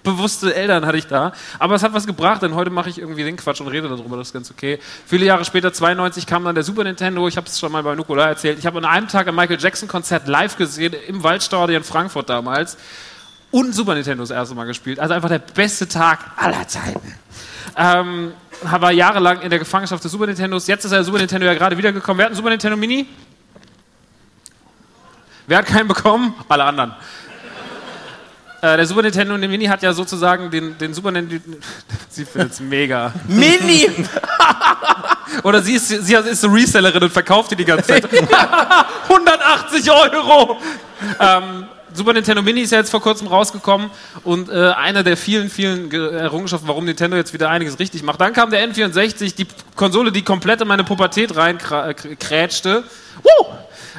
bewusste 0.03 0.55
Eltern 0.55 0.85
hatte 0.85 0.97
ich 0.97 1.07
da. 1.07 1.33
Aber 1.59 1.75
es 1.75 1.83
hat 1.83 1.93
was 1.93 2.07
gebracht, 2.07 2.41
denn 2.41 2.55
heute 2.55 2.69
mache 2.69 2.89
ich 2.89 2.99
irgendwie 2.99 3.23
den 3.23 3.37
Quatsch 3.37 3.61
und 3.61 3.67
rede 3.67 3.87
darüber, 3.87 4.17
das 4.17 4.27
ist 4.27 4.33
ganz 4.33 4.51
okay. 4.51 4.79
Viele 5.05 5.25
Jahre 5.25 5.45
später, 5.45 5.71
92, 5.71 6.25
kam 6.25 6.43
dann 6.43 6.55
der 6.55 6.63
Super 6.63 6.83
Nintendo. 6.83 7.27
Ich 7.27 7.37
habe 7.37 7.47
es 7.47 7.59
schon 7.59 7.71
mal 7.71 7.83
bei 7.83 7.95
Nukola 7.95 8.27
erzählt. 8.27 8.59
Ich 8.59 8.65
habe 8.65 8.79
an 8.79 8.85
einem 8.85 9.07
Tag 9.07 9.27
ein 9.27 9.35
Michael 9.35 9.59
Jackson-Konzert 9.59 10.27
live 10.27 10.57
gesehen, 10.57 10.95
im 11.07 11.23
Waldstadion 11.23 11.83
Frankfurt 11.83 12.29
damals. 12.29 12.77
Und 13.51 13.75
Super 13.75 13.95
Nintendo 13.95 14.23
das 14.23 14.31
erste 14.31 14.55
Mal 14.55 14.65
gespielt. 14.65 14.99
Also 14.99 15.13
einfach 15.13 15.29
der 15.29 15.39
beste 15.39 15.87
Tag 15.87 16.19
aller 16.37 16.67
Zeiten. 16.67 17.15
Ähm, 17.75 18.33
war 18.61 18.91
jahrelang 18.91 19.41
in 19.41 19.49
der 19.49 19.59
Gefangenschaft 19.59 20.03
des 20.03 20.11
Super 20.11 20.27
Nintendos. 20.27 20.67
Jetzt 20.67 20.85
ist 20.85 20.91
der 20.91 21.03
Super 21.03 21.17
Nintendo 21.17 21.45
ja 21.45 21.53
gerade 21.53 21.77
wiedergekommen. 21.77 22.17
Wer 22.17 22.25
hat 22.25 22.31
einen 22.31 22.37
Super 22.37 22.49
Nintendo 22.49 22.77
Mini? 22.77 23.07
Wer 25.47 25.57
hat 25.57 25.65
keinen 25.65 25.87
bekommen? 25.87 26.33
Alle 26.47 26.63
anderen. 26.63 26.93
Äh, 28.61 28.77
der 28.77 28.85
Super 28.85 29.01
Nintendo 29.01 29.37
Mini 29.37 29.65
hat 29.65 29.81
ja 29.81 29.91
sozusagen 29.91 30.51
den, 30.51 30.77
den 30.77 30.93
Super 30.93 31.11
Nintendo. 31.11 31.57
Sie 32.09 32.25
findet 32.25 32.53
es 32.53 32.59
mega. 32.59 33.11
Mini! 33.27 33.89
Oder 35.43 35.61
sie 35.61 35.75
ist, 35.75 35.87
sie 35.87 36.13
ist 36.13 36.41
so 36.41 36.49
Resellerin 36.49 37.03
und 37.03 37.13
verkauft 37.13 37.51
die 37.51 37.55
die 37.55 37.63
ganze 37.63 37.87
Zeit. 37.87 38.05
180 39.09 39.89
Euro! 39.89 40.57
Ähm, 41.19 41.65
Super 41.93 42.13
Nintendo 42.13 42.41
Mini 42.41 42.61
ist 42.61 42.71
ja 42.71 42.77
jetzt 42.79 42.89
vor 42.91 43.01
kurzem 43.01 43.27
rausgekommen 43.27 43.89
und 44.23 44.49
äh, 44.49 44.71
einer 44.71 45.03
der 45.03 45.17
vielen, 45.17 45.49
vielen 45.49 45.89
Ge- 45.89 46.15
Errungenschaften, 46.15 46.67
warum 46.67 46.85
Nintendo 46.85 47.17
jetzt 47.17 47.33
wieder 47.33 47.49
einiges 47.49 47.79
richtig 47.79 48.03
macht. 48.03 48.21
Dann 48.21 48.33
kam 48.33 48.49
der 48.49 48.67
N64, 48.67 49.35
die 49.35 49.47
Konsole, 49.75 50.11
die 50.11 50.23
komplett 50.23 50.61
in 50.61 50.67
meine 50.67 50.83
Pubertät 50.83 51.35
reinkrätschte. 51.35 52.83
Woo! 53.23 53.45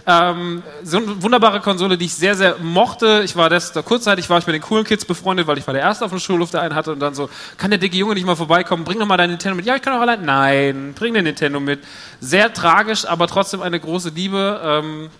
Ähm, 0.05 0.63
so 0.83 0.97
eine 0.97 1.23
wunderbare 1.23 1.61
Konsole, 1.61 1.97
die 1.97 2.07
ich 2.07 2.15
sehr, 2.15 2.35
sehr 2.35 2.57
mochte. 2.61 3.23
Ich 3.25 3.37
war 3.37 3.49
das, 3.49 3.73
da 3.73 3.83
kurzzeitig 3.83 4.29
war 4.31 4.39
ich 4.39 4.47
mit 4.47 4.55
den 4.55 4.63
coolen 4.63 4.85
Kids 4.85 5.05
befreundet, 5.05 5.47
weil 5.47 5.59
ich 5.59 5.67
war 5.67 5.75
der 5.75 5.83
Erste 5.83 6.05
auf 6.05 6.11
dem 6.11 6.19
Schulhof, 6.19 6.51
der 6.51 6.63
einen 6.63 6.75
hatte 6.75 6.93
und 6.93 6.99
dann 6.99 7.15
so, 7.15 7.29
kann 7.57 7.71
der 7.71 7.79
dicke 7.79 7.97
Junge 7.97 8.15
nicht 8.15 8.27
mal 8.27 8.35
vorbeikommen, 8.35 8.83
bring 8.85 8.99
doch 8.99 9.07
mal 9.07 9.17
dein 9.17 9.31
Nintendo 9.31 9.55
mit. 9.55 9.65
Ja, 9.65 9.77
ich 9.77 9.83
kann 9.83 9.95
auch 9.97 10.01
allein. 10.01 10.25
Nein, 10.25 10.95
bring 10.99 11.15
den 11.15 11.25
Nintendo 11.25 11.61
mit. 11.61 11.85
Sehr 12.21 12.53
tragisch, 12.53 13.05
aber 13.07 13.29
trotzdem 13.29 13.63
eine 13.63 13.79
große 13.79 14.09
Liebe. 14.09 14.61
Ähm, 14.65 15.11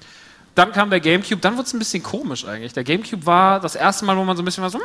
dann 0.55 0.73
kam 0.73 0.91
der 0.91 1.01
Gamecube, 1.01 1.41
dann 1.41 1.55
wurde 1.55 1.67
es 1.67 1.73
ein 1.73 1.79
bisschen 1.79 2.03
komisch 2.03 2.45
eigentlich. 2.45 2.73
Der 2.73 2.85
Gamecube 2.85 3.25
war 3.27 3.61
das 3.61 3.75
erste 3.75 4.05
Mal, 4.05 4.17
wo 4.17 4.25
man 4.25 4.37
so 4.37 4.43
ein 4.43 4.45
bisschen 4.45 4.63
war 4.63 4.71
so, 4.71 4.79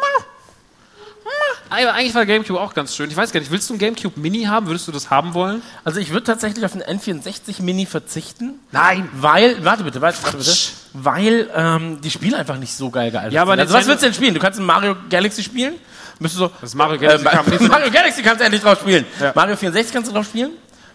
eigentlich 1.69 2.15
war 2.15 2.25
der 2.25 2.35
Gamecube 2.35 2.59
auch 2.59 2.73
ganz 2.73 2.95
schön. 2.95 3.09
Ich 3.09 3.17
weiß 3.17 3.31
gar 3.31 3.39
nicht, 3.39 3.51
willst 3.51 3.69
du 3.69 3.73
einen 3.73 3.79
Gamecube 3.79 4.19
Mini 4.19 4.43
haben? 4.43 4.67
Würdest 4.67 4.87
du 4.87 4.91
das 4.91 5.09
haben 5.09 5.33
wollen? 5.33 5.61
Also 5.83 5.99
ich 5.99 6.11
würde 6.11 6.23
tatsächlich 6.23 6.63
auf 6.63 6.71
den 6.71 6.83
N64 6.83 7.61
Mini 7.61 7.85
verzichten. 7.85 8.59
Nein. 8.71 9.09
Weil, 9.13 9.63
warte 9.65 9.83
bitte, 9.83 10.01
warte, 10.01 10.23
warte 10.23 10.37
bitte. 10.37 10.51
Weil 10.93 11.49
ähm, 11.53 11.99
die 12.01 12.11
Spiele 12.11 12.37
einfach 12.37 12.57
nicht 12.57 12.73
so 12.73 12.89
geil 12.89 13.11
gealtert 13.11 13.33
Ja, 13.33 13.41
aber 13.41 13.53
sind. 13.53 13.61
Also 13.61 13.73
was 13.73 13.87
willst 13.87 14.03
du 14.03 14.07
denn 14.07 14.13
spielen? 14.13 14.33
Du 14.33 14.39
kannst 14.39 14.59
ein 14.59 14.65
Mario 14.65 14.95
Galaxy 15.09 15.43
spielen? 15.43 15.75
Müsstest 16.19 16.41
du 16.41 16.47
so, 16.47 16.53
Das 16.61 16.73
Mario 16.73 16.99
Galaxy 16.99 17.25
äh, 17.25 17.67
Mario 17.67 17.91
Galaxy 17.91 18.23
kannst 18.23 18.39
du 18.39 18.45
endlich 18.45 18.61
drauf 18.63 18.79
spielen. 18.79 19.05
Ja. 19.19 19.33
Mario 19.35 19.55
64 19.55 19.93
kannst 19.93 20.09
du 20.09 20.15
drauf 20.15 20.25
spielen? 20.25 20.51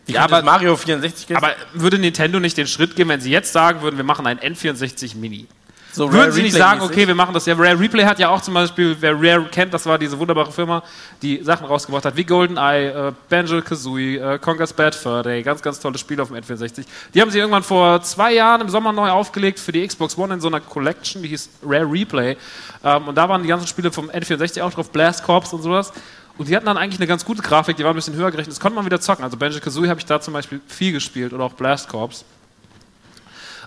Wie 0.06 0.12
Ja, 0.12 0.24
aber- 0.24 0.42
Mario 0.42 0.76
64 0.76 1.26
gibt's? 1.26 1.42
Aber 1.42 1.54
würde 1.74 1.98
Nintendo 1.98 2.40
nicht 2.40 2.56
den 2.56 2.66
Schritt 2.66 2.96
gehen, 2.96 3.08
wenn 3.08 3.20
sie 3.20 3.30
jetzt 3.30 3.52
sagen 3.52 3.82
würden, 3.82 3.96
wir 3.96 4.04
machen 4.04 4.26
einen 4.26 4.40
N64 4.40 5.16
Mini? 5.16 5.46
so 5.92 6.10
Würden 6.10 6.20
Rare 6.22 6.32
sie 6.32 6.42
nicht 6.42 6.54
Replay 6.54 6.66
sagen, 6.66 6.80
okay, 6.80 7.06
wir 7.06 7.14
machen 7.14 7.34
das 7.34 7.44
ja. 7.44 7.54
Rare 7.54 7.78
Replay 7.78 8.04
hat 8.04 8.18
ja 8.18 8.30
auch 8.30 8.40
zum 8.40 8.54
Beispiel, 8.54 8.96
wer 8.98 9.12
Rare 9.14 9.44
kennt, 9.50 9.74
das 9.74 9.84
war 9.84 9.98
diese 9.98 10.18
wunderbare 10.18 10.50
Firma, 10.50 10.82
die 11.20 11.42
Sachen 11.42 11.66
rausgebracht 11.66 12.06
hat, 12.06 12.16
wie 12.16 12.24
GoldenEye, 12.24 13.08
äh, 13.08 13.12
Banjo 13.28 13.60
Kazooie, 13.60 14.16
äh, 14.16 14.38
Conker's 14.38 14.72
Bad 14.72 14.94
Fur 14.94 15.22
Day, 15.22 15.42
ganz, 15.42 15.60
ganz 15.60 15.78
tolles 15.80 16.00
Spiel 16.00 16.18
auf 16.20 16.28
dem 16.28 16.38
N64. 16.38 16.84
Die 17.14 17.20
haben 17.20 17.30
sie 17.30 17.38
irgendwann 17.38 17.62
vor 17.62 18.00
zwei 18.02 18.32
Jahren 18.32 18.62
im 18.62 18.70
Sommer 18.70 18.92
neu 18.92 19.10
aufgelegt 19.10 19.60
für 19.60 19.72
die 19.72 19.86
Xbox 19.86 20.16
One 20.16 20.32
in 20.32 20.40
so 20.40 20.48
einer 20.48 20.60
Collection, 20.60 21.22
die 21.22 21.28
hieß 21.28 21.50
Rare 21.66 21.84
Replay. 21.90 22.36
Ähm, 22.82 23.08
und 23.08 23.14
da 23.14 23.28
waren 23.28 23.42
die 23.42 23.48
ganzen 23.48 23.66
Spiele 23.66 23.92
vom 23.92 24.08
N64 24.10 24.62
auch 24.62 24.72
drauf, 24.72 24.90
Blast 24.90 25.22
Corps 25.24 25.52
und 25.52 25.60
sowas. 25.62 25.92
Und 26.38 26.48
die 26.48 26.56
hatten 26.56 26.66
dann 26.66 26.78
eigentlich 26.78 26.98
eine 26.98 27.06
ganz 27.06 27.24
gute 27.24 27.42
Grafik, 27.42 27.76
die 27.76 27.84
war 27.84 27.92
ein 27.92 27.96
bisschen 27.96 28.14
höher 28.14 28.30
gerechnet. 28.30 28.54
Das 28.54 28.60
konnte 28.60 28.76
man 28.76 28.84
wieder 28.84 29.00
zocken. 29.00 29.24
Also 29.24 29.36
Banjo 29.36 29.60
Kazooie 29.60 29.88
habe 29.88 30.00
ich 30.00 30.06
da 30.06 30.20
zum 30.20 30.34
Beispiel 30.34 30.60
viel 30.66 30.92
gespielt 30.92 31.32
oder 31.32 31.44
auch 31.44 31.52
Blast 31.52 31.88
Corps. 31.88 32.24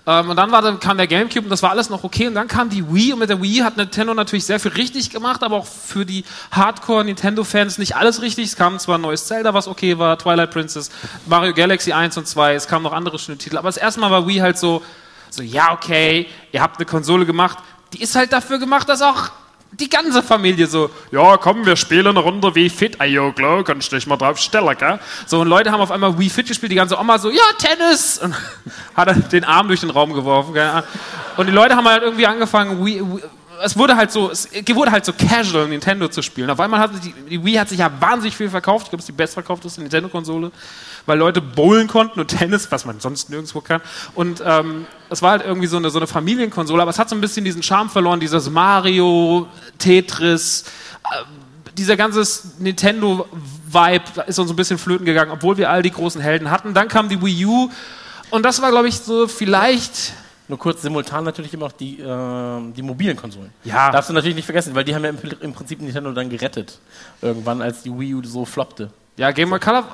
Ähm, 0.06 0.30
und 0.30 0.36
dann 0.36 0.52
war, 0.52 0.62
dann 0.62 0.78
kam 0.78 0.96
der 0.96 1.08
Gamecube 1.08 1.44
und 1.44 1.50
das 1.50 1.62
war 1.62 1.70
alles 1.70 1.90
noch 1.90 2.04
okay. 2.04 2.28
Und 2.28 2.34
dann 2.34 2.46
kam 2.46 2.70
die 2.70 2.92
Wii 2.92 3.12
und 3.12 3.18
mit 3.18 3.28
der 3.28 3.42
Wii 3.42 3.58
hat 3.58 3.76
Nintendo 3.76 4.14
natürlich 4.14 4.44
sehr 4.44 4.60
viel 4.60 4.72
richtig 4.72 5.10
gemacht, 5.10 5.42
aber 5.42 5.56
auch 5.56 5.66
für 5.66 6.06
die 6.06 6.24
Hardcore-Nintendo-Fans 6.52 7.78
nicht 7.78 7.96
alles 7.96 8.22
richtig. 8.22 8.46
Es 8.46 8.56
kam 8.56 8.78
zwar 8.78 8.98
ein 8.98 9.00
neues 9.00 9.26
Zelda, 9.26 9.52
was 9.52 9.66
okay 9.66 9.98
war, 9.98 10.16
Twilight 10.16 10.52
Princess, 10.52 10.90
Mario 11.26 11.54
Galaxy 11.54 11.92
1 11.92 12.16
und 12.18 12.28
2, 12.28 12.54
es 12.54 12.68
kamen 12.68 12.84
noch 12.84 12.92
andere 12.92 13.18
schöne 13.18 13.38
Titel. 13.38 13.58
Aber 13.58 13.68
das 13.68 13.76
erste 13.76 14.00
Mal 14.00 14.10
war 14.10 14.28
Wii 14.28 14.38
halt 14.38 14.58
so, 14.58 14.82
so 15.30 15.42
ja 15.42 15.72
okay, 15.72 16.28
ihr 16.52 16.62
habt 16.62 16.76
eine 16.76 16.86
Konsole 16.86 17.26
gemacht, 17.26 17.58
die 17.92 18.00
ist 18.00 18.14
halt 18.14 18.32
dafür 18.32 18.58
gemacht, 18.58 18.88
dass 18.88 19.02
auch 19.02 19.30
die 19.72 19.88
ganze 19.88 20.22
Familie 20.22 20.66
so, 20.66 20.90
ja 21.10 21.36
komm, 21.36 21.66
wir 21.66 21.76
spielen 21.76 22.06
eine 22.06 22.20
Runde 22.20 22.54
Wii 22.54 22.70
Fit, 22.70 22.98
ja 23.02 23.30
klar, 23.32 23.62
kannst 23.64 23.92
dich 23.92 24.06
mal 24.06 24.16
drauf 24.16 24.38
stellen, 24.38 24.76
gell? 24.78 24.98
So, 25.26 25.40
und 25.40 25.48
Leute 25.48 25.70
haben 25.70 25.80
auf 25.80 25.90
einmal 25.90 26.18
Wii 26.18 26.30
Fit 26.30 26.46
gespielt, 26.46 26.72
die 26.72 26.76
ganze 26.76 26.98
Oma 26.98 27.18
so, 27.18 27.30
ja, 27.30 27.42
Tennis! 27.58 28.18
Und 28.18 28.34
hat 28.96 29.32
den 29.32 29.44
Arm 29.44 29.68
durch 29.68 29.80
den 29.80 29.90
Raum 29.90 30.12
geworfen, 30.12 30.56
Ahnung. 30.56 30.84
Und 31.36 31.46
die 31.46 31.52
Leute 31.52 31.76
haben 31.76 31.86
halt 31.86 32.02
irgendwie 32.02 32.26
angefangen, 32.26 32.84
Wii, 32.84 33.00
Wii, 33.00 33.22
es 33.62 33.76
wurde 33.76 33.96
halt 33.96 34.12
so, 34.12 34.30
es 34.30 34.48
wurde 34.74 34.90
halt 34.90 35.04
so 35.04 35.12
casual, 35.12 35.68
Nintendo 35.68 36.08
zu 36.08 36.22
spielen. 36.22 36.50
Auf 36.50 36.60
einmal 36.60 36.80
hat 36.80 36.90
die, 37.04 37.12
die 37.12 37.44
Wii 37.44 37.54
hat 37.54 37.68
sich 37.68 37.78
ja 37.78 37.90
wahnsinnig 38.00 38.36
viel 38.36 38.50
verkauft. 38.50 38.86
Ich 38.86 38.90
glaube, 38.90 39.00
es 39.00 39.04
ist 39.04 39.08
die 39.08 39.16
bestverkaufteste 39.16 39.80
Nintendo-Konsole, 39.80 40.50
weil 41.06 41.18
Leute 41.18 41.40
bowlen 41.40 41.86
konnten 41.86 42.20
und 42.20 42.28
Tennis, 42.28 42.70
was 42.70 42.84
man 42.84 43.00
sonst 43.00 43.30
nirgendwo 43.30 43.60
kann. 43.60 43.80
Und 44.14 44.42
ähm, 44.44 44.86
es 45.08 45.22
war 45.22 45.30
halt 45.32 45.44
irgendwie 45.44 45.68
so 45.68 45.76
eine, 45.76 45.90
so 45.90 45.98
eine 45.98 46.06
Familienkonsole, 46.06 46.82
aber 46.82 46.90
es 46.90 46.98
hat 46.98 47.08
so 47.08 47.14
ein 47.14 47.20
bisschen 47.20 47.44
diesen 47.44 47.62
Charme 47.62 47.88
verloren, 47.88 48.20
dieses 48.20 48.50
Mario, 48.50 49.48
Tetris, 49.78 50.64
äh, 51.04 51.24
dieser 51.78 51.96
ganze 51.96 52.22
Nintendo-Vibe 52.58 54.24
ist 54.26 54.38
uns 54.38 54.50
ein 54.50 54.56
bisschen 54.56 54.78
flöten 54.78 55.04
gegangen, 55.04 55.30
obwohl 55.30 55.56
wir 55.58 55.70
all 55.70 55.82
die 55.82 55.90
großen 55.90 56.20
Helden 56.20 56.50
hatten. 56.50 56.74
Dann 56.74 56.88
kam 56.88 57.08
die 57.08 57.20
Wii 57.20 57.46
U 57.46 57.70
und 58.30 58.44
das 58.44 58.62
war, 58.62 58.70
glaube 58.70 58.88
ich, 58.88 58.96
so 58.98 59.28
vielleicht 59.28 60.14
Nur 60.48 60.58
kurz 60.58 60.82
simultan 60.82 61.24
natürlich 61.24 61.52
immer 61.52 61.66
noch 61.66 61.72
die, 61.72 61.98
äh, 62.00 62.72
die 62.72 62.82
mobilen 62.82 63.16
Konsolen. 63.16 63.52
Ja. 63.64 63.90
Darfst 63.90 64.10
du 64.10 64.14
natürlich 64.14 64.36
nicht 64.36 64.44
vergessen, 64.44 64.74
weil 64.74 64.84
die 64.84 64.94
haben 64.94 65.02
ja 65.02 65.10
im, 65.10 65.18
im 65.40 65.52
Prinzip 65.52 65.80
Nintendo 65.80 66.12
dann 66.12 66.30
gerettet. 66.30 66.78
Irgendwann, 67.20 67.60
als 67.60 67.82
die 67.82 67.90
Wii 67.90 68.14
U 68.14 68.22
so 68.24 68.44
floppte. 68.44 68.90
Ja, 69.16 69.32
Game 69.32 69.50
Boy 69.50 69.58
Color 69.58 69.84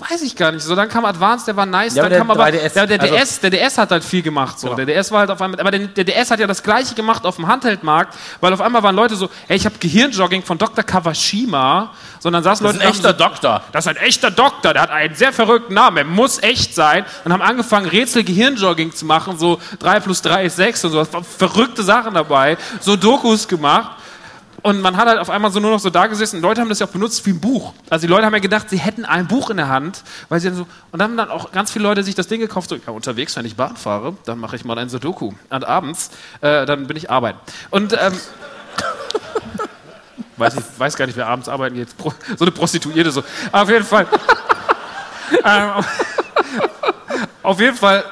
weiß 0.00 0.22
ich 0.22 0.36
gar 0.36 0.52
nicht. 0.52 0.62
So, 0.62 0.74
dann 0.74 0.88
kam 0.88 1.04
Advance, 1.04 1.44
der 1.46 1.56
war 1.56 1.66
nice. 1.66 1.94
Ja, 1.94 2.08
dann 2.08 2.18
kam 2.18 2.28
der 2.28 2.36
aber 2.36 2.44
3DS 2.46 2.72
der, 2.74 2.86
der, 2.86 3.00
also- 3.00 3.14
DS, 3.16 3.40
der 3.40 3.50
DS 3.50 3.78
hat 3.78 3.90
halt 3.90 4.04
viel 4.04 4.22
gemacht. 4.22 4.58
So. 4.58 4.68
Genau. 4.68 4.76
Der 4.76 4.86
DS 4.86 5.10
war 5.12 5.20
halt 5.20 5.30
auf 5.30 5.40
einmal, 5.40 5.60
aber 5.60 5.70
der, 5.70 5.80
der 5.88 6.04
DS 6.04 6.30
hat 6.30 6.40
ja 6.40 6.46
das 6.46 6.62
gleiche 6.62 6.94
gemacht 6.94 7.24
auf 7.24 7.36
dem 7.36 7.46
Handheldmarkt, 7.46 8.16
weil 8.40 8.52
auf 8.52 8.60
einmal 8.60 8.82
waren 8.82 8.96
Leute 8.96 9.16
so, 9.16 9.28
hey, 9.48 9.56
ich 9.56 9.64
habe 9.66 9.76
Gehirnjogging 9.78 10.42
von 10.42 10.58
Dr. 10.58 10.84
Kawashima, 10.84 11.92
sondern 12.18 12.42
saßen 12.42 12.64
Das 12.64 12.74
Leute 12.74 12.84
ist 12.84 12.90
ein 12.90 12.94
echter 12.96 13.12
so, 13.18 13.24
Doktor. 13.24 13.62
das 13.72 13.86
ist 13.86 13.88
ein 13.88 13.96
echter 13.96 14.30
Doktor, 14.30 14.72
der 14.74 14.82
hat 14.82 14.90
einen 14.90 15.14
sehr 15.14 15.32
verrückten 15.32 15.74
Namen, 15.74 15.96
er 15.98 16.04
muss 16.04 16.42
echt 16.42 16.74
sein. 16.74 17.04
Und 17.24 17.32
haben 17.32 17.42
angefangen, 17.42 17.86
Rätsel 17.86 18.24
Gehirnjogging 18.24 18.92
zu 18.92 19.04
machen, 19.06 19.38
so 19.38 19.60
3 19.80 20.00
plus 20.00 20.22
3 20.22 20.44
ist 20.44 20.56
6 20.56 20.84
und 20.86 20.92
so, 20.92 21.04
verrückte 21.04 21.82
Sachen 21.82 22.14
dabei, 22.14 22.56
so 22.80 22.96
Dokus 22.96 23.48
gemacht. 23.48 23.92
Und 24.62 24.80
man 24.80 24.96
hat 24.96 25.08
halt 25.08 25.18
auf 25.18 25.30
einmal 25.30 25.50
so 25.50 25.60
nur 25.60 25.70
noch 25.70 25.80
so 25.80 25.90
da 25.90 26.06
gesessen. 26.06 26.36
und 26.36 26.42
Leute 26.42 26.60
haben 26.60 26.68
das 26.68 26.78
ja 26.78 26.86
auch 26.86 26.90
benutzt 26.90 27.24
wie 27.26 27.30
ein 27.30 27.40
Buch. 27.40 27.72
Also 27.88 28.06
die 28.06 28.10
Leute 28.10 28.26
haben 28.26 28.34
ja 28.34 28.40
gedacht, 28.40 28.68
sie 28.68 28.78
hätten 28.78 29.04
ein 29.04 29.26
Buch 29.26 29.50
in 29.50 29.56
der 29.56 29.68
Hand, 29.68 30.02
weil 30.28 30.40
sie 30.40 30.48
dann 30.48 30.56
so. 30.56 30.66
Und 30.92 30.98
dann 30.98 31.10
haben 31.10 31.16
dann 31.16 31.30
auch 31.30 31.52
ganz 31.52 31.70
viele 31.70 31.84
Leute 31.84 32.02
sich 32.02 32.14
das 32.14 32.28
Ding 32.28 32.40
gekauft. 32.40 32.68
So, 32.68 32.76
ja, 32.76 32.92
unterwegs, 32.92 33.36
wenn 33.36 33.46
ich 33.46 33.56
Bahn 33.56 33.76
fahre, 33.76 34.16
dann 34.24 34.38
mache 34.38 34.56
ich 34.56 34.64
mal 34.64 34.78
ein 34.78 34.88
Sudoku. 34.88 35.32
Und 35.48 35.64
abends, 35.64 36.10
äh, 36.40 36.66
dann 36.66 36.86
bin 36.86 36.96
ich 36.96 37.10
arbeiten. 37.10 37.38
Und 37.70 37.94
ähm, 37.94 38.12
weiß 40.36 40.54
ich 40.54 40.62
weiß 40.78 40.96
gar 40.96 41.06
nicht, 41.06 41.16
wer 41.16 41.26
abends 41.26 41.48
arbeiten 41.48 41.76
geht. 41.76 41.88
So 42.36 42.44
eine 42.44 42.52
Prostituierte 42.52 43.10
so. 43.10 43.22
Auf 43.52 43.68
jeden 43.68 43.84
Fall. 43.84 44.06
ähm, 45.44 45.84
auf 47.42 47.60
jeden 47.60 47.76
Fall 47.76 48.04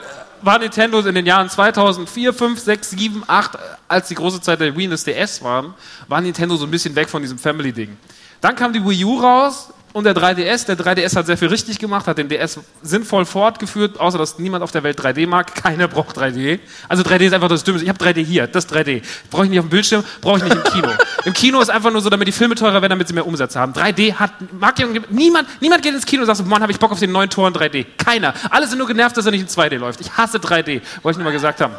war 0.42 0.58
Nintendo 0.58 1.00
in 1.00 1.14
den 1.14 1.26
Jahren 1.26 1.48
2004, 1.48 2.32
5, 2.32 2.60
6, 2.60 2.90
7, 2.90 3.24
8, 3.26 3.58
als 3.88 4.08
die 4.08 4.14
große 4.14 4.40
Zeit 4.40 4.60
der 4.60 4.76
Wii 4.76 4.86
und 4.86 4.90
des 4.92 5.04
DS 5.04 5.42
waren, 5.42 5.74
war 6.08 6.20
Nintendo 6.20 6.56
so 6.56 6.64
ein 6.64 6.70
bisschen 6.70 6.94
weg 6.94 7.08
von 7.08 7.22
diesem 7.22 7.38
Family-Ding. 7.38 7.96
Dann 8.40 8.54
kam 8.54 8.72
die 8.72 8.84
Wii 8.84 9.04
U 9.04 9.20
raus 9.20 9.70
und 9.98 10.04
der 10.04 10.14
3DS. 10.14 10.66
Der 10.66 10.78
3DS 10.78 11.16
hat 11.16 11.26
sehr 11.26 11.36
viel 11.36 11.48
richtig 11.48 11.78
gemacht, 11.78 12.06
hat 12.06 12.18
den 12.18 12.28
DS 12.28 12.60
sinnvoll 12.82 13.26
fortgeführt, 13.26 14.00
außer 14.00 14.16
dass 14.16 14.38
niemand 14.38 14.62
auf 14.62 14.70
der 14.70 14.82
Welt 14.82 14.98
3D 14.98 15.26
mag. 15.26 15.54
Keiner 15.62 15.88
braucht 15.88 16.16
3D. 16.16 16.60
Also 16.88 17.02
3D 17.02 17.26
ist 17.26 17.34
einfach 17.34 17.48
das 17.48 17.64
Dümmste. 17.64 17.84
Ich 17.84 17.88
habe 17.88 18.02
3D 18.02 18.24
hier, 18.24 18.46
das 18.46 18.68
3D. 18.68 19.02
Brauche 19.30 19.44
ich 19.44 19.50
nicht 19.50 19.58
auf 19.58 19.66
dem 19.66 19.70
Bildschirm, 19.70 20.04
brauche 20.20 20.38
ich 20.38 20.44
nicht 20.44 20.56
im 20.56 20.64
Kino. 20.64 20.88
Im 21.24 21.34
Kino 21.34 21.60
ist 21.60 21.68
einfach 21.68 21.90
nur 21.90 22.00
so, 22.00 22.08
damit 22.08 22.28
die 22.28 22.32
Filme 22.32 22.54
teurer 22.54 22.80
werden, 22.80 22.90
damit 22.90 23.08
sie 23.08 23.12
mehr 23.12 23.26
Umsätze 23.26 23.58
haben. 23.58 23.72
3D 23.72 24.14
hat, 24.14 24.32
mag 24.52 24.76
niemand, 25.10 25.48
niemand 25.60 25.82
geht 25.82 25.92
ins 25.92 26.06
Kino 26.06 26.22
und 26.22 26.26
sagt 26.26 26.38
so, 26.38 26.44
Mann, 26.44 26.62
habe 26.62 26.72
ich 26.72 26.78
Bock 26.78 26.92
auf 26.92 27.00
den 27.00 27.12
neuen 27.12 27.28
Tor 27.28 27.48
in 27.48 27.54
3D. 27.54 27.84
Keiner. 27.98 28.32
Alle 28.50 28.66
sind 28.66 28.78
nur 28.78 28.86
genervt, 28.86 29.16
dass 29.16 29.26
er 29.26 29.32
nicht 29.32 29.42
in 29.42 29.48
2D 29.48 29.76
läuft. 29.76 30.00
Ich 30.00 30.16
hasse 30.16 30.38
3D. 30.38 30.80
Wollte 31.02 31.10
ich 31.10 31.16
nur 31.16 31.24
mal 31.24 31.32
gesagt 31.32 31.60
haben. 31.60 31.74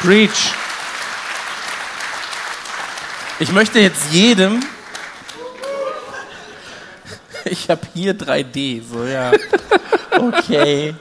Preach. 0.00 0.65
Ich 3.38 3.52
möchte 3.52 3.78
jetzt 3.80 4.12
jedem. 4.12 4.62
Ich 7.44 7.70
habe 7.70 7.82
hier 7.94 8.12
3D, 8.12 8.82
so 8.82 9.04
ja. 9.04 9.30
Okay. 10.18 10.94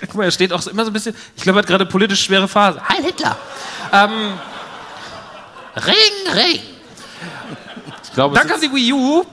Guck 0.00 0.14
mal, 0.14 0.24
er 0.24 0.30
steht 0.30 0.52
auch 0.52 0.66
immer 0.66 0.84
so 0.84 0.90
ein 0.90 0.92
bisschen, 0.92 1.16
ich 1.36 1.42
glaube, 1.42 1.58
er 1.58 1.62
hat 1.62 1.66
gerade 1.66 1.86
politisch 1.86 2.22
schwere 2.24 2.48
Phase. 2.48 2.80
Heil 2.86 3.04
Hitler. 3.04 3.38
Ähm, 3.92 4.34
Ring, 5.76 6.34
Ring. 6.34 6.60
Ich 8.02 8.12
glaube, 8.12 8.34
Dann 8.34 8.48
kam 8.48 8.60
die 8.60 8.72
Wii 8.72 8.92
U 8.92 9.24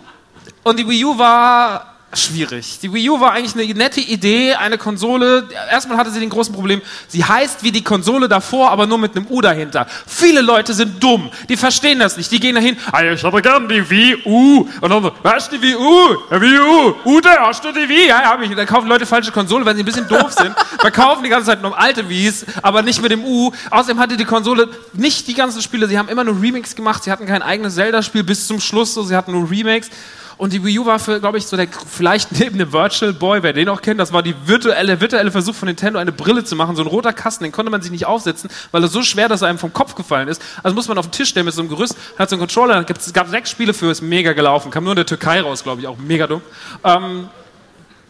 und 0.63 0.79
die 0.79 0.87
Wii 0.87 1.05
U 1.05 1.17
war 1.17 1.92
schwierig. 2.19 2.79
Die 2.81 2.93
Wii 2.93 3.09
U 3.09 3.19
war 3.19 3.33
eigentlich 3.33 3.55
eine 3.55 3.73
nette 3.73 4.01
Idee, 4.01 4.53
eine 4.55 4.77
Konsole. 4.77 5.47
Erstmal 5.71 5.97
hatte 5.97 6.11
sie 6.11 6.19
den 6.19 6.29
großen 6.29 6.53
Problem, 6.53 6.81
sie 7.07 7.23
heißt 7.23 7.63
wie 7.63 7.71
die 7.71 7.83
Konsole 7.83 8.27
davor, 8.27 8.71
aber 8.71 8.87
nur 8.87 8.97
mit 8.97 9.15
einem 9.15 9.27
U 9.29 9.41
dahinter. 9.41 9.87
Viele 10.07 10.41
Leute 10.41 10.73
sind 10.73 11.03
dumm, 11.03 11.29
die 11.49 11.57
verstehen 11.57 11.99
das 11.99 12.17
nicht. 12.17 12.31
Die 12.31 12.39
gehen 12.39 12.55
dahin, 12.55 12.77
ah, 12.91 13.03
ich 13.03 13.23
hätte 13.23 13.41
gern 13.41 13.67
die 13.67 13.89
Wii 13.89 14.23
U. 14.25 14.67
Und 14.81 14.89
dann 14.89 15.03
so, 15.03 15.11
was 15.21 15.49
die 15.49 15.61
Wii 15.61 15.75
U? 15.75 16.17
Ja, 16.31 16.41
Wii 16.41 16.59
U. 16.59 16.95
Ute, 17.05 17.29
hast 17.39 17.63
du 17.63 17.71
die 17.71 17.87
Wii? 17.87 18.07
Ja, 18.07 18.23
hab 18.23 18.41
ich. 18.41 18.49
Und 18.49 18.57
dann 18.57 18.67
kaufen 18.67 18.87
Leute 18.87 19.05
falsche 19.05 19.31
Konsole, 19.31 19.65
weil 19.65 19.75
sie 19.75 19.81
ein 19.81 19.85
bisschen 19.85 20.07
doof 20.07 20.33
sind. 20.33 20.55
Verkaufen 20.79 21.23
die 21.23 21.29
ganze 21.29 21.47
Zeit 21.47 21.61
nur 21.61 21.77
alte 21.77 22.07
Wiis, 22.09 22.45
aber 22.61 22.81
nicht 22.81 23.01
mit 23.01 23.11
dem 23.11 23.23
U. 23.23 23.51
Außerdem 23.69 23.99
hatte 23.99 24.17
die 24.17 24.25
Konsole 24.25 24.69
nicht 24.93 25.27
die 25.27 25.33
ganzen 25.33 25.61
Spiele. 25.61 25.87
Sie 25.87 25.97
haben 25.97 26.09
immer 26.09 26.23
nur 26.23 26.41
Remakes 26.41 26.75
gemacht. 26.75 27.03
Sie 27.03 27.11
hatten 27.11 27.25
kein 27.25 27.41
eigenes 27.41 27.75
Zelda-Spiel 27.75 28.23
bis 28.23 28.47
zum 28.47 28.59
Schluss. 28.59 28.93
So. 28.93 29.03
Sie 29.03 29.15
hatten 29.15 29.31
nur 29.31 29.49
Remakes. 29.49 29.89
Und 30.37 30.53
die 30.53 30.63
Wii 30.63 30.79
U 30.79 30.85
war 30.85 30.99
für, 30.99 31.19
glaube 31.19 31.37
ich, 31.37 31.45
so 31.45 31.55
der, 31.57 31.67
vielleicht 31.67 32.31
neben 32.39 32.57
dem 32.57 32.71
Virtual 32.73 33.13
Boy, 33.13 33.43
wer 33.43 33.53
den 33.53 33.69
auch 33.69 33.81
kennt, 33.81 33.99
das 33.99 34.13
war 34.13 34.23
die 34.23 34.35
virtuelle, 34.45 34.99
virtuelle 34.99 35.31
Versuch 35.31 35.55
von 35.55 35.67
Nintendo, 35.67 35.99
eine 35.99 36.11
Brille 36.11 36.43
zu 36.43 36.55
machen. 36.55 36.75
So 36.75 36.81
ein 36.83 36.87
roter 36.87 37.13
Kasten, 37.13 37.43
den 37.43 37.51
konnte 37.51 37.71
man 37.71 37.81
sich 37.81 37.91
nicht 37.91 38.05
aufsetzen, 38.05 38.49
weil 38.71 38.83
er 38.83 38.87
so 38.87 39.03
schwer, 39.03 39.29
dass 39.29 39.41
er 39.41 39.49
einem 39.49 39.59
vom 39.59 39.73
Kopf 39.73 39.95
gefallen 39.95 40.27
ist. 40.27 40.41
Also 40.63 40.75
muss 40.75 40.87
man 40.87 40.97
auf 40.97 41.07
den 41.07 41.11
Tisch 41.11 41.29
stellen 41.29 41.45
mit 41.45 41.53
so 41.53 41.61
einem 41.61 41.69
Gerüst, 41.69 41.95
hat 42.17 42.29
so 42.29 42.35
einen 42.35 42.41
Controller, 42.41 42.85
es 42.89 43.13
gab 43.13 43.29
sechs 43.29 43.49
Spiele 43.49 43.73
für, 43.73 43.91
ist 43.91 44.01
mega 44.01 44.33
gelaufen. 44.33 44.71
Kam 44.71 44.83
nur 44.83 44.93
in 44.93 44.97
der 44.97 45.05
Türkei 45.05 45.41
raus, 45.41 45.63
glaube 45.63 45.81
ich, 45.81 45.87
auch 45.87 45.97
mega 45.97 46.27
dumm. 46.27 46.41
Ähm, 46.83 47.29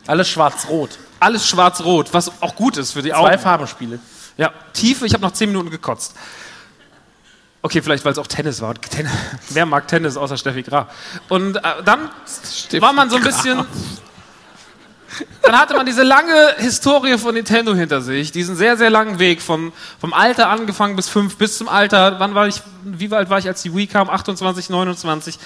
Alles 0.08 0.30
schwarz-rot. 0.30 0.98
alles 1.20 1.48
schwarz-rot, 1.48 2.14
was 2.14 2.42
auch 2.42 2.56
gut 2.56 2.78
ist 2.78 2.92
für 2.92 3.02
die 3.02 3.14
Augen. 3.14 3.28
Zwei 3.28 3.38
Farbenspiele. 3.38 4.00
Ja, 4.38 4.52
Tiefe, 4.74 5.06
ich 5.06 5.14
habe 5.14 5.24
nach 5.24 5.32
10 5.32 5.50
Minuten 5.50 5.70
gekotzt. 5.70 6.16
Okay, 7.66 7.82
vielleicht 7.82 8.04
weil 8.04 8.12
es 8.12 8.18
auch 8.20 8.28
Tennis 8.28 8.60
war. 8.60 8.74
Ten 8.76 9.10
Wer 9.50 9.66
mag 9.66 9.88
Tennis 9.88 10.18
außer 10.18 10.36
Steffi 10.36 10.64
Graf? 10.64 10.88
Und 11.30 11.56
äh, 11.56 11.62
dann 11.86 12.10
war 12.80 12.92
man 12.92 13.10
so 13.10 13.16
ein 13.16 13.24
bisschen. 13.24 13.66
Dann 15.44 15.58
hatte 15.58 15.74
man 15.76 15.86
diese 15.86 16.04
lange 16.04 16.56
Historie 16.58 17.18
von 17.18 17.36
Nintendo 17.36 17.74
hinter 17.74 18.02
sich, 18.02 18.32
diesen 18.32 18.56
sehr, 18.56 18.78
sehr 18.78 18.90
langen 18.90 19.20
Weg 19.20 19.42
vom, 19.42 19.72
vom 20.02 20.12
Alter 20.12 20.50
angefangen 20.50 20.96
bis 20.96 21.08
fünf, 21.08 21.38
bis 21.38 21.58
zum 21.58 21.70
Alter. 21.70 22.20
Wann 22.20 22.36
war 22.36 22.48
ich, 22.48 22.62
wie 22.84 23.10
alt 23.14 23.30
war 23.30 23.38
ich, 23.38 23.48
als 23.48 23.62
die 23.62 23.74
Wii 23.74 23.88
kam? 23.88 24.10
28, 24.10 24.70
29. 24.70 25.40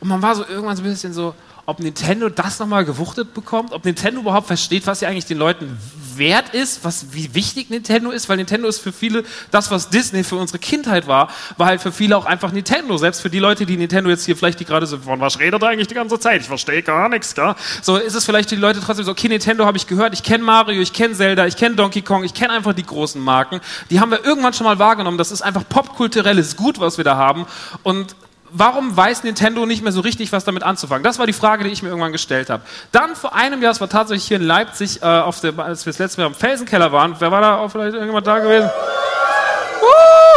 Und 0.00 0.08
man 0.08 0.22
war 0.22 0.34
so 0.34 0.44
irgendwann 0.44 0.76
so 0.76 0.82
ein 0.82 0.90
bisschen 0.90 1.12
so, 1.12 1.34
ob 1.66 1.78
Nintendo 1.78 2.30
das 2.30 2.58
nochmal 2.58 2.84
gewuchtet 2.84 3.34
bekommt, 3.34 3.72
ob 3.72 3.84
Nintendo 3.84 4.22
überhaupt 4.22 4.46
versteht, 4.46 4.86
was 4.86 5.02
ja 5.02 5.08
eigentlich 5.08 5.26
den 5.26 5.38
Leuten 5.38 5.78
wert 6.18 6.54
ist, 6.54 6.84
was, 6.84 7.06
wie 7.12 7.34
wichtig 7.34 7.70
Nintendo 7.70 8.10
ist, 8.10 8.28
weil 8.28 8.36
Nintendo 8.36 8.68
ist 8.68 8.78
für 8.78 8.92
viele 8.92 9.24
das, 9.50 9.70
was 9.70 9.90
Disney 9.90 10.24
für 10.24 10.36
unsere 10.36 10.58
Kindheit 10.58 11.06
war, 11.06 11.28
war 11.56 11.66
halt 11.66 11.80
für 11.80 11.92
viele 11.92 12.16
auch 12.16 12.26
einfach 12.26 12.52
Nintendo. 12.52 12.96
Selbst 12.96 13.20
für 13.20 13.30
die 13.30 13.38
Leute, 13.38 13.66
die 13.66 13.76
Nintendo 13.76 14.10
jetzt 14.10 14.24
hier 14.24 14.36
vielleicht, 14.36 14.60
die 14.60 14.64
gerade 14.64 14.86
so, 14.86 14.98
von 14.98 15.20
was 15.20 15.38
redet 15.38 15.62
er 15.62 15.68
eigentlich 15.68 15.88
die 15.88 15.94
ganze 15.94 16.18
Zeit? 16.18 16.40
Ich 16.40 16.46
verstehe 16.46 16.82
gar 16.82 17.08
nichts, 17.08 17.34
gell? 17.34 17.54
So 17.82 17.96
ist 17.96 18.14
es 18.14 18.24
vielleicht 18.24 18.48
für 18.48 18.56
die 18.56 18.60
Leute 18.60 18.80
trotzdem 18.80 19.04
so, 19.04 19.12
okay, 19.12 19.28
Nintendo 19.28 19.66
habe 19.66 19.76
ich 19.76 19.86
gehört, 19.86 20.14
ich 20.14 20.22
kenne 20.22 20.44
Mario, 20.44 20.80
ich 20.80 20.92
kenne 20.92 21.14
Zelda, 21.14 21.46
ich 21.46 21.56
kenne 21.56 21.76
Donkey 21.76 22.02
Kong, 22.02 22.24
ich 22.24 22.34
kenne 22.34 22.52
einfach 22.52 22.72
die 22.72 22.84
großen 22.84 23.20
Marken. 23.20 23.60
Die 23.90 24.00
haben 24.00 24.10
wir 24.10 24.24
irgendwann 24.24 24.52
schon 24.52 24.66
mal 24.66 24.78
wahrgenommen. 24.78 25.18
Das 25.18 25.30
ist 25.30 25.42
einfach 25.42 25.62
popkulturelles 25.68 26.56
Gut, 26.56 26.80
was 26.80 26.96
wir 26.96 27.04
da 27.04 27.16
haben. 27.16 27.46
Und 27.82 28.14
warum 28.52 28.96
weiß 28.96 29.24
Nintendo 29.24 29.66
nicht 29.66 29.82
mehr 29.82 29.92
so 29.92 30.00
richtig, 30.00 30.32
was 30.32 30.44
damit 30.44 30.62
anzufangen? 30.62 31.02
Das 31.02 31.18
war 31.18 31.26
die 31.26 31.32
Frage, 31.32 31.64
die 31.64 31.70
ich 31.70 31.82
mir 31.82 31.88
irgendwann 31.88 32.12
gestellt 32.12 32.50
habe. 32.50 32.62
Dann 32.92 33.16
vor 33.16 33.34
einem 33.34 33.62
Jahr, 33.62 33.72
es 33.72 33.80
war 33.80 33.88
tatsächlich 33.88 34.26
hier 34.26 34.38
in 34.38 34.44
Leipzig, 34.44 35.02
äh, 35.02 35.06
auf 35.06 35.40
der, 35.40 35.58
als 35.58 35.86
wir 35.86 35.92
das 35.92 35.98
letzte 35.98 36.20
Mal 36.20 36.26
am 36.26 36.34
Felsenkeller 36.34 36.92
waren, 36.92 37.16
wer 37.18 37.30
war 37.30 37.40
da 37.40 37.56
auch 37.58 37.70
vielleicht 37.70 37.94
irgendjemand 37.94 38.26
da 38.26 38.38
gewesen? 38.38 38.70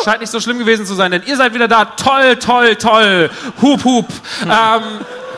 Scheint 0.03 0.19
nicht 0.19 0.31
so 0.31 0.39
schlimm 0.39 0.59
gewesen 0.59 0.85
zu 0.85 0.95
sein, 0.95 1.11
denn 1.11 1.23
ihr 1.25 1.37
seid 1.37 1.53
wieder 1.53 1.67
da. 1.67 1.85
Toll, 1.85 2.35
toll, 2.35 2.75
toll. 2.75 3.29
Hup, 3.61 3.83
hup. 3.85 4.07
ähm, 4.43 4.83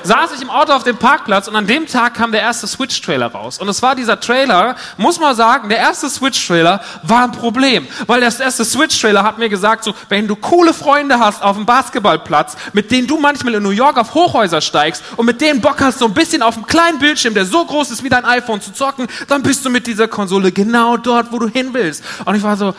saß 0.06 0.32
ich 0.36 0.42
im 0.42 0.50
Auto 0.50 0.74
auf 0.74 0.84
dem 0.84 0.98
Parkplatz 0.98 1.48
und 1.48 1.56
an 1.56 1.68
dem 1.68 1.88
Tag 1.88 2.14
kam 2.14 2.32
der 2.32 2.42
erste 2.42 2.68
Switch-Trailer 2.68 3.28
raus. 3.28 3.58
Und 3.58 3.68
es 3.68 3.82
war 3.82 3.96
dieser 3.96 4.20
Trailer, 4.20 4.76
muss 4.98 5.20
man 5.20 5.36
sagen, 5.36 5.70
der 5.70 5.80
erste 5.80 6.10
Switch-Trailer 6.10 6.82
war 7.04 7.24
ein 7.24 7.32
Problem. 7.32 7.88
Weil 8.08 8.22
der 8.22 8.40
erste 8.40 8.64
Switch-Trailer 8.64 9.24
hat 9.24 9.38
mir 9.38 9.50
gesagt, 9.50 9.84
so, 9.84 9.94
wenn 10.10 10.28
du 10.28 10.36
coole 10.36 10.74
Freunde 10.74 11.20
hast 11.20 11.42
auf 11.42 11.56
dem 11.56 11.66
Basketballplatz, 11.66 12.56
mit 12.74 12.92
denen 12.92 13.08
du 13.08 13.18
manchmal 13.18 13.56
in 13.56 13.64
New 13.64 13.70
York 13.70 13.98
auf 13.98 14.14
Hochhäuser 14.14 14.62
steigst 14.62 15.04
und 15.18 15.26
mit 15.26 15.42
denen 15.42 15.62
Bock 15.62 15.82
hast, 15.82 16.00
so 16.00 16.06
ein 16.06 16.14
bisschen 16.14 16.42
auf 16.42 16.56
einem 16.56 16.68
kleinen 16.68 17.00
Bildschirm, 17.00 17.34
der 17.34 17.46
so 17.46 17.66
groß 17.66 17.92
ist 17.92 18.04
wie 18.04 18.10
dein 18.10 18.26
iPhone 18.26 18.62
zu 18.62 18.72
zocken, 18.74 19.08
dann 19.28 19.42
bist 19.44 19.66
du 19.66 19.70
mit 19.70 19.88
dieser 19.88 20.08
Konsole 20.08 20.52
genau 20.52 20.98
dort, 20.98 21.32
wo 21.32 21.40
du 21.40 21.48
hin 21.48 21.70
willst. 21.74 22.04
Und 22.26 22.36
ich 22.36 22.44
war 22.44 22.58
so, 22.58 22.74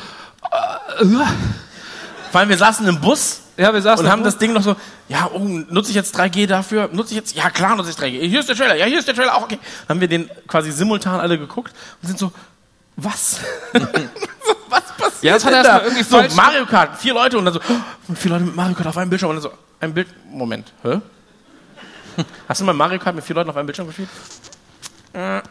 Vor 2.31 2.41
allem, 2.41 2.49
wir 2.49 2.59
saßen 2.59 2.87
im 2.87 3.01
Bus 3.01 3.41
ja, 3.57 3.73
wir 3.73 3.81
saßen 3.83 4.05
und 4.05 4.13
haben 4.13 4.23
das 4.23 4.39
Ding 4.39 4.53
noch 4.53 4.63
so, 4.63 4.77
ja, 5.09 5.31
oh, 5.33 5.39
nutze 5.39 5.91
ich 5.91 5.97
jetzt 5.97 6.19
3G 6.19 6.47
dafür? 6.47 6.89
Nutze 6.93 7.13
ich 7.13 7.17
jetzt, 7.17 7.35
ja 7.35 7.51
klar 7.51 7.77
nutze 7.77 7.91
ich 7.91 7.97
3G. 7.97 8.27
Hier 8.29 8.41
ist 8.41 8.49
der 8.49 8.57
Trailer, 8.57 8.77
ja, 8.77 8.87
hier 8.87 8.99
ist 8.99 9.09
der 9.09 9.15
Trailer, 9.15 9.35
auch 9.35 9.43
okay. 9.43 9.59
Dann 9.87 9.97
haben 9.97 10.01
wir 10.01 10.09
den 10.09 10.31
quasi 10.47 10.71
simultan 10.71 11.21
alle 11.21 11.39
geguckt 11.39 11.73
und 12.03 12.09
sind 12.09 12.19
so, 12.19 12.33
was? 12.97 13.41
was 14.69 14.83
passiert 14.97 15.23
Ja, 15.23 15.35
das 15.35 15.45
hat 15.45 15.53
er 15.53 15.63
da? 15.63 15.83
irgendwie 15.83 16.03
so, 16.03 16.23
Mario 16.35 16.67
Kart, 16.67 16.99
vier 16.99 17.15
Leute 17.15 17.39
und 17.39 17.45
dann 17.45 17.55
so, 17.55 17.61
oh, 17.61 18.15
vier 18.15 18.31
Leute 18.33 18.45
mit 18.45 18.57
Mario 18.57 18.75
Kart 18.75 18.89
auf 18.89 18.97
einem 18.99 19.11
Bildschirm 19.11 19.31
und 19.31 19.37
dann 19.37 19.43
so, 19.43 19.53
ein 19.81 19.95
Bild, 19.95 20.09
Moment, 20.31 20.73
hä? 20.83 21.01
Hast 22.49 22.61
du 22.61 22.65
mal 22.65 22.73
Mario 22.73 22.99
Kart 22.99 23.15
mit 23.15 23.25
vier 23.25 23.37
Leuten 23.37 23.51
auf 23.51 23.57
einem 23.57 23.67
Bildschirm 23.67 23.87
gespielt? 23.87 24.09
Ja, 25.17 25.43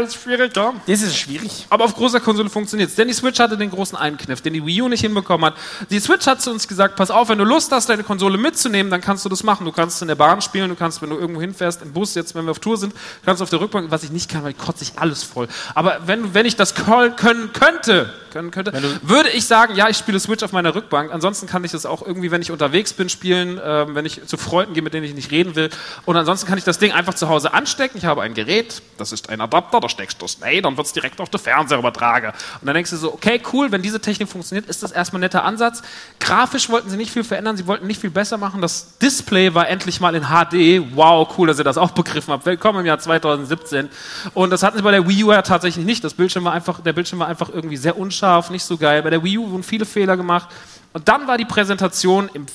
das 0.00 0.08
ist 0.08 0.22
schwierig, 0.22 0.56
ja. 0.56 0.74
Das 0.84 1.00
ist 1.00 1.16
schwierig. 1.16 1.66
Aber 1.70 1.84
auf 1.84 1.94
großer 1.94 2.18
Konsole 2.18 2.50
funktioniert 2.50 2.90
es. 2.90 2.96
Denn 2.96 3.06
die 3.06 3.14
Switch 3.14 3.38
hatte 3.38 3.56
den 3.56 3.70
großen 3.70 3.96
Einkniff, 3.96 4.40
den 4.40 4.52
die 4.52 4.66
Wii 4.66 4.82
U 4.82 4.88
nicht 4.88 5.02
hinbekommen 5.02 5.46
hat. 5.46 5.54
Die 5.90 6.00
Switch 6.00 6.26
hat 6.26 6.42
zu 6.42 6.50
uns 6.50 6.66
gesagt, 6.66 6.96
pass 6.96 7.12
auf, 7.12 7.28
wenn 7.28 7.38
du 7.38 7.44
Lust 7.44 7.70
hast, 7.70 7.88
deine 7.88 8.02
Konsole 8.02 8.36
mitzunehmen, 8.36 8.90
dann 8.90 9.00
kannst 9.00 9.24
du 9.24 9.28
das 9.28 9.44
machen. 9.44 9.64
Du 9.64 9.70
kannst 9.70 10.02
in 10.02 10.08
der 10.08 10.16
Bahn 10.16 10.42
spielen, 10.42 10.68
du 10.70 10.74
kannst, 10.74 11.02
wenn 11.02 11.10
du 11.10 11.18
irgendwo 11.18 11.40
hinfährst, 11.40 11.82
im 11.82 11.92
Bus, 11.92 12.16
jetzt, 12.16 12.34
wenn 12.34 12.46
wir 12.46 12.50
auf 12.50 12.58
Tour 12.58 12.76
sind, 12.76 12.94
kannst 13.24 13.40
du 13.40 13.44
auf 13.44 13.50
der 13.50 13.60
Rückbank, 13.60 13.92
was 13.92 14.02
ich 14.02 14.10
nicht 14.10 14.28
kann, 14.28 14.42
weil 14.42 14.50
ich 14.50 14.58
kotze 14.58 14.82
ich 14.82 14.98
alles 14.98 15.22
voll. 15.22 15.46
Aber 15.76 16.00
wenn, 16.06 16.34
wenn 16.34 16.44
ich 16.44 16.56
das 16.56 16.74
können, 16.74 17.14
könnte, 17.16 18.12
können 18.32 18.50
könnte, 18.50 18.72
würde 19.02 19.30
ich 19.30 19.46
sagen, 19.46 19.76
ja, 19.76 19.88
ich 19.88 19.98
spiele 19.98 20.18
Switch 20.18 20.42
auf 20.42 20.50
meiner 20.50 20.74
Rückbank. 20.74 21.12
Ansonsten 21.12 21.46
kann 21.46 21.62
ich 21.62 21.70
das 21.70 21.86
auch 21.86 22.02
irgendwie, 22.04 22.32
wenn 22.32 22.42
ich 22.42 22.50
unterwegs 22.50 22.92
bin, 22.92 23.08
spielen, 23.08 23.60
ähm, 23.62 23.94
wenn 23.94 24.04
ich 24.04 24.26
zu 24.26 24.36
Freunden 24.36 24.74
gehe, 24.74 24.82
mit 24.82 24.94
denen 24.94 25.04
ich 25.04 25.14
nicht 25.14 25.30
reden 25.30 25.54
will. 25.54 25.70
Und 26.06 26.16
ansonsten 26.16 26.48
kann 26.48 26.58
ich 26.58 26.64
das 26.64 26.78
Ding 26.78 26.90
einfach 26.90 27.14
zu 27.14 27.28
Hause 27.28 27.54
anstecken. 27.54 27.98
Ich 27.98 28.04
habe 28.04 28.22
ein 28.22 28.34
Gerät, 28.34 28.82
das 28.98 29.11
ist 29.12 29.28
ein 29.28 29.40
Adapter, 29.40 29.80
da 29.80 29.88
steckst 29.88 30.20
du 30.20 30.26
es 30.26 30.40
rein, 30.42 30.62
dann 30.62 30.76
wird 30.76 30.86
es 30.86 30.92
direkt 30.92 31.20
auf 31.20 31.30
den 31.30 31.40
Fernseher 31.40 31.78
übertragen. 31.78 32.32
Und 32.60 32.66
dann 32.66 32.74
denkst 32.74 32.90
du 32.90 32.96
so, 32.96 33.12
okay, 33.12 33.40
cool, 33.52 33.70
wenn 33.72 33.82
diese 33.82 34.00
Technik 34.00 34.28
funktioniert, 34.28 34.68
ist 34.68 34.82
das 34.82 34.92
erstmal 34.92 35.18
ein 35.18 35.22
netter 35.22 35.44
Ansatz. 35.44 35.82
Grafisch 36.20 36.68
wollten 36.70 36.90
sie 36.90 36.96
nicht 36.96 37.12
viel 37.12 37.24
verändern, 37.24 37.56
sie 37.56 37.66
wollten 37.66 37.86
nicht 37.86 38.00
viel 38.00 38.10
besser 38.10 38.38
machen. 38.38 38.60
Das 38.60 38.98
Display 38.98 39.54
war 39.54 39.68
endlich 39.68 40.00
mal 40.00 40.14
in 40.14 40.24
HD. 40.24 40.96
Wow, 40.96 41.36
cool, 41.36 41.46
dass 41.46 41.58
ihr 41.58 41.64
das 41.64 41.78
auch 41.78 41.90
begriffen 41.90 42.32
habt. 42.32 42.46
Willkommen 42.46 42.80
im 42.80 42.86
Jahr 42.86 42.98
2017. 42.98 43.88
Und 44.34 44.50
das 44.50 44.62
hatten 44.62 44.76
sie 44.76 44.82
bei 44.82 44.92
der 44.92 45.08
Wii 45.08 45.24
U 45.24 45.32
ja 45.32 45.42
tatsächlich 45.42 45.84
nicht. 45.84 46.02
Das 46.04 46.14
Bildschirm 46.14 46.44
war 46.44 46.52
einfach, 46.52 46.80
der 46.80 46.92
Bildschirm 46.92 47.18
war 47.18 47.28
einfach 47.28 47.48
irgendwie 47.48 47.76
sehr 47.76 47.98
unscharf, 47.98 48.50
nicht 48.50 48.64
so 48.64 48.76
geil. 48.76 49.02
Bei 49.02 49.10
der 49.10 49.22
Wii 49.22 49.38
U 49.38 49.50
wurden 49.50 49.62
viele 49.62 49.84
Fehler 49.84 50.16
gemacht. 50.16 50.48
Und 50.92 51.08
dann 51.08 51.26
war 51.26 51.38
die 51.38 51.44
Präsentation 51.44 52.28
im 52.34 52.46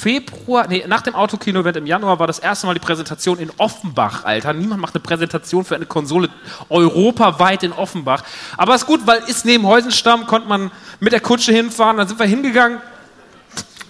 Februar, 0.00 0.66
nee, 0.66 0.82
nach 0.86 1.02
dem 1.02 1.14
Autokino-Event 1.14 1.76
im 1.76 1.86
Januar 1.86 2.18
war 2.18 2.26
das 2.26 2.38
erste 2.38 2.66
Mal 2.66 2.72
die 2.72 2.80
Präsentation 2.80 3.38
in 3.38 3.50
Offenbach, 3.58 4.24
Alter. 4.24 4.54
Niemand 4.54 4.80
macht 4.80 4.94
eine 4.94 5.02
Präsentation 5.02 5.62
für 5.62 5.74
eine 5.74 5.84
Konsole 5.84 6.30
europaweit 6.70 7.64
in 7.64 7.72
Offenbach. 7.72 8.24
Aber 8.56 8.74
ist 8.74 8.86
gut, 8.86 9.06
weil 9.06 9.18
ist 9.26 9.44
neben 9.44 9.66
Heusenstamm, 9.66 10.26
konnte 10.26 10.48
man 10.48 10.70
mit 11.00 11.12
der 11.12 11.20
Kutsche 11.20 11.52
hinfahren. 11.52 11.98
Dann 11.98 12.08
sind 12.08 12.18
wir 12.18 12.24
hingegangen. 12.24 12.80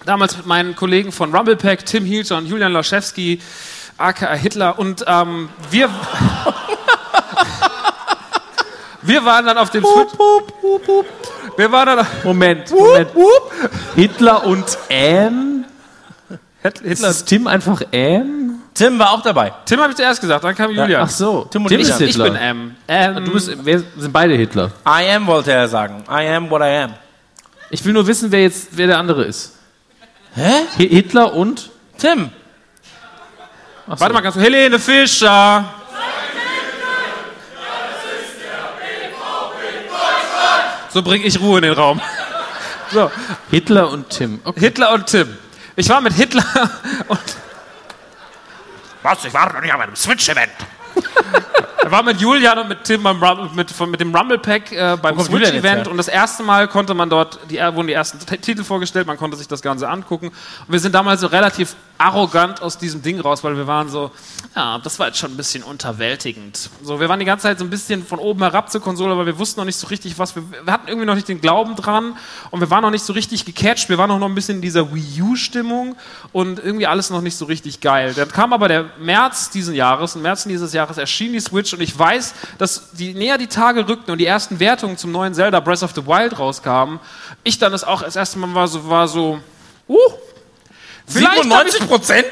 Damals 0.04 0.36
mit 0.36 0.46
meinen 0.46 0.74
Kollegen 0.74 1.12
von 1.12 1.32
Rumblepack, 1.32 1.86
Tim 1.86 2.04
Hielscher 2.04 2.38
und 2.38 2.46
Julian 2.46 2.72
Laschewski, 2.72 3.40
aka 3.96 4.34
Hitler. 4.34 4.80
Und 4.80 5.04
ähm, 5.06 5.48
wir, 5.70 5.90
wir 9.02 9.24
waren 9.24 9.46
dann 9.46 9.58
auf 9.58 9.70
dem 9.70 9.84
Switch. 9.84 10.12
Wir 11.56 11.70
waren 11.70 11.98
dann 11.98 12.06
Moment, 12.24 12.68
Moment. 12.72 13.10
Hitler 13.94 14.44
und 14.44 14.76
Anne? 14.90 15.59
Ist 16.62 16.80
Hitler. 16.82 17.08
das 17.08 17.24
Tim 17.24 17.46
einfach 17.46 17.80
Anne? 17.92 18.54
Tim 18.74 18.98
war 18.98 19.12
auch 19.12 19.22
dabei. 19.22 19.52
Tim 19.64 19.80
habe 19.80 19.90
ich 19.90 19.96
zuerst 19.96 20.20
gesagt, 20.20 20.44
dann 20.44 20.54
kam 20.54 20.70
Julian. 20.70 21.02
Ach 21.02 21.08
so, 21.08 21.44
Tim 21.50 21.62
und 21.62 21.68
Tim 21.68 21.80
ich. 21.80 21.88
ist 21.88 22.00
ich 22.00 22.08
Hitler. 22.08 22.24
bin 22.24 22.36
M. 22.36 22.76
Ähm, 22.86 23.24
Du 23.24 23.32
bist, 23.32 23.64
wir 23.64 23.82
sind 23.96 24.12
beide 24.12 24.34
Hitler. 24.34 24.70
I 24.86 25.10
am 25.14 25.26
wollte 25.26 25.52
er 25.52 25.66
sagen. 25.68 26.04
I 26.08 26.26
am 26.28 26.48
what 26.50 26.60
I 26.62 26.82
am. 26.84 26.94
Ich 27.70 27.84
will 27.84 27.92
nur 27.92 28.06
wissen, 28.06 28.30
wer 28.30 28.42
jetzt, 28.42 28.68
wer 28.72 28.86
der 28.88 28.98
andere 28.98 29.24
ist. 29.24 29.56
Hä? 30.34 30.64
Hi- 30.78 30.88
Hitler 30.88 31.34
und? 31.34 31.70
Tim. 31.98 32.30
Ach 33.88 33.96
so. 33.96 34.00
Warte 34.00 34.14
mal 34.14 34.20
ganz 34.20 34.34
kurz. 34.34 34.44
Helene 34.46 34.78
Fischer. 34.78 35.64
So 40.92 41.02
bringe 41.02 41.24
ich 41.24 41.40
Ruhe 41.40 41.58
in 41.58 41.62
den 41.62 41.72
Raum. 41.74 42.00
So, 42.92 43.10
Hitler 43.50 43.90
und 43.90 44.10
Tim. 44.10 44.40
Okay. 44.44 44.58
Hitler 44.60 44.92
und 44.92 45.06
Tim. 45.06 45.28
Ich 45.80 45.88
war 45.88 46.02
mit 46.02 46.12
Hitler 46.12 46.44
und 47.08 47.18
Was? 49.02 49.24
Ich 49.24 49.32
war 49.32 49.50
noch 49.50 49.62
nicht 49.62 49.72
auf 49.72 49.80
einem 49.80 49.96
Switch-Event. 49.96 50.52
er 51.82 51.90
war 51.90 52.02
mit 52.02 52.20
Julian 52.20 52.58
und 52.58 52.68
mit 52.68 52.84
Tim 52.84 53.02
beim 53.02 53.22
Rum, 53.22 53.50
mit, 53.54 53.80
mit 53.80 54.00
dem 54.00 54.14
Rumble 54.14 54.38
Pack 54.38 54.72
äh, 54.72 54.96
beim 55.00 55.18
Switch-Event 55.18 55.86
her? 55.86 55.90
und 55.90 55.96
das 55.96 56.08
erste 56.08 56.42
Mal 56.42 56.68
konnte 56.68 56.94
man 56.94 57.10
dort, 57.10 57.38
die, 57.50 57.58
äh, 57.58 57.74
wurden 57.74 57.88
die 57.88 57.92
ersten 57.92 58.18
T 58.18 58.36
Titel 58.38 58.64
vorgestellt, 58.64 59.06
man 59.06 59.16
konnte 59.16 59.36
sich 59.36 59.48
das 59.48 59.62
Ganze 59.62 59.88
angucken. 59.88 60.28
Und 60.28 60.72
wir 60.72 60.80
sind 60.80 60.94
damals 60.94 61.20
so 61.20 61.26
relativ 61.26 61.76
arrogant 62.00 62.62
aus 62.62 62.78
diesem 62.78 63.02
Ding 63.02 63.20
raus, 63.20 63.44
weil 63.44 63.56
wir 63.56 63.66
waren 63.66 63.90
so, 63.90 64.10
ja, 64.56 64.78
das 64.78 64.98
war 64.98 65.08
jetzt 65.08 65.18
schon 65.18 65.32
ein 65.32 65.36
bisschen 65.36 65.62
unterwältigend. 65.62 66.70
So, 66.82 66.98
wir 66.98 67.10
waren 67.10 67.18
die 67.18 67.26
ganze 67.26 67.42
Zeit 67.42 67.58
so 67.58 67.64
ein 67.64 67.70
bisschen 67.70 68.06
von 68.06 68.18
oben 68.18 68.40
herab 68.40 68.70
zur 68.70 68.80
Konsole, 68.80 69.12
aber 69.12 69.26
wir 69.26 69.38
wussten 69.38 69.60
noch 69.60 69.66
nicht 69.66 69.76
so 69.76 69.86
richtig, 69.88 70.18
was 70.18 70.34
wir, 70.34 70.42
wir 70.64 70.72
hatten 70.72 70.88
irgendwie 70.88 71.06
noch 71.06 71.14
nicht 71.14 71.28
den 71.28 71.42
Glauben 71.42 71.76
dran 71.76 72.16
und 72.50 72.60
wir 72.60 72.70
waren 72.70 72.82
noch 72.82 72.90
nicht 72.90 73.04
so 73.04 73.12
richtig 73.12 73.44
gecatcht, 73.44 73.90
wir 73.90 73.98
waren 73.98 74.10
auch 74.10 74.18
noch 74.18 74.28
ein 74.28 74.34
bisschen 74.34 74.56
in 74.56 74.62
dieser 74.62 74.94
Wii 74.94 75.22
U-Stimmung 75.22 75.94
und 76.32 76.58
irgendwie 76.58 76.86
alles 76.86 77.10
noch 77.10 77.20
nicht 77.20 77.36
so 77.36 77.44
richtig 77.44 77.82
geil. 77.82 78.14
Dann 78.14 78.28
kam 78.28 78.54
aber 78.54 78.68
der 78.68 78.86
März 78.98 79.50
diesen 79.50 79.74
Jahres, 79.74 80.16
im 80.16 80.22
März 80.22 80.44
dieses 80.44 80.72
Jahres 80.72 80.89
erschien 80.98 81.32
die 81.32 81.40
Switch 81.40 81.72
und 81.72 81.80
ich 81.80 81.98
weiß, 81.98 82.34
dass 82.58 82.92
die 82.92 83.14
näher 83.14 83.38
die 83.38 83.46
Tage 83.46 83.88
rückten 83.88 84.12
und 84.12 84.18
die 84.18 84.26
ersten 84.26 84.60
Wertungen 84.60 84.96
zum 84.96 85.12
neuen 85.12 85.34
Zelda 85.34 85.60
Breath 85.60 85.82
of 85.82 85.92
the 85.94 86.06
Wild 86.06 86.38
rauskamen, 86.38 87.00
ich 87.44 87.58
dann 87.58 87.72
das 87.72 87.84
auch 87.84 88.02
das 88.02 88.16
erste 88.16 88.38
Mal 88.38 88.54
war 88.54 88.68
so, 88.68 88.88
war 88.88 89.08
so, 89.08 89.40
uh, 89.88 89.96
vielleicht 91.06 91.28
hab 91.50 91.66
ich- 91.66 91.72
97 91.72 91.88
Prozent? 91.88 92.26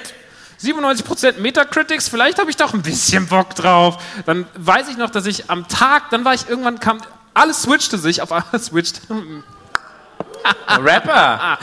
97% 0.60 1.38
Metacritics, 1.38 2.08
vielleicht 2.08 2.38
habe 2.38 2.50
ich 2.50 2.56
doch 2.56 2.74
ein 2.74 2.82
bisschen 2.82 3.26
Bock 3.28 3.54
drauf. 3.54 3.98
Dann 4.26 4.46
weiß 4.56 4.88
ich 4.88 4.96
noch, 4.96 5.10
dass 5.10 5.26
ich 5.26 5.48
am 5.50 5.68
Tag, 5.68 6.10
dann 6.10 6.24
war 6.24 6.34
ich 6.34 6.48
irgendwann, 6.48 6.80
kam, 6.80 6.98
alles 7.32 7.62
switchte 7.62 7.96
sich 7.96 8.22
auf 8.22 8.32
alles 8.32 8.66
switcht. 8.66 9.02
Rapper. 10.68 11.58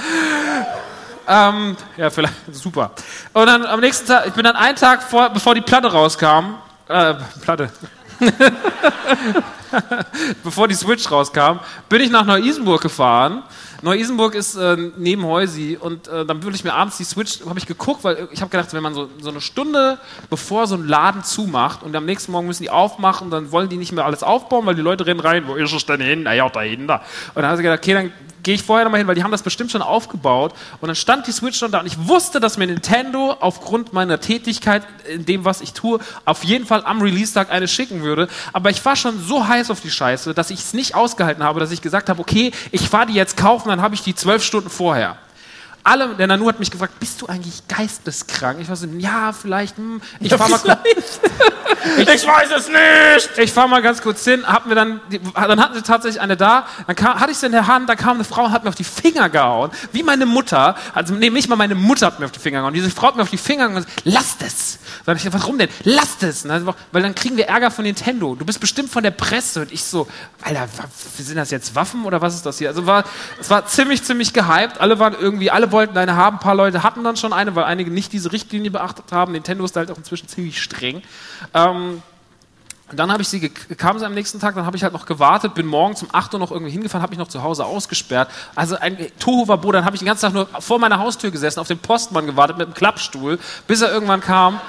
ähm, 1.27 1.77
ja, 1.97 2.09
vielleicht, 2.09 2.33
super. 2.51 2.91
Und 3.33 3.45
dann 3.47 3.65
am 3.65 3.79
nächsten 3.79 4.07
Tag, 4.07 4.27
ich 4.27 4.33
bin 4.33 4.43
dann 4.43 4.55
einen 4.55 4.77
Tag 4.77 5.03
vor, 5.03 5.29
bevor 5.29 5.55
die 5.55 5.61
Platte 5.61 5.91
rauskam, 5.91 6.55
äh, 6.87 7.15
Platte. 7.41 7.69
bevor 10.43 10.67
die 10.67 10.75
Switch 10.75 11.09
rauskam, 11.09 11.59
bin 11.89 12.01
ich 12.01 12.09
nach 12.09 12.25
Neu-Isenburg 12.25 12.81
gefahren. 12.81 13.43
Neu-Isenburg 13.85 14.33
ist 14.33 14.55
äh, 14.55 14.75
neben 14.97 15.23
Heusi 15.25 15.77
und 15.79 16.07
äh, 16.07 16.25
dann 16.25 16.41
würde 16.41 16.55
ich 16.55 16.63
mir 16.63 16.73
abends 16.73 16.97
die 16.97 17.03
Switch, 17.03 17.41
habe 17.47 17.59
ich 17.59 17.67
geguckt, 17.67 18.03
weil 18.03 18.27
ich 18.31 18.41
habe 18.41 18.49
gedacht, 18.49 18.73
wenn 18.73 18.81
man 18.81 18.95
so, 18.95 19.09
so 19.21 19.29
eine 19.29 19.41
Stunde 19.41 19.99
bevor 20.31 20.65
so 20.65 20.73
ein 20.73 20.87
Laden 20.87 21.23
zumacht 21.23 21.83
und 21.83 21.95
am 21.95 22.03
nächsten 22.03 22.31
Morgen 22.31 22.47
müssen 22.47 22.63
die 22.63 22.71
aufmachen, 22.71 23.29
dann 23.29 23.51
wollen 23.51 23.69
die 23.69 23.77
nicht 23.77 23.91
mehr 23.91 24.03
alles 24.03 24.23
aufbauen, 24.23 24.65
weil 24.65 24.73
die 24.73 24.81
Leute 24.81 25.05
rennen 25.05 25.19
rein, 25.19 25.43
wo 25.45 25.53
ist 25.53 25.71
es 25.71 25.85
denn 25.85 26.01
hin? 26.01 26.23
Naja, 26.23 26.49
dahinter. 26.49 27.03
Und 27.35 27.43
dann 27.43 27.45
habe 27.45 27.57
ich 27.57 27.63
gedacht, 27.63 27.77
okay, 27.77 27.93
dann 27.93 28.11
gehe 28.45 28.53
ich 28.53 28.63
vorher 28.63 28.85
nochmal 28.85 28.99
hin, 28.99 29.07
weil 29.07 29.15
die 29.15 29.23
haben 29.23 29.31
das 29.31 29.41
bestimmt 29.41 29.71
schon 29.71 29.81
aufgebaut. 29.81 30.53
Und 30.79 30.87
dann 30.87 30.95
stand 30.95 31.27
die 31.27 31.31
Switch 31.31 31.57
schon 31.57 31.71
da 31.71 31.79
und 31.79 31.87
ich 31.87 32.07
wusste, 32.07 32.39
dass 32.39 32.57
mir 32.57 32.67
Nintendo 32.67 33.35
aufgrund 33.39 33.91
meiner 33.91 34.19
Tätigkeit 34.19 34.83
in 35.11 35.25
dem, 35.25 35.45
was 35.45 35.61
ich 35.61 35.73
tue, 35.73 35.99
auf 36.25 36.43
jeden 36.43 36.65
Fall 36.65 36.83
am 36.85 37.01
Release-Tag 37.01 37.51
eine 37.51 37.67
schicken 37.67 38.03
würde. 38.03 38.27
Aber 38.53 38.69
ich 38.69 38.85
war 38.85 38.95
schon 38.95 39.19
so 39.19 39.47
heiß 39.47 39.71
auf 39.71 39.81
die 39.81 39.89
Scheiße, 39.89 40.35
dass 40.35 40.51
ich 40.51 40.59
es 40.59 40.73
nicht 40.73 40.93
ausgehalten 40.93 41.43
habe, 41.43 41.59
dass 41.59 41.71
ich 41.71 41.81
gesagt 41.81 42.07
habe, 42.07 42.21
okay, 42.21 42.51
ich 42.71 42.87
fahre 42.87 43.07
die 43.07 43.13
jetzt 43.13 43.35
kaufen, 43.35 43.69
dann 43.75 43.83
habe 43.83 43.95
ich 43.95 44.01
die 44.01 44.15
zwölf 44.15 44.41
Stunden 44.41 44.69
vorher. 44.69 45.17
Alle, 45.85 46.15
der 46.15 46.25
Nanu 46.25 46.47
hat 46.47 46.57
mich 46.57 46.71
gefragt, 46.71 46.99
bist 46.99 47.21
du 47.21 47.27
eigentlich 47.27 47.67
geisteskrank? 47.67 48.59
Ich 48.59 48.67
war 48.67 48.75
so, 48.75 48.87
ja, 48.97 49.31
vielleicht, 49.33 49.77
hm, 49.77 50.01
ich 50.19 50.33
fahr 50.33 50.49
mal 50.49 50.57
kurz. 50.57 51.19
Ich 51.97 52.25
weiß 52.25 52.49
es 52.57 52.67
nicht. 52.67 53.37
Ich 53.37 53.53
fahre 53.53 53.69
mal 53.69 53.81
ganz 53.81 54.01
kurz 54.01 54.23
hin, 54.23 54.45
hab 54.47 54.65
mir 54.65 54.73
dann, 54.73 54.99
dann 55.35 55.59
hatten 55.59 55.75
sie 55.75 55.83
tatsächlich 55.83 56.19
eine 56.19 56.35
da, 56.35 56.65
dann 56.87 56.95
kam, 56.95 57.19
hatte 57.19 57.31
ich 57.31 57.37
sie 57.37 57.45
in 57.45 57.51
der 57.51 57.67
Hand, 57.67 57.87
da 57.87 57.95
kam 57.95 58.17
eine 58.17 58.23
Frau 58.23 58.45
und 58.45 58.51
hat 58.51 58.63
mir 58.63 58.69
auf 58.69 58.75
die 58.75 58.83
Finger 58.83 59.29
gehauen, 59.29 59.69
wie 59.91 60.01
meine 60.01 60.25
Mutter, 60.25 60.75
also 60.95 61.13
nee, 61.13 61.29
nicht 61.29 61.47
mal 61.47 61.55
meine 61.55 61.75
Mutter 61.75 62.07
hat 62.07 62.19
mir 62.19 62.25
auf 62.25 62.31
die 62.31 62.39
Finger 62.39 62.59
gehauen, 62.59 62.73
diese 62.73 62.89
Frau 62.89 63.07
hat 63.07 63.15
mir 63.15 63.21
auf 63.21 63.29
die 63.29 63.37
Finger 63.37 63.67
gehauen 63.67 63.77
und 63.77 63.85
gesagt, 63.85 64.01
lasst 64.05 64.41
es. 64.41 64.79
Sag 65.05 65.23
ich, 65.23 65.33
warum 65.33 65.59
denn? 65.59 65.69
Lasst 65.83 66.23
es. 66.23 66.43
Dann, 66.43 66.65
weil 66.91 67.03
dann 67.03 67.13
kriegen 67.13 67.37
wir 67.37 67.47
Ärger 67.47 67.69
von 67.69 67.83
Nintendo. 67.83 68.33
Du 68.33 68.43
bist 68.43 68.59
bestimmt 68.59 68.89
von 68.89 69.03
der 69.03 69.11
Presse. 69.11 69.61
Und 69.61 69.71
ich 69.71 69.83
so, 69.83 70.07
Alter, 70.41 70.67
sind 71.17 71.35
das 71.35 71.51
jetzt 71.51 71.75
Waffen 71.75 72.05
oder 72.05 72.21
was 72.21 72.33
ist 72.33 72.45
das 72.45 72.57
hier? 72.57 72.69
Also 72.69 72.87
war, 72.87 73.03
es 73.39 73.49
war 73.51 73.67
ziemlich, 73.67 74.03
ziemlich 74.03 74.33
gehypt. 74.33 74.81
Alle 74.81 74.97
waren 74.97 75.15
irgendwie, 75.19 75.51
alle 75.51 75.71
wollten 75.75 75.97
eine 75.97 76.15
haben. 76.15 76.37
Ein 76.37 76.39
paar 76.39 76.55
Leute 76.55 76.81
hatten 76.81 77.03
dann 77.03 77.17
schon 77.17 77.33
eine, 77.33 77.55
weil 77.55 77.65
einige 77.65 77.91
nicht 77.91 78.11
diese 78.13 78.31
Richtlinie 78.31 78.71
beachtet 78.71 79.11
haben. 79.11 79.33
Nintendo 79.33 79.63
ist 79.63 79.75
da 79.75 79.81
halt 79.81 79.91
auch 79.91 79.97
inzwischen 79.97 80.27
ziemlich 80.27 80.61
streng. 80.61 81.03
Ähm, 81.53 82.01
und 82.89 82.99
dann 82.99 83.11
habe 83.11 83.21
ich 83.23 83.27
sie, 83.27 83.49
kam 83.49 83.97
sie 83.97 84.05
am 84.05 84.13
nächsten 84.13 84.39
Tag, 84.39 84.53
dann 84.55 84.65
habe 84.65 84.77
ich 84.77 84.83
halt 84.83 84.93
noch 84.93 85.05
gewartet, 85.07 85.55
bin 85.55 85.65
morgens 85.65 86.03
um 86.03 86.09
8 86.11 86.33
Uhr 86.35 86.39
noch 86.39 86.51
irgendwie 86.51 86.71
hingefahren, 86.71 87.01
habe 87.01 87.11
mich 87.11 87.19
noch 87.19 87.27
zu 87.27 87.41
Hause 87.41 87.65
ausgesperrt. 87.65 88.29
Also 88.55 88.77
ein 88.77 88.97
Tohuwabo, 89.19 89.71
dann 89.71 89.85
habe 89.85 89.95
ich 89.95 90.01
den 90.01 90.05
ganzen 90.05 90.21
Tag 90.21 90.33
nur 90.33 90.47
vor 90.59 90.77
meiner 90.79 90.99
Haustür 90.99 91.31
gesessen, 91.31 91.59
auf 91.59 91.67
den 91.67 91.79
Postmann 91.79 92.27
gewartet 92.27 92.57
mit 92.57 92.67
dem 92.67 92.73
Klappstuhl, 92.75 93.39
bis 93.67 93.81
er 93.81 93.91
irgendwann 93.91 94.21
kam. 94.21 94.61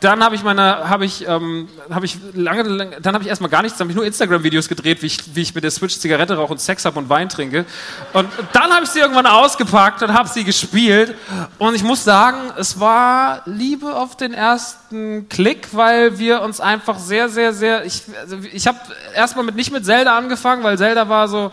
Dann 0.00 0.22
habe 0.22 0.34
ich 0.34 0.42
meine, 0.42 0.88
habe 0.88 1.04
ich, 1.04 1.26
ähm, 1.26 1.68
habe 1.90 2.06
ich 2.06 2.18
lange, 2.34 2.62
lange 2.62 3.00
dann 3.00 3.14
habe 3.14 3.24
ich 3.24 3.28
erstmal 3.28 3.50
gar 3.50 3.62
nichts, 3.62 3.78
dann 3.78 3.86
habe 3.86 3.92
ich 3.92 3.96
nur 3.96 4.06
Instagram-Videos 4.06 4.68
gedreht, 4.68 5.02
wie 5.02 5.06
ich, 5.06 5.34
wie 5.34 5.42
ich 5.42 5.54
mit 5.54 5.64
der 5.64 5.70
Switch 5.70 5.98
Zigarette 5.98 6.36
rauche 6.36 6.52
und 6.52 6.60
Sex 6.60 6.84
habe 6.84 6.98
und 6.98 7.08
Wein 7.08 7.28
trinke. 7.28 7.64
Und 8.12 8.28
dann 8.52 8.70
habe 8.72 8.84
ich 8.84 8.90
sie 8.90 9.00
irgendwann 9.00 9.26
ausgepackt 9.26 10.02
und 10.02 10.12
habe 10.12 10.28
sie 10.28 10.44
gespielt. 10.44 11.14
Und 11.58 11.74
ich 11.74 11.82
muss 11.82 12.04
sagen, 12.04 12.52
es 12.56 12.78
war 12.78 13.42
Liebe 13.46 13.94
auf 13.96 14.16
den 14.16 14.32
ersten 14.32 15.28
Klick, 15.28 15.68
weil 15.72 16.18
wir 16.18 16.42
uns 16.42 16.60
einfach 16.60 16.98
sehr, 16.98 17.28
sehr, 17.28 17.52
sehr, 17.52 17.84
ich, 17.84 18.02
also 18.20 18.38
ich 18.52 18.66
habe 18.66 18.78
erstmal 19.14 19.44
mit 19.44 19.56
nicht 19.56 19.72
mit 19.72 19.84
Zelda 19.84 20.16
angefangen, 20.16 20.62
weil 20.62 20.78
Zelda 20.78 21.08
war 21.08 21.28
so, 21.28 21.50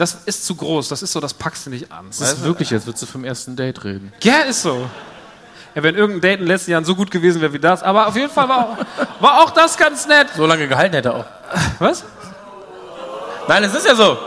das 0.00 0.16
ist 0.24 0.46
zu 0.46 0.54
groß, 0.54 0.88
das 0.88 1.02
ist 1.02 1.12
so, 1.12 1.20
das 1.20 1.34
packst 1.34 1.66
du 1.66 1.70
nicht 1.70 1.92
an. 1.92 2.06
Das 2.06 2.20
ist 2.20 2.42
wirklich, 2.42 2.72
als 2.72 2.86
würdest 2.86 3.02
du 3.02 3.06
vom 3.06 3.22
ersten 3.22 3.54
Date 3.54 3.84
reden. 3.84 4.14
Ja, 4.22 4.38
ist 4.48 4.62
so. 4.62 4.88
Ja, 5.74 5.82
wenn 5.82 5.94
irgendein 5.94 6.20
Date 6.20 6.32
in 6.40 6.46
den 6.46 6.48
letzten 6.48 6.72
Jahren 6.72 6.84
so 6.84 6.94
gut 6.96 7.10
gewesen 7.10 7.40
wäre 7.40 7.52
wie 7.52 7.58
das. 7.58 7.82
Aber 7.82 8.08
auf 8.08 8.16
jeden 8.16 8.30
Fall 8.30 8.48
war 8.48 8.58
auch, 8.58 8.76
war 9.20 9.40
auch 9.42 9.50
das 9.50 9.76
ganz 9.76 10.06
nett. 10.06 10.28
So 10.36 10.46
lange 10.46 10.66
gehalten 10.66 10.94
hätte 10.94 11.10
er 11.10 11.14
auch. 11.16 11.24
Was? 11.78 12.04
Nein, 13.46 13.64
es 13.64 13.74
ist 13.74 13.86
ja 13.86 13.94
so. 13.94 14.18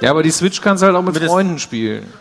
Ja, 0.00 0.10
aber 0.10 0.22
die 0.22 0.30
Switch 0.30 0.60
kannst 0.60 0.82
du 0.82 0.86
halt 0.86 0.96
auch 0.96 1.02
mit, 1.02 1.14
Mit 1.14 1.24
Freunden 1.24 1.58
spielen. 1.58 2.12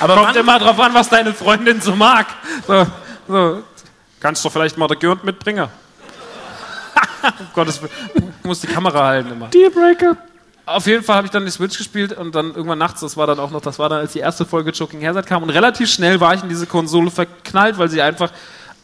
Aber 0.00 0.14
Kommt 0.16 0.36
immer 0.36 0.58
drauf 0.58 0.80
an, 0.80 0.94
was 0.94 1.10
deine 1.10 1.34
Freundin 1.34 1.80
so 1.80 1.94
mag. 1.94 2.26
So, 2.66 2.86
so. 3.28 3.62
Kannst 4.18 4.42
du 4.44 4.50
vielleicht 4.50 4.78
mal 4.78 4.88
der 4.88 4.96
Gürnt 4.96 5.24
mitbringen? 5.24 5.68
um 7.38 7.46
Gottes 7.54 7.80
Willen. 7.82 7.92
Ich 8.14 8.44
muss 8.44 8.60
die 8.60 8.66
Kamera 8.66 9.06
halten 9.06 9.30
immer. 9.30 9.48
Dealbreaker. 9.48 10.16
Auf 10.66 10.86
jeden 10.86 11.02
Fall 11.02 11.16
habe 11.16 11.26
ich 11.26 11.30
dann 11.32 11.44
die 11.44 11.50
Switch 11.50 11.76
gespielt 11.76 12.12
und 12.12 12.34
dann 12.34 12.54
irgendwann 12.54 12.78
nachts, 12.78 13.00
das 13.00 13.16
war 13.16 13.26
dann 13.26 13.40
auch 13.40 13.50
noch, 13.50 13.60
das 13.60 13.78
war 13.78 13.88
dann, 13.88 14.00
als 14.00 14.12
die 14.12 14.20
erste 14.20 14.44
Folge 14.44 14.70
Joking 14.70 15.04
Hazard 15.04 15.26
kam 15.26 15.42
und 15.42 15.50
relativ 15.50 15.90
schnell 15.90 16.20
war 16.20 16.34
ich 16.34 16.42
in 16.42 16.48
diese 16.48 16.66
Konsole 16.66 17.10
verknallt, 17.10 17.76
weil 17.78 17.88
sie 17.88 18.00
einfach 18.00 18.30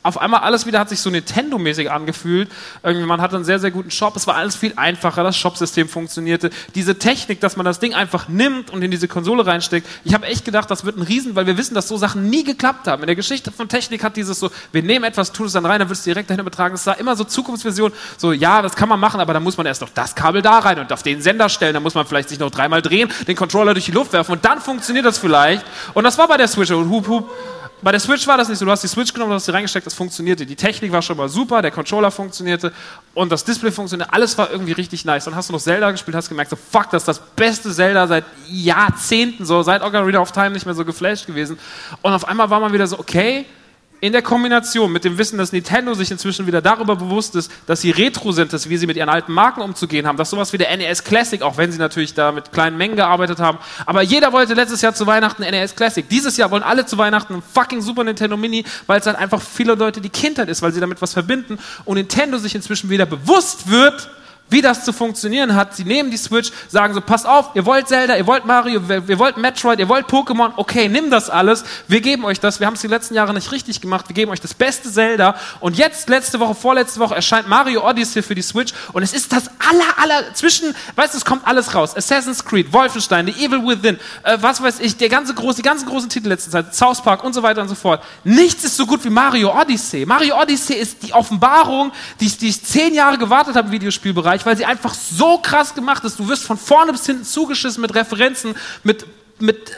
auf 0.06 0.20
einmal 0.20 0.40
alles 0.40 0.66
wieder 0.66 0.78
hat 0.78 0.88
sich 0.88 1.00
so 1.00 1.10
Nintendo-mäßig 1.10 1.90
angefühlt. 1.90 2.48
Irgendwie, 2.82 3.06
man 3.06 3.20
hatte 3.20 3.36
einen 3.36 3.44
sehr, 3.44 3.58
sehr 3.58 3.70
guten 3.70 3.90
Shop. 3.90 4.14
Es 4.16 4.26
war 4.26 4.36
alles 4.36 4.54
viel 4.54 4.72
einfacher. 4.76 5.24
Das 5.24 5.36
Shopsystem 5.36 5.88
funktionierte. 5.88 6.50
Diese 6.74 6.98
Technik, 6.98 7.40
dass 7.40 7.56
man 7.56 7.66
das 7.66 7.80
Ding 7.80 7.94
einfach 7.94 8.28
nimmt 8.28 8.70
und 8.70 8.82
in 8.82 8.90
diese 8.90 9.08
Konsole 9.08 9.44
reinsteckt. 9.44 9.86
Ich 10.04 10.14
habe 10.14 10.26
echt 10.26 10.44
gedacht, 10.44 10.70
das 10.70 10.84
wird 10.84 10.96
ein 10.96 11.02
Riesen, 11.02 11.34
weil 11.34 11.46
wir 11.46 11.58
wissen, 11.58 11.74
dass 11.74 11.88
so 11.88 11.96
Sachen 11.96 12.30
nie 12.30 12.44
geklappt 12.44 12.86
haben. 12.86 13.02
In 13.02 13.06
der 13.08 13.16
Geschichte 13.16 13.50
von 13.50 13.68
Technik 13.68 14.04
hat 14.04 14.16
dieses 14.16 14.38
so, 14.38 14.50
wir 14.72 14.82
nehmen 14.82 15.04
etwas, 15.04 15.32
tun 15.32 15.46
es 15.46 15.52
dann 15.52 15.66
rein, 15.66 15.80
dann 15.80 15.88
wird 15.88 15.98
es 15.98 16.04
direkt 16.04 16.30
dahin 16.30 16.40
übertragen. 16.40 16.74
Es 16.74 16.86
war 16.86 16.98
immer 16.98 17.16
so 17.16 17.24
Zukunftsvision. 17.24 17.92
So, 18.16 18.32
ja, 18.32 18.62
das 18.62 18.76
kann 18.76 18.88
man 18.88 19.00
machen, 19.00 19.20
aber 19.20 19.34
dann 19.34 19.42
muss 19.42 19.56
man 19.56 19.66
erst 19.66 19.80
noch 19.80 19.90
das 19.90 20.14
Kabel 20.14 20.40
da 20.40 20.60
rein 20.60 20.78
und 20.78 20.92
auf 20.92 21.02
den 21.02 21.20
Sender 21.20 21.48
stellen. 21.48 21.74
Dann 21.74 21.82
muss 21.82 21.94
man 21.94 22.06
vielleicht 22.06 22.28
sich 22.28 22.38
noch 22.38 22.50
dreimal 22.50 22.80
drehen, 22.80 23.10
den 23.26 23.36
Controller 23.36 23.74
durch 23.74 23.86
die 23.86 23.92
Luft 23.92 24.12
werfen 24.12 24.32
und 24.32 24.44
dann 24.44 24.60
funktioniert 24.60 25.04
das 25.04 25.18
vielleicht. 25.18 25.64
Und 25.94 26.04
das 26.04 26.16
war 26.16 26.28
bei 26.28 26.36
der 26.36 26.48
Switch. 26.48 26.70
Und 26.70 26.90
hup, 26.90 27.08
hup, 27.08 27.30
bei 27.82 27.90
der 27.90 28.00
Switch 28.00 28.26
war 28.26 28.38
das 28.38 28.48
nicht 28.48 28.58
so. 28.58 28.64
Du 28.64 28.70
hast 28.70 28.82
die 28.82 28.88
Switch 28.88 29.12
genommen, 29.12 29.30
du 29.30 29.34
hast 29.34 29.44
sie 29.44 29.52
reingesteckt, 29.52 29.86
das 29.86 29.94
funktionierte. 29.94 30.46
Die 30.46 30.56
Technik 30.56 30.92
war 30.92 31.02
schon 31.02 31.16
mal 31.16 31.28
super, 31.28 31.60
der 31.60 31.70
Controller 31.70 32.10
funktionierte 32.10 32.72
und 33.14 33.30
das 33.30 33.44
Display 33.44 33.70
funktionierte. 33.70 34.12
Alles 34.12 34.36
war 34.38 34.50
irgendwie 34.50 34.72
richtig 34.72 35.04
nice. 35.04 35.26
Dann 35.26 35.36
hast 35.36 35.50
du 35.50 35.52
noch 35.52 35.60
Zelda 35.60 35.90
gespielt, 35.90 36.16
hast 36.16 36.28
gemerkt, 36.28 36.50
so 36.50 36.56
fuck, 36.56 36.90
das 36.90 37.02
ist 37.02 37.08
das 37.08 37.20
beste 37.20 37.70
Zelda 37.72 38.06
seit 38.06 38.24
Jahrzehnten, 38.48 39.44
so 39.44 39.62
seit 39.62 39.82
Ocarina 39.82 40.20
of 40.20 40.32
Time 40.32 40.50
nicht 40.50 40.64
mehr 40.64 40.74
so 40.74 40.84
geflasht 40.84 41.26
gewesen. 41.26 41.58
Und 42.02 42.12
auf 42.12 42.26
einmal 42.26 42.48
war 42.48 42.60
man 42.60 42.72
wieder 42.72 42.86
so, 42.86 42.98
okay, 42.98 43.44
in 44.06 44.12
der 44.12 44.22
Kombination 44.22 44.92
mit 44.92 45.04
dem 45.04 45.18
Wissen, 45.18 45.36
dass 45.36 45.50
Nintendo 45.50 45.92
sich 45.94 46.10
inzwischen 46.12 46.46
wieder 46.46 46.62
darüber 46.62 46.94
bewusst 46.94 47.34
ist, 47.34 47.50
dass 47.66 47.80
sie 47.80 47.90
retro 47.90 48.30
sind, 48.30 48.52
dass 48.52 48.68
wie 48.68 48.76
sie 48.76 48.86
mit 48.86 48.96
ihren 48.96 49.08
alten 49.08 49.32
Marken 49.32 49.60
umzugehen 49.60 50.06
haben, 50.06 50.16
dass 50.16 50.30
sowas 50.30 50.52
wie 50.52 50.58
der 50.58 50.74
NES 50.76 51.02
Classic, 51.02 51.42
auch 51.42 51.56
wenn 51.56 51.72
sie 51.72 51.78
natürlich 51.78 52.14
da 52.14 52.30
mit 52.30 52.52
kleinen 52.52 52.76
Mengen 52.76 52.94
gearbeitet 52.94 53.40
haben, 53.40 53.58
aber 53.84 54.02
jeder 54.02 54.32
wollte 54.32 54.54
letztes 54.54 54.80
Jahr 54.80 54.94
zu 54.94 55.06
Weihnachten 55.06 55.42
NES 55.42 55.74
Classic. 55.74 56.08
Dieses 56.08 56.36
Jahr 56.36 56.52
wollen 56.52 56.62
alle 56.62 56.86
zu 56.86 56.98
Weihnachten 56.98 57.34
ein 57.34 57.42
fucking 57.42 57.80
Super 57.80 58.04
Nintendo 58.04 58.36
Mini, 58.36 58.64
weil 58.86 59.00
es 59.00 59.06
halt 59.06 59.16
einfach 59.16 59.42
viele 59.42 59.74
Leute 59.74 60.00
die 60.00 60.08
Kindheit 60.08 60.48
ist, 60.48 60.62
weil 60.62 60.72
sie 60.72 60.80
damit 60.80 61.02
was 61.02 61.12
verbinden 61.12 61.58
und 61.84 61.96
Nintendo 61.96 62.38
sich 62.38 62.54
inzwischen 62.54 62.90
wieder 62.90 63.06
bewusst 63.06 63.68
wird, 63.68 64.08
wie 64.48 64.62
das 64.62 64.84
zu 64.84 64.92
funktionieren 64.92 65.54
hat. 65.54 65.74
Sie 65.74 65.84
nehmen 65.84 66.10
die 66.10 66.16
Switch, 66.16 66.50
sagen 66.68 66.94
so, 66.94 67.00
pass 67.00 67.24
auf, 67.24 67.50
ihr 67.54 67.66
wollt 67.66 67.88
Zelda, 67.88 68.16
ihr 68.16 68.26
wollt 68.26 68.44
Mario, 68.44 68.80
ihr 68.80 69.18
wollt 69.18 69.36
Metroid, 69.36 69.78
ihr 69.78 69.88
wollt 69.88 70.06
Pokémon, 70.06 70.52
okay, 70.56 70.88
nimm 70.88 71.10
das 71.10 71.30
alles, 71.30 71.64
wir 71.88 72.00
geben 72.00 72.24
euch 72.24 72.38
das, 72.38 72.60
wir 72.60 72.66
haben 72.66 72.74
es 72.74 72.80
die 72.80 72.86
letzten 72.86 73.14
Jahre 73.14 73.34
nicht 73.34 73.50
richtig 73.50 73.80
gemacht, 73.80 74.08
wir 74.08 74.14
geben 74.14 74.30
euch 74.30 74.40
das 74.40 74.54
beste 74.54 74.90
Zelda 74.90 75.36
und 75.60 75.76
jetzt, 75.76 76.08
letzte 76.08 76.38
Woche, 76.38 76.54
vorletzte 76.54 77.00
Woche 77.00 77.14
erscheint 77.14 77.48
Mario 77.48 77.88
Odyssey 77.88 78.22
für 78.22 78.34
die 78.34 78.42
Switch 78.42 78.72
und 78.92 79.02
es 79.02 79.12
ist 79.12 79.32
das 79.32 79.48
aller, 79.58 79.98
aller, 80.02 80.34
zwischen, 80.34 80.74
weißt 80.94 81.14
du, 81.14 81.18
es 81.18 81.24
kommt 81.24 81.46
alles 81.46 81.74
raus, 81.74 81.96
Assassin's 81.96 82.44
Creed, 82.44 82.72
Wolfenstein, 82.72 83.26
The 83.26 83.44
Evil 83.44 83.66
Within, 83.66 83.98
äh, 84.22 84.38
was 84.40 84.62
weiß 84.62 84.80
ich, 84.80 84.96
der 84.96 85.08
ganze 85.08 85.34
große, 85.34 85.56
die 85.56 85.62
ganzen 85.62 85.88
großen 85.88 86.08
Titel 86.08 86.28
letzter 86.28 86.50
Zeit, 86.50 86.74
South 86.74 87.02
Park 87.02 87.24
und 87.24 87.32
so 87.32 87.42
weiter 87.42 87.62
und 87.62 87.68
so 87.68 87.74
fort. 87.74 88.02
Nichts 88.24 88.64
ist 88.64 88.76
so 88.76 88.86
gut 88.86 89.04
wie 89.04 89.10
Mario 89.10 89.58
Odyssey. 89.58 90.06
Mario 90.06 90.40
Odyssey 90.40 90.76
ist 90.76 91.02
die 91.02 91.12
Offenbarung, 91.12 91.92
die 92.20 92.26
die 92.38 92.48
ich 92.48 92.62
zehn 92.64 92.94
Jahre 92.94 93.18
gewartet 93.18 93.56
habe 93.56 93.68
im 93.68 93.72
Videospielbereich, 93.72 94.35
weil 94.44 94.56
sie 94.56 94.66
einfach 94.66 94.94
so 94.94 95.38
krass 95.38 95.74
gemacht 95.74 96.04
ist. 96.04 96.18
Du 96.18 96.28
wirst 96.28 96.42
von 96.42 96.58
vorne 96.58 96.92
bis 96.92 97.06
hinten 97.06 97.24
zugeschissen 97.24 97.80
mit 97.80 97.94
Referenzen, 97.94 98.54
mit, 98.82 99.06
mit, 99.38 99.70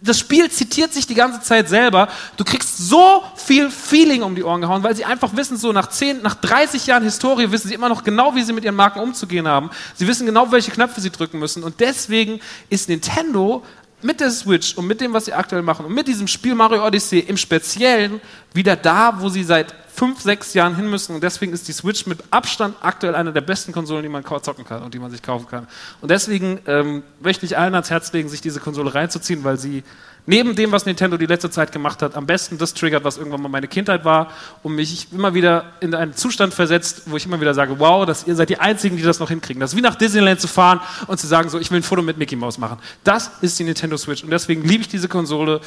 das 0.00 0.18
Spiel 0.18 0.50
zitiert 0.50 0.92
sich 0.92 1.06
die 1.06 1.14
ganze 1.14 1.40
Zeit 1.40 1.68
selber. 1.68 2.08
Du 2.36 2.44
kriegst 2.44 2.76
so 2.76 3.22
viel 3.36 3.70
Feeling 3.70 4.22
um 4.22 4.34
die 4.34 4.42
Ohren 4.42 4.60
gehauen, 4.60 4.82
weil 4.82 4.96
sie 4.96 5.04
einfach 5.04 5.36
wissen, 5.36 5.56
so 5.56 5.72
nach 5.72 5.88
10, 5.88 6.22
nach 6.22 6.34
30 6.34 6.86
Jahren 6.86 7.04
Historie 7.04 7.50
wissen 7.50 7.68
sie 7.68 7.74
immer 7.74 7.88
noch 7.88 8.02
genau, 8.02 8.34
wie 8.34 8.42
sie 8.42 8.52
mit 8.52 8.64
ihren 8.64 8.74
Marken 8.74 9.00
umzugehen 9.00 9.46
haben. 9.46 9.70
Sie 9.94 10.06
wissen 10.06 10.26
genau, 10.26 10.50
welche 10.50 10.72
Knöpfe 10.72 11.00
sie 11.00 11.10
drücken 11.10 11.38
müssen. 11.38 11.62
Und 11.62 11.80
deswegen 11.80 12.40
ist 12.68 12.88
Nintendo 12.88 13.62
mit 14.02 14.20
der 14.20 14.30
Switch 14.30 14.74
und 14.74 14.86
mit 14.86 15.00
dem, 15.00 15.12
was 15.12 15.26
sie 15.26 15.32
aktuell 15.32 15.62
machen 15.62 15.86
und 15.86 15.94
mit 15.94 16.08
diesem 16.08 16.26
Spiel 16.26 16.54
Mario 16.54 16.84
Odyssey 16.84 17.20
im 17.20 17.36
Speziellen 17.36 18.20
wieder 18.54 18.76
da, 18.76 19.20
wo 19.20 19.28
sie 19.28 19.44
seit 19.44 19.74
fünf, 19.94 20.20
sechs 20.20 20.54
Jahren 20.54 20.74
hin 20.74 20.88
müssen. 20.88 21.14
Und 21.14 21.22
deswegen 21.22 21.52
ist 21.52 21.68
die 21.68 21.72
Switch 21.72 22.06
mit 22.06 22.18
Abstand 22.30 22.76
aktuell 22.80 23.14
eine 23.14 23.32
der 23.32 23.42
besten 23.42 23.72
Konsolen, 23.72 24.02
die 24.02 24.08
man 24.08 24.24
zocken 24.24 24.64
kann 24.64 24.82
und 24.82 24.94
die 24.94 24.98
man 24.98 25.10
sich 25.10 25.22
kaufen 25.22 25.46
kann. 25.46 25.66
Und 26.00 26.10
deswegen 26.10 26.60
ähm, 26.66 27.02
möchte 27.20 27.44
ich 27.44 27.58
allen 27.58 27.74
ans 27.74 27.90
Herz 27.90 28.12
legen, 28.12 28.28
sich 28.28 28.40
diese 28.40 28.58
Konsole 28.58 28.94
reinzuziehen, 28.94 29.44
weil 29.44 29.58
sie 29.58 29.84
neben 30.24 30.54
dem, 30.54 30.72
was 30.72 30.86
Nintendo 30.86 31.16
die 31.16 31.26
letzte 31.26 31.50
Zeit 31.50 31.72
gemacht 31.72 32.00
hat, 32.00 32.14
am 32.14 32.26
besten 32.26 32.56
das 32.56 32.74
triggert, 32.74 33.04
was 33.04 33.18
irgendwann 33.18 33.42
mal 33.42 33.48
meine 33.48 33.68
Kindheit 33.68 34.04
war 34.04 34.30
und 34.62 34.74
mich 34.74 35.12
immer 35.12 35.34
wieder 35.34 35.64
in 35.80 35.94
einen 35.94 36.14
Zustand 36.14 36.54
versetzt, 36.54 37.02
wo 37.06 37.16
ich 37.16 37.26
immer 37.26 37.40
wieder 37.40 37.54
sage, 37.54 37.78
wow, 37.78 38.06
dass 38.06 38.26
ihr 38.26 38.34
seid 38.34 38.48
die 38.48 38.58
Einzigen, 38.58 38.96
die 38.96 39.02
das 39.02 39.18
noch 39.18 39.28
hinkriegen. 39.28 39.60
Das 39.60 39.72
ist 39.72 39.76
wie 39.76 39.82
nach 39.82 39.96
Disneyland 39.96 40.40
zu 40.40 40.48
fahren 40.48 40.80
und 41.06 41.18
zu 41.18 41.26
sagen, 41.26 41.48
so, 41.48 41.58
ich 41.58 41.70
will 41.70 41.80
ein 41.80 41.82
Foto 41.82 42.02
mit 42.02 42.18
Mickey 42.18 42.36
Mouse 42.36 42.58
machen. 42.58 42.78
Das 43.04 43.30
ist 43.40 43.58
die 43.58 43.64
Nintendo 43.64 43.96
Switch 43.96 44.22
und 44.22 44.30
deswegen 44.30 44.62
liebe 44.62 44.82
ich 44.82 44.88
diese 44.88 45.08
Konsole 45.08 45.60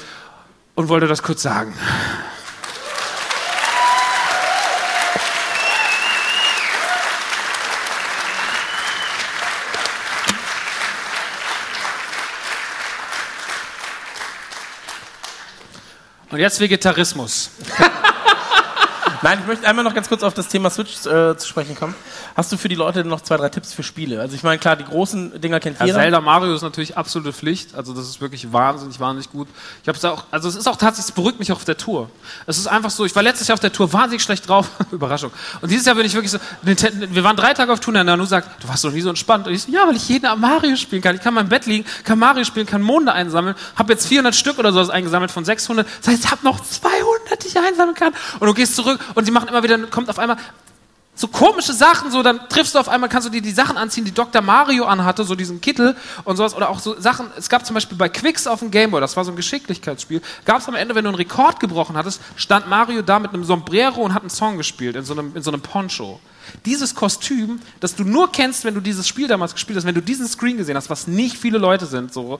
und 0.73 0.89
wollte 0.89 1.07
das 1.07 1.21
kurz 1.21 1.41
sagen. 1.41 1.73
Und 16.35 16.41
jetzt 16.41 16.59
Vegetarismus. 16.59 17.49
Nein, 19.25 19.39
ich 19.41 19.47
möchte 19.47 19.67
einmal 19.67 19.83
noch 19.83 19.95
ganz 19.95 20.07
kurz 20.07 20.21
auf 20.21 20.35
das 20.35 20.49
Thema 20.49 20.69
Switch 20.69 21.03
äh, 21.07 21.35
zu 21.35 21.47
sprechen 21.47 21.75
kommen. 21.75 21.95
Hast 22.35 22.51
du 22.51 22.57
für 22.57 22.69
die 22.69 22.75
Leute 22.75 23.03
noch 23.03 23.21
zwei, 23.21 23.37
drei 23.37 23.49
Tipps 23.49 23.73
für 23.73 23.81
Spiele? 23.81 24.21
Also 24.21 24.35
ich 24.35 24.43
meine, 24.43 24.59
klar, 24.59 24.75
die 24.75 24.83
großen 24.83 25.41
Dinger 25.41 25.59
kennt 25.59 25.79
Ja, 25.79 25.87
jeder. 25.87 25.97
Zelda 25.97 26.21
Mario 26.21 26.53
ist 26.53 26.61
natürlich 26.61 26.95
absolute 26.95 27.33
Pflicht. 27.33 27.73
Also 27.73 27.95
das 27.95 28.07
ist 28.07 28.21
wirklich 28.21 28.53
wahnsinnig, 28.53 28.99
wahnsinnig 28.99 29.31
gut. 29.31 29.47
Ich 29.81 29.87
habe 29.87 29.97
es 29.97 30.05
auch, 30.05 30.25
also 30.29 30.47
es 30.47 30.55
ist 30.55 30.67
auch 30.67 30.75
tatsächlich, 30.75 31.09
es 31.09 31.11
beruhigt 31.11 31.39
mich 31.39 31.51
auf 31.51 31.65
der 31.65 31.75
Tour. 31.75 32.11
Es 32.45 32.59
ist 32.59 32.67
einfach 32.67 32.91
so, 32.91 33.03
ich 33.03 33.15
war 33.15 33.23
letztes 33.23 33.47
Jahr 33.47 33.55
auf 33.55 33.59
der 33.59 33.71
Tour 33.71 33.91
wahnsinnig 33.91 34.21
schlecht 34.21 34.47
drauf. 34.47 34.69
Überraschung. 34.91 35.31
Und 35.59 35.71
dieses 35.71 35.87
Jahr 35.87 35.95
bin 35.95 36.05
ich 36.05 36.13
wirklich 36.13 36.29
so, 36.29 36.37
wir 36.61 37.23
waren 37.23 37.35
drei 37.35 37.55
Tage 37.55 37.73
auf 37.73 37.79
Tour 37.79 37.95
und 37.95 38.05
Nanu 38.05 38.25
sagt, 38.25 38.63
du 38.63 38.67
warst 38.67 38.83
doch 38.83 38.91
nie 38.91 39.01
so 39.01 39.09
entspannt. 39.09 39.47
Und 39.47 39.53
ich 39.55 39.63
so, 39.63 39.71
ja, 39.71 39.87
weil 39.87 39.95
ich 39.95 40.07
jeden 40.07 40.27
Abend 40.27 40.43
Mario 40.43 40.75
spielen 40.75 41.01
kann. 41.01 41.15
Ich 41.15 41.21
kann 41.21 41.35
im 41.35 41.49
Bett 41.49 41.65
liegen, 41.65 41.83
kann 42.03 42.19
Mario 42.19 42.43
spielen, 42.43 42.67
kann 42.67 42.83
Monde 42.83 43.11
einsammeln. 43.11 43.55
Habe 43.75 43.91
jetzt 43.93 44.05
400 44.05 44.35
Stück 44.35 44.59
oder 44.59 44.71
sowas 44.71 44.91
eingesammelt 44.91 45.31
von 45.31 45.45
600. 45.45 45.87
Das 46.01 46.09
heißt, 46.09 46.25
ich 46.25 46.29
habe 46.29 46.45
noch 46.45 46.59
200, 46.59 47.43
die 47.43 47.47
ich 47.47 47.57
einsammeln 47.57 47.95
kann. 47.95 48.13
Und 48.39 48.45
du 48.45 48.53
gehst 48.53 48.75
zurück 48.75 48.99
und 49.15 49.25
sie 49.25 49.31
machen 49.31 49.47
immer 49.49 49.63
wieder, 49.63 49.77
kommt 49.87 50.09
auf 50.09 50.19
einmal 50.19 50.37
so 51.15 51.29
komische 51.29 51.73
Sachen, 51.73 52.11
so 52.11 52.21
dann 52.21 52.49
triffst 52.49 52.75
du 52.75 52.79
auf 52.79 52.89
einmal, 52.89 53.09
kannst 53.09 53.27
du 53.27 53.31
dir 53.31 53.41
die 53.41 53.51
Sachen 53.51 53.77
anziehen, 53.77 54.03
die 54.03 54.13
Dr. 54.13 54.41
Mario 54.41 54.83
anhatte, 54.85 55.23
so 55.23 55.33
diesen 55.33 55.61
Kittel 55.61 55.95
und 56.25 56.35
sowas, 56.35 56.53
oder 56.53 56.69
auch 56.69 56.79
so 56.79 56.99
Sachen, 56.99 57.27
es 57.37 57.47
gab 57.47 57.65
zum 57.65 57.73
Beispiel 57.73 57.97
bei 57.97 58.09
Quicks 58.09 58.45
auf 58.47 58.59
dem 58.59 58.69
Gameboy, 58.69 58.99
das 58.99 59.15
war 59.15 59.23
so 59.23 59.31
ein 59.31 59.37
Geschicklichkeitsspiel, 59.37 60.21
gab 60.43 60.59
es 60.59 60.67
am 60.67 60.75
Ende, 60.75 60.93
wenn 60.93 61.05
du 61.05 61.09
einen 61.09 61.15
Rekord 61.15 61.61
gebrochen 61.61 61.95
hattest, 61.95 62.21
stand 62.35 62.67
Mario 62.67 63.01
da 63.01 63.19
mit 63.19 63.33
einem 63.33 63.45
Sombrero 63.45 64.01
und 64.01 64.13
hat 64.13 64.23
einen 64.23 64.29
Song 64.29 64.57
gespielt, 64.57 64.97
in 64.97 65.05
so 65.05 65.13
einem, 65.13 65.35
in 65.35 65.41
so 65.41 65.51
einem 65.51 65.61
Poncho. 65.61 66.19
Dieses 66.65 66.93
Kostüm, 66.93 67.59
das 67.79 67.95
du 67.95 68.03
nur 68.03 68.31
kennst, 68.31 68.65
wenn 68.65 68.75
du 68.75 68.81
dieses 68.81 69.07
Spiel 69.07 69.27
damals 69.27 69.53
gespielt 69.53 69.77
hast, 69.77 69.85
wenn 69.85 69.95
du 69.95 70.01
diesen 70.01 70.27
Screen 70.27 70.57
gesehen 70.57 70.75
hast, 70.75 70.89
was 70.89 71.07
nicht 71.07 71.37
viele 71.37 71.57
Leute 71.57 71.85
sind, 71.85 72.13
so, 72.13 72.39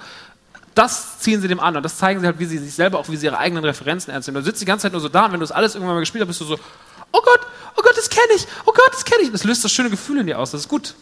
das 0.76 1.20
ziehen 1.20 1.42
sie 1.42 1.48
dem 1.48 1.60
an 1.60 1.76
und 1.78 1.84
das 1.84 1.98
zeigen 1.98 2.20
sie 2.20 2.26
halt, 2.26 2.38
wie 2.38 2.46
sie 2.46 2.58
sich 2.58 2.74
selber, 2.74 3.00
auch 3.00 3.10
wie 3.10 3.16
sie 3.16 3.26
ihre 3.26 3.38
eigenen 3.38 3.64
Referenzen 3.64 4.14
ernst 4.14 4.28
nehmen. 4.28 4.36
Du 4.36 4.46
sitzt 4.46 4.62
die 4.62 4.66
ganze 4.66 4.84
Zeit 4.84 4.92
nur 4.92 5.02
so 5.02 5.10
da 5.10 5.26
und 5.26 5.32
wenn 5.32 5.40
du 5.40 5.44
das 5.46 5.52
alles 5.52 5.76
irgendwann 5.76 5.96
mal 5.96 6.02
gespielt 6.02 6.22
hast, 6.22 6.28
bist 6.28 6.42
du 6.42 6.46
so, 6.46 6.60
oh 7.12 7.22
Gott, 7.24 7.40
oh 7.78 7.82
Gott, 7.82 7.98
das 7.98 8.10
kenne 8.10 8.34
ich, 8.36 8.46
oh 8.66 8.74
Gott, 8.74 8.92
das 8.92 9.06
kenne 9.06 9.24
ich. 9.24 9.32
Das 9.32 9.44
löst 9.44 9.64
das 9.64 9.72
schöne 9.72 9.90
Gefühl 9.90 10.20
in 10.20 10.28
dir 10.28 10.38
aus, 10.38 10.52
das 10.52 10.62
ist 10.62 10.68
gut. 10.68 10.94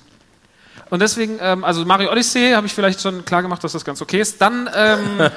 Und 0.90 1.02
deswegen, 1.02 1.40
ähm, 1.42 1.64
also 1.64 1.86
Mario 1.86 2.12
Odyssey 2.12 2.52
habe 2.52 2.68
ich 2.68 2.74
vielleicht 2.74 3.02
schon 3.02 3.26
klar 3.26 3.42
gemacht, 3.42 3.64
dass 3.64 3.72
das 3.72 3.84
ganz 3.84 4.02
okay 4.02 4.22
ist. 4.22 4.40
Dann, 4.40 4.70
ähm, 4.76 5.00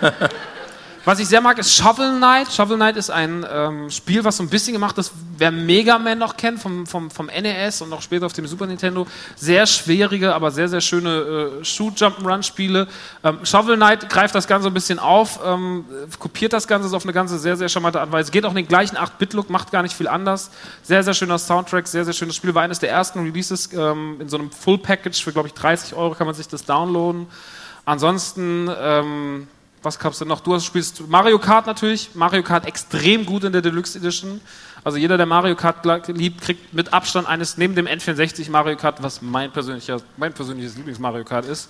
Was 1.07 1.21
ich 1.21 1.29
sehr 1.29 1.41
mag, 1.41 1.57
ist 1.57 1.73
Shovel 1.73 2.17
Knight. 2.17 2.53
Shovel 2.53 2.75
Knight 2.75 2.97
ist 2.97 3.11
ein 3.11 3.47
ähm, 3.49 3.91
Spiel, 3.91 4.25
was 4.25 4.39
so 4.39 4.43
ein 4.43 4.49
bisschen 4.49 4.73
gemacht 4.73 4.99
ist, 4.99 5.13
wer 5.39 5.53
Mega 5.53 6.01
Man 6.01 6.19
noch 6.19 6.37
kennt, 6.37 6.59
vom, 6.59 6.85
vom, 6.85 7.13
vom 7.13 7.27
NES 7.27 7.81
und 7.83 7.93
auch 7.93 8.03
später 8.03 8.27
auf 8.27 8.33
dem 8.33 8.45
Super 8.49 8.67
Nintendo. 8.67 9.07
Sehr 9.37 9.69
schwierige, 9.69 10.35
aber 10.35 10.51
sehr, 10.51 10.69
sehr 10.69 10.81
schöne 10.81 11.61
äh, 11.61 11.65
Shoot-Jump-Run-Spiele. 11.65 12.89
Ähm, 13.23 13.39
Shovel 13.45 13.77
Knight 13.77 14.11
greift 14.11 14.35
das 14.35 14.49
Ganze 14.49 14.67
ein 14.67 14.75
bisschen 14.75 14.99
auf, 14.99 15.39
ähm, 15.47 15.85
kopiert 16.19 16.53
das 16.53 16.67
Ganze 16.67 16.97
auf 16.97 17.05
eine 17.05 17.13
ganze 17.13 17.39
sehr, 17.39 17.57
sehr 17.57 17.69
charmante 17.69 18.01
Art 18.01 18.09
und 18.09 18.13
Weise. 18.13 18.33
Geht 18.33 18.45
auch 18.45 18.51
in 18.51 18.57
den 18.57 18.67
gleichen 18.67 18.97
8-Bit-Look, 18.97 19.49
macht 19.49 19.71
gar 19.71 19.85
nicht 19.85 19.95
viel 19.95 20.09
anders. 20.09 20.51
Sehr, 20.83 21.05
sehr 21.05 21.15
schöner 21.15 21.39
Soundtrack, 21.39 21.87
sehr, 21.87 22.05
sehr 22.05 22.15
schönes 22.15 22.35
Spiel. 22.35 22.53
War 22.53 22.65
eines 22.65 22.81
der 22.81 22.91
ersten 22.91 23.21
Releases 23.21 23.73
ähm, 23.73 24.17
in 24.19 24.29
so 24.29 24.39
einem 24.39 24.51
Full-Package 24.51 25.23
für, 25.23 25.31
glaube 25.31 25.47
ich, 25.47 25.55
30 25.55 25.95
Euro 25.95 26.17
kann 26.17 26.27
man 26.27 26.35
sich 26.35 26.49
das 26.49 26.65
downloaden. 26.65 27.29
Ansonsten, 27.85 28.69
ähm, 28.77 29.47
was 29.87 29.99
gab's 29.99 30.19
denn 30.19 30.29
noch? 30.29 30.41
Du 30.41 30.53
hast- 30.55 30.65
spielst 30.65 31.07
Mario 31.09 31.39
Kart 31.39 31.67
natürlich. 31.67 32.11
Mario 32.15 32.43
Kart 32.43 32.67
extrem 32.67 33.25
gut 33.25 33.45
in 33.45 33.53
der 33.53 33.63
Deluxe 33.63 33.97
Edition. 33.99 34.41
Also 34.85 34.99
jeder, 34.99 35.17
der 35.17 35.27
Mario 35.27 35.55
Kart 35.57 35.85
liebt, 36.09 36.41
kriegt 36.43 36.75
mit 36.75 36.93
Abstand 36.93 37.27
eines 37.29 37.57
neben 37.57 37.75
dem 37.75 37.87
N64 37.87 38.51
Mario 38.51 38.77
Kart, 38.77 39.03
was 39.03 39.23
mein, 39.23 39.51
persönlicher, 39.53 39.99
mein 40.17 40.33
persönliches 40.33 40.77
Lieblings-Mario 40.77 41.25
Kart 41.25 41.47
ist. 41.47 41.69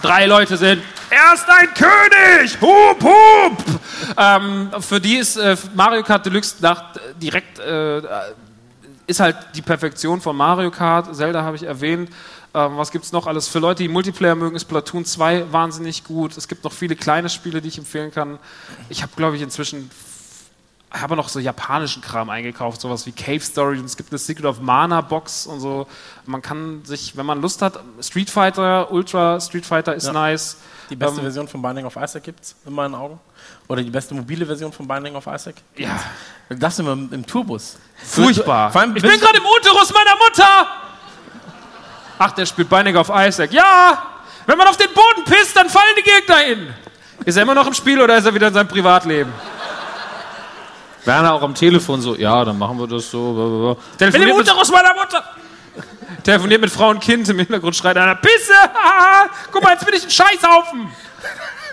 Drei 0.00 0.26
Leute 0.26 0.56
sind. 0.56 0.82
Er 1.10 1.34
ist 1.34 1.46
ein 1.48 1.68
König! 1.74 2.60
Hup, 2.60 3.02
hup! 3.02 3.80
Ähm, 4.16 4.70
für 4.80 5.00
die 5.00 5.16
ist 5.16 5.36
äh, 5.36 5.56
Mario 5.74 6.02
Kart 6.02 6.26
Deluxe 6.26 6.56
nach, 6.60 6.94
direkt 7.16 7.60
äh, 7.60 8.02
ist 9.06 9.20
halt 9.20 9.36
die 9.54 9.62
Perfektion 9.62 10.20
von 10.20 10.36
Mario 10.36 10.70
Kart. 10.70 11.14
Zelda 11.14 11.42
habe 11.42 11.56
ich 11.56 11.62
erwähnt. 11.62 12.10
Ähm, 12.54 12.76
was 12.76 12.90
gibt 12.90 13.04
es 13.04 13.12
noch 13.12 13.26
alles? 13.26 13.48
Für 13.48 13.58
Leute, 13.60 13.82
die 13.82 13.88
Multiplayer 13.88 14.34
mögen, 14.34 14.54
ist 14.56 14.66
Platoon 14.66 15.04
2 15.04 15.52
wahnsinnig 15.52 16.04
gut. 16.04 16.36
Es 16.36 16.48
gibt 16.48 16.64
noch 16.64 16.72
viele 16.72 16.96
kleine 16.96 17.28
Spiele, 17.30 17.62
die 17.62 17.68
ich 17.68 17.78
empfehlen 17.78 18.10
kann. 18.12 18.38
Ich 18.90 19.02
habe, 19.02 19.12
glaube 19.16 19.36
ich, 19.36 19.42
inzwischen 19.42 19.90
habe 20.90 21.16
noch 21.16 21.30
so 21.30 21.38
japanischen 21.38 22.02
Kram 22.02 22.28
eingekauft, 22.28 22.78
sowas 22.82 23.06
wie 23.06 23.12
Cave 23.12 23.40
Story 23.40 23.78
und 23.78 23.86
es 23.86 23.96
gibt 23.96 24.10
eine 24.12 24.18
Secret 24.18 24.44
of 24.44 24.60
Mana 24.60 25.00
Box 25.00 25.46
und 25.46 25.58
so. 25.60 25.86
Man 26.26 26.42
kann 26.42 26.84
sich, 26.84 27.16
wenn 27.16 27.24
man 27.24 27.40
Lust 27.40 27.62
hat, 27.62 27.80
Street 28.02 28.28
Fighter, 28.28 28.92
Ultra 28.92 29.40
Street 29.40 29.64
Fighter 29.64 29.94
ist 29.94 30.04
Ja. 30.08 30.12
nice. 30.12 30.58
Die 30.90 30.96
beste 30.96 31.16
Ähm, 31.16 31.22
Version 31.22 31.48
von 31.48 31.62
Binding 31.62 31.86
of 31.86 31.96
Isaac 31.96 32.24
gibt's 32.24 32.54
in 32.66 32.74
meinen 32.74 32.94
Augen. 32.94 33.18
Oder 33.68 33.82
die 33.82 33.88
beste 33.88 34.14
mobile 34.14 34.44
Version 34.44 34.70
von 34.70 34.86
Binding 34.86 35.14
of 35.16 35.26
Isaac. 35.26 35.54
Ja, 35.78 35.98
Das 36.50 36.78
immer 36.78 36.92
im, 36.92 37.10
im 37.10 37.24
Tourbus. 37.26 37.78
furchtbar. 38.04 38.70
Vor 38.70 38.82
allem 38.82 38.94
ich 38.94 39.00
bin 39.00 39.12
gerade 39.18 39.38
im 39.38 39.44
Uterus 39.46 39.90
meiner 39.94 40.14
Mutter! 40.16 40.81
Ach, 42.24 42.30
der 42.30 42.46
spielt 42.46 42.68
Binding 42.68 42.94
of 42.96 43.10
Isaac. 43.12 43.52
Ja! 43.52 44.00
Wenn 44.46 44.56
man 44.56 44.68
auf 44.68 44.76
den 44.76 44.92
Boden 44.94 45.24
pisst, 45.24 45.56
dann 45.56 45.68
fallen 45.68 45.96
die 45.98 46.02
Gegner 46.02 46.36
hin. 46.36 46.72
Ist 47.24 47.36
er 47.36 47.42
immer 47.42 47.54
noch 47.54 47.66
im 47.66 47.74
Spiel 47.74 48.00
oder 48.00 48.16
ist 48.16 48.24
er 48.24 48.32
wieder 48.32 48.46
in 48.46 48.54
seinem 48.54 48.68
Privatleben? 48.68 49.32
Werner 51.04 51.34
auch 51.34 51.42
am 51.42 51.52
Telefon 51.52 52.00
so, 52.00 52.14
ja, 52.14 52.44
dann 52.44 52.56
machen 52.58 52.78
wir 52.78 52.86
das 52.86 53.10
so. 53.10 53.76
Telefoniert 53.98 54.36
mit, 54.36 54.48
Uterus 54.48 54.70
meiner 54.70 54.94
Mutter! 54.94 55.24
Telefoniert 56.22 56.60
mit 56.60 56.70
Frau 56.70 56.90
und 56.90 57.00
Kind, 57.00 57.28
im 57.28 57.40
Hintergrund 57.40 57.74
schreit 57.74 57.96
einer, 57.96 58.14
Pisse! 58.14 58.54
Guck 59.50 59.64
mal, 59.64 59.72
jetzt 59.72 59.84
bin 59.84 59.94
ich 59.96 60.04
ein 60.04 60.10
Scheißhaufen! 60.10 60.92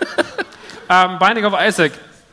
ähm, 0.88 1.18
Binding 1.20 1.44
of 1.44 1.54
Isaac. 1.60 1.92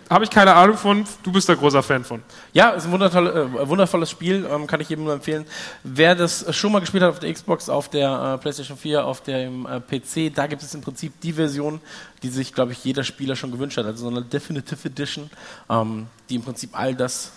Habe 0.10 0.24
ich 0.24 0.30
keine 0.30 0.54
Ahnung 0.54 0.78
von, 0.78 1.06
du 1.24 1.32
bist 1.32 1.50
da 1.50 1.56
großer 1.56 1.84
Fan 1.84 2.06
von. 2.06 2.24
Ja, 2.54 2.70
ist 2.70 2.86
ein 2.86 2.94
äh, 3.02 3.68
wundervolles 3.68 4.10
Spiel, 4.10 4.48
ähm, 4.50 4.66
kann 4.66 4.80
ich 4.80 4.88
jedem 4.88 5.04
nur 5.04 5.14
empfehlen. 5.14 5.46
Wer 5.84 6.16
das 6.16 6.56
schon 6.56 6.72
mal 6.72 6.80
gespielt 6.80 7.04
hat 7.04 7.10
auf 7.10 7.20
der 7.20 7.34
Xbox, 7.34 7.68
auf 7.68 7.90
der 7.90 8.36
äh, 8.36 8.38
PlayStation 8.38 8.78
4, 8.78 9.06
auf 9.06 9.22
dem 9.22 9.66
äh, 9.66 9.82
PC, 9.82 10.34
da 10.34 10.48
gibt 10.48 10.62
es 10.62 10.74
im 10.74 10.82
Prinzip 10.82 11.20
die 11.22 11.34
Version, 11.34 11.82
die 12.24 12.30
sich, 12.30 12.54
glaube 12.54 12.72
ich, 12.72 12.84
jeder 12.86 13.04
Spieler 13.04 13.36
schon 13.36 13.52
gewünscht 13.52 13.78
hat. 13.78 13.86
Also 13.86 14.10
so 14.10 14.16
eine 14.16 14.24
Definitive 14.24 14.88
Edition, 14.88 15.30
ähm, 15.70 16.08
die 16.30 16.36
im 16.36 16.44
Prinzip 16.44 16.70
all 16.78 16.96
das 16.96 17.34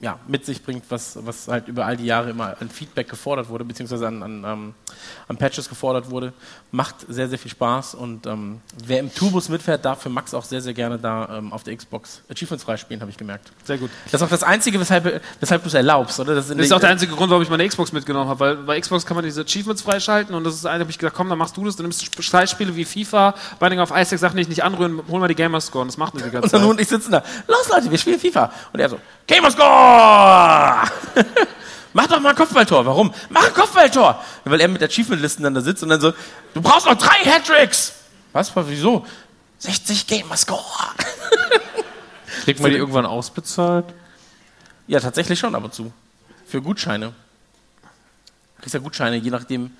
ja, 0.00 0.18
mit 0.26 0.46
sich 0.46 0.62
bringt, 0.62 0.84
was, 0.88 1.18
was 1.26 1.46
halt 1.48 1.68
über 1.68 1.84
all 1.84 1.96
die 1.96 2.06
Jahre 2.06 2.30
immer 2.30 2.56
an 2.58 2.70
Feedback 2.70 3.08
gefordert 3.08 3.50
wurde, 3.50 3.64
beziehungsweise 3.64 4.08
an, 4.08 4.22
an, 4.22 4.44
ähm, 4.46 4.74
an 5.28 5.36
Patches 5.36 5.68
gefordert 5.68 6.10
wurde. 6.10 6.32
Macht 6.70 6.96
sehr, 7.08 7.28
sehr 7.28 7.38
viel 7.38 7.50
Spaß 7.50 7.94
und 7.96 8.26
ähm, 8.26 8.60
wer 8.86 8.98
im 9.00 9.14
Tourbus 9.14 9.50
mitfährt, 9.50 9.84
darf 9.84 10.00
für 10.02 10.08
Max 10.08 10.32
auch 10.32 10.44
sehr, 10.44 10.62
sehr 10.62 10.72
gerne 10.72 10.98
da 10.98 11.36
ähm, 11.36 11.52
auf 11.52 11.64
der 11.64 11.76
Xbox 11.76 12.22
Achievements 12.30 12.64
freispielen, 12.64 13.02
habe 13.02 13.10
ich 13.10 13.18
gemerkt. 13.18 13.52
Sehr 13.64 13.76
gut. 13.76 13.90
Das 14.06 14.14
ist 14.14 14.22
auch 14.26 14.30
das 14.30 14.42
Einzige, 14.42 14.80
weshalb, 14.80 15.22
weshalb 15.38 15.62
du 15.62 15.68
es 15.68 15.74
erlaubst, 15.74 16.18
oder? 16.18 16.34
Das, 16.34 16.48
in 16.48 16.56
Das 16.56 16.66
ist 16.66 16.72
auch 16.72 16.80
der 16.80 16.90
einzige 16.90 17.14
Grund, 17.14 17.28
warum 17.30 17.42
ich 17.42 17.50
meine 17.50 17.68
Xbox 17.68 17.92
mitgenommen 17.92 18.30
habe, 18.30 18.40
weil 18.40 18.56
bei 18.56 18.80
Xbox 18.80 19.04
kann 19.04 19.16
man 19.16 19.24
diese 19.24 19.42
Achievements 19.42 19.82
freischalten 19.82 20.34
und 20.34 20.44
das 20.44 20.54
ist 20.54 20.64
eine, 20.64 20.80
habe 20.80 20.90
ich 20.90 20.98
gedacht, 20.98 21.14
komm, 21.14 21.28
dann 21.28 21.36
machst 21.38 21.58
du 21.58 21.64
das, 21.66 21.76
dann 21.76 21.84
nimmst 21.84 22.16
du 22.16 22.22
Schleichspiele 22.22 22.74
wie 22.74 22.86
FIFA, 22.86 23.34
Binding 23.58 23.80
of 23.80 23.90
Isaac, 23.94 24.18
Sachen, 24.18 24.36
die 24.36 24.42
ich 24.42 24.48
nicht 24.48 24.64
anrühren, 24.64 25.02
hol 25.08 25.20
mal 25.20 25.28
die 25.28 25.34
Gamerscore 25.34 25.82
und 25.82 25.88
das 25.88 25.98
macht 25.98 26.14
er 26.14 26.22
die 26.22 26.30
ganze 26.30 26.46
Und 26.46 26.52
dann 26.54 26.62
Zeit. 26.62 26.70
und 26.70 26.80
ich 26.80 26.88
sitzen 26.88 27.12
da. 27.12 27.22
Los 27.46 27.68
Leute, 27.68 27.90
wir 27.90 27.98
spielen 27.98 28.18
FIFA. 28.18 28.50
Und 28.72 28.80
er 28.80 28.88
so, 28.88 28.98
Gamerscore! 29.30 30.90
Mach 31.92 32.06
doch 32.08 32.20
mal 32.20 32.30
ein 32.30 32.36
Kopfballtor. 32.36 32.84
Warum? 32.84 33.14
Mach 33.28 33.46
ein 33.46 33.54
Kopfballtor! 33.54 34.24
Weil 34.44 34.60
er 34.60 34.66
mit 34.66 34.82
Achievement-Listen 34.82 35.44
dann 35.44 35.54
da 35.54 35.60
sitzt 35.60 35.84
und 35.84 35.88
dann 35.88 36.00
so, 36.00 36.12
du 36.52 36.60
brauchst 36.60 36.86
noch 36.86 36.96
drei 36.96 37.24
Hattricks! 37.24 37.92
Was? 38.32 38.52
Wieso? 38.56 39.06
60 39.58 40.08
Gamerscore! 40.08 40.64
Kriegt 42.44 42.60
man 42.62 42.72
die 42.72 42.76
irgendwann 42.76 43.06
ausbezahlt? 43.06 43.86
Ja, 44.88 44.98
tatsächlich 44.98 45.38
schon 45.38 45.54
ab 45.54 45.62
und 45.62 45.74
zu. 45.74 45.92
Für 46.46 46.60
Gutscheine. 46.60 47.12
Du 48.56 48.62
kriegst 48.62 48.74
ja 48.74 48.80
Gutscheine, 48.80 49.16
je 49.16 49.30
nachdem, 49.30 49.70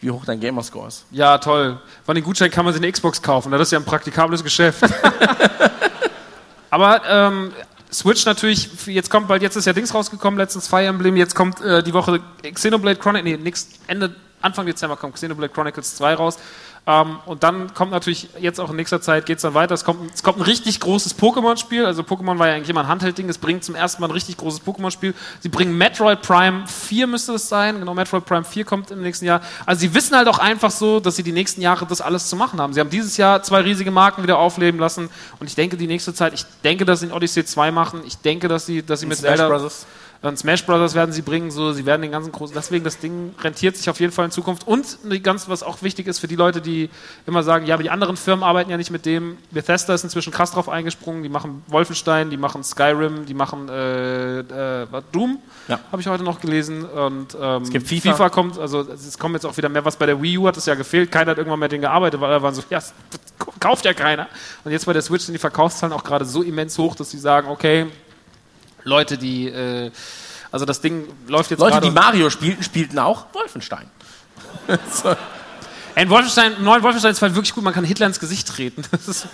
wie 0.00 0.12
hoch 0.12 0.24
dein 0.24 0.38
Gamerscore 0.38 0.86
ist. 0.86 1.04
Ja, 1.10 1.38
toll. 1.38 1.80
Von 2.06 2.14
den 2.14 2.22
Gutscheinen 2.22 2.52
kann 2.52 2.64
man 2.64 2.74
sich 2.74 2.82
eine 2.82 2.92
Xbox 2.92 3.20
kaufen, 3.20 3.50
das 3.50 3.62
ist 3.62 3.72
ja 3.72 3.80
ein 3.80 3.84
praktikables 3.84 4.44
Geschäft. 4.44 4.84
Aber 6.70 7.02
ähm, 7.08 7.52
Switch 7.92 8.24
natürlich, 8.24 8.68
jetzt 8.86 9.10
kommt 9.10 9.28
bald, 9.28 9.42
jetzt 9.42 9.56
ist 9.56 9.64
ja 9.64 9.72
Dings 9.72 9.92
rausgekommen, 9.92 10.38
letztens 10.38 10.68
Fire 10.68 10.86
Emblem, 10.86 11.16
jetzt 11.16 11.34
kommt 11.34 11.60
äh, 11.60 11.82
die 11.82 11.92
Woche 11.92 12.20
Xenoblade 12.42 12.98
Chronicles, 12.98 13.38
nee, 13.38 13.42
nix, 13.42 13.68
Ende, 13.86 14.14
Anfang 14.40 14.66
Dezember 14.66 14.96
kommt 14.96 15.14
Xenoblade 15.14 15.52
Chronicles 15.52 15.96
2 15.96 16.14
raus. 16.14 16.38
Ähm, 16.86 17.18
und 17.26 17.42
dann 17.42 17.74
kommt 17.74 17.92
natürlich 17.92 18.28
jetzt 18.40 18.58
auch 18.58 18.70
in 18.70 18.76
nächster 18.76 19.00
Zeit 19.00 19.26
geht 19.26 19.36
es 19.36 19.42
dann 19.42 19.54
weiter. 19.54 19.74
Es 19.74 19.84
kommt, 19.84 20.12
es 20.14 20.22
kommt 20.22 20.38
ein 20.38 20.42
richtig 20.42 20.80
großes 20.80 21.18
Pokémon-Spiel. 21.18 21.84
Also 21.84 22.02
Pokémon 22.02 22.38
war 22.38 22.48
ja 22.48 22.54
eigentlich 22.54 22.70
immer 22.70 22.80
ein 22.80 22.88
Handheld-Ding. 22.88 23.28
Es 23.28 23.38
bringt 23.38 23.64
zum 23.64 23.74
ersten 23.74 24.00
Mal 24.00 24.08
ein 24.08 24.12
richtig 24.12 24.38
großes 24.38 24.62
Pokémon-Spiel. 24.62 25.14
Sie 25.40 25.48
bringen 25.48 25.76
Metroid 25.76 26.22
Prime 26.22 26.64
4 26.66 27.06
müsste 27.06 27.34
es 27.34 27.48
sein. 27.48 27.78
Genau, 27.78 27.94
Metroid 27.94 28.24
Prime 28.24 28.44
4 28.44 28.64
kommt 28.64 28.90
im 28.90 29.02
nächsten 29.02 29.26
Jahr. 29.26 29.42
Also 29.66 29.80
sie 29.80 29.94
wissen 29.94 30.16
halt 30.16 30.28
auch 30.28 30.38
einfach 30.38 30.70
so, 30.70 31.00
dass 31.00 31.16
sie 31.16 31.22
die 31.22 31.32
nächsten 31.32 31.60
Jahre 31.60 31.86
das 31.86 32.00
alles 32.00 32.28
zu 32.28 32.36
machen 32.36 32.60
haben. 32.60 32.72
Sie 32.72 32.80
haben 32.80 32.90
dieses 32.90 33.16
Jahr 33.16 33.42
zwei 33.42 33.60
riesige 33.60 33.90
Marken 33.90 34.22
wieder 34.22 34.38
aufleben 34.38 34.80
lassen. 34.80 35.10
Und 35.38 35.46
ich 35.46 35.54
denke, 35.54 35.76
die 35.76 35.86
nächste 35.86 36.14
Zeit, 36.14 36.32
ich 36.32 36.44
denke, 36.64 36.84
dass 36.84 37.00
sie 37.00 37.06
in 37.06 37.12
Odyssey 37.12 37.44
2 37.44 37.70
machen. 37.70 38.00
Ich 38.06 38.18
denke, 38.18 38.48
dass 38.48 38.66
sie, 38.66 38.82
dass 38.82 39.00
sie 39.00 39.06
mit 39.06 39.18
Smash 39.18 39.36
Zelda... 39.36 39.48
Brothers. 39.48 39.86
Und 40.22 40.38
Smash 40.38 40.66
Brothers 40.66 40.94
werden 40.94 41.12
sie 41.12 41.22
bringen, 41.22 41.50
so, 41.50 41.72
sie 41.72 41.86
werden 41.86 42.02
den 42.02 42.10
ganzen 42.10 42.30
großen, 42.30 42.54
deswegen 42.54 42.84
das 42.84 42.98
Ding 42.98 43.34
rentiert 43.40 43.78
sich 43.78 43.88
auf 43.88 44.00
jeden 44.00 44.12
Fall 44.12 44.26
in 44.26 44.30
Zukunft. 44.30 44.66
Und 44.66 44.98
ganz, 45.22 45.48
was 45.48 45.62
auch 45.62 45.80
wichtig 45.80 46.06
ist 46.08 46.18
für 46.18 46.28
die 46.28 46.36
Leute, 46.36 46.60
die 46.60 46.90
immer 47.26 47.42
sagen, 47.42 47.64
ja, 47.64 47.72
aber 47.74 47.82
die 47.82 47.88
anderen 47.88 48.18
Firmen 48.18 48.42
arbeiten 48.42 48.70
ja 48.70 48.76
nicht 48.76 48.90
mit 48.90 49.06
dem. 49.06 49.38
Bethesda 49.50 49.94
ist 49.94 50.04
inzwischen 50.04 50.30
krass 50.30 50.52
drauf 50.52 50.68
eingesprungen, 50.68 51.22
die 51.22 51.30
machen 51.30 51.62
Wolfenstein, 51.68 52.28
die 52.28 52.36
machen 52.36 52.62
Skyrim, 52.62 53.24
die 53.24 53.32
machen 53.32 53.70
äh, 53.70 54.40
äh, 54.40 54.86
Doom, 55.12 55.38
Ja. 55.68 55.80
habe 55.90 56.02
ich 56.02 56.08
heute 56.08 56.22
noch 56.22 56.40
gelesen. 56.42 56.84
Und 56.84 57.34
ähm, 57.40 57.62
es 57.62 57.70
gibt 57.70 57.88
FIFA. 57.88 58.28
kommt, 58.28 58.58
also 58.58 58.80
es 58.80 59.18
kommt 59.18 59.34
jetzt 59.36 59.46
auch 59.46 59.56
wieder 59.56 59.70
mehr, 59.70 59.86
was 59.86 59.96
bei 59.96 60.04
der 60.04 60.20
Wii 60.20 60.36
U 60.36 60.46
hat 60.46 60.56
es 60.58 60.66
ja 60.66 60.74
gefehlt, 60.74 61.10
keiner 61.10 61.30
hat 61.30 61.38
irgendwann 61.38 61.60
mehr 61.60 61.70
den 61.70 61.80
gearbeitet, 61.80 62.20
weil 62.20 62.28
da 62.30 62.42
waren 62.42 62.54
so, 62.54 62.62
ja, 62.68 62.76
das 62.78 62.92
kauft 63.58 63.86
ja 63.86 63.94
keiner. 63.94 64.28
Und 64.64 64.72
jetzt 64.72 64.84
bei 64.84 64.92
der 64.92 65.00
Switch 65.00 65.24
sind 65.24 65.32
die 65.32 65.38
Verkaufszahlen 65.38 65.94
auch 65.94 66.04
gerade 66.04 66.26
so 66.26 66.42
immens 66.42 66.76
hoch, 66.76 66.94
dass 66.94 67.10
sie 67.10 67.18
sagen, 67.18 67.48
okay, 67.48 67.86
Leute, 68.84 69.18
die, 69.18 69.48
äh, 69.48 69.90
also 70.50 70.64
das 70.64 70.80
Ding 70.80 71.08
läuft 71.28 71.50
jetzt 71.50 71.60
Leute, 71.60 71.80
die 71.80 71.90
Mario 71.90 72.30
spielten, 72.30 72.62
spielten 72.62 72.98
auch 72.98 73.26
Wolfenstein. 73.32 73.90
so. 74.90 75.14
Ein 75.94 76.08
Wolfenstein, 76.08 76.56
im 76.56 76.64
neuen 76.64 76.82
Wolfenstein 76.82 77.12
ist 77.12 77.22
halt 77.22 77.34
wirklich 77.34 77.54
gut, 77.54 77.64
man 77.64 77.74
kann 77.74 77.84
Hitler 77.84 78.06
ins 78.06 78.20
Gesicht 78.20 78.48
treten. 78.48 78.82
Das, 78.90 79.08
ist, 79.08 79.26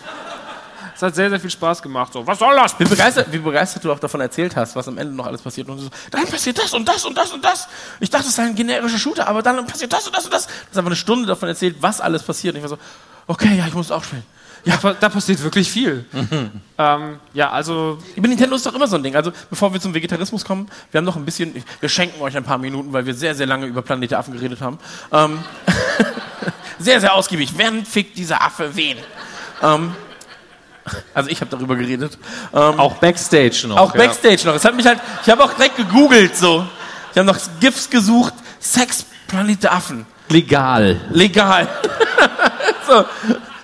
das 0.95 1.03
hat 1.03 1.15
sehr, 1.15 1.29
sehr 1.29 1.39
viel 1.39 1.51
Spaß 1.51 1.83
gemacht. 1.83 2.13
So, 2.13 2.27
was 2.27 2.39
soll 2.39 2.55
das? 2.57 2.79
Wie 2.81 2.85
begeistert, 2.85 3.31
wie 3.31 3.39
begeistert 3.39 3.85
du 3.85 3.93
auch 3.93 3.99
davon 3.99 4.21
erzählt 4.23 4.57
hast, 4.57 4.75
was 4.77 4.89
am 4.89 4.97
Ende 4.97 5.15
noch 5.15 5.27
alles 5.27 5.43
passiert. 5.43 5.69
Und 5.69 5.79
so, 5.79 5.91
dann 6.11 6.27
passiert 6.27 6.59
das 6.59 6.73
und 6.73 6.89
das 6.89 7.05
und 7.05 7.17
das 7.17 7.33
und 7.33 7.45
das. 7.45 7.69
Ich 8.01 8.09
dachte, 8.09 8.29
es 8.29 8.35
sei 8.35 8.45
ein 8.45 8.55
generischer 8.55 8.99
Shooter, 8.99 9.29
aber 9.29 9.43
dann 9.43 9.67
passiert 9.67 9.93
das 9.93 10.07
und 10.07 10.17
das 10.17 10.25
und 10.25 10.33
das. 10.33 10.47
Du 10.47 10.53
hast 10.53 10.79
einfach 10.79 10.87
eine 10.87 10.97
Stunde 10.97 11.27
davon 11.27 11.49
erzählt, 11.49 11.77
was 11.81 12.01
alles 12.01 12.23
passiert. 12.23 12.55
Und 12.55 12.65
ich 12.65 12.71
war 12.71 12.77
so, 12.77 12.79
okay, 13.27 13.57
ja, 13.57 13.67
ich 13.67 13.75
muss 13.75 13.91
auch 13.91 14.05
spielen. 14.05 14.25
Ja, 14.67 14.95
da, 14.95 15.09
passiert 15.09 15.41
wirklich 15.45 15.71
viel. 15.71 16.05
ähm, 16.79 17.21
ja, 17.33 17.51
also 17.51 17.99
Über 18.17 18.27
Nintendo 18.27 18.57
ist 18.57 18.67
doch 18.67 18.75
immer 18.75 18.89
so 18.89 18.97
ein 18.97 19.03
Ding. 19.05 19.15
Also, 19.15 19.31
bevor 19.49 19.73
wir 19.73 19.81
zum 19.81 19.95
Vegetarismus 19.95 20.45
kommen, 20.45 20.69
wir 20.91 20.99
haben 20.99 21.05
noch 21.05 21.15
ein 21.15 21.25
bisschen, 21.25 21.55
wir 21.79 21.89
schenken 21.89 22.21
euch 22.21 22.37
ein 22.37 22.43
paar 22.43 22.59
Minuten, 22.59 22.93
weil 22.93 23.07
wir 23.07 23.15
sehr, 23.15 23.37
sehr 23.37 23.47
lange 23.47 23.67
über 23.67 23.83
Planet 23.83 24.11
der 24.11 24.19
Affen 24.19 24.35
geredet 24.35 24.61
haben. 24.61 24.79
Ähm, 25.13 25.39
sehr, 26.81 27.01
sehr 27.01 27.15
ausgiebig. 27.15 27.53
Wer 27.57 27.73
fickt 27.85 28.19
dieser 28.19 28.43
Affe 28.43 28.75
wen? 28.75 28.97
Ähm, 29.63 29.95
also, 31.15 31.31
ich 31.31 31.41
habe 31.41 31.51
darüber 31.51 31.77
geredet. 31.77 32.19
Ähm, 32.53 32.81
Auch 32.81 32.97
Backstage 32.97 33.69
noch. 33.69 33.77
Auch 33.77 33.95
ja. 33.95 34.01
Backstage 34.01 34.47
noch. 34.47 34.57
Es 34.57 34.65
hat 34.65 34.75
mich 34.75 34.87
halt, 34.87 34.99
ich 35.23 35.31
habe 35.31 35.45
auch 35.45 35.53
direkt 35.53 35.77
gegoogelt 35.77 36.37
so. 36.37 36.67
Ich 37.13 37.19
habe 37.19 37.27
noch 37.27 37.39
GIFs 37.61 37.89
gesucht. 37.89 38.35
Sex 38.59 39.07
Planet 39.29 39.63
der 39.63 39.75
Affen. 39.75 40.07
Legal. 40.29 41.01
Legal. 41.11 41.69
so. 42.87 43.05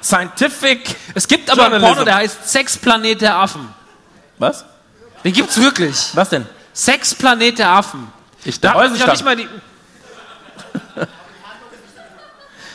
Scientific. 0.03 0.97
Es 1.15 1.29
gibt 1.29 1.51
aber 1.51 1.67
einen. 1.67 1.81
Porno, 1.81 2.05
der 2.05 2.17
heißt 2.17 2.49
Sexplanet 2.49 3.21
der 3.21 3.37
Affen. 3.37 3.69
Was? 4.39 4.65
Den 5.25 5.33
gibt's 5.33 5.61
wirklich. 5.61 6.11
Was 6.15 6.29
denn? 6.31 6.47
Sexplanet 6.75 7.59
der 7.59 7.69
Affen. 7.69 8.13
Ich 8.45 8.61
Da 8.61 8.75
weiß 8.75 8.93
ich 8.95 9.07
nicht 9.07 9.25
mal 9.25 9.37
die. 9.37 9.49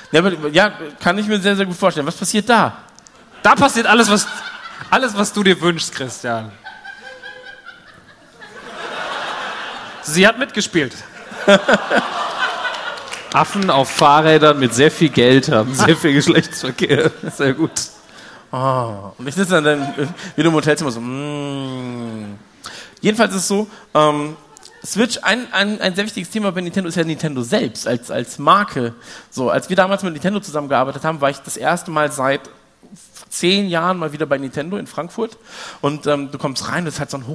Ja, 0.10 0.22
aber, 0.22 0.48
ja, 0.50 0.72
kann 1.02 1.18
ich 1.18 1.28
mir 1.28 1.38
sehr, 1.38 1.54
sehr 1.56 1.66
gut 1.66 1.76
vorstellen. 1.76 2.08
Was 2.08 2.16
passiert 2.16 2.48
da? 2.48 2.78
Da 3.44 3.56
passiert 3.56 3.86
alles, 3.88 4.10
was, 4.10 4.26
alles, 4.90 5.18
was 5.18 5.34
du 5.34 5.44
dir 5.44 5.60
wünschst, 5.60 5.94
Christian. 5.94 6.50
Sie 10.02 10.26
hat 10.26 10.40
mitgespielt. 10.40 10.94
Affen 13.34 13.70
auf 13.70 13.90
Fahrrädern 13.90 14.60
mit 14.60 14.74
sehr 14.74 14.92
viel 14.92 15.10
Geld 15.10 15.52
haben 15.52 15.74
sehr 15.74 15.96
viel 15.96 16.14
Geschlechtsverkehr. 16.14 17.12
Sehr 17.36 17.54
gut. 17.54 17.72
Und 18.52 19.28
ich 19.28 19.36
sitze 19.36 19.62
dann, 19.62 19.94
wieder 20.36 20.48
im 20.48 20.54
Hotelzimmer 20.54 20.92
so, 20.92 21.02
mm. 21.02 22.38
Jedenfalls 23.02 23.34
ist 23.36 23.42
es 23.42 23.48
so, 23.48 23.68
ähm, 23.94 24.36
Switch, 24.86 25.20
ein, 25.22 25.52
ein, 25.52 25.82
ein 25.82 25.96
sehr 25.96 26.06
wichtiges 26.06 26.30
Thema 26.30 26.52
bei 26.52 26.62
Nintendo 26.62 26.88
ist 26.88 26.96
ja 26.96 27.04
Nintendo 27.04 27.42
selbst, 27.42 27.88
als, 27.88 28.10
als 28.10 28.40
Marke. 28.40 28.96
So, 29.30 29.50
als 29.50 29.70
wir 29.70 29.76
damals 29.76 30.04
mit 30.04 30.14
Nintendo 30.14 30.40
zusammengearbeitet 30.40 31.04
haben, 31.04 31.20
war 31.20 31.30
ich 31.30 31.40
das 31.40 31.58
erste 31.58 31.92
Mal 31.92 32.12
seit 32.12 32.42
zehn 33.30 33.68
Jahren 33.68 33.98
mal 33.98 34.14
wieder 34.14 34.26
bei 34.26 34.38
Nintendo 34.38 34.78
in 34.78 34.88
Frankfurt. 34.88 35.38
Und 35.82 36.08
ähm, 36.08 36.32
du 36.32 36.38
kommst 36.38 36.70
rein, 36.70 36.86
das 36.86 36.96
ist 36.96 37.00
halt 37.00 37.12
so 37.12 37.18
ein 37.18 37.28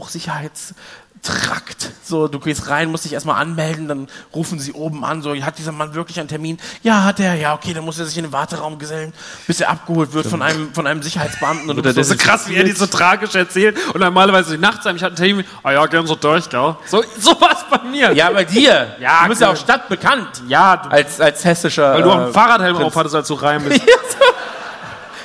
Hochsicherheitstrakt. 1.23 1.91
So, 2.05 2.29
du 2.29 2.39
gehst 2.41 2.69
rein, 2.69 2.91
musst 2.91 3.05
dich 3.05 3.13
erstmal 3.13 3.41
anmelden, 3.41 3.89
dann 3.89 4.09
rufen 4.35 4.59
sie 4.59 4.73
oben 4.73 5.05
an, 5.05 5.23
so, 5.23 5.35
hat 5.37 5.57
dieser 5.59 5.73
Mann 5.73 5.95
wirklich 5.95 6.19
einen 6.19 6.29
Termin? 6.29 6.59
Ja, 6.83 7.05
hat 7.05 7.21
er, 7.21 7.35
ja, 7.35 7.55
okay, 7.55 7.73
dann 7.73 7.85
muss 7.85 7.99
er 7.99 8.07
sich 8.07 8.19
in 8.19 8.25
den 8.25 8.33
Warteraum 8.33 8.79
gesellen, 8.79 9.13
bis 9.47 9.61
er 9.61 9.71
abgeholt 9.71 10.13
wird 10.13 10.27
von 10.27 10.43
einem, 10.43 10.75
von 10.75 10.87
einem 10.87 11.03
Sicherheitsbeamten. 11.03 11.71
Und 11.77 11.85
Das 11.85 11.95
so, 11.95 12.01
ist 12.01 12.09
so 12.09 12.17
krass, 12.17 12.49
wie 12.49 12.57
er 12.57 12.65
die 12.65 12.73
so 12.73 12.87
tragisch 12.87 13.35
erzählt. 13.35 13.77
Und 13.95 14.01
normalerweise 14.01 14.59
nachts, 14.59 14.85
ich 14.85 14.91
hatte 14.93 15.07
einen 15.07 15.17
Termin, 15.17 15.45
ah 15.63 15.73
ja, 15.73 15.87
gern 15.87 16.07
so 16.07 16.17
durch, 16.17 16.49
gell? 16.51 16.77
So, 16.87 17.03
so 17.19 17.41
was 17.41 17.65
bei 17.71 17.89
mir. 17.89 18.13
Ja, 18.13 18.31
bei 18.31 18.45
dir. 18.45 18.97
Ja, 19.01 19.23
du 19.23 19.29
bist 19.31 19.41
ja 19.41 19.51
auch 19.51 19.57
stadtbekannt. 19.57 20.43
Ja, 20.49 20.77
du, 20.77 20.91
Als, 20.91 21.21
als 21.21 21.45
hessischer. 21.45 21.95
weil 21.95 22.03
du 22.03 22.11
auch 22.11 22.19
äh, 22.19 22.23
einen 22.25 22.33
Fahrradhelm 22.33 22.75
Prinz. 22.77 22.87
auf 22.89 22.97
hattest, 22.97 23.15
als 23.15 23.29
du 23.29 23.35
rein 23.35 23.63
bist. 23.69 23.81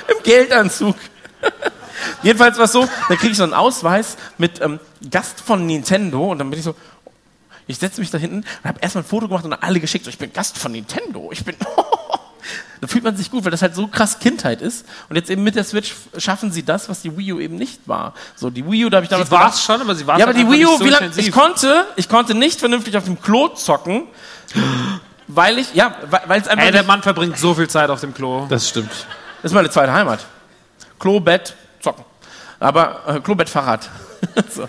Im 0.08 0.22
Geldanzug. 0.22 0.96
Jedenfalls 2.22 2.58
war 2.58 2.64
es 2.64 2.72
so, 2.72 2.88
da 3.08 3.16
kriege 3.16 3.32
ich 3.32 3.36
so 3.36 3.44
einen 3.44 3.54
Ausweis 3.54 4.16
mit 4.38 4.60
ähm, 4.60 4.80
Gast 5.10 5.40
von 5.40 5.66
Nintendo 5.66 6.30
und 6.32 6.38
dann 6.38 6.50
bin 6.50 6.58
ich 6.58 6.64
so, 6.64 6.74
ich 7.66 7.78
setze 7.78 8.00
mich 8.00 8.10
da 8.10 8.18
hinten 8.18 8.38
und 8.38 8.64
habe 8.64 8.80
erstmal 8.80 9.04
ein 9.04 9.08
Foto 9.08 9.28
gemacht 9.28 9.44
und 9.44 9.52
alle 9.52 9.80
geschickt, 9.80 10.04
so, 10.04 10.10
ich 10.10 10.18
bin 10.18 10.32
Gast 10.32 10.58
von 10.58 10.72
Nintendo, 10.72 11.30
ich 11.32 11.44
bin... 11.44 11.56
da 12.80 12.86
fühlt 12.86 13.04
man 13.04 13.16
sich 13.16 13.30
gut, 13.30 13.44
weil 13.44 13.50
das 13.50 13.62
halt 13.62 13.74
so 13.74 13.86
krass 13.86 14.18
Kindheit 14.18 14.62
ist. 14.62 14.86
Und 15.08 15.16
jetzt 15.16 15.30
eben 15.30 15.42
mit 15.42 15.54
der 15.56 15.64
Switch 15.64 15.94
schaffen 16.16 16.52
sie 16.52 16.62
das, 16.62 16.88
was 16.88 17.02
die 17.02 17.16
Wii 17.16 17.32
U 17.32 17.40
eben 17.40 17.56
nicht 17.56 17.80
war. 17.86 18.14
So, 18.36 18.50
die 18.50 18.64
Wii 18.64 18.86
U, 18.86 18.90
da 18.90 18.96
habe 18.98 19.04
ich 19.04 19.10
damals 19.10 19.28
Sie 19.28 19.34
war 19.34 19.50
es 19.50 19.62
schon, 19.62 19.80
aber 19.80 19.94
sie 19.94 20.06
war 20.06 20.16
es 20.16 20.20
Ja, 20.20 20.26
aber 20.26 20.36
halt 20.36 20.46
die 20.46 20.50
Wii 20.50 20.66
U, 20.66 20.70
nicht 20.70 20.78
so 20.78 20.84
wie 20.84 20.90
lang, 20.90 21.10
ich 21.16 21.32
konnte, 21.32 21.86
ich 21.96 22.08
konnte 22.08 22.34
nicht 22.34 22.58
vernünftig 22.58 22.96
auf 22.96 23.04
dem 23.04 23.20
Klo 23.20 23.48
zocken, 23.48 24.04
weil 25.26 25.58
ich, 25.58 25.74
ja, 25.74 25.96
weil 26.26 26.40
es 26.40 26.48
einfach 26.48 26.66
Ey, 26.66 26.72
der 26.72 26.84
Mann 26.84 27.02
verbringt 27.02 27.38
so 27.38 27.54
viel 27.54 27.68
Zeit 27.68 27.90
auf 27.90 28.00
dem 28.00 28.14
Klo. 28.14 28.46
Das 28.48 28.68
stimmt. 28.68 28.90
das 29.42 29.50
ist 29.50 29.54
meine 29.54 29.70
zweite 29.70 29.92
Heimat. 29.92 30.24
Klo, 30.98 31.20
Bett, 31.20 31.54
zocken. 31.80 32.04
Aber 32.60 33.02
äh, 33.06 33.20
Klo, 33.20 33.34
Bett, 33.34 33.48
Fahrrad. 33.48 33.88
so. 34.54 34.68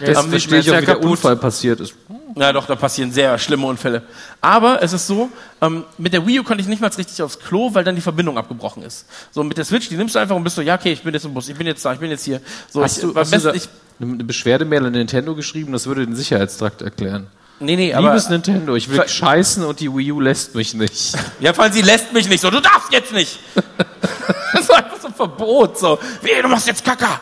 Das 0.00 0.24
Ähm, 0.24 0.30
verstehe 0.30 0.60
ich 0.60 0.66
ist 0.66 0.72
auch, 0.72 0.76
ja 0.76 0.82
wie 0.82 0.86
der. 0.86 1.02
Unfall 1.02 1.36
passiert 1.36 1.80
ist. 1.80 1.94
Ja, 2.36 2.52
doch, 2.52 2.66
da 2.66 2.76
passieren 2.76 3.10
sehr 3.10 3.36
schlimme 3.38 3.66
Unfälle. 3.66 4.02
Aber 4.40 4.80
es 4.82 4.92
ist 4.92 5.08
so, 5.08 5.28
ähm, 5.60 5.84
mit 5.96 6.12
der 6.12 6.24
Wii 6.24 6.38
U 6.40 6.42
konnte 6.44 6.60
ich 6.62 6.68
nicht 6.68 6.80
mal 6.80 6.88
richtig 6.88 7.20
aufs 7.20 7.40
Klo, 7.40 7.74
weil 7.74 7.82
dann 7.82 7.96
die 7.96 8.00
Verbindung 8.00 8.38
abgebrochen 8.38 8.84
ist. 8.84 9.06
So, 9.32 9.42
mit 9.42 9.56
der 9.58 9.64
Switch, 9.64 9.88
die 9.88 9.96
nimmst 9.96 10.14
du 10.14 10.20
einfach 10.20 10.36
und 10.36 10.44
bist 10.44 10.54
so, 10.54 10.62
ja, 10.62 10.76
okay, 10.76 10.92
ich 10.92 11.02
bin 11.02 11.14
jetzt 11.14 11.24
im 11.24 11.34
Bus, 11.34 11.48
ich 11.48 11.56
bin 11.56 11.66
jetzt 11.66 11.84
da, 11.84 11.92
ich 11.94 11.98
bin 11.98 12.10
jetzt 12.10 12.24
hier. 12.24 12.40
So, 12.70 12.82
Hast 12.82 12.98
ich, 12.98 13.02
du, 13.02 13.14
hast 13.16 13.32
du 13.32 13.40
besten, 13.42 13.56
ich, 13.56 13.68
eine 14.00 14.22
Beschwerdemail 14.24 14.86
an 14.86 14.92
Nintendo 14.92 15.34
geschrieben? 15.34 15.72
Das 15.72 15.86
würde 15.86 16.06
den 16.06 16.14
Sicherheitstrakt 16.14 16.80
erklären. 16.82 17.26
nee, 17.58 17.74
nee, 17.74 17.92
aber, 17.92 18.08
Liebes 18.08 18.28
Nintendo, 18.28 18.76
ich 18.76 18.88
will 18.88 19.08
scheißen 19.08 19.64
und 19.64 19.80
die 19.80 19.92
Wii 19.92 20.12
U 20.12 20.20
lässt 20.20 20.54
mich 20.54 20.74
nicht. 20.74 21.16
ja, 21.40 21.52
vor 21.54 21.64
allem, 21.64 21.72
sie 21.72 21.82
lässt 21.82 22.12
mich 22.12 22.28
nicht 22.28 22.40
so, 22.40 22.50
du 22.50 22.60
darfst 22.60 22.92
jetzt 22.92 23.12
nicht. 23.12 23.40
das 24.52 24.62
ist 24.62 24.70
einfach 24.70 25.00
so 25.00 25.08
ein 25.08 25.14
Verbot, 25.14 25.78
so, 25.78 25.98
wie, 26.22 26.40
du 26.40 26.48
machst 26.48 26.66
jetzt 26.66 26.84
Kacker. 26.84 27.20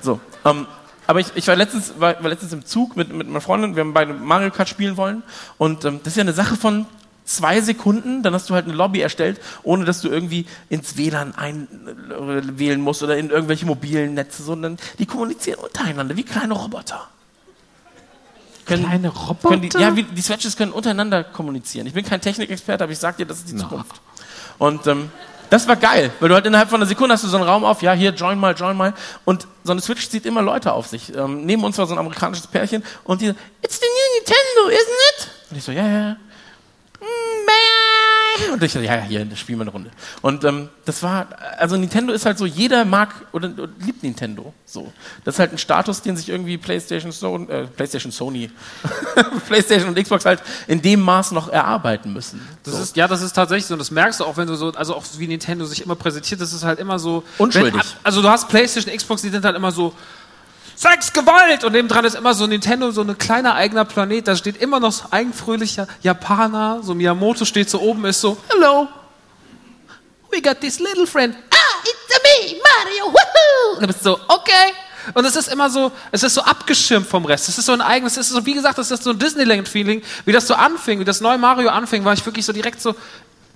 So, 0.00 0.20
ähm, 0.44 0.66
aber 1.06 1.20
ich, 1.20 1.28
ich 1.34 1.46
war, 1.48 1.56
letztens, 1.56 1.94
war, 1.98 2.22
war 2.22 2.30
letztens 2.30 2.52
im 2.52 2.64
Zug 2.64 2.96
mit, 2.96 3.12
mit 3.12 3.26
meiner 3.26 3.40
Freundin, 3.40 3.74
wir 3.76 3.80
haben 3.80 3.94
beide 3.94 4.12
Mario 4.12 4.50
Kart 4.50 4.68
spielen 4.68 4.96
wollen 4.96 5.22
und 5.56 5.84
ähm, 5.84 6.00
das 6.02 6.12
ist 6.12 6.16
ja 6.16 6.22
eine 6.22 6.32
Sache 6.32 6.56
von 6.56 6.86
zwei 7.24 7.60
Sekunden, 7.60 8.22
dann 8.22 8.34
hast 8.34 8.48
du 8.48 8.54
halt 8.54 8.64
eine 8.64 8.74
Lobby 8.74 9.00
erstellt, 9.00 9.40
ohne 9.62 9.84
dass 9.84 10.00
du 10.00 10.08
irgendwie 10.08 10.46
ins 10.70 10.96
WLAN 10.96 11.34
einwählen 11.34 12.80
musst 12.80 13.02
oder 13.02 13.16
in 13.16 13.30
irgendwelche 13.30 13.66
mobilen 13.66 14.14
Netze, 14.14 14.42
sondern 14.42 14.78
die 14.98 15.06
kommunizieren 15.06 15.60
untereinander 15.60 16.16
wie 16.16 16.24
kleine 16.24 16.54
Roboter. 16.54 17.08
Können, 18.64 18.84
Kleine 18.84 19.08
Roboter? 19.08 19.56
Die, 19.56 19.68
ja, 19.78 19.96
wie, 19.96 20.02
die 20.02 20.20
Switches 20.20 20.56
können 20.56 20.72
untereinander 20.72 21.24
kommunizieren. 21.24 21.86
Ich 21.86 21.94
bin 21.94 22.04
kein 22.04 22.20
Technikexperte, 22.20 22.84
aber 22.84 22.92
ich 22.92 22.98
sag 22.98 23.16
dir, 23.16 23.24
das 23.24 23.38
ist 23.38 23.48
die 23.50 23.56
Zukunft. 23.56 24.00
Und 24.58 24.86
ähm, 24.86 25.10
das 25.50 25.66
war 25.66 25.76
geil, 25.76 26.10
weil 26.20 26.28
du 26.28 26.34
halt 26.34 26.46
innerhalb 26.46 26.68
von 26.68 26.80
einer 26.80 26.88
Sekunde 26.88 27.14
hast 27.14 27.24
du 27.24 27.28
so 27.28 27.36
einen 27.36 27.46
Raum 27.46 27.64
auf, 27.64 27.82
ja, 27.82 27.92
hier, 27.92 28.10
join 28.10 28.38
mal, 28.38 28.54
join 28.54 28.76
mal. 28.76 28.94
Und 29.24 29.46
so 29.64 29.72
eine 29.72 29.80
Switch 29.80 30.08
zieht 30.08 30.26
immer 30.26 30.42
Leute 30.42 30.72
auf 30.72 30.86
sich. 30.86 31.14
Ähm, 31.14 31.46
neben 31.46 31.64
uns 31.64 31.78
war 31.78 31.86
so 31.86 31.94
ein 31.94 31.98
amerikanisches 31.98 32.46
Pärchen 32.46 32.84
und 33.04 33.20
die 33.20 33.28
so, 33.28 33.34
it's 33.62 33.80
the 33.80 33.86
new 33.86 34.18
Nintendo, 34.18 34.68
isn't 34.68 35.08
it? 35.10 35.28
Und 35.50 35.56
ich 35.56 35.64
so, 35.64 35.72
ja, 35.72 35.86
ja, 35.86 35.98
ja. 35.98 36.16
Mm, 37.00 37.46
bäh. 37.46 37.87
Und 38.52 38.62
ich 38.62 38.72
so, 38.72 38.80
ja, 38.80 38.96
hier, 39.02 39.24
das 39.24 39.38
spielen 39.38 39.58
wir 39.58 39.64
eine 39.64 39.70
Runde. 39.70 39.90
Und 40.22 40.44
ähm, 40.44 40.68
das 40.84 41.02
war, 41.02 41.28
also 41.58 41.76
Nintendo 41.76 42.12
ist 42.12 42.26
halt 42.26 42.38
so, 42.38 42.46
jeder 42.46 42.84
mag 42.84 43.14
oder, 43.32 43.50
oder 43.50 43.72
liebt 43.84 44.02
Nintendo. 44.02 44.52
So. 44.64 44.92
Das 45.24 45.36
ist 45.36 45.38
halt 45.38 45.52
ein 45.52 45.58
Status, 45.58 46.02
den 46.02 46.16
sich 46.16 46.28
irgendwie 46.28 46.58
PlayStation, 46.58 47.12
Sony, 47.12 47.50
äh, 47.50 47.66
PlayStation 47.66 48.12
Sony, 48.12 48.50
PlayStation 49.48 49.88
und 49.88 50.02
Xbox 50.02 50.24
halt 50.24 50.42
in 50.66 50.82
dem 50.82 51.00
Maß 51.00 51.32
noch 51.32 51.48
erarbeiten 51.48 52.12
müssen. 52.12 52.40
Das 52.64 52.78
ist, 52.78 52.96
ja, 52.96 53.08
das 53.08 53.22
ist 53.22 53.32
tatsächlich 53.32 53.66
so. 53.66 53.74
Und 53.74 53.80
das 53.80 53.90
merkst 53.90 54.20
du 54.20 54.24
auch, 54.24 54.36
wenn 54.36 54.46
du 54.46 54.54
so, 54.54 54.72
also 54.72 54.94
auch 54.94 55.04
wie 55.16 55.26
Nintendo 55.26 55.64
sich 55.64 55.82
immer 55.82 55.96
präsentiert, 55.96 56.40
das 56.40 56.52
ist 56.52 56.64
halt 56.64 56.78
immer 56.78 56.98
so. 56.98 57.24
Unschuldig. 57.38 57.74
Wenn, 57.74 58.04
also 58.04 58.22
du 58.22 58.28
hast 58.28 58.48
PlayStation, 58.48 58.94
Xbox, 58.94 59.22
die 59.22 59.30
sind 59.30 59.44
halt 59.44 59.56
immer 59.56 59.72
so. 59.72 59.94
Sex, 60.78 61.12
Gewalt! 61.12 61.64
Und 61.64 61.72
nebendran 61.72 62.04
ist 62.04 62.14
immer 62.14 62.34
so 62.34 62.46
Nintendo, 62.46 62.92
so 62.92 63.00
ein 63.00 63.18
kleiner 63.18 63.56
eigener 63.56 63.84
Planet. 63.84 64.28
Da 64.28 64.36
steht 64.36 64.58
immer 64.58 64.78
noch 64.78 64.92
so 64.92 65.06
ein 65.10 65.32
fröhlicher 65.32 65.88
Japaner. 66.02 66.78
So 66.84 66.94
Miyamoto 66.94 67.44
steht 67.44 67.68
so 67.68 67.80
oben, 67.80 68.04
ist 68.04 68.20
so, 68.20 68.36
Hello, 68.48 68.86
we 70.30 70.40
got 70.40 70.60
this 70.60 70.78
little 70.78 71.04
friend. 71.04 71.34
Ah, 71.50 71.82
it's 71.82 72.22
me, 72.22 72.60
Mario, 72.62 73.12
woohoo! 73.12 73.74
Und 73.74 73.82
du 73.82 73.86
bist 73.88 74.04
so, 74.04 74.20
okay. 74.28 74.72
Und 75.14 75.24
es 75.24 75.34
ist 75.34 75.48
immer 75.48 75.68
so, 75.68 75.90
es 76.12 76.22
ist 76.22 76.34
so 76.34 76.42
abgeschirmt 76.42 77.08
vom 77.08 77.24
Rest. 77.24 77.48
Es 77.48 77.58
ist 77.58 77.66
so 77.66 77.72
ein 77.72 77.80
eigenes, 77.80 78.16
es 78.16 78.28
ist 78.28 78.34
so, 78.34 78.46
wie 78.46 78.54
gesagt, 78.54 78.78
das 78.78 78.92
ist 78.92 79.02
so 79.02 79.10
ein 79.10 79.18
Disneyland-Feeling. 79.18 80.00
Wie 80.26 80.32
das 80.32 80.46
so 80.46 80.54
anfing, 80.54 81.00
wie 81.00 81.04
das 81.04 81.20
neue 81.20 81.38
Mario 81.38 81.70
anfing, 81.70 82.04
war 82.04 82.12
ich 82.12 82.24
wirklich 82.24 82.46
so 82.46 82.52
direkt 82.52 82.80
so, 82.80 82.94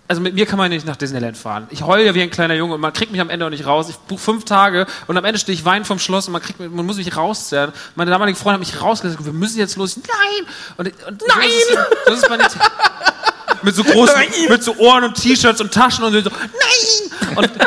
also 0.08 0.20
mit 0.20 0.34
mir 0.34 0.44
kann 0.46 0.58
man 0.58 0.68
nicht 0.70 0.84
nach 0.86 0.96
Disneyland 0.96 1.36
fahren. 1.38 1.66
Ich 1.70 1.82
heule 1.82 2.04
ja 2.04 2.14
wie 2.14 2.20
ein 2.22 2.30
kleiner 2.30 2.54
Junge 2.54 2.74
und 2.74 2.80
man 2.80 2.92
kriegt 2.92 3.12
mich 3.12 3.20
am 3.20 3.30
Ende 3.30 3.46
auch 3.46 3.50
nicht 3.50 3.64
raus. 3.66 3.88
Ich 3.88 3.96
buche 3.96 4.20
fünf 4.20 4.44
Tage 4.44 4.86
und 5.06 5.16
am 5.16 5.24
Ende 5.24 5.38
stehe 5.38 5.54
ich 5.56 5.64
weinen 5.64 5.84
vom 5.84 5.98
Schloss 5.98 6.26
und 6.26 6.32
man, 6.32 6.42
kriegt, 6.42 6.60
mich- 6.60 6.70
man 6.70 6.84
muss 6.84 6.96
mich 6.98 7.16
rauszerren. 7.16 7.72
Meine 7.94 8.10
damalige 8.10 8.36
Freundin 8.38 8.60
hat 8.66 8.72
mich 8.74 8.82
rausgesagt, 8.82 9.24
wir 9.24 9.32
müssen 9.32 9.58
jetzt 9.58 9.76
los. 9.76 9.96
Nein! 9.96 10.46
Und, 10.76 10.86
und 11.08 11.22
Nein! 11.28 11.48
So 12.06 12.12
ist, 12.12 12.26
so 12.26 12.34
ist. 12.34 12.56
Mit 13.62 13.74
so 13.76 13.84
großen, 13.84 14.14
mit 14.48 14.62
so 14.62 14.74
Ohren 14.76 15.04
und 15.04 15.14
T-Shirts 15.14 15.60
und 15.60 15.72
Taschen 15.72 16.04
und 16.04 16.12
so. 16.12 16.30
Nein! 16.30 17.36
Und 17.36 17.50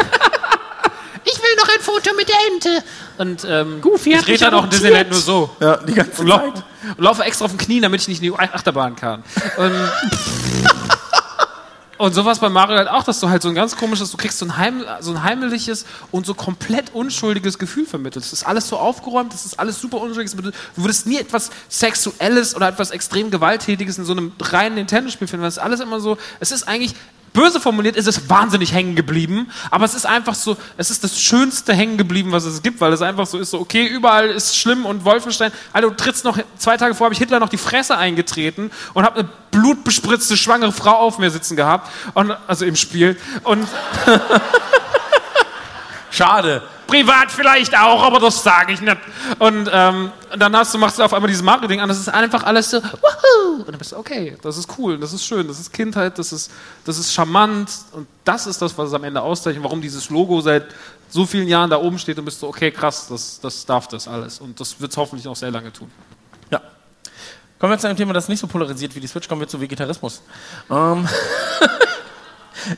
Ich 1.27 1.39
will 1.41 1.55
noch 1.57 1.67
ein 1.69 1.81
Foto 1.81 2.13
mit 2.15 2.29
der 2.29 2.35
Ente. 2.51 2.83
Und 3.17 3.45
ähm, 3.49 3.81
Goofy 3.81 4.13
ich 4.13 4.27
rede 4.27 4.37
dann 4.45 4.53
auch 4.53 4.65
in. 4.65 4.69
Disneyland 4.69 5.09
nur 5.09 5.19
so. 5.19 5.55
Ja, 5.59 5.77
die 5.77 5.93
ganze 5.93 6.21
Und, 6.21 6.27
lau 6.27 6.37
Zeit. 6.37 6.63
und 6.97 7.03
laufe 7.03 7.23
extra 7.23 7.45
auf 7.45 7.51
den 7.51 7.57
Knien, 7.57 7.81
damit 7.81 8.01
ich 8.01 8.07
nicht 8.07 8.21
in 8.21 8.31
die 8.31 8.37
Achterbahn 8.37 8.95
kann. 8.95 9.23
Und, 9.57 9.71
und 11.97 12.13
sowas 12.13 12.39
bei 12.39 12.49
Mario 12.49 12.77
halt 12.77 12.89
auch, 12.89 13.03
dass 13.03 13.19
du 13.19 13.29
halt 13.29 13.41
so 13.41 13.49
ein 13.49 13.55
ganz 13.55 13.77
komisches, 13.77 14.11
du 14.11 14.17
kriegst 14.17 14.39
so 14.39 14.45
ein, 14.45 14.57
heim, 14.57 14.83
so 14.99 15.11
ein 15.11 15.23
heimliches 15.23 15.85
und 16.11 16.25
so 16.25 16.33
komplett 16.33 16.93
unschuldiges 16.93 17.57
Gefühl 17.57 17.85
vermittelt. 17.85 18.25
Es 18.25 18.33
ist 18.33 18.45
alles 18.45 18.67
so 18.67 18.77
aufgeräumt, 18.77 19.33
es 19.33 19.45
ist 19.45 19.59
alles 19.59 19.79
super 19.79 20.01
unschuldig. 20.01 20.31
Du 20.35 20.51
würdest 20.75 21.07
nie 21.07 21.17
etwas 21.17 21.51
Sexuelles 21.69 22.55
oder 22.55 22.67
etwas 22.67 22.91
extrem 22.91 23.31
Gewalttätiges 23.31 23.97
in 23.97 24.05
so 24.05 24.11
einem 24.11 24.33
reinen 24.41 24.75
Nintendo-Spiel 24.75 25.27
finden. 25.27 25.43
weil 25.43 25.49
Es 25.49 25.57
ist 25.57 25.63
alles 25.63 25.79
immer 25.79 25.99
so, 25.99 26.17
es 26.39 26.51
ist 26.51 26.67
eigentlich 26.67 26.95
böse 27.35 27.59
formuliert 27.59 27.95
ist 27.95 28.07
es 28.07 28.29
wahnsinnig 28.29 28.73
hängen 28.73 28.95
geblieben, 28.95 29.51
aber 29.69 29.85
es 29.85 29.93
ist 29.93 30.07
einfach 30.07 30.33
so, 30.33 30.57
es 30.77 30.89
ist 30.89 31.03
das 31.03 31.21
schönste 31.21 31.73
hängen 31.73 31.97
geblieben, 31.97 32.31
was 32.31 32.45
es 32.45 32.63
gibt, 32.63 32.81
weil 32.81 32.91
es 32.93 33.03
einfach 33.03 33.27
so 33.27 33.37
ist, 33.37 33.51
so 33.51 33.59
okay, 33.59 33.85
überall 33.85 34.29
ist 34.29 34.57
schlimm 34.57 34.87
und 34.87 35.05
Wolfenstein, 35.05 35.51
also 35.71 35.89
du 35.89 35.95
trittst 35.95 36.25
noch, 36.25 36.39
zwei 36.57 36.77
Tage 36.77 36.95
vorher 36.95 37.05
habe 37.05 37.13
ich 37.13 37.19
Hitler 37.19 37.39
noch 37.39 37.49
die 37.49 37.57
Fresse 37.57 37.97
eingetreten 37.97 38.71
und 38.95 39.05
habe 39.05 39.19
eine 39.19 39.29
blutbespritzte 39.51 40.37
schwangere 40.37 40.71
Frau 40.71 40.95
auf 40.95 41.19
mir 41.19 41.29
sitzen 41.29 41.55
gehabt, 41.55 41.91
und, 42.15 42.31
also 42.47 42.65
im 42.65 42.75
Spiel. 42.75 43.17
Und 43.43 43.67
Schade. 46.09 46.63
Privat 46.87 47.31
vielleicht 47.31 47.77
auch, 47.77 48.03
aber 48.03 48.19
das 48.19 48.43
sage 48.43 48.73
ich 48.73 48.81
nicht. 48.81 48.97
Und 49.39 49.69
ähm, 49.71 50.11
dann 50.37 50.55
hast 50.55 50.73
du, 50.73 50.77
machst 50.77 50.99
du 50.99 51.03
auf 51.03 51.13
einmal 51.13 51.29
dieses 51.29 51.43
Mario-Ding 51.43 51.81
an, 51.81 51.89
das 51.89 51.99
ist 51.99 52.09
einfach 52.09 52.43
alles 52.43 52.69
so, 52.69 52.81
wuhu! 52.81 53.59
Und 53.59 53.67
dann 53.67 53.77
bist 53.77 53.91
du, 53.91 53.97
okay, 53.97 54.37
das 54.41 54.57
ist 54.57 54.69
cool, 54.77 54.97
das 54.97 55.13
ist 55.13 55.25
schön, 55.25 55.47
das 55.47 55.59
ist 55.59 55.71
Kindheit, 55.71 56.17
das 56.17 56.31
ist, 56.31 56.51
das 56.85 56.97
ist 56.97 57.13
charmant 57.13 57.69
und 57.93 58.07
das 58.23 58.47
ist 58.47 58.61
das, 58.61 58.77
was 58.77 58.89
es 58.89 58.93
am 58.93 59.03
Ende 59.03 59.21
auszeichnet, 59.21 59.63
warum 59.63 59.81
dieses 59.81 60.09
Logo 60.09 60.41
seit 60.41 60.65
so 61.09 61.25
vielen 61.25 61.47
Jahren 61.47 61.69
da 61.69 61.77
oben 61.77 61.97
steht 61.97 62.17
und 62.19 62.25
bist 62.25 62.41
du, 62.41 62.47
okay, 62.47 62.71
krass, 62.71 63.07
das, 63.07 63.39
das 63.39 63.65
darf 63.65 63.87
das 63.87 64.07
alles. 64.07 64.39
Und 64.39 64.59
das 64.59 64.79
wird 64.79 64.91
es 64.91 64.97
hoffentlich 64.97 65.25
noch 65.25 65.35
sehr 65.35 65.51
lange 65.51 65.71
tun. 65.71 65.89
Ja. 66.51 66.61
Kommen 67.59 67.71
wir 67.71 67.79
zu 67.79 67.87
einem 67.87 67.97
Thema, 67.97 68.13
das 68.13 68.27
nicht 68.27 68.39
so 68.39 68.47
polarisiert 68.47 68.95
wie 68.95 68.99
die 68.99 69.07
Switch, 69.07 69.27
kommen 69.27 69.41
wir 69.41 69.47
zu 69.47 69.59
Vegetarismus. 69.61 70.21
Ähm 70.69 71.07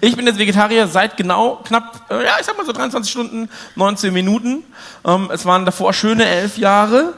ich 0.02 0.16
bin 0.16 0.26
jetzt 0.28 0.40
Vegetarier 0.40 0.88
seit 0.88 1.18
genau 1.18 1.58
knapp, 1.64 2.02
äh, 2.10 2.24
ja, 2.26 2.34
ich 2.40 2.46
sag 2.46 2.58
mal 2.58 2.66
so 2.66 2.72
23 2.72 3.12
Stunden, 3.12 3.50
19 3.76 4.14
Minuten. 4.14 4.64
Ähm, 5.06 5.30
es 5.32 5.46
waren 5.46 5.66
davor 5.66 5.94
schöne 5.94 6.26
elf 6.26 6.58
Jahre, 6.58 7.14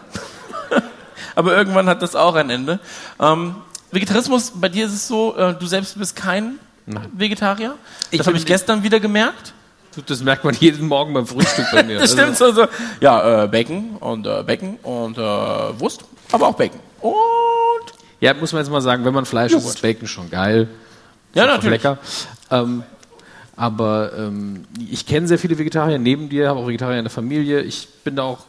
aber 1.36 1.56
irgendwann 1.56 1.88
hat 1.88 2.02
das 2.02 2.16
auch 2.16 2.36
ein 2.36 2.50
Ende. 2.50 2.80
Ähm, 3.20 3.56
Vegetarismus, 3.92 4.52
bei 4.56 4.70
dir 4.70 4.86
ist 4.86 4.94
es 4.94 5.08
so, 5.08 5.36
äh, 5.36 5.54
du 5.56 5.66
selbst 5.66 5.98
bist 5.98 6.16
kein 6.16 6.60
Vegetarier. 7.14 7.76
Das 8.12 8.26
habe 8.26 8.38
ich 8.38 8.46
gestern 8.46 8.82
wieder 8.84 9.00
gemerkt. 9.00 9.54
Das 10.06 10.22
merkt 10.24 10.44
man 10.44 10.54
jeden 10.56 10.88
Morgen 10.88 11.14
beim 11.14 11.26
Frühstück 11.28 11.66
bei 11.72 11.84
mir. 11.84 11.98
Das 12.00 12.14
stimmt 12.14 12.38
so, 12.38 12.52
so. 12.52 12.66
Ja, 13.02 13.44
äh, 13.44 13.48
Bacon 13.48 13.98
und 14.00 14.26
äh, 14.26 14.44
Bacon 14.44 14.76
und 14.84 15.18
äh, 15.18 15.22
Wurst, 15.80 16.02
aber 16.32 16.48
auch 16.48 16.56
Bacon. 16.56 16.80
Und 17.02 17.16
Ja, 18.22 18.34
muss 18.34 18.54
man 18.54 18.62
jetzt 18.62 18.72
mal 18.72 18.82
sagen, 18.82 19.04
wenn 19.06 19.14
man 19.14 19.26
Fleisch 19.26 19.52
isst, 19.52 19.68
ist 19.68 19.82
Bacon 19.82 20.08
schon 20.08 20.30
geil. 20.30 20.68
ja, 21.34 21.46
natürlich. 21.46 21.84
Lecker. 21.84 21.98
Ähm, 22.52 22.84
aber 23.56 24.14
ähm, 24.18 24.66
ich 24.90 25.06
kenne 25.06 25.28
sehr 25.28 25.38
viele 25.38 25.58
Vegetarier 25.58 26.00
neben 26.00 26.30
dir, 26.30 26.50
habe 26.50 26.60
auch 26.60 26.68
Vegetarier 26.68 27.00
in 27.00 27.04
der 27.04 27.12
Familie. 27.12 27.62
Ich 27.62 27.90
bin 28.04 28.16
da 28.16 28.24
auch 28.24 28.40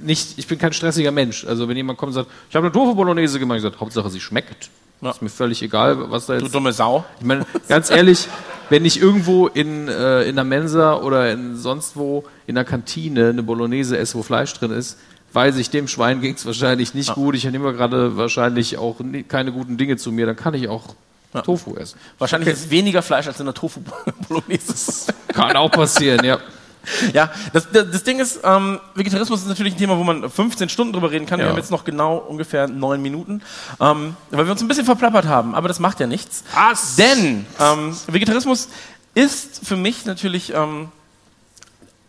nicht, 0.00 0.38
ich 0.38 0.46
bin 0.46 0.58
kein 0.58 0.72
stressiger 0.72 1.10
Mensch. 1.10 1.44
Also 1.44 1.68
wenn 1.68 1.76
jemand 1.76 1.98
kommt 1.98 2.10
und 2.10 2.14
sagt, 2.14 2.30
ich 2.48 2.56
habe 2.56 2.66
eine 2.66 2.72
Tofu 2.72 2.94
Bolognese 2.94 3.38
gemacht, 3.38 3.56
ich 3.56 3.62
sage, 3.62 3.80
Hauptsache 3.80 4.10
sie 4.10 4.20
schmeckt. 4.20 4.70
Ja. 5.00 5.10
Ist 5.10 5.22
mir 5.22 5.28
völlig 5.28 5.60
egal, 5.62 6.10
was 6.10 6.26
da 6.26 6.36
Du 6.36 6.44
jetzt. 6.44 6.54
dumme 6.54 6.72
Sau. 6.72 7.04
Ich 7.18 7.26
meine, 7.26 7.44
ganz 7.68 7.90
ehrlich, 7.90 8.28
wenn 8.70 8.84
ich 8.84 9.00
irgendwo 9.00 9.48
in, 9.48 9.88
äh, 9.88 10.22
in 10.22 10.36
der 10.36 10.44
Mensa 10.44 10.96
oder 10.96 11.32
in 11.32 11.56
sonst 11.56 11.96
wo 11.96 12.24
in 12.46 12.54
der 12.54 12.64
Kantine 12.64 13.30
eine 13.30 13.42
Bolognese 13.42 13.98
esse, 13.98 14.16
wo 14.16 14.22
Fleisch 14.22 14.54
drin 14.54 14.70
ist, 14.70 14.98
weiß 15.32 15.56
ich, 15.56 15.70
dem 15.70 15.88
Schwein 15.88 16.20
ging 16.20 16.34
es 16.34 16.46
wahrscheinlich 16.46 16.94
nicht 16.94 17.12
gut. 17.14 17.34
Ich 17.34 17.44
nehme 17.44 17.72
gerade 17.72 18.16
wahrscheinlich 18.16 18.78
auch 18.78 19.00
keine 19.28 19.52
guten 19.52 19.76
Dinge 19.76 19.96
zu 19.96 20.12
mir, 20.12 20.26
dann 20.26 20.36
kann 20.36 20.54
ich 20.54 20.68
auch 20.68 20.94
Tofu 21.42 21.74
essen. 21.76 21.98
Wahrscheinlich 22.18 22.48
ist 22.50 22.70
weniger 22.70 23.02
Fleisch 23.02 23.26
als 23.26 23.38
in 23.40 23.46
der 23.46 23.54
Tofu-Bolognese. 23.54 25.12
Kann 25.28 25.56
auch 25.56 25.70
passieren, 25.70 26.24
ja. 26.24 26.38
ja, 27.12 27.30
das, 27.52 27.66
das, 27.70 28.04
Ding 28.04 28.20
ist, 28.20 28.40
ähm, 28.44 28.78
Vegetarismus 28.94 29.40
ist 29.40 29.48
natürlich 29.48 29.74
ein 29.74 29.78
Thema, 29.78 29.96
wo 29.98 30.04
man 30.04 30.28
15 30.30 30.68
Stunden 30.68 30.92
drüber 30.92 31.10
reden 31.10 31.24
kann. 31.26 31.38
Wir 31.38 31.46
Ja. 31.46 31.50
haben 31.50 31.58
jetzt 31.58 31.70
noch 31.70 31.84
genau 31.84 32.16
ungefähr 32.18 32.68
neun 32.68 33.00
Minuten, 33.00 33.42
ähm, 33.80 34.16
weil 34.30 34.44
wir 34.44 34.52
uns 34.52 34.60
ein 34.60 34.68
bisschen 34.68 34.84
verplappert 34.84 35.26
haben, 35.26 35.54
aber 35.54 35.68
das 35.68 35.80
macht 35.80 36.00
ja 36.00 36.06
nichts. 36.06 36.44
Was? 36.54 36.96
Denn 36.96 37.46
ähm, 37.58 37.96
Vegetarismus 38.06 38.68
ist 39.14 39.66
für 39.66 39.76
mich 39.76 40.04
natürlich. 40.04 40.52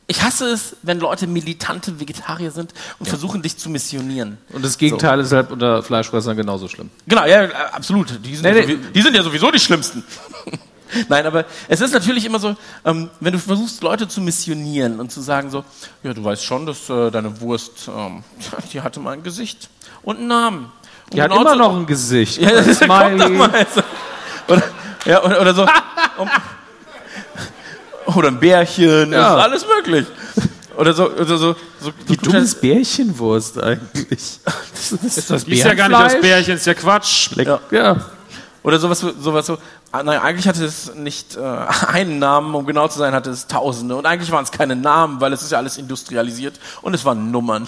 Ich 0.07 0.21
hasse 0.21 0.45
es, 0.51 0.75
wenn 0.83 0.99
Leute 0.99 1.25
militante 1.25 1.99
Vegetarier 1.99 2.51
sind 2.51 2.73
und 2.99 3.07
versuchen, 3.07 3.41
dich 3.41 3.57
zu 3.57 3.69
missionieren. 3.71 4.37
Und 4.53 4.63
das 4.63 4.77
Gegenteil 4.77 5.19
ist 5.19 5.31
halt 5.31 5.49
unter 5.51 5.81
Fleischfressern 5.81 6.37
genauso 6.37 6.67
schlimm. 6.67 6.91
Genau, 7.07 7.25
ja, 7.25 7.45
absolut. 7.71 8.19
Die 8.23 8.35
sind, 8.35 8.43
Nee, 8.45 8.59
ja, 8.59 8.65
nee. 8.67 8.77
die 8.93 9.01
sind 9.01 9.15
ja 9.15 9.23
sowieso 9.23 9.49
die 9.49 9.59
Schlimmsten. 9.59 10.03
Nein, 11.09 11.25
aber 11.25 11.45
es 11.67 11.81
ist 11.81 11.91
natürlich 11.93 12.23
immer 12.25 12.37
so, 12.37 12.55
ähm, 12.85 13.09
wenn 13.19 13.33
du 13.33 13.39
versuchst, 13.39 13.81
Leute 13.81 14.07
zu 14.07 14.21
missionieren 14.21 14.99
und 14.99 15.11
zu 15.11 15.21
sagen 15.21 15.49
so, 15.49 15.65
ja, 16.03 16.13
du 16.13 16.23
weißt 16.23 16.45
schon, 16.45 16.67
dass 16.67 16.87
äh, 16.89 17.09
deine 17.09 17.41
Wurst, 17.41 17.89
ähm, 17.89 18.23
die 18.71 18.81
hatte 18.81 18.99
mal 18.99 19.13
ein 19.13 19.23
Gesicht 19.23 19.69
und 20.03 20.17
einen 20.19 20.27
Namen. 20.27 20.65
Und 21.05 21.13
Die 21.15 21.21
hat 21.21 21.29
genau 21.31 21.41
immer 21.41 21.51
so- 21.51 21.57
noch 21.57 21.75
ein 21.75 21.85
Gesicht. 21.87 22.37
ja, 22.41 22.51
das 22.51 22.85
mal. 22.87 23.17
So. 23.73 23.81
Oder, 24.53 24.63
ja, 25.05 25.23
oder, 25.23 25.41
oder 25.41 25.53
so. 25.55 25.61
um, 26.19 26.29
oder 28.07 28.27
ein 28.29 28.39
Bärchen, 28.39 29.11
Ja. 29.11 29.37
ist 29.37 29.43
alles 29.43 29.65
möglich. 29.77 30.05
Oder 30.77 30.93
so, 30.93 31.09
oder 31.09 31.37
so, 31.37 31.55
so 31.79 31.91
Wie 32.07 32.17
dumm 32.17 32.35
ist 32.35 32.59
Bärchenwurst 32.59 33.61
eigentlich? 33.63 34.11
ist 35.03 35.29
das 35.29 35.45
Die 35.45 35.53
ist 35.53 35.63
ja 35.63 35.73
gar 35.73 35.87
nicht 35.87 35.97
aus 35.97 36.19
Bärchen, 36.19 36.55
ist 36.55 36.65
ja 36.65 36.73
Quatsch. 36.73 37.29
Ja. 37.37 37.59
ja. 37.71 37.95
Oder 38.61 38.79
sowas, 38.79 38.99
sowas 38.99 39.45
so, 39.45 39.57
nein, 40.03 40.19
eigentlich 40.19 40.47
hatte 40.47 40.63
es 40.65 40.93
nicht 40.95 41.35
äh, 41.35 41.39
einen 41.87 42.19
Namen, 42.19 42.53
um 42.55 42.65
genau 42.65 42.87
zu 42.87 42.99
sein, 42.99 43.13
hatte 43.13 43.29
es 43.29 43.47
Tausende. 43.47 43.95
Und 43.95 44.05
eigentlich 44.05 44.31
waren 44.31 44.43
es 44.43 44.51
keine 44.51 44.75
Namen, 44.75 45.21
weil 45.21 45.33
es 45.33 45.41
ist 45.41 45.51
ja 45.51 45.57
alles 45.57 45.77
industrialisiert 45.77 46.59
und 46.81 46.93
es 46.93 47.05
waren 47.05 47.31
Nummern. 47.31 47.67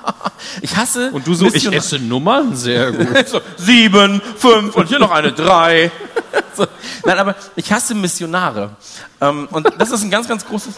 ich 0.62 0.76
hasse. 0.76 1.10
Und 1.12 1.26
du 1.26 1.34
so, 1.34 1.46
ich 1.46 1.72
esse 1.72 1.98
Nummern? 1.98 2.54
Sehr 2.56 2.92
gut. 2.92 3.28
so, 3.28 3.40
sieben, 3.56 4.20
fünf 4.36 4.74
und 4.76 4.88
hier 4.88 4.98
noch 4.98 5.10
eine 5.10 5.32
drei. 5.32 5.90
so. 6.54 6.66
Nein, 7.04 7.18
aber 7.18 7.34
ich 7.56 7.72
hasse 7.72 7.94
Missionare. 7.94 8.70
Ähm, 9.20 9.48
und 9.50 9.68
das 9.78 9.90
ist 9.90 10.02
ein 10.02 10.10
ganz, 10.10 10.28
ganz 10.28 10.46
großes. 10.46 10.74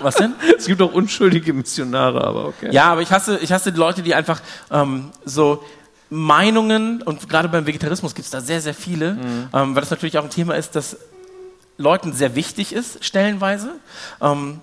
Was 0.00 0.14
denn? 0.14 0.34
es 0.56 0.66
gibt 0.66 0.80
auch 0.80 0.92
unschuldige 0.92 1.52
Missionare, 1.52 2.22
aber 2.22 2.46
okay. 2.46 2.68
Ja, 2.70 2.92
aber 2.92 3.02
ich 3.02 3.10
hasse, 3.10 3.38
ich 3.38 3.52
hasse 3.52 3.72
die 3.72 3.78
Leute, 3.78 4.02
die 4.02 4.14
einfach 4.14 4.40
ähm, 4.70 5.10
so 5.24 5.64
Meinungen, 6.10 7.02
und 7.02 7.28
gerade 7.28 7.48
beim 7.48 7.66
Vegetarismus 7.66 8.14
gibt 8.14 8.24
es 8.26 8.30
da 8.30 8.40
sehr, 8.40 8.60
sehr 8.60 8.74
viele, 8.74 9.14
Mhm. 9.14 9.48
ähm, 9.52 9.74
weil 9.74 9.80
das 9.82 9.90
natürlich 9.90 10.18
auch 10.18 10.24
ein 10.24 10.30
Thema 10.30 10.54
ist, 10.54 10.74
das 10.74 10.96
Leuten 11.76 12.12
sehr 12.12 12.34
wichtig 12.34 12.72
ist, 12.72 13.04
stellenweise, 13.04 13.72
ähm, 14.20 14.60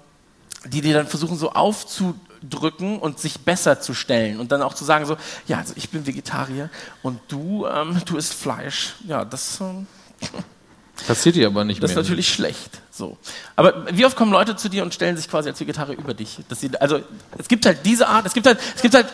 die 0.65 0.81
dir 0.81 0.93
dann 0.95 1.07
versuchen 1.07 1.37
so 1.37 1.51
aufzudrücken 1.51 2.99
und 2.99 3.19
sich 3.19 3.39
besser 3.41 3.79
zu 3.79 3.93
stellen 3.93 4.39
und 4.39 4.51
dann 4.51 4.61
auch 4.63 4.73
zu 4.73 4.83
sagen 4.83 5.05
so, 5.05 5.15
ja, 5.47 5.59
also 5.59 5.73
ich 5.75 5.89
bin 5.89 6.07
Vegetarier 6.07 6.69
und 7.03 7.19
du, 7.27 7.65
ähm, 7.67 8.01
du 8.05 8.17
isst 8.17 8.33
Fleisch. 8.33 8.95
Ja, 9.07 9.23
das, 9.23 9.59
ähm, 9.61 9.87
Passiert 11.07 11.35
dir 11.35 11.47
aber 11.47 11.65
nicht 11.65 11.83
das 11.83 11.91
ist 11.91 11.95
mehr. 11.97 12.03
natürlich 12.03 12.29
schlecht. 12.33 12.81
So. 12.89 13.17
Aber 13.57 13.85
wie 13.93 14.05
oft 14.05 14.15
kommen 14.15 14.31
Leute 14.31 14.55
zu 14.55 14.69
dir 14.69 14.81
und 14.81 14.93
stellen 14.93 15.17
sich 15.17 15.29
quasi 15.29 15.49
als 15.49 15.59
Vegetarier 15.59 15.97
über 15.97 16.13
dich? 16.13 16.39
Dass 16.47 16.61
sie, 16.61 16.71
also 16.79 17.01
es 17.37 17.49
gibt 17.49 17.65
halt 17.65 17.79
diese 17.85 18.07
Art, 18.07 18.25
es 18.25 18.33
gibt 18.33 18.47
halt, 18.47 18.59
es 18.75 18.81
gibt 18.81 18.95
halt, 18.95 19.07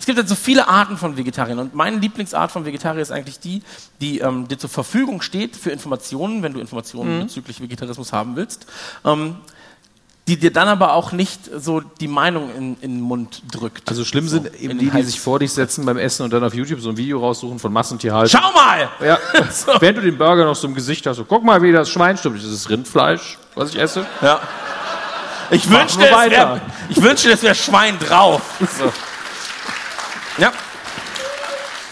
es 0.00 0.06
gibt 0.06 0.16
halt 0.18 0.28
so 0.28 0.34
viele 0.34 0.66
Arten 0.66 0.96
von 0.96 1.16
Vegetariern. 1.18 1.58
Und 1.58 1.74
meine 1.74 1.98
Lieblingsart 1.98 2.50
von 2.50 2.64
Vegetarier 2.64 3.02
ist 3.02 3.12
eigentlich 3.12 3.38
die, 3.38 3.62
die 4.00 4.18
ähm, 4.20 4.48
dir 4.48 4.58
zur 4.58 4.70
Verfügung 4.70 5.20
steht 5.20 5.54
für 5.56 5.70
Informationen, 5.70 6.42
wenn 6.42 6.54
du 6.54 6.60
Informationen 6.60 7.18
Mhm. 7.18 7.22
bezüglich 7.24 7.60
Vegetarismus 7.60 8.12
haben 8.12 8.34
willst. 8.34 8.66
Ähm, 9.04 9.36
die 10.26 10.38
dir 10.38 10.52
dann 10.52 10.68
aber 10.68 10.92
auch 10.94 11.12
nicht 11.12 11.40
so 11.58 11.80
die 11.80 12.06
Meinung 12.08 12.50
in, 12.56 12.76
in 12.80 12.92
den 12.92 13.00
Mund 13.00 13.42
drückt. 13.50 13.88
Also 13.88 14.04
schlimm 14.04 14.28
sind 14.28 14.46
in 14.46 14.70
eben 14.70 14.78
die, 14.78 14.88
die 14.90 15.02
sich 15.02 15.20
vor 15.20 15.38
dich 15.40 15.52
setzen 15.52 15.84
beim 15.84 15.98
Essen 15.98 16.22
und 16.22 16.32
dann 16.32 16.44
auf 16.44 16.54
YouTube 16.54 16.80
so 16.80 16.88
ein 16.90 16.96
Video 16.96 17.18
raussuchen 17.18 17.58
von 17.58 17.72
Massentierhaltung. 17.72 18.40
Schau 18.40 18.52
mal! 18.52 18.88
Ja. 19.04 19.18
So. 19.50 19.72
Während 19.80 19.98
du 19.98 20.02
den 20.02 20.16
Burger 20.16 20.44
noch 20.44 20.54
so 20.54 20.66
im 20.68 20.74
Gesicht 20.74 21.06
hast, 21.06 21.16
so, 21.16 21.24
guck 21.24 21.42
mal, 21.44 21.60
wie 21.62 21.72
das 21.72 21.90
Schwein 21.90 22.16
stimmt. 22.16 22.38
Das 22.38 22.44
ist 22.44 22.70
Rindfleisch, 22.70 23.38
was 23.54 23.70
ich 23.70 23.78
esse. 23.80 24.06
Ja. 24.22 24.40
Ich 25.50 25.68
wünschte, 25.68 26.06
es 26.06 26.12
weiter. 26.12 26.60
wär, 26.90 27.42
wäre 27.42 27.54
Schwein 27.54 27.98
drauf. 27.98 28.40
So. 28.78 28.92
Ja. 30.40 30.52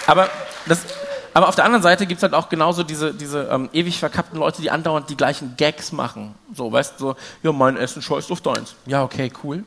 Aber, 0.06 0.30
das, 0.66 0.80
aber 1.34 1.48
auf 1.48 1.54
der 1.54 1.66
anderen 1.66 1.82
Seite 1.82 2.06
gibt 2.06 2.18
es 2.18 2.22
halt 2.22 2.32
auch 2.32 2.48
genauso 2.48 2.82
diese, 2.82 3.12
diese 3.12 3.42
ähm, 3.50 3.68
ewig 3.74 3.98
verkappten 3.98 4.38
Leute, 4.38 4.62
die 4.62 4.70
andauernd 4.70 5.10
die 5.10 5.16
gleichen 5.16 5.54
Gags 5.56 5.92
machen. 5.92 6.34
So, 6.54 6.72
weißt 6.72 6.94
du, 6.98 7.08
so, 7.08 7.16
ja, 7.42 7.52
mein 7.52 7.76
Essen 7.76 8.00
scheißt 8.00 8.32
auf 8.32 8.40
deins. 8.40 8.74
Ja, 8.86 9.02
okay, 9.04 9.30
cool. 9.44 9.64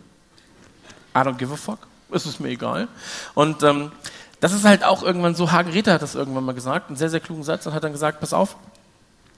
I 1.15 1.19
don't 1.19 1.37
give 1.37 1.53
a 1.53 1.57
fuck. 1.57 1.79
Es 2.09 2.25
ist 2.25 2.39
mir 2.39 2.49
egal. 2.49 2.87
Und 3.35 3.61
ähm, 3.63 3.91
das 4.39 4.53
ist 4.53 4.65
halt 4.65 4.83
auch 4.83 5.03
irgendwann 5.03 5.35
so, 5.35 5.51
Hagen 5.51 5.71
Rether 5.71 5.93
hat 5.93 6.01
das 6.01 6.15
irgendwann 6.15 6.43
mal 6.43 6.55
gesagt, 6.55 6.89
einen 6.89 6.97
sehr, 6.97 7.09
sehr 7.09 7.19
klugen 7.19 7.43
Satz, 7.43 7.67
und 7.67 7.73
hat 7.73 7.83
dann 7.83 7.91
gesagt, 7.91 8.19
pass 8.19 8.33
auf, 8.33 8.55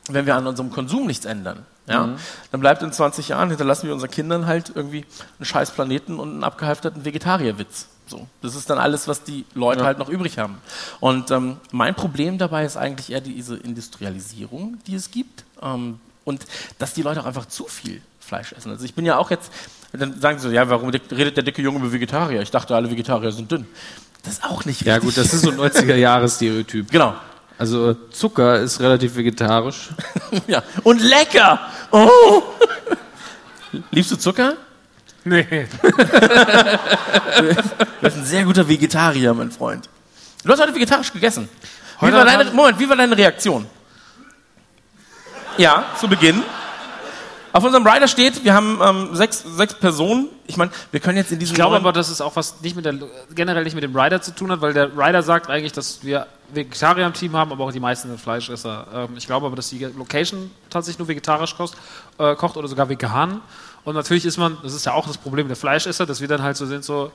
wenn 0.07 0.25
wir 0.25 0.35
an 0.35 0.47
unserem 0.47 0.71
Konsum 0.71 1.05
nichts 1.05 1.25
ändern, 1.25 1.65
ja, 1.85 2.15
dann 2.51 2.61
bleibt 2.61 2.81
in 2.81 2.93
20 2.93 3.27
Jahren, 3.27 3.49
hinterlassen 3.49 3.87
wir 3.87 3.93
unseren 3.93 4.11
Kindern 4.11 4.45
halt 4.45 4.71
irgendwie 4.73 5.05
einen 5.37 5.45
scheiß 5.45 5.71
Planeten 5.71 6.17
und 6.17 6.29
einen 6.29 6.43
abgehalfterten 6.45 7.03
Vegetarierwitz. 7.03 7.87
So. 8.07 8.27
Das 8.41 8.55
ist 8.55 8.69
dann 8.69 8.77
alles, 8.77 9.07
was 9.07 9.23
die 9.23 9.45
Leute 9.53 9.83
halt 9.85 9.97
noch 9.97 10.09
übrig 10.09 10.37
haben. 10.37 10.57
Und 10.99 11.31
ähm, 11.31 11.57
mein 11.71 11.95
Problem 11.95 12.37
dabei 12.37 12.65
ist 12.65 12.77
eigentlich 12.77 13.11
eher 13.11 13.21
diese 13.21 13.55
Industrialisierung, 13.57 14.77
die 14.87 14.95
es 14.95 15.09
gibt. 15.11 15.45
Ähm, 15.61 15.99
und 16.25 16.45
dass 16.79 16.93
die 16.93 17.01
Leute 17.01 17.21
auch 17.21 17.25
einfach 17.25 17.47
zu 17.47 17.65
viel 17.65 18.01
Fleisch 18.19 18.53
essen. 18.53 18.71
Also 18.71 18.85
ich 18.85 18.93
bin 18.93 19.05
ja 19.05 19.17
auch 19.17 19.29
jetzt, 19.31 19.51
dann 19.91 20.19
sagen 20.19 20.39
sie 20.39 20.47
so, 20.47 20.53
ja, 20.53 20.69
warum 20.69 20.89
redet 20.89 21.35
der 21.37 21.43
dicke 21.43 21.61
Junge 21.61 21.79
über 21.79 21.91
Vegetarier? 21.91 22.41
Ich 22.41 22.51
dachte, 22.51 22.75
alle 22.75 22.89
Vegetarier 22.89 23.31
sind 23.31 23.51
dünn. 23.51 23.65
Das 24.23 24.33
ist 24.35 24.43
auch 24.45 24.63
nicht 24.65 24.81
Ja 24.83 24.95
richtig. 24.95 25.15
gut, 25.15 25.17
das 25.25 25.33
ist 25.33 25.41
so 25.41 25.51
ein 25.51 25.57
90er-Jahres-Stereotyp. 25.59 26.89
Genau. 26.91 27.13
Also 27.57 27.93
Zucker 27.93 28.59
ist 28.59 28.79
relativ 28.79 29.15
vegetarisch. 29.15 29.89
Ja. 30.47 30.63
Und 30.83 30.99
lecker! 30.99 31.59
Oh! 31.91 32.41
Liebst 33.91 34.11
du 34.11 34.15
Zucker? 34.15 34.55
Nee. 35.25 35.67
Du 37.35 38.09
bist 38.09 38.17
ein 38.17 38.25
sehr 38.25 38.43
guter 38.43 38.67
Vegetarier, 38.67 39.33
mein 39.33 39.49
Freund. 39.51 39.89
Du 40.43 40.51
hast 40.51 40.61
heute 40.61 40.75
vegetarisch 40.75 41.11
gegessen. 41.11 41.49
Wie 41.99 42.05
Heute 42.05 42.17
war 42.17 42.25
deine, 42.25 42.51
Moment, 42.51 42.79
wie 42.79 42.87
war 42.87 42.95
deine 42.95 43.17
Reaktion? 43.17 43.65
Ja, 45.57 45.85
zu 45.99 46.07
Beginn. 46.07 46.43
Auf 47.53 47.63
unserem 47.63 47.85
Rider 47.85 48.07
steht, 48.07 48.43
wir 48.43 48.53
haben 48.55 48.79
ähm, 48.83 49.15
sechs, 49.15 49.43
sechs 49.43 49.75
Personen. 49.75 50.27
Ich 50.47 50.57
meine, 50.57 50.71
wir 50.91 50.99
können 50.99 51.17
jetzt 51.17 51.31
in 51.31 51.37
diesem 51.37 51.53
Ich 51.53 51.55
glaube 51.55 51.75
aber, 51.75 51.93
dass 51.93 52.09
es 52.09 52.19
auch 52.19 52.35
was 52.35 52.61
nicht 52.61 52.75
mit 52.75 52.83
der, 52.83 52.95
generell 53.35 53.63
nicht 53.63 53.75
mit 53.75 53.83
dem 53.83 53.95
Rider 53.95 54.21
zu 54.21 54.33
tun 54.33 54.51
hat, 54.51 54.61
weil 54.61 54.73
der 54.73 54.97
Rider 54.97 55.21
sagt 55.21 55.49
eigentlich, 55.49 55.71
dass 55.71 56.03
wir 56.03 56.25
Vegetarier 56.51 57.05
im 57.05 57.13
Team 57.13 57.35
haben, 57.35 57.51
aber 57.51 57.65
auch 57.65 57.71
die 57.71 57.79
meisten 57.79 58.07
sind 58.07 58.19
Fleischesser. 58.19 58.87
Ähm, 58.93 59.09
ich 59.17 59.27
glaube 59.27 59.45
aber, 59.45 59.55
dass 59.55 59.69
die 59.69 59.85
Location 59.85 60.49
tatsächlich 60.71 60.97
nur 60.97 61.07
vegetarisch 61.07 61.55
kost, 61.55 61.75
äh, 62.17 62.35
kocht 62.35 62.57
oder 62.57 62.67
sogar 62.67 62.89
vegan. 62.89 63.41
Und 63.85 63.95
natürlich 63.95 64.25
ist 64.25 64.37
man, 64.37 64.57
das 64.63 64.73
ist 64.73 64.85
ja 64.85 64.93
auch 64.93 65.07
das 65.07 65.17
Problem 65.17 65.47
der 65.47 65.57
Fleischesser, 65.57 66.05
dass 66.05 66.21
wir 66.21 66.27
dann 66.27 66.41
halt 66.41 66.55
so 66.55 66.65
sind, 66.65 66.85
so, 66.85 67.11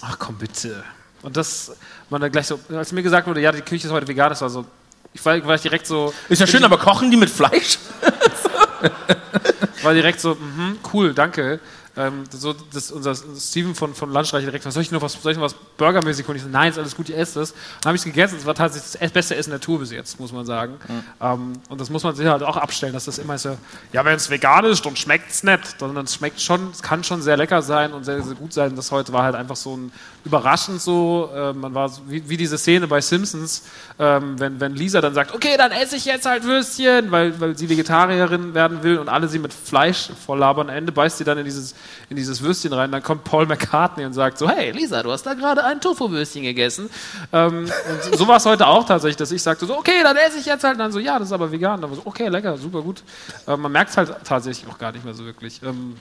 ach 0.00 0.18
komm 0.18 0.36
bitte. 0.36 0.82
Und 1.22 1.36
das, 1.36 1.72
man 2.10 2.20
dann 2.20 2.32
gleich 2.32 2.46
so, 2.46 2.58
als 2.70 2.92
mir 2.92 3.02
gesagt 3.02 3.26
wurde, 3.26 3.40
ja, 3.40 3.52
die 3.52 3.60
Küche 3.60 3.86
ist 3.86 3.92
heute 3.92 4.08
vegan, 4.08 4.30
das 4.30 4.40
war 4.40 4.50
so, 4.50 4.64
ich 5.12 5.24
war, 5.24 5.44
war 5.46 5.54
ich 5.54 5.62
direkt 5.62 5.86
so, 5.86 6.12
Ist 6.28 6.40
ja 6.40 6.46
schön, 6.46 6.64
aber 6.64 6.78
kochen 6.78 7.10
die 7.10 7.16
mit 7.16 7.30
Fleisch? 7.30 7.78
war 9.82 9.92
direkt 9.92 10.20
so, 10.20 10.34
mhm, 10.34 10.78
cool, 10.92 11.12
danke. 11.12 11.60
Ähm, 11.96 12.24
so, 12.30 12.54
das, 12.72 12.90
unser 12.90 13.14
Steven 13.14 13.74
von, 13.74 13.94
von 13.94 14.10
Landstreich 14.10 14.44
direkt, 14.44 14.64
was 14.64 14.72
soll 14.72 14.82
ich 14.82 14.90
noch 14.90 15.02
was, 15.02 15.12
soll 15.12 15.32
ich 15.32 15.38
noch 15.38 15.44
was 15.44 15.54
burgermäßig 15.76 16.26
holen? 16.26 16.36
Ich 16.36 16.42
so, 16.42 16.48
nein, 16.48 16.70
ist 16.70 16.78
alles 16.78 16.96
gut, 16.96 17.10
ihr 17.10 17.18
esst 17.18 17.36
es. 17.36 17.52
Dann 17.80 17.90
habe 17.90 17.96
ich 17.96 18.00
es 18.00 18.04
gegessen, 18.06 18.38
es 18.38 18.46
war 18.46 18.54
tatsächlich 18.54 18.98
das 18.98 19.10
beste 19.10 19.36
Essen 19.36 19.50
der 19.50 19.60
Tour 19.60 19.78
bis 19.78 19.90
jetzt, 19.90 20.18
muss 20.18 20.32
man 20.32 20.46
sagen. 20.46 20.76
Ähm, 21.20 21.52
und 21.68 21.80
das 21.80 21.90
muss 21.90 22.02
man 22.02 22.14
sich 22.14 22.26
halt 22.26 22.42
auch 22.42 22.56
abstellen, 22.56 22.94
dass 22.94 23.04
das 23.04 23.18
immer 23.18 23.36
so, 23.36 23.58
ja, 23.92 24.04
wenn 24.04 24.16
es 24.16 24.30
vegan 24.30 24.64
ist, 24.64 24.84
dann 24.86 24.96
schmeckt 24.96 25.30
es 25.30 25.42
nicht. 25.42 25.78
Sondern 25.78 26.04
es 26.06 26.14
schmeckt 26.14 26.40
schon, 26.40 26.70
es 26.70 26.82
kann 26.82 27.04
schon 27.04 27.20
sehr 27.20 27.36
lecker 27.36 27.60
sein 27.60 27.92
und 27.92 28.04
sehr, 28.04 28.22
sehr 28.22 28.36
gut 28.36 28.54
sein. 28.54 28.74
Das 28.74 28.90
heute 28.90 29.12
war 29.12 29.24
halt 29.24 29.34
einfach 29.34 29.56
so 29.56 29.76
ein 29.76 29.92
überraschend 30.24 30.80
so, 30.80 31.30
äh, 31.34 31.52
man 31.52 31.74
war 31.74 31.88
so, 31.88 32.02
wie, 32.06 32.28
wie 32.28 32.36
diese 32.36 32.56
Szene 32.58 32.86
bei 32.86 33.00
Simpsons, 33.00 33.64
ähm, 33.98 34.38
wenn, 34.38 34.60
wenn 34.60 34.74
Lisa 34.74 35.00
dann 35.00 35.14
sagt, 35.14 35.34
okay, 35.34 35.56
dann 35.56 35.72
esse 35.72 35.96
ich 35.96 36.04
jetzt 36.04 36.26
halt 36.26 36.44
Würstchen, 36.44 37.10
weil, 37.10 37.38
weil 37.40 37.56
sie 37.56 37.68
Vegetarierin 37.68 38.54
werden 38.54 38.82
will 38.82 38.98
und 38.98 39.08
alle 39.08 39.28
sie 39.28 39.38
mit 39.38 39.52
Fleisch 39.52 40.10
voll 40.24 40.38
labern. 40.38 40.70
Am 40.70 40.76
Ende 40.76 40.92
beißt 40.92 41.18
sie 41.18 41.24
dann 41.24 41.38
in 41.38 41.44
dieses, 41.44 41.74
in 42.08 42.16
dieses 42.16 42.42
Würstchen 42.42 42.72
rein. 42.72 42.92
Dann 42.92 43.02
kommt 43.02 43.24
Paul 43.24 43.46
McCartney 43.46 44.04
und 44.04 44.12
sagt 44.12 44.38
so, 44.38 44.48
hey 44.48 44.70
Lisa, 44.70 45.02
du 45.02 45.10
hast 45.10 45.24
da 45.24 45.34
gerade 45.34 45.64
ein 45.64 45.80
Tofu-Würstchen 45.80 46.44
gegessen. 46.44 46.88
Ähm, 47.32 47.66
und 48.08 48.18
so 48.18 48.28
war 48.28 48.36
es 48.36 48.46
heute 48.46 48.66
auch 48.66 48.86
tatsächlich, 48.86 49.16
dass 49.16 49.32
ich 49.32 49.42
sagte 49.42 49.66
so, 49.66 49.76
okay, 49.76 50.02
dann 50.02 50.16
esse 50.16 50.38
ich 50.38 50.46
jetzt 50.46 50.62
halt. 50.62 50.74
Und 50.74 50.78
dann 50.78 50.92
so, 50.92 50.98
ja, 50.98 51.18
das 51.18 51.28
ist 51.28 51.32
aber 51.32 51.50
vegan. 51.50 51.80
Dann 51.80 51.90
war 51.90 51.96
so, 51.96 52.02
okay, 52.04 52.28
lecker, 52.28 52.56
super 52.56 52.82
gut. 52.82 53.02
Ähm, 53.48 53.60
man 53.60 53.72
merkt 53.72 53.90
es 53.90 53.96
halt 53.96 54.14
tatsächlich 54.24 54.70
auch 54.70 54.78
gar 54.78 54.92
nicht 54.92 55.04
mehr 55.04 55.14
so 55.14 55.24
wirklich. 55.24 55.60
Ähm, 55.62 55.96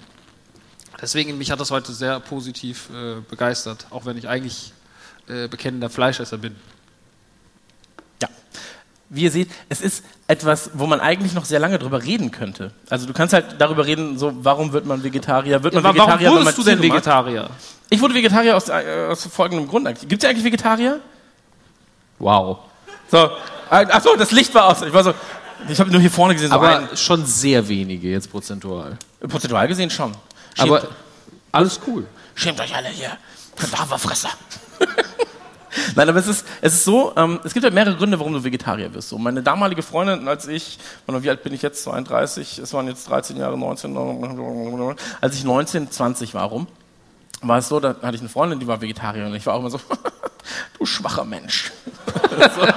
deswegen, 1.02 1.38
mich 1.38 1.52
hat 1.52 1.60
das 1.60 1.72
heute 1.72 1.94
sehr 1.94 2.20
positiv 2.20 2.90
äh, 2.90 3.22
begeistert, 3.30 3.88
auch 3.90 4.06
wenn 4.06 4.18
ich 4.18 4.28
eigentlich 4.28 4.74
äh, 5.28 5.48
bekennender 5.48 5.90
Fleischesser 5.90 6.38
bin. 6.38 6.56
Ja. 8.22 8.30
Wie 9.10 9.24
ihr 9.24 9.32
seht, 9.32 9.50
es 9.70 9.82
ist 9.82 10.04
etwas, 10.28 10.72
wo 10.74 10.88
man 10.88 11.00
eigentlich 11.00 11.34
noch 11.34 11.46
sehr 11.46 11.60
lange 11.60 11.80
drüber 11.80 12.04
reden 12.04 12.32
könnte. 12.32 12.72
Also 12.90 13.08
du 13.08 13.14
kannst 13.14 13.34
halt 13.34 13.56
darüber 13.60 13.86
reden, 13.86 14.18
so 14.18 14.34
warum 14.44 14.74
wird 14.74 14.86
man 14.86 15.04
Vegetarier? 15.04 15.64
Wird 15.64 15.74
man 15.74 15.84
warum 15.84 15.98
Vegetarier, 15.98 16.28
wenn 16.28 16.34
man 16.36 16.44
wurdest 16.44 16.58
du 16.58 16.64
denn? 16.64 16.82
Vegetarier? 16.82 17.50
Ich 17.90 18.00
wurde 18.02 18.14
Vegetarier 18.14 18.56
aus, 18.56 18.70
äh, 18.70 19.08
aus 19.10 19.26
folgendem 19.26 19.68
Grund. 19.68 19.88
Gibt 20.08 20.24
es 20.24 20.30
eigentlich 20.30 20.46
Vegetarier? 20.46 21.00
Wow. 22.20 22.60
So, 23.10 23.18
äh, 23.18 23.86
ach 23.90 24.02
so, 24.02 24.16
das 24.16 24.32
Licht 24.32 24.54
war 24.54 24.68
aus. 24.68 24.82
Ich 24.82 24.94
war 24.94 25.04
so, 25.04 25.14
ich 25.70 25.80
habe 25.80 25.92
nur 25.92 26.02
hier 26.02 26.12
vorne 26.12 26.34
gesehen, 26.34 26.50
so 26.50 26.56
Aber 26.56 26.78
einen. 26.78 26.98
schon 26.98 27.26
sehr 27.26 27.68
wenige 27.68 28.10
jetzt 28.10 28.30
prozentual. 28.32 28.98
Prozentual 29.20 29.68
gesehen 29.68 29.90
schon. 29.90 30.12
Schämt, 30.56 30.70
Aber 30.70 30.88
alles 31.52 31.80
cool. 31.88 32.06
schämt 32.36 32.60
euch 32.60 32.76
alle 32.76 32.90
hier. 32.90 33.18
Kadaverfresser. 33.56 34.30
Nein, 35.96 36.10
aber 36.10 36.20
es 36.20 36.28
ist, 36.28 36.46
es 36.62 36.74
ist 36.74 36.84
so, 36.84 37.14
ähm, 37.16 37.40
es 37.44 37.54
gibt 37.54 37.64
halt 37.64 37.74
mehrere 37.74 37.96
Gründe, 37.96 38.20
warum 38.20 38.34
du 38.34 38.44
Vegetarier 38.44 38.94
wirst. 38.94 39.10
So, 39.10 39.18
meine 39.18 39.42
damalige 39.42 39.82
Freundin, 39.84 40.28
als 40.28 40.48
ich, 40.48 40.80
wie 41.08 41.30
alt 41.30 41.44
bin 41.44 41.54
ich 41.54 41.62
jetzt? 41.62 41.84
32, 41.84 42.60
es 42.60 42.74
waren 42.74 42.88
jetzt 42.88 43.10
13 43.10 43.38
Jahre, 43.38 43.58
19, 43.58 43.96
als 45.22 45.36
ich 45.36 45.44
19, 45.44 45.90
20 45.90 46.34
war 46.34 46.44
rum, 46.46 46.68
war 47.42 47.58
es 47.58 47.70
so, 47.70 47.80
da 47.80 47.96
hatte 48.02 48.16
ich 48.16 48.22
eine 48.22 48.30
Freundin, 48.30 48.60
die 48.60 48.68
war 48.68 48.82
Vegetarierin 48.82 49.32
und 49.32 49.38
ich 49.38 49.46
war 49.46 49.56
auch 49.56 49.60
immer 49.60 49.70
so, 49.70 49.80
du 50.78 50.86
schwacher 50.86 51.24
Mensch. 51.24 51.72
so. 52.30 52.68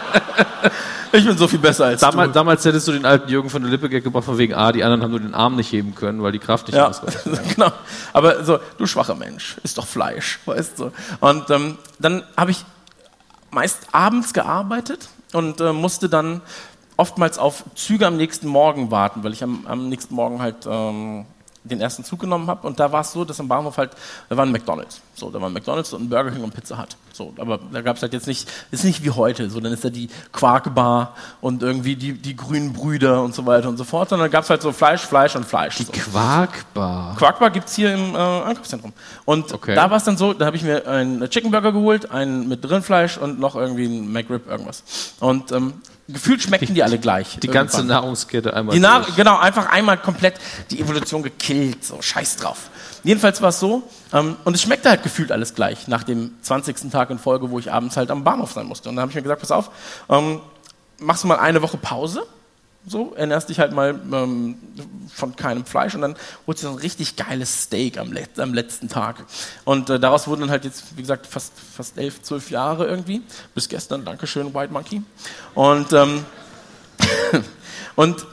Ich 1.16 1.24
bin 1.24 1.38
so 1.38 1.46
viel 1.46 1.60
besser 1.60 1.86
als 1.86 2.00
Damals, 2.00 2.28
du. 2.28 2.34
damals 2.34 2.64
hättest 2.64 2.88
du 2.88 2.92
den 2.92 3.04
alten 3.06 3.28
Jürgen 3.30 3.48
von 3.48 3.62
der 3.62 3.70
Lippe 3.70 3.88
gebracht, 3.88 4.24
von 4.24 4.36
wegen, 4.36 4.52
ah, 4.54 4.72
die 4.72 4.82
anderen 4.82 5.02
haben 5.02 5.10
nur 5.12 5.20
den 5.20 5.34
Arm 5.34 5.54
nicht 5.54 5.70
heben 5.70 5.94
können, 5.94 6.22
weil 6.22 6.32
die 6.32 6.40
Kraft 6.40 6.66
nicht 6.66 6.76
Ja, 6.76 6.88
ausreicht. 6.88 7.20
genau. 7.54 7.70
Aber 8.12 8.44
so, 8.44 8.58
du 8.78 8.86
schwacher 8.86 9.14
Mensch, 9.14 9.56
ist 9.62 9.78
doch 9.78 9.86
Fleisch, 9.86 10.40
weißt 10.44 10.80
du. 10.80 10.90
Und 11.20 11.48
ähm, 11.50 11.78
dann 12.00 12.24
habe 12.36 12.50
ich 12.50 12.64
meist 13.52 13.86
abends 13.92 14.32
gearbeitet 14.34 15.08
und 15.32 15.60
äh, 15.60 15.72
musste 15.72 16.08
dann 16.08 16.40
oftmals 16.96 17.38
auf 17.38 17.62
Züge 17.76 18.06
am 18.08 18.16
nächsten 18.16 18.48
Morgen 18.48 18.90
warten, 18.90 19.22
weil 19.22 19.32
ich 19.32 19.42
am, 19.44 19.66
am 19.68 19.88
nächsten 19.88 20.14
Morgen 20.16 20.42
halt 20.42 20.66
ähm, 20.68 21.26
den 21.64 21.80
ersten 21.80 22.04
Zug 22.04 22.20
genommen 22.20 22.46
habe. 22.46 22.66
Und 22.66 22.78
da 22.78 22.92
war 22.92 23.00
es 23.00 23.12
so, 23.12 23.24
dass 23.24 23.40
am 23.40 23.48
Bahnhof 23.48 23.76
halt, 23.78 23.90
da 24.28 24.36
war 24.36 24.44
ein 24.44 24.52
McDonalds. 24.52 25.00
So, 25.14 25.30
da 25.30 25.40
war 25.40 25.48
ein 25.48 25.52
McDonalds 25.52 25.92
und 25.94 26.02
ein 26.02 26.08
Burger 26.10 26.30
King 26.30 26.44
und 26.44 26.54
Pizza 26.54 26.78
Hut. 26.78 26.96
So, 27.12 27.32
aber 27.38 27.58
da 27.72 27.80
gab 27.80 27.96
es 27.96 28.02
halt 28.02 28.12
jetzt 28.12 28.26
nicht, 28.26 28.48
ist 28.70 28.84
nicht 28.84 29.02
wie 29.02 29.10
heute. 29.10 29.48
So, 29.48 29.60
dann 29.60 29.72
ist 29.72 29.84
da 29.84 29.88
die 29.90 30.08
Quarkbar 30.32 31.14
und 31.40 31.62
irgendwie 31.62 31.96
die, 31.96 32.12
die 32.12 32.36
grünen 32.36 32.72
Brüder 32.72 33.22
und 33.22 33.34
so 33.34 33.46
weiter 33.46 33.68
und 33.68 33.76
so 33.78 33.84
fort, 33.84 34.08
sondern 34.10 34.28
da 34.28 34.32
gab 34.32 34.44
es 34.44 34.50
halt 34.50 34.60
so 34.62 34.72
Fleisch, 34.72 35.02
Fleisch 35.02 35.36
und 35.36 35.44
Fleisch. 35.46 35.78
so. 35.78 35.92
Quarkbar. 35.92 37.16
Quarkbar 37.16 37.50
gibt 37.50 37.68
es 37.68 37.74
hier 37.76 37.94
im 37.94 38.14
äh, 38.14 38.18
Einkaufszentrum. 38.18 38.92
Und 39.24 39.52
Okay. 39.54 39.74
da 39.74 39.88
war 39.90 39.96
es 39.96 40.04
dann 40.04 40.16
so, 40.16 40.32
da 40.32 40.46
habe 40.46 40.56
ich 40.56 40.62
mir 40.62 40.86
einen 40.86 41.28
Chicken 41.30 41.50
Burger 41.50 41.72
geholt, 41.72 42.10
einen 42.10 42.48
mit 42.48 42.68
Rindfleisch 42.68 43.16
und 43.18 43.38
noch 43.38 43.56
irgendwie 43.56 43.84
einen 43.86 44.12
McRib 44.12 44.48
irgendwas. 44.48 44.82
Und 45.20 45.52
ähm, 45.52 45.74
gefühlt 46.08 46.42
schmeckten 46.42 46.74
die 46.74 46.82
alle 46.82 46.98
gleich. 46.98 47.38
Die 47.40 47.48
ganze 47.48 47.78
irgendwann. 47.78 47.96
Nahrungskette 47.96 48.54
einmal. 48.54 48.74
Die 48.74 48.80
Nahr 48.80 49.02
durch. 49.02 49.16
genau, 49.16 49.38
einfach 49.38 49.70
einmal 49.70 49.96
komplett 49.98 50.34
die 50.70 50.80
Evolution 50.80 51.22
gekillt, 51.22 51.84
so 51.84 52.00
scheiß 52.00 52.36
drauf. 52.36 52.70
Jedenfalls 53.04 53.40
war 53.42 53.50
es 53.50 53.60
so, 53.60 53.82
ähm, 54.12 54.36
und 54.44 54.54
es 54.54 54.62
schmeckte 54.62 54.88
halt 54.88 55.02
gefühlt 55.02 55.32
alles 55.32 55.54
gleich, 55.54 55.88
nach 55.88 56.04
dem 56.04 56.32
20. 56.42 56.90
Tag 56.90 57.10
in 57.10 57.18
Folge, 57.18 57.50
wo 57.50 57.58
ich 57.58 57.72
abends 57.72 57.96
halt 57.96 58.10
am 58.10 58.24
Bahnhof 58.24 58.52
sein 58.52 58.66
musste. 58.66 58.88
Und 58.88 58.96
dann 58.96 59.02
habe 59.02 59.10
ich 59.10 59.16
mir 59.16 59.22
gesagt, 59.22 59.40
pass 59.40 59.50
auf, 59.50 59.70
ähm, 60.08 60.40
machst 60.98 61.24
du 61.24 61.28
mal 61.28 61.38
eine 61.38 61.62
Woche 61.62 61.76
Pause, 61.76 62.26
so, 62.86 63.14
ernährst 63.14 63.48
dich 63.48 63.60
halt 63.60 63.72
mal 63.72 63.98
ähm, 64.12 64.56
von 65.12 65.34
keinem 65.36 65.64
Fleisch 65.64 65.94
und 65.94 66.02
dann 66.02 66.16
holst 66.46 66.62
du 66.62 66.66
so 66.66 66.72
ein 66.74 66.78
richtig 66.78 67.16
geiles 67.16 67.62
Steak 67.62 67.98
am, 67.98 68.12
Let 68.12 68.38
am 68.38 68.52
letzten 68.52 68.88
Tag. 68.88 69.24
Und 69.64 69.88
äh, 69.88 69.98
daraus 69.98 70.28
wurden 70.28 70.42
dann 70.42 70.50
halt 70.50 70.64
jetzt, 70.64 70.96
wie 70.96 71.00
gesagt, 71.00 71.26
fast, 71.26 71.52
fast 71.58 71.96
elf, 71.96 72.22
zwölf 72.22 72.50
Jahre 72.50 72.86
irgendwie. 72.86 73.22
Bis 73.54 73.68
gestern, 73.68 74.04
Dankeschön, 74.04 74.52
White 74.52 74.72
Monkey. 74.72 75.02
Und, 75.54 75.92
ähm, 75.94 76.24
und 77.96 78.26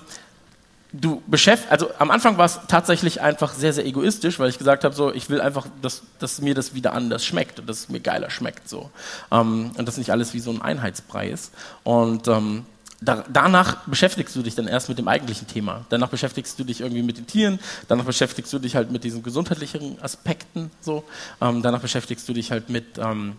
du 0.91 1.21
beschäftigst, 1.27 1.71
also 1.71 1.89
am 1.97 2.11
Anfang 2.11 2.37
war 2.37 2.45
es 2.45 2.59
tatsächlich 2.67 3.21
einfach 3.21 3.53
sehr, 3.53 3.71
sehr 3.71 3.85
egoistisch, 3.85 4.39
weil 4.39 4.49
ich 4.49 4.57
gesagt 4.57 4.83
habe, 4.83 4.93
so, 4.93 5.13
ich 5.13 5.29
will 5.29 5.39
einfach, 5.39 5.67
dass, 5.81 6.01
dass 6.19 6.41
mir 6.41 6.55
das 6.55 6.73
wieder 6.73 6.93
anders 6.93 7.23
schmeckt 7.23 7.59
und 7.59 7.69
dass 7.69 7.79
es 7.79 7.89
mir 7.89 8.01
geiler 8.01 8.29
schmeckt, 8.29 8.67
so. 8.67 8.89
Ähm, 9.31 9.71
und 9.77 9.87
dass 9.87 9.97
nicht 9.97 10.11
alles 10.11 10.33
wie 10.33 10.41
so 10.41 10.51
ein 10.51 10.61
Einheitsbrei 10.61 11.29
ist. 11.29 11.53
Und 11.83 12.27
ähm, 12.27 12.65
da, 13.01 13.25
danach 13.31 13.87
beschäftigst 13.87 14.35
du 14.35 14.43
dich 14.43 14.53
dann 14.53 14.67
erst 14.67 14.87
mit 14.87 14.97
dem 14.99 15.07
eigentlichen 15.07 15.47
Thema. 15.47 15.85
Danach 15.89 16.09
beschäftigst 16.09 16.57
du 16.59 16.63
dich 16.63 16.81
irgendwie 16.81 17.01
mit 17.01 17.17
den 17.17 17.25
Tieren, 17.25 17.59
danach 17.87 18.05
beschäftigst 18.05 18.53
du 18.53 18.59
dich 18.59 18.75
halt 18.75 18.91
mit 18.91 19.03
diesen 19.03 19.23
gesundheitlichen 19.23 19.99
Aspekten, 20.01 20.69
so. 20.81 21.03
Ähm, 21.41 21.63
danach 21.63 21.81
beschäftigst 21.81 22.29
du 22.29 22.33
dich 22.33 22.51
halt 22.51 22.69
mit, 22.69 22.99
ähm, 22.99 23.37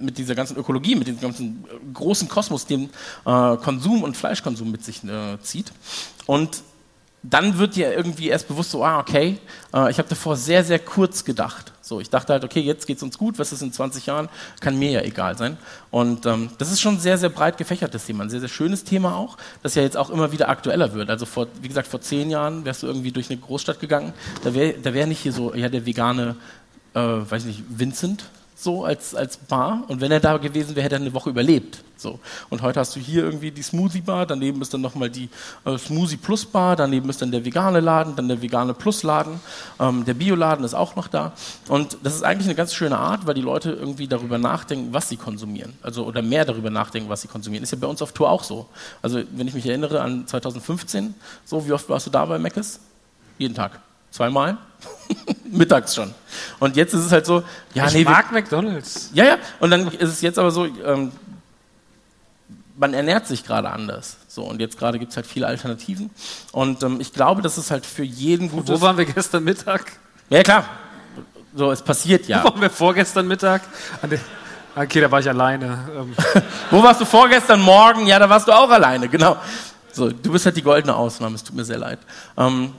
mit 0.00 0.16
dieser 0.16 0.34
ganzen 0.34 0.56
Ökologie, 0.56 0.94
mit 0.94 1.06
diesem 1.06 1.20
ganzen 1.20 1.64
äh, 1.66 1.92
großen 1.92 2.28
Kosmos, 2.28 2.64
den 2.64 2.84
äh, 3.26 3.56
Konsum 3.58 4.02
und 4.02 4.16
Fleischkonsum 4.16 4.70
mit 4.70 4.82
sich 4.82 5.04
äh, 5.04 5.38
zieht. 5.42 5.70
Und 6.24 6.62
dann 7.24 7.58
wird 7.58 7.74
dir 7.74 7.92
irgendwie 7.92 8.28
erst 8.28 8.48
bewusst 8.48 8.70
so, 8.70 8.84
ah, 8.84 8.98
okay, 8.98 9.38
äh, 9.72 9.90
ich 9.90 9.98
habe 9.98 10.08
davor 10.08 10.36
sehr, 10.36 10.62
sehr 10.62 10.78
kurz 10.78 11.24
gedacht. 11.24 11.72
So, 11.80 11.98
ich 11.98 12.10
dachte 12.10 12.34
halt, 12.34 12.44
okay, 12.44 12.60
jetzt 12.60 12.86
geht's 12.86 13.02
uns 13.02 13.16
gut, 13.16 13.38
was 13.38 13.50
ist 13.50 13.62
in 13.62 13.72
20 13.72 14.06
Jahren, 14.06 14.28
kann 14.60 14.78
mir 14.78 14.90
ja 14.90 15.00
egal 15.00 15.36
sein. 15.38 15.56
Und 15.90 16.26
ähm, 16.26 16.50
das 16.58 16.70
ist 16.70 16.82
schon 16.82 16.96
ein 16.96 17.00
sehr, 17.00 17.16
sehr 17.16 17.30
breit 17.30 17.56
gefächertes 17.56 18.04
Thema, 18.04 18.24
ein 18.24 18.30
sehr, 18.30 18.40
sehr 18.40 18.50
schönes 18.50 18.84
Thema 18.84 19.16
auch, 19.16 19.38
das 19.62 19.74
ja 19.74 19.82
jetzt 19.82 19.96
auch 19.96 20.10
immer 20.10 20.32
wieder 20.32 20.50
aktueller 20.50 20.92
wird. 20.92 21.08
Also 21.08 21.24
vor, 21.24 21.46
wie 21.62 21.68
gesagt, 21.68 21.88
vor 21.88 22.02
zehn 22.02 22.28
Jahren 22.28 22.66
wärst 22.66 22.82
du 22.82 22.86
irgendwie 22.88 23.10
durch 23.10 23.30
eine 23.30 23.38
Großstadt 23.38 23.80
gegangen, 23.80 24.12
da 24.42 24.52
wäre 24.52 24.74
da 24.74 24.92
wär 24.92 25.06
nicht 25.06 25.20
hier 25.20 25.32
so, 25.32 25.54
ja, 25.54 25.70
der 25.70 25.86
vegane, 25.86 26.36
äh, 26.92 27.00
weiß 27.00 27.46
nicht, 27.46 27.62
Vincent 27.68 28.24
so 28.64 28.84
als, 28.84 29.14
als 29.14 29.36
Bar. 29.36 29.84
Und 29.88 30.00
wenn 30.00 30.10
er 30.10 30.20
da 30.20 30.36
gewesen 30.38 30.74
wäre, 30.74 30.84
hätte 30.84 30.96
er 30.96 31.00
eine 31.00 31.14
Woche 31.14 31.30
überlebt. 31.30 31.84
So. 31.96 32.18
Und 32.50 32.62
heute 32.62 32.80
hast 32.80 32.96
du 32.96 33.00
hier 33.00 33.22
irgendwie 33.22 33.50
die 33.50 33.62
Smoothie 33.62 34.00
Bar, 34.00 34.26
daneben 34.26 34.60
ist 34.60 34.74
dann 34.74 34.80
nochmal 34.80 35.08
die 35.08 35.28
äh, 35.64 35.78
Smoothie 35.78 36.16
Plus 36.16 36.44
Bar, 36.44 36.74
daneben 36.74 37.08
ist 37.08 37.22
dann 37.22 37.30
der 37.30 37.44
vegane 37.44 37.80
Laden, 37.80 38.16
dann 38.16 38.26
der 38.26 38.42
vegane 38.42 38.74
Plus 38.74 39.02
Laden, 39.04 39.38
ähm, 39.78 40.04
der 40.04 40.14
Bioladen 40.14 40.64
ist 40.64 40.74
auch 40.74 40.96
noch 40.96 41.08
da. 41.08 41.32
Und 41.68 41.98
das 42.02 42.14
ist 42.14 42.24
eigentlich 42.24 42.46
eine 42.46 42.56
ganz 42.56 42.74
schöne 42.74 42.98
Art, 42.98 43.26
weil 43.26 43.34
die 43.34 43.40
Leute 43.40 43.70
irgendwie 43.70 44.08
darüber 44.08 44.38
nachdenken, 44.38 44.92
was 44.92 45.08
sie 45.08 45.16
konsumieren. 45.16 45.74
Also, 45.82 46.04
oder 46.04 46.22
mehr 46.22 46.44
darüber 46.44 46.70
nachdenken, 46.70 47.08
was 47.08 47.22
sie 47.22 47.28
konsumieren. 47.28 47.62
Ist 47.62 47.70
ja 47.70 47.78
bei 47.80 47.86
uns 47.86 48.02
auf 48.02 48.12
Tour 48.12 48.28
auch 48.28 48.42
so. 48.42 48.66
Also, 49.00 49.22
wenn 49.30 49.46
ich 49.46 49.54
mich 49.54 49.66
erinnere 49.66 50.00
an 50.00 50.26
2015, 50.26 51.14
so, 51.44 51.66
wie 51.66 51.72
oft 51.72 51.88
warst 51.88 52.06
du 52.06 52.10
da 52.10 52.24
bei 52.24 52.38
Meckes? 52.38 52.80
Jeden 53.38 53.54
Tag. 53.54 53.80
Zweimal? 54.10 54.58
Mittags 55.50 55.94
schon. 55.94 56.12
Und 56.58 56.76
jetzt 56.76 56.94
ist 56.94 57.04
es 57.04 57.12
halt 57.12 57.26
so, 57.26 57.42
ja, 57.74 57.86
ich 57.86 57.92
nee, 57.94 57.98
wir- 58.04 58.10
mag 58.10 58.32
McDonalds. 58.32 59.10
ja, 59.14 59.24
ja. 59.24 59.36
Und 59.60 59.70
dann 59.70 59.88
ist 59.88 60.10
es 60.10 60.20
jetzt 60.20 60.38
aber 60.38 60.50
so, 60.50 60.66
ähm, 60.66 61.12
man 62.76 62.92
ernährt 62.92 63.26
sich 63.26 63.44
gerade 63.44 63.70
anders. 63.70 64.16
So, 64.28 64.42
und 64.42 64.60
jetzt 64.60 64.78
gerade 64.78 64.98
gibt 64.98 65.10
es 65.12 65.16
halt 65.16 65.26
viele 65.26 65.46
Alternativen. 65.46 66.10
Und 66.52 66.82
ähm, 66.82 67.00
ich 67.00 67.12
glaube, 67.12 67.40
das 67.40 67.56
ist 67.56 67.70
halt 67.70 67.86
für 67.86 68.02
jeden 68.02 68.50
gut 68.50 68.66
Wo 68.66 68.80
waren 68.80 68.96
wir 68.96 69.04
gestern 69.04 69.44
Mittag? 69.44 69.92
Ja, 70.28 70.42
klar. 70.42 70.64
So, 71.54 71.70
es 71.70 71.82
passiert 71.82 72.26
ja. 72.26 72.42
Wo 72.42 72.48
waren 72.48 72.60
wir 72.60 72.70
vorgestern 72.70 73.28
Mittag? 73.28 73.62
Okay, 74.74 75.00
da 75.00 75.08
war 75.08 75.20
ich 75.20 75.28
alleine. 75.28 75.78
Ähm, 75.96 76.16
Wo 76.70 76.82
warst 76.82 77.00
du 77.00 77.04
vorgestern 77.04 77.60
Morgen? 77.60 78.06
Ja, 78.08 78.18
da 78.18 78.28
warst 78.28 78.48
du 78.48 78.52
auch 78.52 78.68
alleine, 78.70 79.08
genau. 79.08 79.36
So, 79.92 80.10
du 80.10 80.32
bist 80.32 80.44
halt 80.44 80.56
die 80.56 80.62
goldene 80.62 80.96
Ausnahme, 80.96 81.36
es 81.36 81.44
tut 81.44 81.54
mir 81.54 81.64
sehr 81.64 81.78
leid. 81.78 82.00
Ähm, 82.36 82.72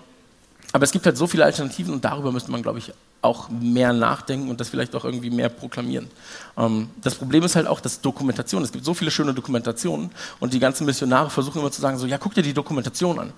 aber 0.75 0.83
es 0.83 0.91
gibt 0.91 1.05
halt 1.05 1.15
so 1.15 1.25
viele 1.25 1.45
Alternativen 1.45 1.93
und 1.93 2.03
darüber 2.03 2.33
müsste 2.33 2.51
man, 2.51 2.61
glaube 2.61 2.79
ich, 2.79 2.91
auch 3.21 3.47
mehr 3.47 3.93
nachdenken 3.93 4.49
und 4.49 4.59
das 4.59 4.67
vielleicht 4.67 4.93
auch 4.93 5.05
irgendwie 5.05 5.29
mehr 5.29 5.47
proklamieren. 5.47 6.11
Ähm, 6.57 6.89
das 7.01 7.15
Problem 7.15 7.43
ist 7.43 7.55
halt 7.55 7.65
auch, 7.65 7.79
dass 7.79 8.01
Dokumentation, 8.01 8.61
es 8.61 8.73
gibt 8.73 8.83
so 8.83 8.93
viele 8.93 9.09
schöne 9.09 9.33
Dokumentationen 9.33 10.11
und 10.41 10.53
die 10.53 10.59
ganzen 10.59 10.85
Missionare 10.85 11.29
versuchen 11.29 11.61
immer 11.61 11.71
zu 11.71 11.79
sagen, 11.79 11.97
so, 11.97 12.05
ja, 12.05 12.17
guck 12.17 12.33
dir 12.33 12.41
die 12.41 12.53
Dokumentation 12.53 13.17
an. 13.19 13.31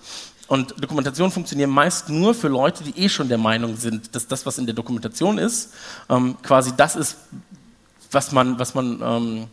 Und 0.48 0.74
Dokumentationen 0.82 1.32
funktionieren 1.32 1.70
meist 1.70 2.10
nur 2.10 2.34
für 2.34 2.48
Leute, 2.48 2.84
die 2.84 3.00
eh 3.00 3.08
schon 3.08 3.30
der 3.30 3.38
Meinung 3.38 3.78
sind, 3.78 4.16
dass 4.16 4.26
das, 4.26 4.48
was 4.48 4.58
in 4.58 4.66
der 4.66 4.74
Dokumentation 4.74 5.38
ist, 5.38 5.76
ähm, 6.10 6.38
quasi 6.42 6.72
das 6.76 6.96
ist, 6.96 7.18
was 8.10 8.32
man, 8.32 8.58
was 8.58 8.74
man 8.74 9.00
ähm, 9.04 9.48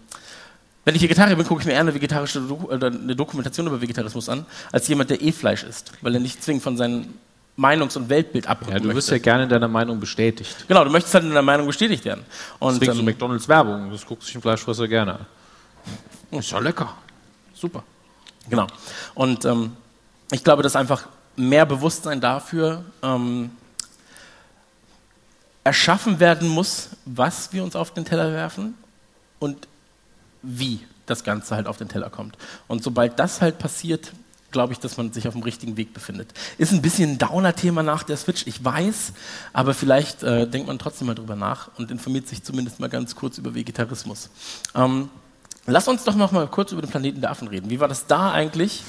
wenn 0.86 0.94
ich 0.94 1.02
Vegetarier 1.02 1.36
bin, 1.36 1.46
gucke 1.46 1.60
ich 1.60 1.66
mir 1.66 1.72
eher 1.72 1.80
eine 1.80 1.94
vegetarische 1.94 2.40
Doku 2.40 2.72
oder 2.72 2.86
eine 2.86 3.14
Dokumentation 3.14 3.66
über 3.66 3.82
Vegetarismus 3.82 4.30
an, 4.30 4.46
als 4.72 4.88
jemand, 4.88 5.10
der 5.10 5.20
eh 5.20 5.32
Fleisch 5.32 5.64
isst, 5.64 5.92
weil 6.00 6.14
er 6.14 6.20
nicht 6.20 6.42
zwingend 6.42 6.62
von 6.62 6.78
seinem 6.78 7.08
Meinungs- 7.56 7.96
und 7.96 8.08
Weltbild 8.08 8.48
abrücken 8.48 8.72
Ja, 8.72 8.78
du 8.80 8.94
wirst 8.94 9.10
ja 9.10 9.18
gerne 9.18 9.44
in 9.44 9.48
deiner 9.48 9.68
Meinung 9.68 10.00
bestätigt. 10.00 10.66
Genau, 10.66 10.84
du 10.84 10.90
möchtest 10.90 11.14
halt 11.14 11.24
in 11.24 11.30
deiner 11.30 11.42
Meinung 11.42 11.66
bestätigt 11.66 12.04
werden. 12.04 12.24
Und 12.58 12.74
Deswegen 12.74 12.94
so 12.94 12.98
ähm, 13.00 13.04
McDonalds 13.06 13.48
Werbung, 13.48 13.90
das 13.90 14.04
guckt 14.04 14.24
sich 14.24 14.34
ein 14.34 14.42
Fleischfresser 14.42 14.88
gerne 14.88 15.20
an. 16.30 16.38
ist 16.38 16.50
ja 16.50 16.58
lecker. 16.58 16.94
Super. 17.54 17.84
Genau. 18.48 18.66
Und 19.14 19.44
ähm, 19.44 19.76
ich 20.32 20.42
glaube, 20.42 20.62
dass 20.62 20.74
einfach 20.74 21.06
mehr 21.36 21.64
Bewusstsein 21.64 22.20
dafür 22.20 22.84
ähm, 23.02 23.50
erschaffen 25.62 26.20
werden 26.20 26.48
muss, 26.48 26.90
was 27.04 27.52
wir 27.52 27.62
uns 27.62 27.76
auf 27.76 27.92
den 27.94 28.04
Teller 28.04 28.32
werfen 28.32 28.74
und 29.38 29.68
wie 30.42 30.80
das 31.06 31.24
Ganze 31.24 31.54
halt 31.54 31.66
auf 31.66 31.76
den 31.76 31.88
Teller 31.88 32.10
kommt. 32.10 32.36
Und 32.66 32.82
sobald 32.82 33.18
das 33.18 33.40
halt 33.40 33.58
passiert, 33.58 34.12
glaube 34.54 34.72
ich, 34.72 34.78
dass 34.78 34.96
man 34.96 35.12
sich 35.12 35.28
auf 35.28 35.34
dem 35.34 35.42
richtigen 35.42 35.76
Weg 35.76 35.92
befindet. 35.92 36.32
Ist 36.56 36.72
ein 36.72 36.80
bisschen 36.80 37.10
ein 37.10 37.18
Downer-Thema 37.18 37.82
nach 37.82 38.04
der 38.04 38.16
Switch, 38.16 38.46
ich 38.46 38.64
weiß, 38.64 39.12
aber 39.52 39.74
vielleicht 39.74 40.22
äh, 40.22 40.48
denkt 40.48 40.68
man 40.68 40.78
trotzdem 40.78 41.08
mal 41.08 41.14
drüber 41.14 41.34
nach 41.34 41.70
und 41.76 41.90
informiert 41.90 42.28
sich 42.28 42.42
zumindest 42.44 42.78
mal 42.80 42.88
ganz 42.88 43.16
kurz 43.16 43.36
über 43.36 43.54
Vegetarismus. 43.54 44.30
Ähm, 44.74 45.10
lass 45.66 45.88
uns 45.88 46.04
doch 46.04 46.14
noch 46.14 46.30
mal 46.30 46.46
kurz 46.46 46.70
über 46.70 46.80
den 46.80 46.90
Planeten 46.90 47.20
der 47.20 47.32
Affen 47.32 47.48
reden. 47.48 47.68
Wie 47.68 47.80
war 47.80 47.88
das 47.88 48.06
da 48.06 48.30
eigentlich 48.30 48.84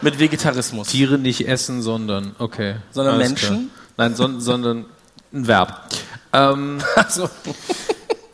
mit 0.00 0.18
Vegetarismus? 0.18 0.88
Tiere 0.88 1.18
nicht 1.18 1.46
essen, 1.46 1.82
sondern, 1.82 2.34
okay. 2.38 2.76
Sondern 2.90 3.16
alles 3.16 3.28
Menschen? 3.28 3.48
Klar. 3.48 4.08
Nein, 4.08 4.16
son, 4.16 4.40
sondern 4.40 4.86
ein 5.32 5.46
Verb. 5.46 5.88
Ähm, 6.32 6.78
Also, 6.96 7.28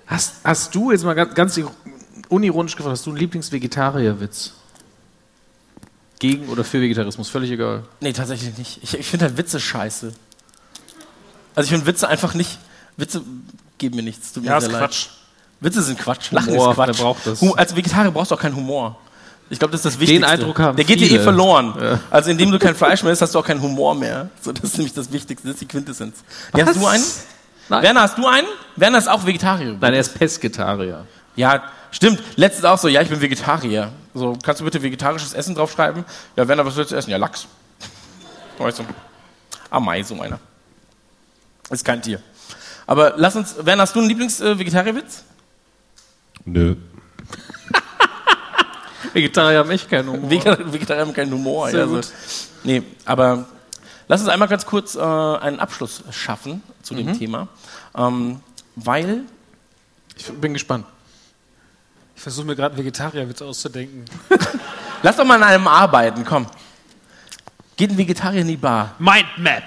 hast, 0.07 0.37
hast 0.45 0.75
du 0.75 0.93
jetzt 0.93 1.05
mal 1.05 1.15
ganz, 1.15 1.35
ganz 1.35 1.61
unironisch 2.29 2.77
gefragt, 2.77 2.93
hast 2.93 3.05
du 3.07 3.11
einen 3.11 3.19
Lieblings-Vegetarier-Witz? 3.19 4.58
Gegen 6.19 6.49
oder 6.49 6.65
für 6.65 6.81
Vegetarismus? 6.81 7.29
Völlig 7.29 7.51
egal. 7.51 7.85
nee, 8.01 8.13
tatsächlich 8.13 8.57
nicht. 8.59 8.81
Ich, 8.83 8.99
ich 8.99 9.07
finde 9.07 9.27
halt 9.27 9.37
Witze 9.37 9.61
scheiße. 9.61 10.13
Also 11.55 11.67
ich 11.67 11.71
finde 11.71 11.87
Witze 11.87 12.09
einfach 12.09 12.35
nicht. 12.35 12.59
Witze 12.97 13.23
geben 13.79 13.97
mir 13.97 14.03
nichts. 14.03 14.33
Tut 14.33 14.43
mir 14.45 14.51
Ja, 14.51 14.61
sehr 14.61 14.69
ist 14.69 14.73
leid. 14.73 14.83
Quatsch. 14.83 15.07
Witze 15.61 15.83
sind 15.83 15.99
Quatsch. 15.99 16.31
Lachen 16.33 16.53
Humor, 16.53 16.71
ist 16.71 16.75
Quatsch. 16.77 16.89
wer 16.89 16.95
braucht 17.05 17.27
das? 17.27 17.43
Als 17.57 17.75
Vegetarier 17.77 18.11
brauchst 18.11 18.31
du 18.31 18.35
auch 18.35 18.41
keinen 18.41 18.57
Humor. 18.57 18.97
Ich 19.51 19.59
glaube, 19.59 19.73
das 19.73 19.85
ist 19.85 19.95
das 19.95 20.01
Wichtigste. 20.01 20.27
Eindruck 20.29 20.59
haben 20.59 20.77
Der 20.77 20.85
geht 20.85 21.01
dir 21.01 21.07
eh 21.07 21.09
viele. 21.11 21.23
verloren. 21.23 21.75
Ja. 21.81 22.01
Also 22.11 22.31
indem 22.31 22.51
du 22.51 22.59
kein 22.59 22.75
Fleisch 22.75 23.03
mehr 23.03 23.13
isst, 23.13 23.23
hast 23.23 23.35
du 23.35 23.39
auch 23.39 23.45
keinen 23.47 23.63
Humor 23.63 23.95
mehr. 23.95 24.29
So, 24.43 24.53
das 24.53 24.65
ist 24.65 24.77
nämlich 24.79 24.93
das 24.95 25.11
Wichtigste. 25.11 25.47
Das 25.49 25.55
ist 25.55 25.61
die 25.63 25.67
Quintessenz. 25.69 26.17
Ja, 26.57 26.67
hast 26.67 26.77
du 26.77 26.87
einen? 26.87 27.05
Nein. 27.71 27.83
Werner, 27.83 28.03
hast 28.03 28.19
du 28.19 28.27
einen? 28.27 28.47
Werner 28.77 28.99
ist 28.99 29.09
auch 29.09 29.25
Vegetarier. 29.25 29.77
Nein, 29.81 29.95
er 29.95 30.01
ist 30.01 30.19
Pesketarier. 30.19 31.07
Ja, 31.37 31.63
stimmt. 31.91 32.21
Letztens 32.37 32.65
auch 32.65 32.79
so, 32.79 32.89
ja, 32.89 33.01
ich 33.03 33.09
bin 33.09 33.21
Vegetarier. 33.21 33.93
So, 34.15 34.37
kannst 34.43 34.61
du 34.61 34.65
bitte 34.65 34.83
vegetarisches 34.83 35.33
Essen 35.33 35.55
draufschreiben? 35.55 36.05
Ja, 36.37 36.47
Werner, 36.49 36.67
was 36.67 36.77
willst 36.77 36.93
du 36.93 36.97
essen? 36.97 37.11
Ja, 37.11 37.17
Lachs. 37.17 37.47
Weißt 38.59 38.81
du. 38.81 38.85
Amei, 39.71 40.03
so 40.03 40.21
einer. 40.21 40.39
Ist 41.71 41.85
kein 41.85 42.03
Tier. 42.03 42.21
Aber 42.87 43.15
lass 43.17 43.37
uns, 43.37 43.55
Werner, 43.65 43.83
hast 43.83 43.95
du 43.95 44.01
einen 44.01 44.09
Lieblings-Vegetarierwitz? 44.09 45.23
Nö. 46.47 46.75
Vegetarier 49.13 49.59
haben 49.59 49.71
echt 49.71 49.89
keinen 49.89 50.09
Humor. 50.11 50.31
Vegetarier, 50.31 50.73
Vegetarier 50.73 51.03
haben 51.03 51.13
keinen 51.15 51.33
Humor. 51.33 51.71
Sehr 51.71 51.81
ja, 51.81 51.85
also, 51.85 51.97
gut. 51.97 52.09
nee, 52.65 52.83
aber 53.05 53.47
lass 54.09 54.21
uns 54.21 54.29
einmal 54.31 54.49
ganz 54.49 54.67
kurz 54.67 54.95
äh, 54.97 55.01
einen 55.01 55.61
Abschluss 55.61 56.03
schaffen 56.11 56.63
zu 56.83 56.95
dem 56.95 57.07
Mhm. 57.09 57.19
Thema. 57.19 57.49
Ähm, 57.97 58.41
weil, 58.77 59.23
Ich 60.17 60.27
bin 60.33 60.53
gespannt. 60.53 60.85
Ich 62.19 62.23
versuche 62.25 62.47
mir 62.47 62.57
gerade 62.57 62.75
einen 62.75 62.85
Vegetarierwitz 62.85 63.41
auszudenken. 63.43 64.05
lass 65.05 65.15
doch 65.15 65.25
mal 65.25 65.37
an 65.37 65.45
einem 65.45 65.69
arbeiten, 65.69 66.25
komm. 66.25 66.47
Geht 67.77 67.93
ein 67.93 67.97
Vegetarier 67.97 68.41
in 68.41 68.49
die 68.49 68.57
Bar? 68.57 68.97
Mindmap. 68.99 69.63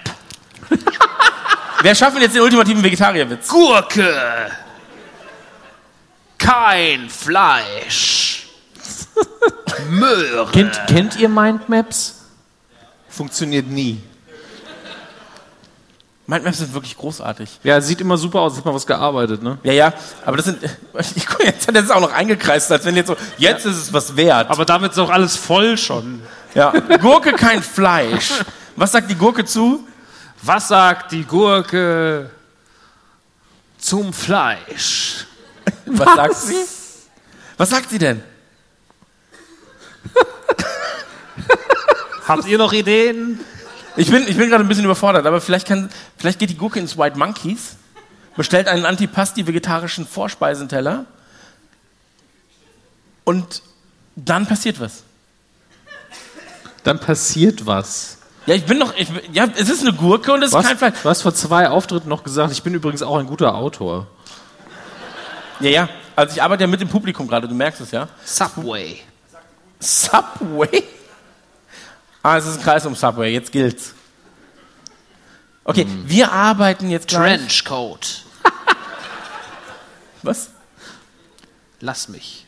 Wer 1.81 1.95
schafft 1.95 2.15
denn 2.15 2.23
jetzt 2.23 2.35
den 2.35 2.41
ultimativen 2.41 2.83
Vegetarierwitz? 2.83 3.47
Gurke. 3.47 4.51
Kein 6.37 7.09
Fleisch. 7.09 8.47
Möhre. 9.89 10.51
Kennt, 10.51 10.81
kennt 10.87 11.15
ihr 11.15 11.29
Mindmaps? 11.29 12.25
Funktioniert 13.07 13.67
nie. 13.67 14.03
Mindmaps 16.31 16.59
sind 16.59 16.73
wirklich 16.73 16.95
großartig. 16.95 17.59
Ja, 17.61 17.81
sieht 17.81 17.99
immer 17.99 18.15
super 18.17 18.39
aus, 18.39 18.53
als 18.53 18.59
hat 18.59 18.65
man 18.65 18.73
was 18.73 18.87
gearbeitet, 18.87 19.43
ne? 19.43 19.57
Ja, 19.63 19.73
ja, 19.73 19.93
aber 20.25 20.37
das 20.37 20.45
sind. 20.45 20.59
Ich 21.15 21.27
guck, 21.27 21.43
jetzt 21.43 21.67
hat 21.67 21.75
er 21.75 21.83
es 21.83 21.91
auch 21.91 21.99
noch 21.99 22.13
eingekreist, 22.13 22.71
als 22.71 22.85
wenn 22.85 22.95
jetzt 22.95 23.07
so, 23.07 23.17
jetzt 23.37 23.65
ist 23.65 23.75
es 23.75 23.91
was 23.91 24.15
wert. 24.15 24.49
Aber 24.49 24.63
damit 24.63 24.93
ist 24.93 24.97
auch 24.99 25.09
alles 25.09 25.35
voll 25.35 25.77
schon. 25.77 26.21
ja. 26.53 26.71
Gurke 27.01 27.33
kein 27.33 27.61
Fleisch. 27.61 28.31
Was 28.77 28.93
sagt 28.93 29.11
die 29.11 29.15
Gurke 29.15 29.43
zu? 29.43 29.85
Was 30.41 30.69
sagt 30.69 31.11
die 31.11 31.25
Gurke 31.25 32.29
zum 33.77 34.13
Fleisch? 34.13 35.25
Was, 35.85 36.15
sagt 36.15 36.35
sie? 36.35 36.55
Was 37.57 37.69
sagt 37.71 37.89
sie 37.89 37.99
denn? 37.99 38.23
Habt 42.25 42.45
ihr 42.47 42.57
noch 42.57 42.71
Ideen? 42.71 43.41
Ich 43.97 44.09
bin, 44.09 44.25
ich 44.27 44.37
bin 44.37 44.49
gerade 44.49 44.63
ein 44.63 44.67
bisschen 44.67 44.85
überfordert, 44.85 45.25
aber 45.25 45.41
vielleicht, 45.41 45.67
kann, 45.67 45.89
vielleicht 46.17 46.39
geht 46.39 46.49
die 46.49 46.57
Gurke 46.57 46.79
ins 46.79 46.97
White 46.97 47.17
Monkeys, 47.17 47.75
bestellt 48.37 48.67
einen 48.67 48.85
Antipasti-vegetarischen 48.85 50.07
Vorspeisenteller 50.07 51.05
und 53.25 53.61
dann 54.15 54.45
passiert 54.47 54.79
was. 54.79 55.03
Dann 56.83 56.99
passiert 56.99 57.65
was. 57.65 58.17
Ja, 58.47 58.55
ich 58.55 58.65
bin 58.65 58.79
noch. 58.79 58.95
Ich, 58.95 59.09
bin- 59.09 59.33
ja, 59.33 59.47
es 59.55 59.69
ist 59.69 59.81
eine 59.85 59.93
Gurke 59.95 60.33
und 60.33 60.41
es 60.41 60.47
ist 60.49 60.53
Was, 60.55 60.65
kein 60.65 60.77
Fleisch. 60.77 60.95
du 61.03 61.09
hast 61.09 61.21
vor 61.21 61.33
zwei 61.33 61.69
Auftritten 61.69 62.09
noch 62.09 62.23
gesagt, 62.23 62.51
ich 62.51 62.63
bin 62.63 62.73
übrigens 62.73 63.03
auch 63.03 63.17
ein 63.17 63.27
guter 63.27 63.53
Autor. 63.53 64.07
Ja, 65.59 65.69
ja. 65.69 65.89
Also 66.15 66.35
ich 66.35 66.41
arbeite 66.41 66.63
ja 66.63 66.67
mit 66.67 66.81
dem 66.81 66.89
Publikum 66.89 67.27
gerade, 67.27 67.47
du 67.47 67.53
merkst 67.53 67.81
es 67.81 67.91
ja. 67.91 68.07
Subway. 68.25 68.99
Subway? 69.79 70.83
Ah, 72.23 72.37
es 72.37 72.45
ist 72.45 72.57
ein 72.59 72.63
Kreis 72.63 72.85
um 72.85 72.95
Subway, 72.95 73.33
jetzt 73.33 73.51
gilt's. 73.51 73.93
Okay, 75.63 75.85
wir 76.05 76.31
arbeiten 76.31 76.89
jetzt 76.89 77.07
gleich. 77.07 77.37
Trenchcoat. 77.37 78.23
Was? 80.23 80.49
Lass 81.79 82.09
mich. 82.09 82.45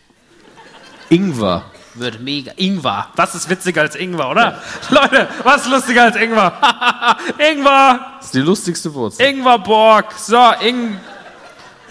Ingwer. 1.10 1.66
Wird 1.96 2.22
mega. 2.22 2.52
Ingwer. 2.56 3.08
Was 3.16 3.36
ist 3.36 3.50
witziger 3.50 3.82
als 3.82 3.96
Ingwer, 3.96 4.30
oder? 4.30 4.62
Leute, 4.90 5.28
was 5.44 5.62
ist 5.64 5.70
lustiger 5.72 6.04
als 6.06 6.16
Ingwer? 6.16 6.52
Ingwer! 7.38 8.00
Das 8.18 8.26
ist 8.26 8.34
die 8.34 8.40
lustigste 8.40 8.92
Wurzel. 8.94 9.24
Ingwerborg. 9.28 10.12
So, 10.18 10.52
Ing. 10.62 11.00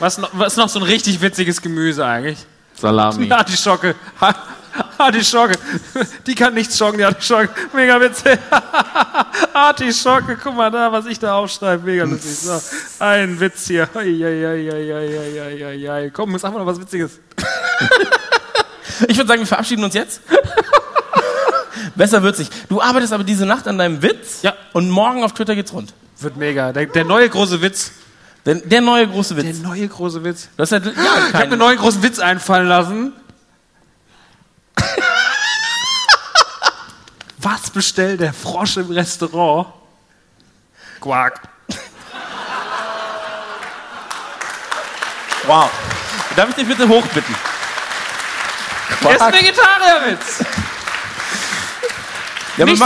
Was, 0.01 0.19
noch- 0.19 0.31
was 0.33 0.55
ist 0.55 0.57
noch 0.57 0.69
so 0.69 0.81
ein 0.81 0.85
richtig 0.85 1.21
witziges 1.21 1.63
Gemüse 1.63 2.05
eigentlich? 2.05 2.39
Salami. 2.75 3.27
Die 3.27 3.33
Artischocke. 3.33 3.95
Artischocke. 5.07 5.55
Die 6.27 6.35
kann 6.35 6.55
nichts 6.55 6.77
schocken, 6.79 6.99
die 6.99 7.05
Artischocke. 7.05 7.49
Mega 7.73 8.01
witzig. 8.01 8.39
Artischocke, 9.53 10.37
guck 10.43 10.55
mal 10.57 10.71
da, 10.71 10.91
was 10.93 11.07
ich 11.07 11.19
da 11.19 11.35
aufschreibe. 11.37 11.85
Mega 11.85 12.05
lustig. 12.05 12.31
So, 12.37 12.61
ein 13.01 13.39
Witz 13.41 13.67
hier. 13.67 13.89
Komm, 16.13 16.39
sag 16.39 16.53
mal 16.53 16.59
noch 16.61 16.67
was 16.67 16.81
Witziges. 16.81 17.13
Ich 19.09 19.17
würde 19.17 19.27
sagen, 19.27 19.41
wir 19.41 19.47
verabschieden 19.49 19.83
uns 19.83 19.95
jetzt. 19.95 20.21
Besser 21.97 22.23
wird's 22.23 22.39
nicht. 22.39 22.53
Du 22.71 22.81
arbeitest 22.81 23.13
aber 23.13 23.25
diese 23.25 23.45
Nacht 23.47 23.67
an 23.67 23.77
deinem 23.79 24.01
Witz 24.01 24.43
Ja. 24.43 24.55
und 24.75 24.89
morgen 24.91 25.25
auf 25.25 25.33
Twitter 25.33 25.57
geht's 25.57 25.73
rund. 25.73 25.93
Wird 26.21 26.37
mega. 26.37 26.73
Der, 26.73 26.87
der 26.87 27.05
neue 27.05 27.29
große 27.29 27.61
Witz. 27.63 27.91
Der, 28.47 28.57
der 28.57 28.81
neue 28.81 29.09
große 29.09 29.35
Der 29.35 29.45
Witz. 29.45 29.59
neue 29.59 29.89
große 29.89 30.23
Witz. 30.23 30.49
Das 30.57 30.71
ist 30.71 30.85
halt, 30.85 30.85
ja, 30.97 31.03
Ich 31.29 31.35
habe 31.35 31.47
mir 31.47 31.53
einen 31.53 31.59
neuen 31.59 31.79
großen 31.79 32.03
Witz 32.03 32.19
einfallen 32.21 32.69
lassen. 32.69 33.13
Bestellt 37.73 38.21
der 38.21 38.33
Frosch 38.33 38.77
im 38.77 38.91
Restaurant? 38.91 39.67
Quark. 41.01 41.41
Wow. 45.45 45.69
Darf 46.37 46.51
ich 46.51 46.55
dich 46.55 46.69
bitte 46.69 46.89
hochbitten? 46.89 47.35
Der 49.03 49.11
ist 49.11 49.21
ein 49.21 49.33
Vegetarierwitz. 49.33 50.45
Ja, 52.57 52.65
Nicht, 52.65 52.81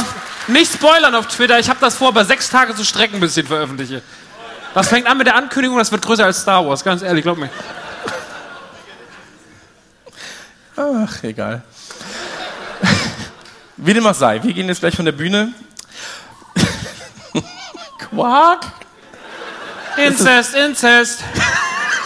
nicht 0.47 0.73
spoilern 0.73 1.14
auf 1.14 1.27
Twitter. 1.27 1.59
Ich 1.59 1.68
habe 1.68 1.78
das 1.81 1.97
vor, 1.97 2.14
bei 2.14 2.24
sechs 2.24 2.48
Tage 2.48 2.74
zu 2.74 2.82
strecken, 2.82 3.20
bis 3.20 3.36
ich 3.36 3.44
ihn 3.44 3.48
veröffentliche. 3.48 4.01
Das 4.73 4.89
fängt 4.89 5.06
an 5.06 5.18
mit 5.18 5.27
der 5.27 5.36
Ankündigung, 5.36 5.77
das 5.77 5.93
wird 5.93 6.01
größer 6.01 6.24
als 6.24 6.40
Star 6.40 6.66
Wars. 6.66 6.82
Ganz 6.82 7.02
ehrlich, 7.02 7.24
glaub 7.24 7.36
mir. 7.36 7.51
ach, 10.78 11.23
egal. 11.24 11.62
Wie 13.77 13.93
dem 13.94 14.07
auch 14.07 14.15
sei, 14.15 14.43
wir 14.43 14.53
gehen 14.53 14.69
jetzt 14.69 14.81
gleich 14.81 14.97
von 14.97 15.05
der 15.05 15.12
Bühne. 15.12 15.53
Quark. 17.98 18.65
Inzest, 19.97 20.55
Inzest. 20.55 21.24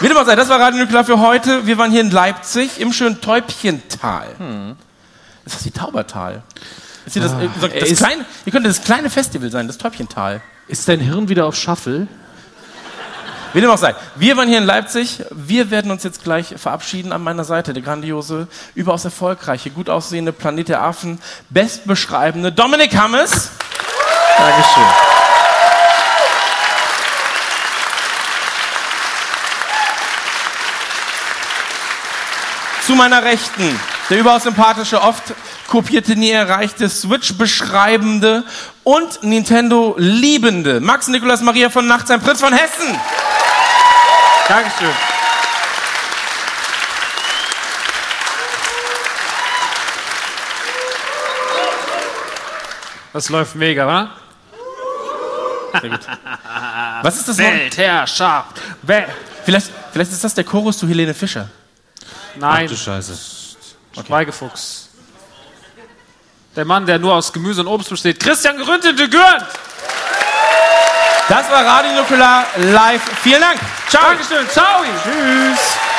Wie 0.01 0.09
dem 0.09 0.17
auch 0.17 0.27
sei, 0.27 0.37
das 0.37 0.49
war 0.49 0.59
Radio 0.61 0.81
Nuklear 0.81 1.05
für 1.05 1.19
heute. 1.21 1.67
Wir 1.67 1.79
waren 1.79 1.91
hier 1.91 2.01
in 2.01 2.11
Leipzig 2.11 2.81
im 2.81 2.93
schönen 2.93 3.21
Täubchental. 3.21 4.75
Ist 5.45 5.55
das 5.57 5.63
die 5.63 5.71
Taubertal? 5.71 6.43
Ist 7.07 7.15
hier 7.15 7.23
das, 7.23 7.33
äh, 7.33 7.49
so- 7.61 7.69
das 7.69 7.89
ist- 7.91 7.99
kleine, 7.99 8.25
hier 8.45 8.53
könnte 8.53 8.69
das 8.69 8.83
kleine 8.83 9.11
Festival 9.11 9.51
sein, 9.51 9.67
das 9.67 9.79
Täubchental. 9.79 10.41
Ist 10.69 10.89
dein 10.89 11.01
Hirn 11.01 11.29
wieder 11.29 11.47
auf 11.47 11.57
Shuffle? 11.57 12.07
Wie 13.53 13.61
dem 13.61 13.71
auch 13.71 13.79
sei. 13.79 13.97
Wir 14.15 14.37
waren 14.37 14.49
hier 14.49 14.59
in 14.59 14.65
Leipzig. 14.65 15.25
Wir 15.31 15.73
werden 15.73 15.91
uns 15.91 16.05
jetzt 16.05 16.23
gleich 16.23 16.55
verabschieden. 16.57 17.13
An 17.13 17.23
meiner 17.23 17.43
Seite 17.43 17.73
der 17.73 17.83
grandiose, 17.83 18.47
überaus 18.77 19.05
erfolgreiche, 19.05 19.71
gut 19.71 19.91
aussehende 19.91 20.33
Planet 20.33 20.69
der 20.69 20.83
Affen, 20.83 21.21
bestbeschreibende 21.49 22.53
Dominik 22.53 22.97
Hammes. 22.97 23.51
Dankeschön. 24.39 24.85
Zu 32.87 32.95
meiner 32.95 33.25
Rechten 33.25 33.81
der 34.11 34.19
überaus 34.19 34.45
sympathische, 34.45 35.03
oft 35.03 35.35
kopierte, 35.71 36.17
nie 36.17 36.33
erreichte, 36.33 36.89
Switch-beschreibende 36.91 38.43
und 38.83 39.23
Nintendo-liebende 39.23 40.81
Max 40.81 41.07
Nikolaus 41.07 41.41
Maria 41.43 41.71
von 41.71 41.87
Nachtsheim, 41.87 42.21
Prinz 42.21 42.41
von 42.41 42.53
Hessen. 42.53 42.99
Dankeschön. 44.49 44.91
Das 53.13 53.29
läuft 53.29 53.55
mega, 53.55 53.87
wa? 53.87 54.11
Was 57.03 57.17
ist 57.17 57.29
das 57.29 57.39
noch? 57.39 57.45
Weltherrschaft. 57.45 58.61
Wel 58.83 59.07
Vielleicht, 59.45 59.71
vielleicht 59.93 60.13
ist 60.13 60.23
das 60.23 60.35
der 60.35 60.45
Chorus 60.45 60.79
zu 60.79 60.89
Helene 60.89 61.15
Fischer. 61.15 61.49
Nein, 62.37 62.69
Scheiße. 62.69 63.15
Schweigefuchs. 64.07 64.90
Der 66.57 66.65
Mann, 66.65 66.85
der 66.85 66.99
nur 66.99 67.15
aus 67.15 67.33
Gemüse 67.33 67.61
und 67.61 67.69
Obst 67.69 67.91
besteht. 67.91 68.21
Christian 68.21 68.59
Grünte 68.59 68.93
de 68.93 69.09
Gürnt. 69.09 69.47
Das 71.29 71.49
war 71.49 71.65
Radio 71.65 71.93
Nukular 71.93 72.45
live. 72.57 73.03
Vielen 73.23 73.41
Dank. 73.41 73.61
Ciao. 73.89 74.03
Dankeschön. 74.09 74.49
Ciao. 74.51 74.83
Tschüss. 75.05 75.90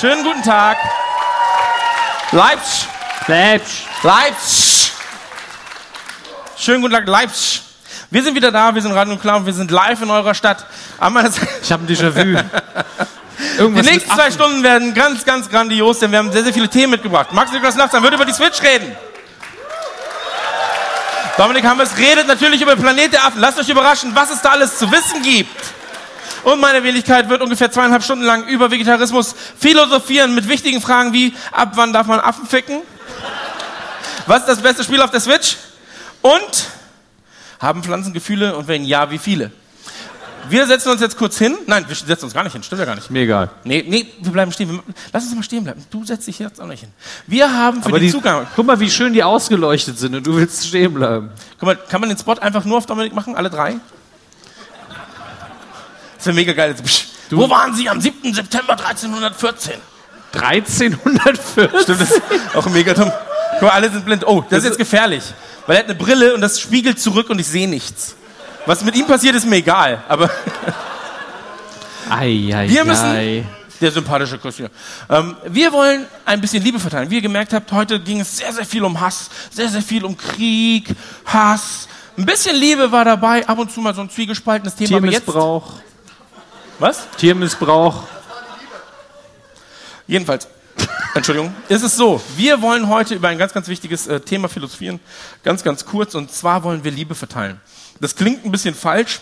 Schönen 0.00 0.22
guten 0.22 0.44
Tag. 0.44 0.76
Leipzig. 2.30 2.86
Leipzig. 3.26 3.86
Leipzig. 4.04 4.92
Schönen 6.56 6.82
guten 6.82 6.94
Tag, 6.94 7.08
Leipzig. 7.08 7.62
Wir 8.08 8.22
sind 8.22 8.36
wieder 8.36 8.52
da, 8.52 8.72
wir 8.72 8.80
sind 8.80 8.92
Radio 8.92 9.14
und 9.14 9.46
wir 9.46 9.52
sind 9.52 9.72
live 9.72 10.00
in 10.00 10.10
eurer 10.10 10.34
Stadt. 10.34 10.64
Ich 10.98 11.02
habe 11.02 11.18
ein 11.18 11.88
Déjà-vu. 11.88 12.38
Die 13.38 13.58
Irgendwas 13.58 13.86
nächsten 13.86 14.08
mit 14.08 14.18
zwei. 14.18 14.30
Stunden 14.30 14.62
werden 14.62 14.94
ganz, 14.94 15.24
ganz 15.24 15.48
grandios, 15.48 15.98
denn 15.98 16.12
wir 16.12 16.18
haben 16.20 16.30
sehr, 16.30 16.44
sehr 16.44 16.52
viele 16.52 16.68
Themen 16.68 16.92
mitgebracht. 16.92 17.32
Max 17.32 17.50
Niklas 17.50 17.74
Nachtsam 17.74 18.02
wird 18.04 18.14
über 18.14 18.24
die 18.24 18.32
Switch 18.32 18.62
reden. 18.62 18.96
Dominik 21.36 21.64
Hammers 21.64 21.96
redet 21.96 22.28
natürlich 22.28 22.62
über 22.62 22.76
Planet 22.76 23.12
der 23.12 23.24
Affen. 23.24 23.40
Lasst 23.40 23.58
euch 23.58 23.68
überraschen, 23.68 24.12
was 24.14 24.30
es 24.30 24.42
da 24.42 24.50
alles 24.50 24.78
zu 24.78 24.90
wissen 24.92 25.22
gibt. 25.22 25.57
Und 26.50 26.60
meine 26.60 26.82
Wenigkeit 26.82 27.28
wird 27.28 27.42
ungefähr 27.42 27.70
zweieinhalb 27.70 28.02
Stunden 28.02 28.24
lang 28.24 28.48
über 28.48 28.70
Vegetarismus 28.70 29.34
philosophieren 29.58 30.34
mit 30.34 30.48
wichtigen 30.48 30.80
Fragen 30.80 31.12
wie, 31.12 31.34
ab 31.52 31.72
wann 31.74 31.92
darf 31.92 32.06
man 32.06 32.20
Affen 32.20 32.46
ficken? 32.46 32.80
Was 34.26 34.40
ist 34.40 34.48
das 34.48 34.62
beste 34.62 34.82
Spiel 34.82 35.02
auf 35.02 35.10
der 35.10 35.20
Switch? 35.20 35.58
Und, 36.22 36.66
haben 37.60 37.82
Pflanzen 37.82 38.14
Gefühle 38.14 38.56
und 38.56 38.66
wenn 38.66 38.86
ja, 38.86 39.10
wie 39.10 39.18
viele? 39.18 39.50
Wir 40.48 40.66
setzen 40.66 40.90
uns 40.90 41.02
jetzt 41.02 41.18
kurz 41.18 41.36
hin. 41.36 41.54
Nein, 41.66 41.84
wir 41.86 41.94
setzen 41.94 42.24
uns 42.24 42.32
gar 42.32 42.44
nicht 42.44 42.54
hin, 42.54 42.62
stimmt 42.62 42.78
ja 42.78 42.86
gar 42.86 42.94
nicht. 42.94 43.10
Mir 43.10 43.24
egal. 43.24 43.50
Nee, 43.64 43.84
nee, 43.86 44.06
wir 44.22 44.32
bleiben 44.32 44.50
stehen. 44.50 44.80
Lass 45.12 45.24
uns 45.24 45.34
mal 45.34 45.42
stehen 45.42 45.64
bleiben. 45.64 45.84
Du 45.90 46.02
setzt 46.06 46.26
dich 46.26 46.38
jetzt 46.38 46.62
auch 46.62 46.66
nicht 46.66 46.80
hin. 46.80 46.90
Wir 47.26 47.52
haben 47.52 47.82
für 47.82 47.90
Aber 47.90 47.98
den 47.98 48.06
die, 48.06 48.12
Zugang. 48.12 48.46
guck 48.56 48.64
mal, 48.64 48.80
wie 48.80 48.90
schön 48.90 49.12
die 49.12 49.22
ausgeleuchtet 49.22 49.98
sind 49.98 50.14
und 50.14 50.26
du 50.26 50.34
willst 50.36 50.66
stehen 50.66 50.94
bleiben. 50.94 51.28
Guck 51.58 51.66
mal, 51.66 51.76
kann 51.76 52.00
man 52.00 52.08
den 52.08 52.16
Spot 52.16 52.32
einfach 52.32 52.64
nur 52.64 52.78
auf 52.78 52.86
Dominik 52.86 53.12
machen, 53.12 53.36
alle 53.36 53.50
drei? 53.50 53.76
Das 56.18 56.26
wäre 56.26 56.34
mega 56.36 56.52
geil. 56.52 56.74
Psch. 56.74 57.06
Wo 57.30 57.48
waren 57.48 57.74
Sie 57.74 57.88
am 57.88 58.00
7. 58.00 58.34
September 58.34 58.72
1314? 58.72 59.74
1340. 60.34 61.82
Stimmt, 61.82 62.00
das 62.00 62.10
ist 62.10 62.22
auch 62.54 62.66
mega 62.66 62.92
dumm. 62.94 63.10
Guck 63.54 63.62
mal, 63.62 63.70
alle 63.70 63.90
sind 63.90 64.04
blind. 64.04 64.26
Oh, 64.26 64.44
das 64.48 64.58
ist 64.60 64.64
jetzt 64.66 64.78
gefährlich. 64.78 65.22
Weil 65.66 65.76
er 65.76 65.78
hat 65.80 65.86
eine 65.86 65.94
Brille 65.94 66.34
und 66.34 66.40
das 66.40 66.60
spiegelt 66.60 67.00
zurück 67.00 67.30
und 67.30 67.38
ich 67.38 67.46
sehe 67.46 67.68
nichts. 67.68 68.14
Was 68.66 68.84
mit 68.84 68.94
ihm 68.96 69.06
passiert, 69.06 69.34
ist 69.34 69.46
mir 69.46 69.56
egal. 69.56 70.02
Aber 70.08 70.30
Ei, 72.10 72.50
ei, 72.54 72.68
Wir 72.68 72.84
müssen- 72.84 73.04
ei. 73.04 73.44
Der 73.80 73.92
sympathische 73.92 74.38
Christian. 74.38 74.70
Ähm, 75.08 75.36
wir 75.46 75.72
wollen 75.72 76.04
ein 76.24 76.40
bisschen 76.40 76.60
Liebe 76.64 76.80
verteilen. 76.80 77.08
Wie 77.10 77.16
ihr 77.16 77.20
gemerkt 77.22 77.52
habt, 77.52 77.70
heute 77.70 78.00
ging 78.00 78.18
es 78.20 78.36
sehr, 78.38 78.52
sehr 78.52 78.64
viel 78.66 78.82
um 78.82 78.98
Hass, 79.00 79.30
sehr, 79.52 79.68
sehr 79.68 79.82
viel 79.82 80.04
um 80.04 80.16
Krieg, 80.16 80.88
Hass. 81.26 81.86
Ein 82.16 82.26
bisschen 82.26 82.56
Liebe 82.56 82.90
war 82.90 83.04
dabei, 83.04 83.46
ab 83.46 83.56
und 83.58 83.70
zu 83.70 83.80
mal 83.80 83.94
so 83.94 84.00
ein 84.00 84.10
zwiegespaltenes 84.10 84.74
Thema. 84.74 84.96
Aber 84.96 85.06
jetzt, 85.06 85.24
Tiermissbrauch. 85.26 85.74
Was? 86.78 87.08
Tiermissbrauch. 87.16 88.04
Jedenfalls, 90.06 90.48
Entschuldigung, 91.14 91.54
ist 91.68 91.82
es 91.82 91.96
so, 91.96 92.20
wir 92.36 92.62
wollen 92.62 92.88
heute 92.88 93.14
über 93.14 93.28
ein 93.28 93.38
ganz, 93.38 93.52
ganz 93.52 93.68
wichtiges 93.68 94.06
äh, 94.06 94.20
Thema 94.20 94.48
philosophieren. 94.48 95.00
Ganz, 95.42 95.62
ganz 95.62 95.84
kurz. 95.84 96.14
Und 96.14 96.32
zwar 96.32 96.62
wollen 96.62 96.84
wir 96.84 96.90
Liebe 96.90 97.14
verteilen. 97.14 97.60
Das 98.00 98.16
klingt 98.16 98.44
ein 98.44 98.52
bisschen 98.52 98.74
falsch, 98.74 99.20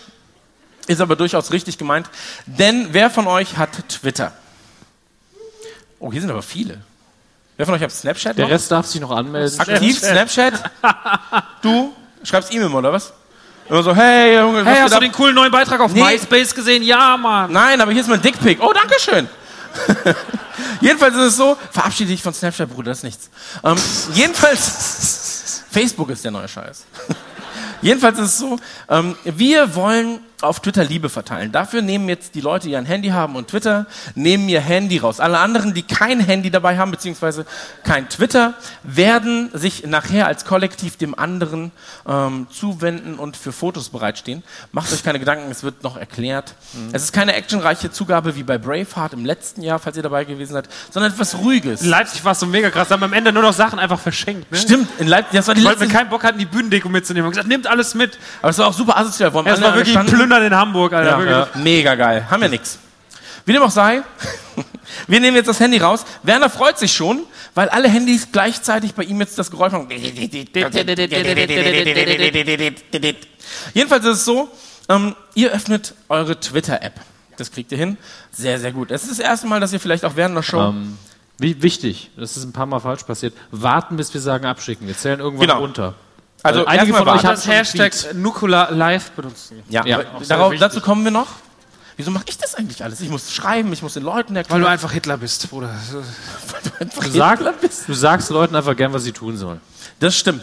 ist 0.87 1.01
aber 1.01 1.17
durchaus 1.17 1.51
richtig 1.51 1.79
gemeint. 1.79 2.09
Denn 2.47 2.89
wer 2.93 3.11
von 3.11 3.27
euch 3.27 3.57
hat 3.57 3.89
Twitter? 3.89 4.33
Oh, 5.99 6.13
hier 6.13 6.21
sind 6.21 6.31
aber 6.31 6.43
viele. 6.43 6.83
Wer 7.57 7.65
von 7.65 7.75
euch 7.75 7.83
hat 7.83 7.91
Snapchat? 7.91 8.37
Der 8.37 8.45
noch? 8.45 8.53
Rest 8.53 8.71
darf 8.71 8.87
sich 8.87 9.01
noch 9.01 9.11
anmelden. 9.11 9.59
Aktiv 9.59 9.99
Snapchat? 9.99 10.71
Du 11.63 11.93
schreibst 12.23 12.53
E-Mail 12.53 12.69
oder 12.69 12.93
was? 12.93 13.13
Immer 13.69 13.83
so, 13.83 13.95
hey 13.95 14.39
Junge, 14.39 14.65
Hey, 14.65 14.79
hast 14.81 14.95
du 14.95 15.01
den 15.01 15.13
coolen 15.13 15.35
neuen 15.35 15.51
Beitrag 15.51 15.81
auf 15.81 15.93
Nee. 15.93 16.03
MySpace 16.03 16.55
gesehen? 16.55 16.83
Ja, 16.83 17.17
Mann. 17.17 17.51
Nein, 17.53 17.81
aber 17.81 17.93
hier 17.93 18.01
ist 18.01 18.09
mein 18.09 18.23
Dickpick. 18.23 18.63
Oh, 18.63 18.73
danke 18.73 18.95
schön. 19.01 19.29
jedenfalls 20.81 21.15
ist 21.17 21.21
es 21.23 21.37
so, 21.37 21.57
verabschiede 21.71 22.11
dich 22.11 22.23
von 22.23 22.33
Snapchat, 22.33 22.69
Bruder, 22.71 22.91
das 22.93 22.99
ist 22.99 23.05
nichts. 23.05 23.31
Ähm, 23.65 23.77
jedenfalls, 24.15 25.65
Facebook 25.71 26.11
ist 26.11 26.25
der 26.25 26.31
neue 26.31 26.49
Scheiß. 26.49 26.85
jedenfalls 27.83 28.19
ist 28.19 28.27
es 28.27 28.39
so, 28.39 28.57
ähm, 28.89 29.17
wir 29.25 29.75
wollen 29.75 30.21
auf 30.43 30.61
Twitter 30.61 30.85
Liebe 30.85 31.09
verteilen. 31.09 31.53
Dafür 31.53 31.83
nehmen 31.83 32.09
jetzt 32.09 32.35
die 32.35 32.41
Leute, 32.41 32.69
die 32.69 32.77
ein 32.77 32.85
Handy 32.85 33.09
haben 33.09 33.37
und 33.37 33.49
Twitter, 33.49 33.87
nehmen 34.15 34.49
ihr 34.49 34.61
Handy 34.61 34.99
raus. 34.99 35.19
Alle 35.21 35.39
anderen, 35.39 35.73
die 35.75 35.83
kein 35.83 36.21
Handy 36.21 36.51
dabei 36.51 36.77
haben, 36.77 36.91
beziehungsweise 36.91 37.47
kein 37.85 38.09
Twitter, 38.09 38.55
werden 38.83 39.51
sich 39.55 39.87
nachher 39.87 40.27
als 40.27 40.45
Kollektiv 40.45 40.97
dem 40.97 41.19
anderen 41.19 41.73
ähm, 42.07 42.47
zuwenden 42.51 43.19
und 43.19 43.37
für 43.37 43.53
Fotos 43.53 43.89
bereitstehen. 43.89 44.43
Macht 44.73 44.93
euch 44.93 45.03
keine 45.03 45.19
Gedanken, 45.19 45.51
es 45.51 45.63
wird 45.63 45.83
noch 45.83 45.97
erklärt. 45.97 46.55
Es 46.93 47.03
ist 47.03 47.13
keine 47.13 47.35
actionreiche 47.35 47.91
Zugabe 47.91 48.37
wie 48.37 48.43
bei 48.43 48.59
Braveheart 48.59 49.15
im 49.15 49.25
letzten 49.25 49.63
Jahr, 49.63 49.79
falls 49.79 49.97
ihr 49.97 50.03
dabei 50.03 50.25
gewesen 50.25 50.53
seid, 50.53 50.69
sondern 50.91 51.13
etwas 51.13 51.37
Ruhiges. 51.39 51.83
In 51.83 51.89
Leipzig 51.89 52.25
war 52.25 52.33
es 52.33 52.41
so 52.41 52.47
mega 52.47 52.71
krass. 52.71 52.89
Da 52.89 52.95
haben 52.95 53.01
wir 53.01 53.07
am 53.07 53.13
Ende 53.13 53.33
nur 53.33 53.43
noch 53.43 53.55
Sachen 53.55 53.79
einfach 53.79 53.99
verschenkt. 54.01 54.53
Ne? 54.53 54.59
Stimmt, 54.59 54.89
in 54.99 55.07
Leipzig, 55.07 55.39
das 55.39 55.49
war 55.49 55.55
die 55.55 55.65
Weil 55.65 55.77
wir 55.77 55.87
letzte, 55.87 55.97
keinen 55.97 56.11
Bock 56.11 56.25
hatten, 56.25 56.39
die 56.39 56.45
Bühnendeko 56.45 56.89
mitzunehmen. 56.89 57.25
Wir 57.25 57.27
haben 57.27 57.33
gesagt, 57.33 57.49
nehmt 57.49 57.67
alles 57.67 57.95
mit. 57.95 58.19
aber 58.43 58.51
es 58.51 58.59
war 58.59 58.67
auch 58.67 58.75
super 58.75 58.97
asozial. 58.99 59.33
Wo 59.33 59.39
haben 59.39 59.47
Es 59.47 59.61
war 59.61 59.75
wirklich. 59.75 59.95
Plündern 60.27 60.53
in 60.53 60.57
Hamburg, 60.57 60.93
Alter. 60.93 61.25
Ja, 61.31 61.49
mega 61.55 61.95
geil. 61.95 62.27
Haben 62.29 62.43
wir 62.43 62.49
nix. 62.49 62.79
Wie 63.45 63.53
dem 63.53 63.63
auch 63.63 63.71
sei, 63.71 64.03
wir 65.07 65.21
nehmen 65.21 65.37
jetzt 65.37 65.47
das 65.47 65.61
Handy 65.61 65.79
raus. 65.79 66.05
Werner 66.25 66.51
freut 66.51 66.79
sich 66.79 66.93
schon, 66.93 67.23
weil 67.55 67.69
alle 67.69 67.89
Handys 67.89 68.29
gleichzeitig 68.33 68.95
bei 68.95 69.05
ihm 69.05 69.21
jetzt 69.21 69.39
das 69.39 69.53
Geräusch 69.53 69.71
machen. 69.73 69.89
Jedenfalls 73.73 74.05
ist 74.05 74.11
es 74.19 74.25
so, 74.25 74.49
ähm, 74.89 75.15
ihr 75.35 75.53
öffnet 75.53 75.95
eure 76.09 76.41
Twitter-App. 76.41 76.95
Das 77.37 77.53
kriegt 77.53 77.71
ihr 77.71 77.79
hin. 77.79 77.99
Sehr, 78.33 78.59
sehr 78.59 78.73
gut. 78.73 78.91
Es 78.91 79.03
ist 79.03 79.13
das 79.13 79.19
erste 79.21 79.47
Mal, 79.47 79.61
dass 79.61 79.73
ihr 79.73 79.79
vielleicht 79.81 80.05
auch 80.05 80.17
während 80.17 80.37
der 80.37 80.43
Show... 80.43 80.71
Ähm, 80.71 80.99
wichtig, 81.39 82.11
das 82.17 82.37
ist 82.37 82.45
ein 82.45 82.53
paar 82.53 82.67
Mal 82.67 82.81
falsch 82.81 83.05
passiert. 83.05 83.35
Warten, 83.53 83.97
bis 83.97 84.13
wir 84.15 84.21
sagen 84.21 84.47
abschicken. 84.47 84.89
Wir 84.89 84.97
zählen 84.97 85.21
irgendwann 85.21 85.47
Genau. 85.47 85.61
runter. 85.61 85.95
Also 86.47 86.65
einige 86.67 86.93
erstmal 86.93 87.05
von 87.05 87.19
euch 87.19 87.25
haben 87.25 87.35
Das 87.35 87.47
Hashtag. 87.47 88.15
Nukula 88.15 88.71
Live 88.71 89.11
benutzen. 89.13 89.63
Ja, 89.69 89.85
Ja, 89.87 90.03
darauf, 90.29 90.55
dazu 90.59 90.81
kommen 90.81 91.05
wir 91.05 91.11
noch. 91.11 91.29
Wieso 91.97 92.11
mache 92.11 92.25
ich 92.29 92.37
das 92.37 92.55
eigentlich 92.55 92.85
alles? 92.85 93.01
Ich 93.01 93.09
muss 93.09 93.33
schreiben, 93.33 93.73
ich 93.73 93.81
muss 93.81 93.95
den 93.95 94.03
Leuten 94.03 94.31
Weil 94.35 94.39
erklären. 94.39 94.61
du 94.61 94.69
einfach 94.69 94.93
Hitler 94.93 95.17
bist, 95.17 95.49
Bruder. 95.51 95.71
Du, 96.79 97.11
sag, 97.11 97.41
du 97.87 97.95
sagst 97.95 98.29
Leuten 98.31 98.55
einfach 98.55 98.77
gern, 98.77 98.93
was 98.93 99.05
sie 99.05 99.13
tun 99.13 99.37
sollen. 99.39 99.61
Das 99.99 100.15
stimmt. 100.17 100.43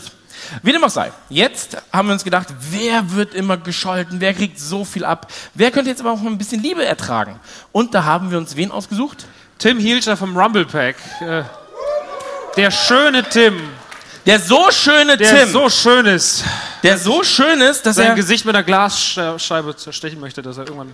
Wie 0.63 0.71
dem 0.71 0.84
auch 0.84 0.89
sei. 0.89 1.11
Jetzt 1.30 1.77
haben 1.91 2.07
wir 2.07 2.13
uns 2.13 2.23
gedacht, 2.23 2.47
wer 2.71 3.11
wird 3.11 3.34
immer 3.35 3.57
gescholten? 3.57 4.19
Wer 4.19 4.34
kriegt 4.34 4.59
so 4.59 4.84
viel 4.84 5.05
ab? 5.05 5.31
Wer 5.53 5.69
könnte 5.71 5.89
jetzt 5.91 6.01
aber 6.01 6.11
auch 6.11 6.21
mal 6.21 6.31
ein 6.31 6.38
bisschen 6.38 6.61
Liebe 6.61 6.84
ertragen? 6.84 7.39
Und 7.71 7.93
da 7.93 8.03
haben 8.03 8.31
wir 8.31 8.38
uns 8.39 8.55
wen 8.55 8.71
ausgesucht? 8.71 9.25
Tim 9.59 9.77
Hielscher 9.77 10.17
vom 10.17 10.35
Rumble 10.35 10.65
Pack. 10.65 10.95
Äh, 11.21 11.43
der 12.57 12.71
schöne 12.71 13.23
Tim, 13.23 13.53
Der 14.25 14.39
so 14.39 14.71
schöne 14.71 15.17
der 15.17 15.41
Tim. 15.41 15.49
so 15.51 15.69
schön 15.69 16.05
ist, 16.05 16.43
der 16.81 16.97
so 16.97 17.23
schön 17.23 17.59
ist, 17.59 17.85
dass 17.85 17.97
sein 17.97 18.07
er. 18.07 18.15
Gesicht 18.15 18.45
mit 18.45 18.55
einer 18.55 18.63
Glasscheibe 18.63 19.75
zerstechen 19.75 20.19
möchte, 20.19 20.41
dass 20.41 20.57
er 20.57 20.63
irgendwann. 20.63 20.93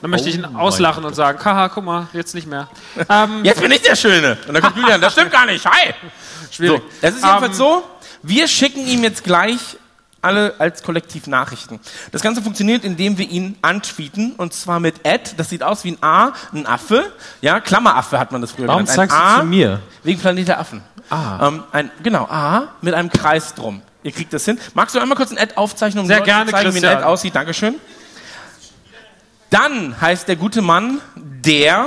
Dann 0.00 0.10
möchte 0.10 0.28
ich 0.28 0.36
ihn 0.36 0.44
auslachen 0.44 1.04
und 1.04 1.14
sagen, 1.14 1.42
haha, 1.44 1.68
guck 1.68 1.84
mal, 1.84 2.08
jetzt 2.12 2.34
nicht 2.34 2.46
mehr. 2.46 2.68
Ähm, 3.08 3.40
Jetzt 3.44 3.60
bin 3.60 3.70
ich 3.70 3.80
der 3.82 3.96
Schöne. 3.96 4.36
Und 4.46 4.54
dann 4.54 4.62
kommt 4.62 4.76
Julian, 4.76 5.00
das 5.00 5.12
stimmt 5.12 5.32
gar 5.32 5.46
nicht. 5.46 5.64
Hi. 5.64 5.94
So, 6.50 6.56
schwierig. 6.56 6.82
es 7.00 7.14
ist 7.14 7.24
jedenfalls 7.24 7.52
Ähm, 7.52 7.54
so, 7.54 7.84
wir 8.22 8.48
schicken 8.48 8.86
ihm 8.86 9.02
jetzt 9.02 9.24
gleich 9.24 9.58
alle 10.24 10.54
als 10.58 10.82
Kollektiv 10.82 11.26
Nachrichten. 11.26 11.80
Das 12.10 12.22
Ganze 12.22 12.42
funktioniert, 12.42 12.84
indem 12.84 13.18
wir 13.18 13.28
ihn 13.28 13.56
antweeten 13.62 14.32
und 14.36 14.52
zwar 14.52 14.80
mit 14.80 15.06
Ad. 15.06 15.32
Das 15.36 15.50
sieht 15.50 15.62
aus 15.62 15.84
wie 15.84 15.92
ein 15.92 16.02
A, 16.02 16.32
ein 16.52 16.66
Affe. 16.66 17.12
Ja, 17.40 17.60
Klammeraffe 17.60 18.18
hat 18.18 18.32
man 18.32 18.40
das 18.40 18.52
früher 18.52 18.68
Warum 18.68 18.84
genannt. 18.84 18.98
Ein 18.98 19.08
sagst 19.08 19.36
du 19.36 19.40
zu 19.40 19.46
mir? 19.46 19.80
Wegen 20.02 20.20
Planet 20.20 20.48
der 20.48 20.60
Affen. 20.60 20.82
Ah. 21.10 21.48
Ähm, 21.48 21.62
ein, 21.70 21.90
genau, 22.02 22.24
A 22.24 22.68
mit 22.80 22.94
einem 22.94 23.10
Kreis 23.10 23.54
drum. 23.54 23.82
Ihr 24.02 24.12
kriegt 24.12 24.32
das 24.32 24.44
hin. 24.44 24.58
Magst 24.74 24.94
du 24.94 25.00
einmal 25.00 25.16
kurz 25.16 25.30
ein 25.30 25.38
Ad 25.38 25.54
aufzeichnen, 25.56 26.02
um 26.02 26.06
Sehr 26.06 26.18
Leuten 26.18 26.26
gerne, 26.26 26.46
zu 26.46 26.52
zeigen, 26.52 26.64
wie 26.64 26.78
ein 26.78 26.82
Christian. 26.82 26.96
Ad 26.96 27.04
aussieht? 27.04 27.34
Dankeschön. 27.34 27.74
Dann 29.50 30.00
heißt 30.00 30.26
der 30.28 30.36
gute 30.36 30.62
Mann 30.62 31.00
der. 31.16 31.86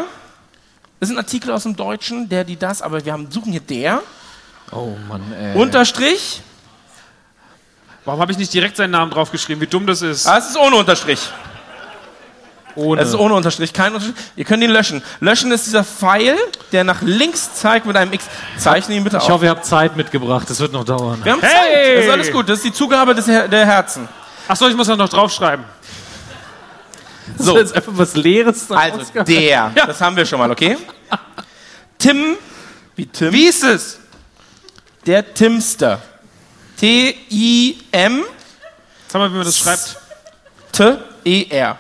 Das 0.99 1.09
ist 1.09 1.15
ein 1.15 1.19
Artikel 1.19 1.51
aus 1.51 1.64
dem 1.64 1.76
Deutschen, 1.76 2.30
der, 2.30 2.43
die, 2.43 2.57
das, 2.57 2.81
aber 2.81 3.03
wir 3.05 3.14
haben, 3.14 3.30
suchen 3.30 3.51
hier 3.51 3.61
der. 3.61 4.01
Oh 4.72 4.95
Mann, 5.07 5.22
ey. 5.39 5.55
Unterstrich. 5.55 6.41
Warum 8.07 8.21
habe 8.21 8.31
ich 8.31 8.38
nicht 8.38 8.53
direkt 8.53 8.77
seinen 8.77 8.91
Namen 8.91 9.11
draufgeschrieben? 9.11 9.59
Wie 9.61 9.67
dumm 9.67 9.85
das 9.85 10.01
ist. 10.01 10.25
Ah, 10.27 10.38
es 10.38 10.47
ist 10.51 10.55
ohne 10.55 10.77
Unterstrich. 10.77 11.19
ohne. 12.75 13.01
Es 13.01 13.09
ist 13.09 13.15
ohne 13.15 13.34
Unterstrich, 13.34 13.73
kein 13.73 13.93
Unterstrich. 13.93 14.15
Ihr 14.38 14.45
könnt 14.45 14.63
ihn 14.63 14.69
löschen. 14.69 15.03
Löschen 15.19 15.51
ist 15.51 15.65
dieser 15.65 15.84
Pfeil, 15.84 16.38
der 16.71 16.85
nach 16.85 17.01
links 17.01 17.53
zeigt 17.55 17.85
mit 17.85 17.97
einem 17.97 18.13
X. 18.13 18.23
Zeichne 18.57 18.95
ihn 18.95 19.03
bitte 19.03 19.17
ich 19.17 19.23
auf. 19.23 19.29
hoffe, 19.29 19.43
ihr 19.43 19.49
habt 19.51 19.65
Zeit 19.65 19.97
mitgebracht. 19.97 20.49
Das 20.49 20.57
wird 20.61 20.71
noch 20.71 20.85
dauern. 20.85 21.19
Wir 21.21 21.34
haben 21.34 21.41
Hey! 21.41 21.49
Zeit. 21.51 21.97
Das 21.97 22.05
ist 22.05 22.11
alles 22.11 22.31
gut. 22.31 22.47
Das 22.47 22.55
ist 22.59 22.63
die 22.65 22.71
Zugabe 22.71 23.13
des 23.13 23.27
Her 23.27 23.49
der 23.49 23.65
Herzen. 23.65 24.07
Achso, 24.47 24.69
ich 24.69 24.75
muss 24.77 24.88
das 24.88 24.97
noch 24.97 25.09
draufschreiben. 25.09 25.65
So. 27.38 27.55
Das 27.55 27.63
ist 27.63 27.69
jetzt 27.71 27.75
einfach 27.75 27.91
was 27.93 28.15
Leeres. 28.15 28.71
Also 28.71 29.01
der. 29.23 29.71
Das 29.85 29.99
haben 29.99 30.15
wir 30.15 30.25
schon 30.25 30.39
mal, 30.39 30.49
okay? 30.49 30.77
Tim. 31.99 32.38
Wie 32.95 33.05
Tim? 33.05 33.34
Wie 33.34 33.47
ist 33.47 33.65
es? 33.65 33.99
Der 35.05 35.34
Timster. 35.34 36.01
T-I-M. 36.78 38.24
Sag 39.08 39.20
mal, 39.20 39.32
wie 39.32 39.36
man 39.36 39.45
das 39.45 39.58
schreibt. 39.58 39.98
T-E-R. 40.72 41.80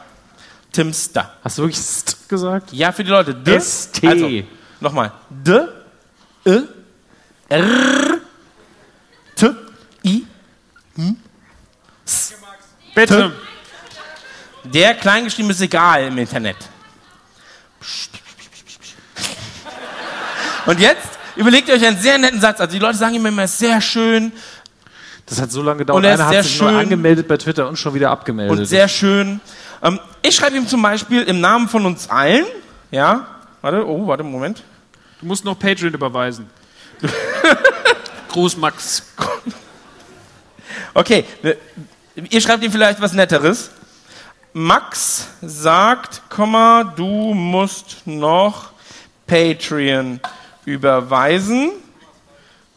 Timster. 0.71 1.33
Hast 1.43 1.57
du 1.57 1.63
wirklich 1.63 1.79
St 1.79 2.29
gesagt? 2.29 2.73
Ja, 2.73 2.91
für 2.91 3.03
die 3.03 3.09
Leute. 3.09 3.33
D. 3.33 3.55
S-T. 3.55 4.07
Also, 4.07 4.29
nochmal. 4.79 5.11
D. 5.29 5.59
E. 6.45 6.61
R. 7.49 8.19
T. 9.35 9.49
I. 10.03 10.25
Bitte. 12.95 13.33
Der 14.63 14.95
kleingeschrieben 14.95 15.51
ist 15.51 15.61
egal 15.61 16.05
im 16.05 16.17
Internet. 16.17 16.57
Und 20.65 20.79
jetzt 20.79 21.07
überlegt 21.35 21.69
ihr 21.69 21.75
euch 21.75 21.85
einen 21.85 21.99
sehr 21.99 22.17
netten 22.17 22.41
Satz. 22.41 22.59
Also 22.59 22.73
die 22.73 22.79
Leute 22.79 22.97
sagen 22.97 23.15
immer, 23.15 23.29
immer, 23.29 23.47
sehr 23.47 23.79
schön 23.79 24.33
Das 25.27 25.41
hat 25.41 25.51
so 25.51 25.61
lange 25.61 25.79
gedauert. 25.79 25.97
Und 25.97 26.03
er 26.05 26.15
ist 26.15 26.19
Einer 26.21 26.29
sehr 26.29 26.39
hat 26.39 26.45
sich 26.45 26.61
nur 26.61 26.69
schön. 26.69 26.79
angemeldet 26.79 27.27
bei 27.27 27.37
Twitter 27.37 27.67
und 27.67 27.77
schon 27.77 27.93
wieder 27.93 28.09
abgemeldet. 28.09 28.57
und 28.57 28.65
sehr 28.65 28.87
schön. 28.87 29.39
Ähm, 29.83 29.99
ich 30.21 30.35
schreibe 30.35 30.57
ihm 30.57 30.67
zum 30.67 30.81
Beispiel 30.81 31.23
im 31.23 31.39
Namen 31.41 31.67
von 31.67 31.85
uns 31.85 32.09
allen, 32.09 32.45
ja, 32.91 33.27
warte, 33.61 33.85
oh, 33.87 34.07
warte, 34.07 34.23
Moment. 34.23 34.63
Du 35.19 35.25
musst 35.27 35.43
noch 35.45 35.57
Patreon 35.59 35.93
überweisen. 35.93 36.49
Gruß, 38.29 38.57
Max. 38.57 39.03
Okay, 40.93 41.25
ihr 42.29 42.41
schreibt 42.41 42.63
ihm 42.63 42.71
vielleicht 42.71 43.01
was 43.01 43.13
Netteres. 43.13 43.71
Max 44.53 45.27
sagt, 45.41 46.21
Komma, 46.29 46.83
du 46.95 47.33
musst 47.33 47.97
noch 48.05 48.71
Patreon 49.27 50.19
überweisen. 50.65 51.71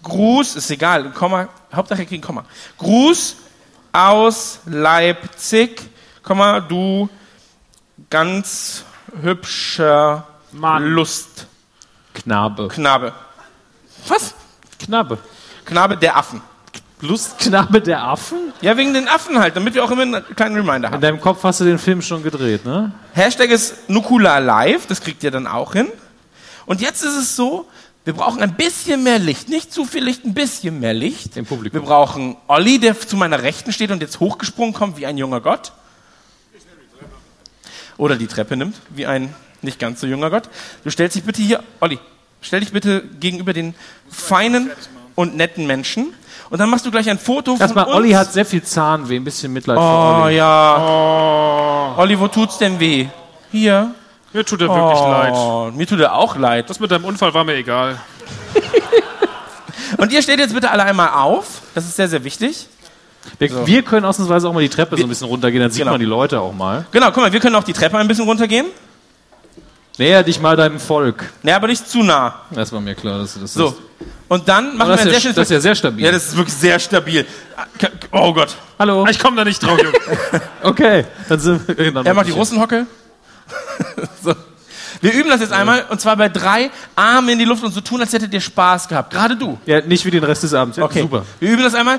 Gruß, 0.03 0.57
ist 0.57 0.71
egal, 0.71 1.11
Komma, 1.11 1.49
Hauptsache 1.73 2.07
kriegen 2.07 2.23
Komma. 2.23 2.45
Gruß 2.79 3.37
aus 3.93 4.61
Leipzig, 4.67 5.83
Komma, 6.23 6.61
du 6.61 7.09
ganz 8.09 8.85
hübscher 9.23 10.27
Mann. 10.53 10.85
Lustknabe. 10.85 12.69
Knabe. 12.69 13.13
Was? 14.09 14.35
Knabe. 14.79 15.19
Knabe 15.65 15.97
der 15.97 16.17
Affen. 16.17 16.43
Lustknabe 17.03 17.81
der 17.81 18.03
Affen? 18.03 18.53
Ja, 18.61 18.77
wegen 18.77 18.93
den 18.93 19.09
Affen 19.09 19.39
halt, 19.39 19.57
damit 19.57 19.75
wir 19.75 19.85
auch 19.85 19.91
immer 19.91 20.03
einen 20.03 20.25
kleinen 20.37 20.57
Reminder 20.57 20.89
haben. 20.89 20.97
In 20.97 21.01
deinem 21.01 21.21
Kopf 21.21 21.43
hast 21.45 21.61
du 21.61 21.65
den 21.65 21.79
Film 21.79 22.03
schon 22.03 22.23
gedreht, 22.23 22.67
ne? 22.67 22.93
Hashtag 23.13 23.51
ist 23.51 23.89
Nukula 23.89 24.39
Live, 24.39 24.87
das 24.87 25.01
kriegt 25.01 25.23
ihr 25.25 25.31
dann 25.31 25.47
auch 25.47 25.73
hin. 25.73 25.89
Und 26.67 26.81
jetzt 26.81 27.03
ist 27.03 27.17
es 27.17 27.37
so, 27.37 27.67
wir 28.05 28.13
brauchen 28.15 28.43
ein 28.43 28.55
bisschen 28.55 29.03
mehr 29.03 29.19
Licht. 29.19 29.49
Nicht 29.49 29.73
zu 29.73 29.85
viel 29.85 30.05
Licht, 30.05 30.25
ein 30.25 30.35
bisschen 30.35 30.81
mehr 30.81 30.95
Licht. 30.95 31.37
Im 31.37 31.45
Publikum. 31.47 31.81
Wir 31.81 31.87
brauchen 31.87 32.37
Olli, 32.49 32.79
der 32.79 32.99
zu 32.99 33.17
meiner 33.17 33.43
Rechten 33.43 33.73
steht 33.73 33.91
und 33.91 34.01
jetzt 34.01 34.21
hochgesprungen 34.21 34.73
kommt 34.73 34.97
wie 34.97 35.07
ein 35.07 35.19
junger 35.19 35.41
Gott. 35.41 35.73
Oder 37.99 38.17
die 38.17 38.27
Treppe 38.27 38.57
nimmt, 38.57 38.77
wie 38.91 39.07
ein 39.07 39.35
nicht 39.63 39.79
ganz 39.79 40.01
so 40.01 40.07
junger 40.07 40.31
Gott. 40.31 40.49
Du 40.85 40.91
stellst 40.91 41.17
dich 41.17 41.23
bitte 41.25 41.43
hier, 41.43 41.63
Olli, 41.81 41.99
stell 42.41 42.61
dich 42.61 42.73
bitte 42.73 43.03
gegenüber 43.21 43.53
den 43.53 43.75
feinen 44.09 44.71
und 45.15 45.37
netten 45.37 45.67
Menschen. 45.67 46.15
Und 46.49 46.59
dann 46.59 46.71
machst 46.71 46.87
du 46.87 46.91
gleich 46.91 47.09
ein 47.11 47.19
Foto 47.19 47.53
von 47.53 47.61
Erstmal, 47.61 47.85
uns. 47.85 47.95
Olli 47.95 48.11
hat 48.13 48.33
sehr 48.33 48.47
viel 48.47 48.63
Zahnweh, 48.63 49.17
ein 49.17 49.25
bisschen 49.25 49.53
Mitleid 49.53 49.77
für 49.77 49.83
Oh 49.85 50.23
Olli. 50.25 50.37
ja. 50.37 51.95
Olli, 51.99 52.19
wo 52.19 52.27
tut's 52.29 52.57
denn 52.59 52.81
weh? 52.81 53.07
Hier. 53.53 53.95
Mir 54.33 54.45
tut 54.45 54.61
er 54.63 54.69
wirklich 54.69 55.01
leid. 55.01 55.33
Oh, 55.35 55.71
mir 55.75 55.87
tut 55.87 56.01
er 56.01 56.15
auch 56.15 56.37
leid. 56.37 56.71
Das 56.71 56.79
mit 56.79 56.91
deinem 56.91 57.05
Unfall 57.05 57.35
war 57.35 57.45
mir 57.45 57.55
egal. 57.55 57.99
Und 59.99 60.13
ihr 60.13 60.23
steht 60.23 60.39
jetzt 60.39 60.55
bitte 60.55 60.71
alle 60.71 60.85
einmal 60.85 61.11
auf. 61.11 61.63
Das 61.75 61.85
ist 61.85 61.97
sehr, 61.97 62.09
sehr 62.09 62.23
wichtig. 62.23 62.69
Wir, 63.39 63.67
wir 63.67 63.83
können 63.83 64.07
ausnahmsweise 64.07 64.49
auch 64.49 64.53
mal 64.53 64.61
die 64.63 64.69
Treppe 64.69 64.97
so 64.97 65.03
ein 65.03 65.09
bisschen 65.09 65.27
runtergehen, 65.27 65.61
dann 65.63 65.71
sieht 65.71 65.81
Genau. 65.81 65.93
man 65.93 66.01
die 66.01 66.07
Leute 66.07 66.41
auch 66.41 66.53
mal. 66.55 66.87
Genau, 66.91 67.07
guck 67.07 67.19
mal, 67.19 67.33
wir 67.33 67.41
können 67.41 67.55
auch 67.57 67.65
die 67.65 67.73
Treppe 67.73 67.99
ein 67.99 68.09
bisschen 68.09 68.25
runtergehen. 68.25 68.67
Näher 69.99 70.23
dich 70.23 70.41
mal 70.41 70.57
deinem 70.57 70.81
Volk. 70.81 71.25
Ne, 71.43 71.55
aber 71.55 71.67
nicht 71.67 71.87
zu 71.87 72.03
nah. 72.03 72.41
Das 72.51 72.73
war 72.73 72.81
mir 72.81 72.95
klar, 72.95 73.19
dass 73.19 73.35
du 73.35 73.41
das 73.41 73.53
So. 73.53 73.77
Und 74.29 74.49
dann 74.49 74.77
machen 74.77 74.91
wir 74.91 74.93
ein 74.93 74.99
ist 74.99 75.03
sehr 75.03 75.13
ja, 75.13 75.21
schönes... 75.21 75.35
das 75.37 75.47
ist 75.49 75.51
ja 75.51 75.61
sehr 75.61 75.75
stabil. 75.75 76.05
ja, 76.05 76.13
das 76.13 76.29
ist 76.29 76.37
wirklich 76.37 76.55
sehr 76.55 76.79
stabil. 76.79 77.27
Oh 78.13 78.33
Gott. 78.33 78.57
Hallo. 78.79 79.07
Ich 79.11 79.19
komme 79.19 79.37
da 79.37 79.45
nicht 79.45 79.63
drauf, 79.63 79.79
Junge. 79.79 79.93
Okay, 80.63 81.05
dann 81.29 81.41
sind 81.41 81.67
wir. 81.69 81.75
Dann 81.93 82.07
Er 82.07 82.15
macht 82.15 82.29
die 82.29 82.33
Russenhocke. 82.33 82.87
so. 84.25 84.35
Wir 85.01 85.13
üben 85.15 85.31
das 85.31 85.41
jetzt 85.41 85.53
einmal 85.53 85.85
und 85.89 86.01
zwar 86.01 86.17
bei 86.17 86.29
drei 86.29 86.71
Arme 86.95 87.33
in 87.33 87.39
die 87.39 87.45
Luft 87.47 87.65
und 87.65 87.73
so 87.73 87.81
tun, 87.81 88.01
als 88.03 88.13
hättet 88.13 88.35
ihr 88.35 88.41
Spaß 88.41 88.87
gehabt. 88.89 89.11
Gerade 89.13 89.35
du. 89.37 89.59
Ja, 89.65 89.81
nicht 89.81 90.05
wie 90.05 90.11
den 90.11 90.25
Rest 90.25 90.43
des 90.43 90.53
Abends. 90.53 90.77
Ja, 90.77 90.85
Okay. 90.85 91.01
Super. 91.03 91.25
Wir 91.39 91.51
üben 91.51 91.63
das 91.63 91.75
einmal. 91.75 91.99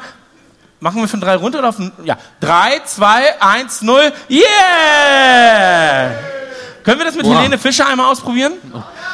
Machen 0.79 0.99
wir 1.01 1.07
von 1.07 1.21
drei 1.21 1.35
runter 1.35 1.59
oder 1.59 1.69
auf. 1.69 1.75
Ja. 2.03 2.17
Drei, 2.39 2.81
zwei, 2.85 3.39
eins, 3.41 3.81
null. 3.81 4.11
Yeah! 4.29 6.11
Können 6.83 6.99
wir 6.99 7.05
das 7.05 7.15
mit 7.15 7.25
Wow. 7.25 7.37
Helene 7.37 7.57
Fischer 7.57 7.87
einmal 7.87 8.07
ausprobieren? 8.11 8.53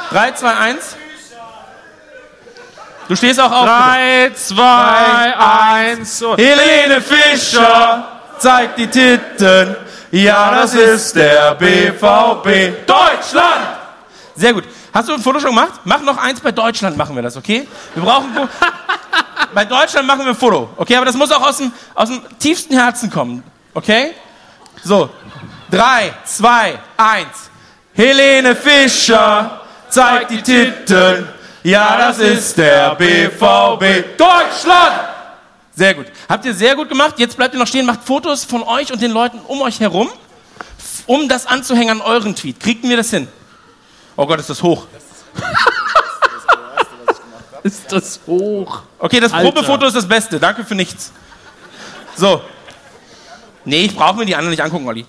Drei, 0.10 0.32
zwei, 0.32 0.54
eins. 0.56 0.96
Du 3.08 3.16
stehst 3.16 3.40
auch 3.40 3.52
auf. 3.52 3.62
bitte. 3.64 3.76
3, 3.76 4.32
2, 4.34 5.38
1 5.38 6.22
und. 6.24 6.38
Helene 6.38 7.02
Fischer 7.02 8.08
zeigt 8.38 8.78
die 8.80 8.88
Titten. 8.88 9.76
Ja, 10.12 10.52
das 10.52 10.74
ist 10.74 11.16
der 11.16 11.56
BVB 11.56 12.86
Deutschland. 12.88 13.78
Sehr 14.36 14.54
gut. 14.54 14.64
Hast 14.94 15.10
du 15.10 15.14
ein 15.14 15.20
Foto 15.20 15.40
schon 15.40 15.50
gemacht? 15.50 15.82
Mach 15.84 16.02
noch 16.02 16.18
eins 16.18 16.40
bei 16.40 16.52
Deutschland, 16.52 16.96
machen 16.96 17.16
wir 17.16 17.24
das, 17.24 17.36
okay? 17.36 17.68
Wir 17.94 18.04
brauchen. 18.04 18.28
Bei 19.54 19.64
Deutschland 19.64 20.06
machen 20.06 20.22
wir 20.22 20.30
ein 20.30 20.36
Foto, 20.36 20.70
okay? 20.78 20.96
Aber 20.98 21.06
das 21.06 21.16
muss 21.16 21.32
auch 21.32 21.42
aus 21.42 21.58
dem, 21.58 21.72
aus 21.96 22.10
dem 22.10 22.22
tiefsten 22.38 22.74
Herzen 22.78 23.10
kommen, 23.10 23.44
okay? 23.74 24.14
So. 24.84 25.10
Drei, 25.72 26.14
zwei, 26.26 26.78
eins. 26.98 27.50
Helene 27.94 28.56
Fischer 28.56 29.62
zeigt 29.90 30.32
die 30.32 30.42
Titten. 30.42 31.28
Ja, 31.64 31.98
das 31.98 32.20
ist 32.20 32.58
der 32.58 32.96
BVB 32.96 34.18
Deutschland. 34.18 35.00
Sehr 35.76 35.94
gut. 35.94 36.08
Habt 36.30 36.46
ihr 36.46 36.54
sehr 36.54 36.76
gut 36.76 36.90
gemacht. 36.90 37.16
Jetzt 37.18 37.38
bleibt 37.38 37.54
ihr 37.54 37.60
noch 37.60 37.68
stehen, 37.68 37.86
macht 37.86 38.04
Fotos 38.04 38.44
von 38.44 38.64
euch 38.64 38.92
und 38.92 39.02
den 39.02 39.12
Leuten 39.12 39.40
um 39.48 39.62
euch 39.62 39.80
herum, 39.80 40.10
um 41.06 41.30
das 41.30 41.46
anzuhängen 41.46 42.02
an 42.02 42.02
euren 42.02 42.36
Tweet. 42.36 42.60
Kriegen 42.60 42.90
wir 42.90 42.98
das 42.98 43.10
hin? 43.10 43.28
Oh 44.16 44.26
Gott, 44.26 44.40
ist 44.40 44.50
das 44.50 44.62
hoch. 44.64 44.88
Ist 47.64 47.92
das 47.92 48.22
hoch? 48.26 48.84
Okay, 48.98 49.20
das 49.20 49.34
Alter. 49.34 49.52
Probefoto 49.52 49.88
ist 49.88 49.96
das 49.96 50.08
Beste. 50.08 50.40
Danke 50.40 50.64
für 50.64 50.76
nichts. 50.76 51.12
So. 52.16 52.42
Nee, 53.66 53.82
ich 53.82 53.96
brauche 53.96 54.16
mir 54.16 54.26
die 54.26 54.36
anderen 54.36 54.52
nicht 54.52 54.64
angucken, 54.64 54.88
Olli. 54.88 55.06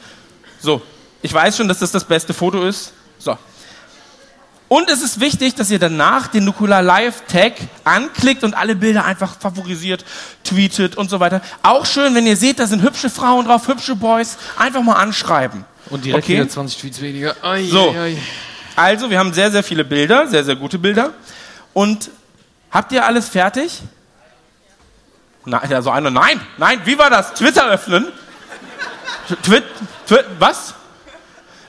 So. 0.60 0.82
Ich 1.22 1.32
weiß 1.32 1.56
schon, 1.56 1.68
dass 1.68 1.78
das 1.78 1.92
das 1.92 2.02
beste 2.02 2.34
Foto 2.34 2.64
ist. 2.66 2.92
So. 3.20 3.38
Und 4.68 4.90
es 4.90 5.00
ist 5.02 5.18
wichtig, 5.18 5.54
dass 5.54 5.70
ihr 5.70 5.78
danach 5.78 6.26
den 6.26 6.44
Nukular 6.44 6.82
Live 6.82 7.22
Tag 7.26 7.54
anklickt 7.84 8.44
und 8.44 8.54
alle 8.54 8.76
Bilder 8.76 9.04
einfach 9.06 9.38
favorisiert, 9.40 10.04
tweetet 10.44 10.94
und 10.96 11.08
so 11.08 11.20
weiter. 11.20 11.40
Auch 11.62 11.86
schön, 11.86 12.14
wenn 12.14 12.26
ihr 12.26 12.36
seht, 12.36 12.58
da 12.58 12.66
sind 12.66 12.82
hübsche 12.82 13.08
Frauen 13.08 13.46
drauf, 13.46 13.66
hübsche 13.66 13.96
Boys, 13.96 14.36
einfach 14.58 14.82
mal 14.82 14.94
anschreiben. 14.96 15.64
Und 15.88 16.04
direkt 16.04 16.24
Okay. 16.24 16.34
wieder 16.34 16.48
20 16.48 16.78
Tweets 16.80 17.00
weniger. 17.00 17.34
Ai, 17.42 17.64
So. 17.64 17.90
ai, 17.92 17.98
ai. 17.98 18.18
Also, 18.76 19.08
wir 19.10 19.18
haben 19.18 19.32
sehr, 19.32 19.50
sehr 19.50 19.62
viele 19.62 19.84
Bilder, 19.84 20.26
sehr, 20.28 20.44
sehr 20.44 20.54
gute 20.56 20.78
Bilder. 20.78 21.14
Und 21.72 22.10
habt 22.70 22.92
ihr 22.92 23.06
alles 23.06 23.28
fertig? 23.28 23.80
Nein, 25.46 25.72
also 25.72 25.90
einer, 25.90 26.10
nein, 26.10 26.40
nein, 26.58 26.80
wie 26.84 26.98
war 26.98 27.08
das? 27.08 27.32
Twitter 27.32 27.66
öffnen? 27.70 28.06
Twit, 29.42 29.64
Twit, 30.06 30.24
was? 30.38 30.74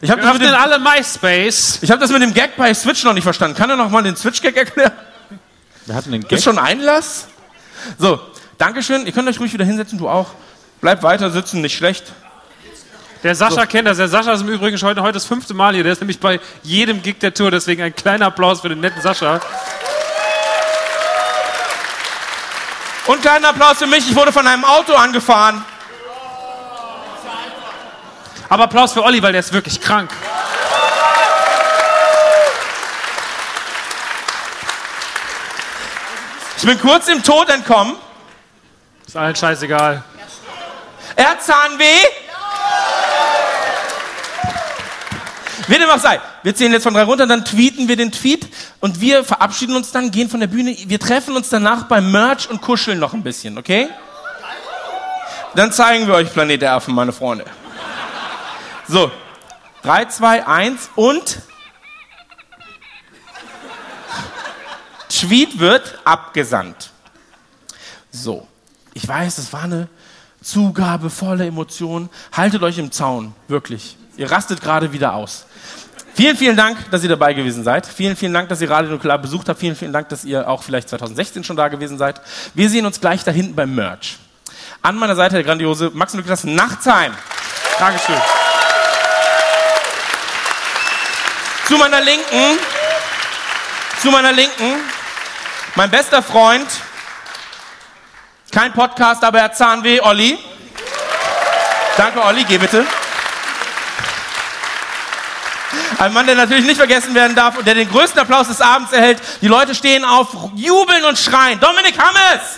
Ich 0.01 0.09
habe 0.09 0.21
das, 0.21 0.33
mit 0.33 0.41
dem- 0.43 0.53
alle 0.55 0.79
MySpace. 0.79 1.79
ich 1.81 1.91
hab 1.91 1.99
das 1.99 2.09
mit 2.11 2.21
dem 2.21 2.33
Gag 2.33 2.55
bei 2.55 2.73
Switch 2.73 3.03
noch 3.03 3.13
nicht 3.13 3.23
verstanden. 3.23 3.57
Kann 3.57 3.69
er 3.69 3.75
noch 3.75 3.89
mal 3.89 4.01
den 4.01 4.15
Switch-Gag 4.15 4.55
erklären? 4.55 4.93
Wir 5.85 5.95
hatten 5.95 6.11
den 6.11 6.21
Ist 6.23 6.43
schon 6.43 6.57
Einlass? 6.59 7.27
So, 7.97 8.19
Dankeschön. 8.57 9.05
Ihr 9.05 9.11
könnt 9.11 9.27
euch 9.27 9.39
ruhig 9.39 9.51
wieder 9.53 9.65
hinsetzen, 9.65 9.97
du 9.97 10.07
auch. 10.07 10.27
Bleibt 10.81 11.03
weiter 11.03 11.29
sitzen, 11.31 11.61
nicht 11.61 11.75
schlecht. 11.75 12.05
Der 13.23 13.35
Sascha 13.35 13.65
kennt 13.65 13.87
das. 13.87 13.97
Der 13.97 14.07
Sascha 14.07 14.31
ist 14.31 14.41
im 14.41 14.47
Übrigen 14.49 14.77
schon 14.77 14.87
heute, 14.89 15.01
heute 15.01 15.13
das 15.13 15.25
fünfte 15.25 15.53
Mal 15.53 15.73
hier. 15.73 15.83
Der 15.83 15.91
ist 15.91 15.99
nämlich 15.99 16.19
bei 16.19 16.39
jedem 16.63 17.01
Gig 17.01 17.19
der 17.19 17.33
Tour. 17.33 17.51
Deswegen 17.51 17.81
ein 17.83 17.93
kleiner 17.93 18.27
Applaus 18.27 18.61
für 18.61 18.69
den 18.69 18.79
netten 18.79 19.01
Sascha. 19.01 19.41
Und 23.07 23.21
kleinen 23.21 23.43
Applaus 23.45 23.77
für 23.79 23.87
mich. 23.87 24.09
Ich 24.09 24.15
wurde 24.15 24.31
von 24.31 24.45
einem 24.47 24.63
Auto 24.63 24.93
angefahren. 24.93 25.63
Aber 28.49 28.63
Applaus 28.63 28.93
für 28.93 29.03
Olli, 29.03 29.21
weil 29.21 29.31
der 29.31 29.41
ist 29.41 29.53
wirklich 29.53 29.79
krank. 29.79 30.11
Ich 36.57 36.65
bin 36.65 36.79
kurz 36.79 37.05
dem 37.05 37.23
Tod 37.23 37.47
entkommen. 37.49 37.95
Ist 39.07 39.15
allen 39.15 39.35
scheißegal. 39.35 40.03
Er 41.15 41.29
hat 41.29 41.41
Zahnweh. 41.41 41.85
Wie 45.67 45.75
dem 45.75 45.89
auch 45.89 45.99
sei. 45.99 46.19
Wir 46.41 46.55
zählen 46.55 46.73
jetzt 46.73 46.83
von 46.83 46.95
drei 46.95 47.03
runter, 47.03 47.27
dann 47.27 47.45
tweeten 47.45 47.87
wir 47.87 47.95
den 47.95 48.11
Tweet 48.11 48.47
und 48.79 48.99
wir 48.99 49.23
verabschieden 49.23 49.75
uns 49.75 49.91
dann, 49.91 50.09
gehen 50.09 50.27
von 50.27 50.39
der 50.39 50.47
Bühne. 50.47 50.75
Wir 50.85 50.99
treffen 50.99 51.35
uns 51.35 51.49
danach 51.49 51.83
beim 51.83 52.11
Merch 52.11 52.49
und 52.49 52.61
kuscheln 52.61 52.97
noch 52.97 53.13
ein 53.13 53.21
bisschen, 53.21 53.57
okay? 53.57 53.87
Dann 55.53 55.71
zeigen 55.71 56.07
wir 56.07 56.15
euch 56.15 56.33
Planet 56.33 56.61
der 56.61 56.73
Affen, 56.73 56.95
meine 56.95 57.13
Freunde. 57.13 57.45
So. 58.89 59.11
Drei, 59.83 60.05
zwei, 60.05 60.45
eins 60.45 60.89
und 60.95 61.39
Tweet 65.09 65.59
wird 65.59 65.99
abgesandt. 66.03 66.89
So. 68.11 68.47
Ich 68.95 69.07
weiß, 69.07 69.37
es 69.37 69.53
war 69.53 69.63
eine 69.63 69.87
Zugabe 70.41 71.09
voller 71.09 71.45
Emotionen. 71.45 72.09
Haltet 72.33 72.63
euch 72.63 72.79
im 72.79 72.91
Zaun, 72.91 73.33
wirklich. 73.47 73.95
Ihr 74.17 74.29
rastet 74.31 74.59
gerade 74.59 74.91
wieder 74.91 75.13
aus. 75.13 75.45
Vielen, 76.15 76.35
vielen 76.35 76.57
Dank, 76.57 76.89
dass 76.89 77.03
ihr 77.03 77.09
dabei 77.09 77.33
gewesen 77.33 77.63
seid. 77.63 77.85
Vielen, 77.85 78.15
vielen 78.15 78.33
Dank, 78.33 78.49
dass 78.49 78.59
ihr 78.59 78.69
Radio 78.69 78.89
Nukular 78.89 79.19
besucht 79.19 79.47
habt. 79.47 79.59
Vielen, 79.59 79.75
vielen 79.75 79.93
Dank, 79.93 80.09
dass 80.09 80.25
ihr 80.25 80.49
auch 80.49 80.63
vielleicht 80.63 80.89
2016 80.89 81.43
schon 81.43 81.55
da 81.55 81.67
gewesen 81.67 81.97
seid. 81.97 82.19
Wir 82.55 82.69
sehen 82.69 82.85
uns 82.85 82.99
gleich 82.99 83.23
da 83.23 83.31
hinten 83.31 83.55
beim 83.55 83.73
Merch. 83.73 84.17
An 84.81 84.95
meiner 84.97 85.15
Seite 85.15 85.35
der 85.35 85.43
grandiose 85.43 85.91
Max 85.93 86.13
Lukas 86.15 86.43
Nachtsheim. 86.43 87.13
Dankeschön. 87.77 88.17
Zu 91.69 91.77
meiner 91.77 92.01
Linken, 92.01 92.57
zu 94.01 94.09
meiner 94.09 94.31
Linken, 94.31 94.83
mein 95.75 95.91
bester 95.91 96.23
Freund, 96.23 96.67
kein 98.51 98.73
Podcast, 98.73 99.23
aber 99.23 99.37
er 99.37 99.43
hat 99.43 99.55
Zahnweh, 99.55 100.01
Olli. 100.01 100.39
Danke, 101.95 102.23
Olli, 102.23 102.43
geh 102.45 102.57
bitte. 102.57 102.83
Ein 105.99 106.11
Mann, 106.11 106.25
der 106.25 106.33
natürlich 106.33 106.65
nicht 106.65 106.77
vergessen 106.77 107.13
werden 107.13 107.35
darf 107.35 107.55
und 107.55 107.67
der 107.67 107.75
den 107.75 107.87
größten 107.87 108.19
Applaus 108.19 108.47
des 108.47 108.61
Abends 108.61 108.91
erhält. 108.91 109.19
Die 109.43 109.47
Leute 109.47 109.75
stehen 109.75 110.03
auf, 110.03 110.29
jubeln 110.55 111.05
und 111.05 111.19
schreien. 111.19 111.59
Dominik 111.59 111.99
Hammes! 111.99 112.57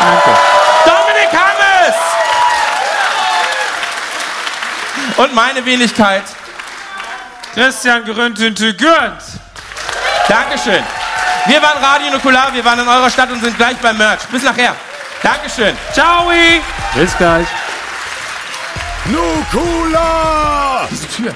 Danke. 0.00 0.30
Dominik 0.86 1.30
Hammes! 1.32 1.94
Und 5.18 5.34
meine 5.36 5.64
Wenigkeit, 5.64 6.24
Christian 7.56 8.04
Grüntünte 8.04 8.74
Gürnt. 8.74 9.22
Dankeschön. 10.28 10.84
Wir 11.46 11.62
waren 11.62 11.82
Radio 11.82 12.10
Nukular, 12.10 12.52
wir 12.52 12.62
waren 12.62 12.80
in 12.80 12.86
eurer 12.86 13.08
Stadt 13.08 13.30
und 13.30 13.42
sind 13.42 13.56
gleich 13.56 13.78
beim 13.78 13.96
Merch. 13.96 14.26
Bis 14.30 14.42
nachher. 14.42 14.76
Dankeschön. 15.22 15.74
Ciao! 15.94 16.30
Bis 16.94 17.16
gleich. 17.16 17.46
Nukula! 19.06 20.86
Diese 20.90 21.08
Tür. 21.08 21.34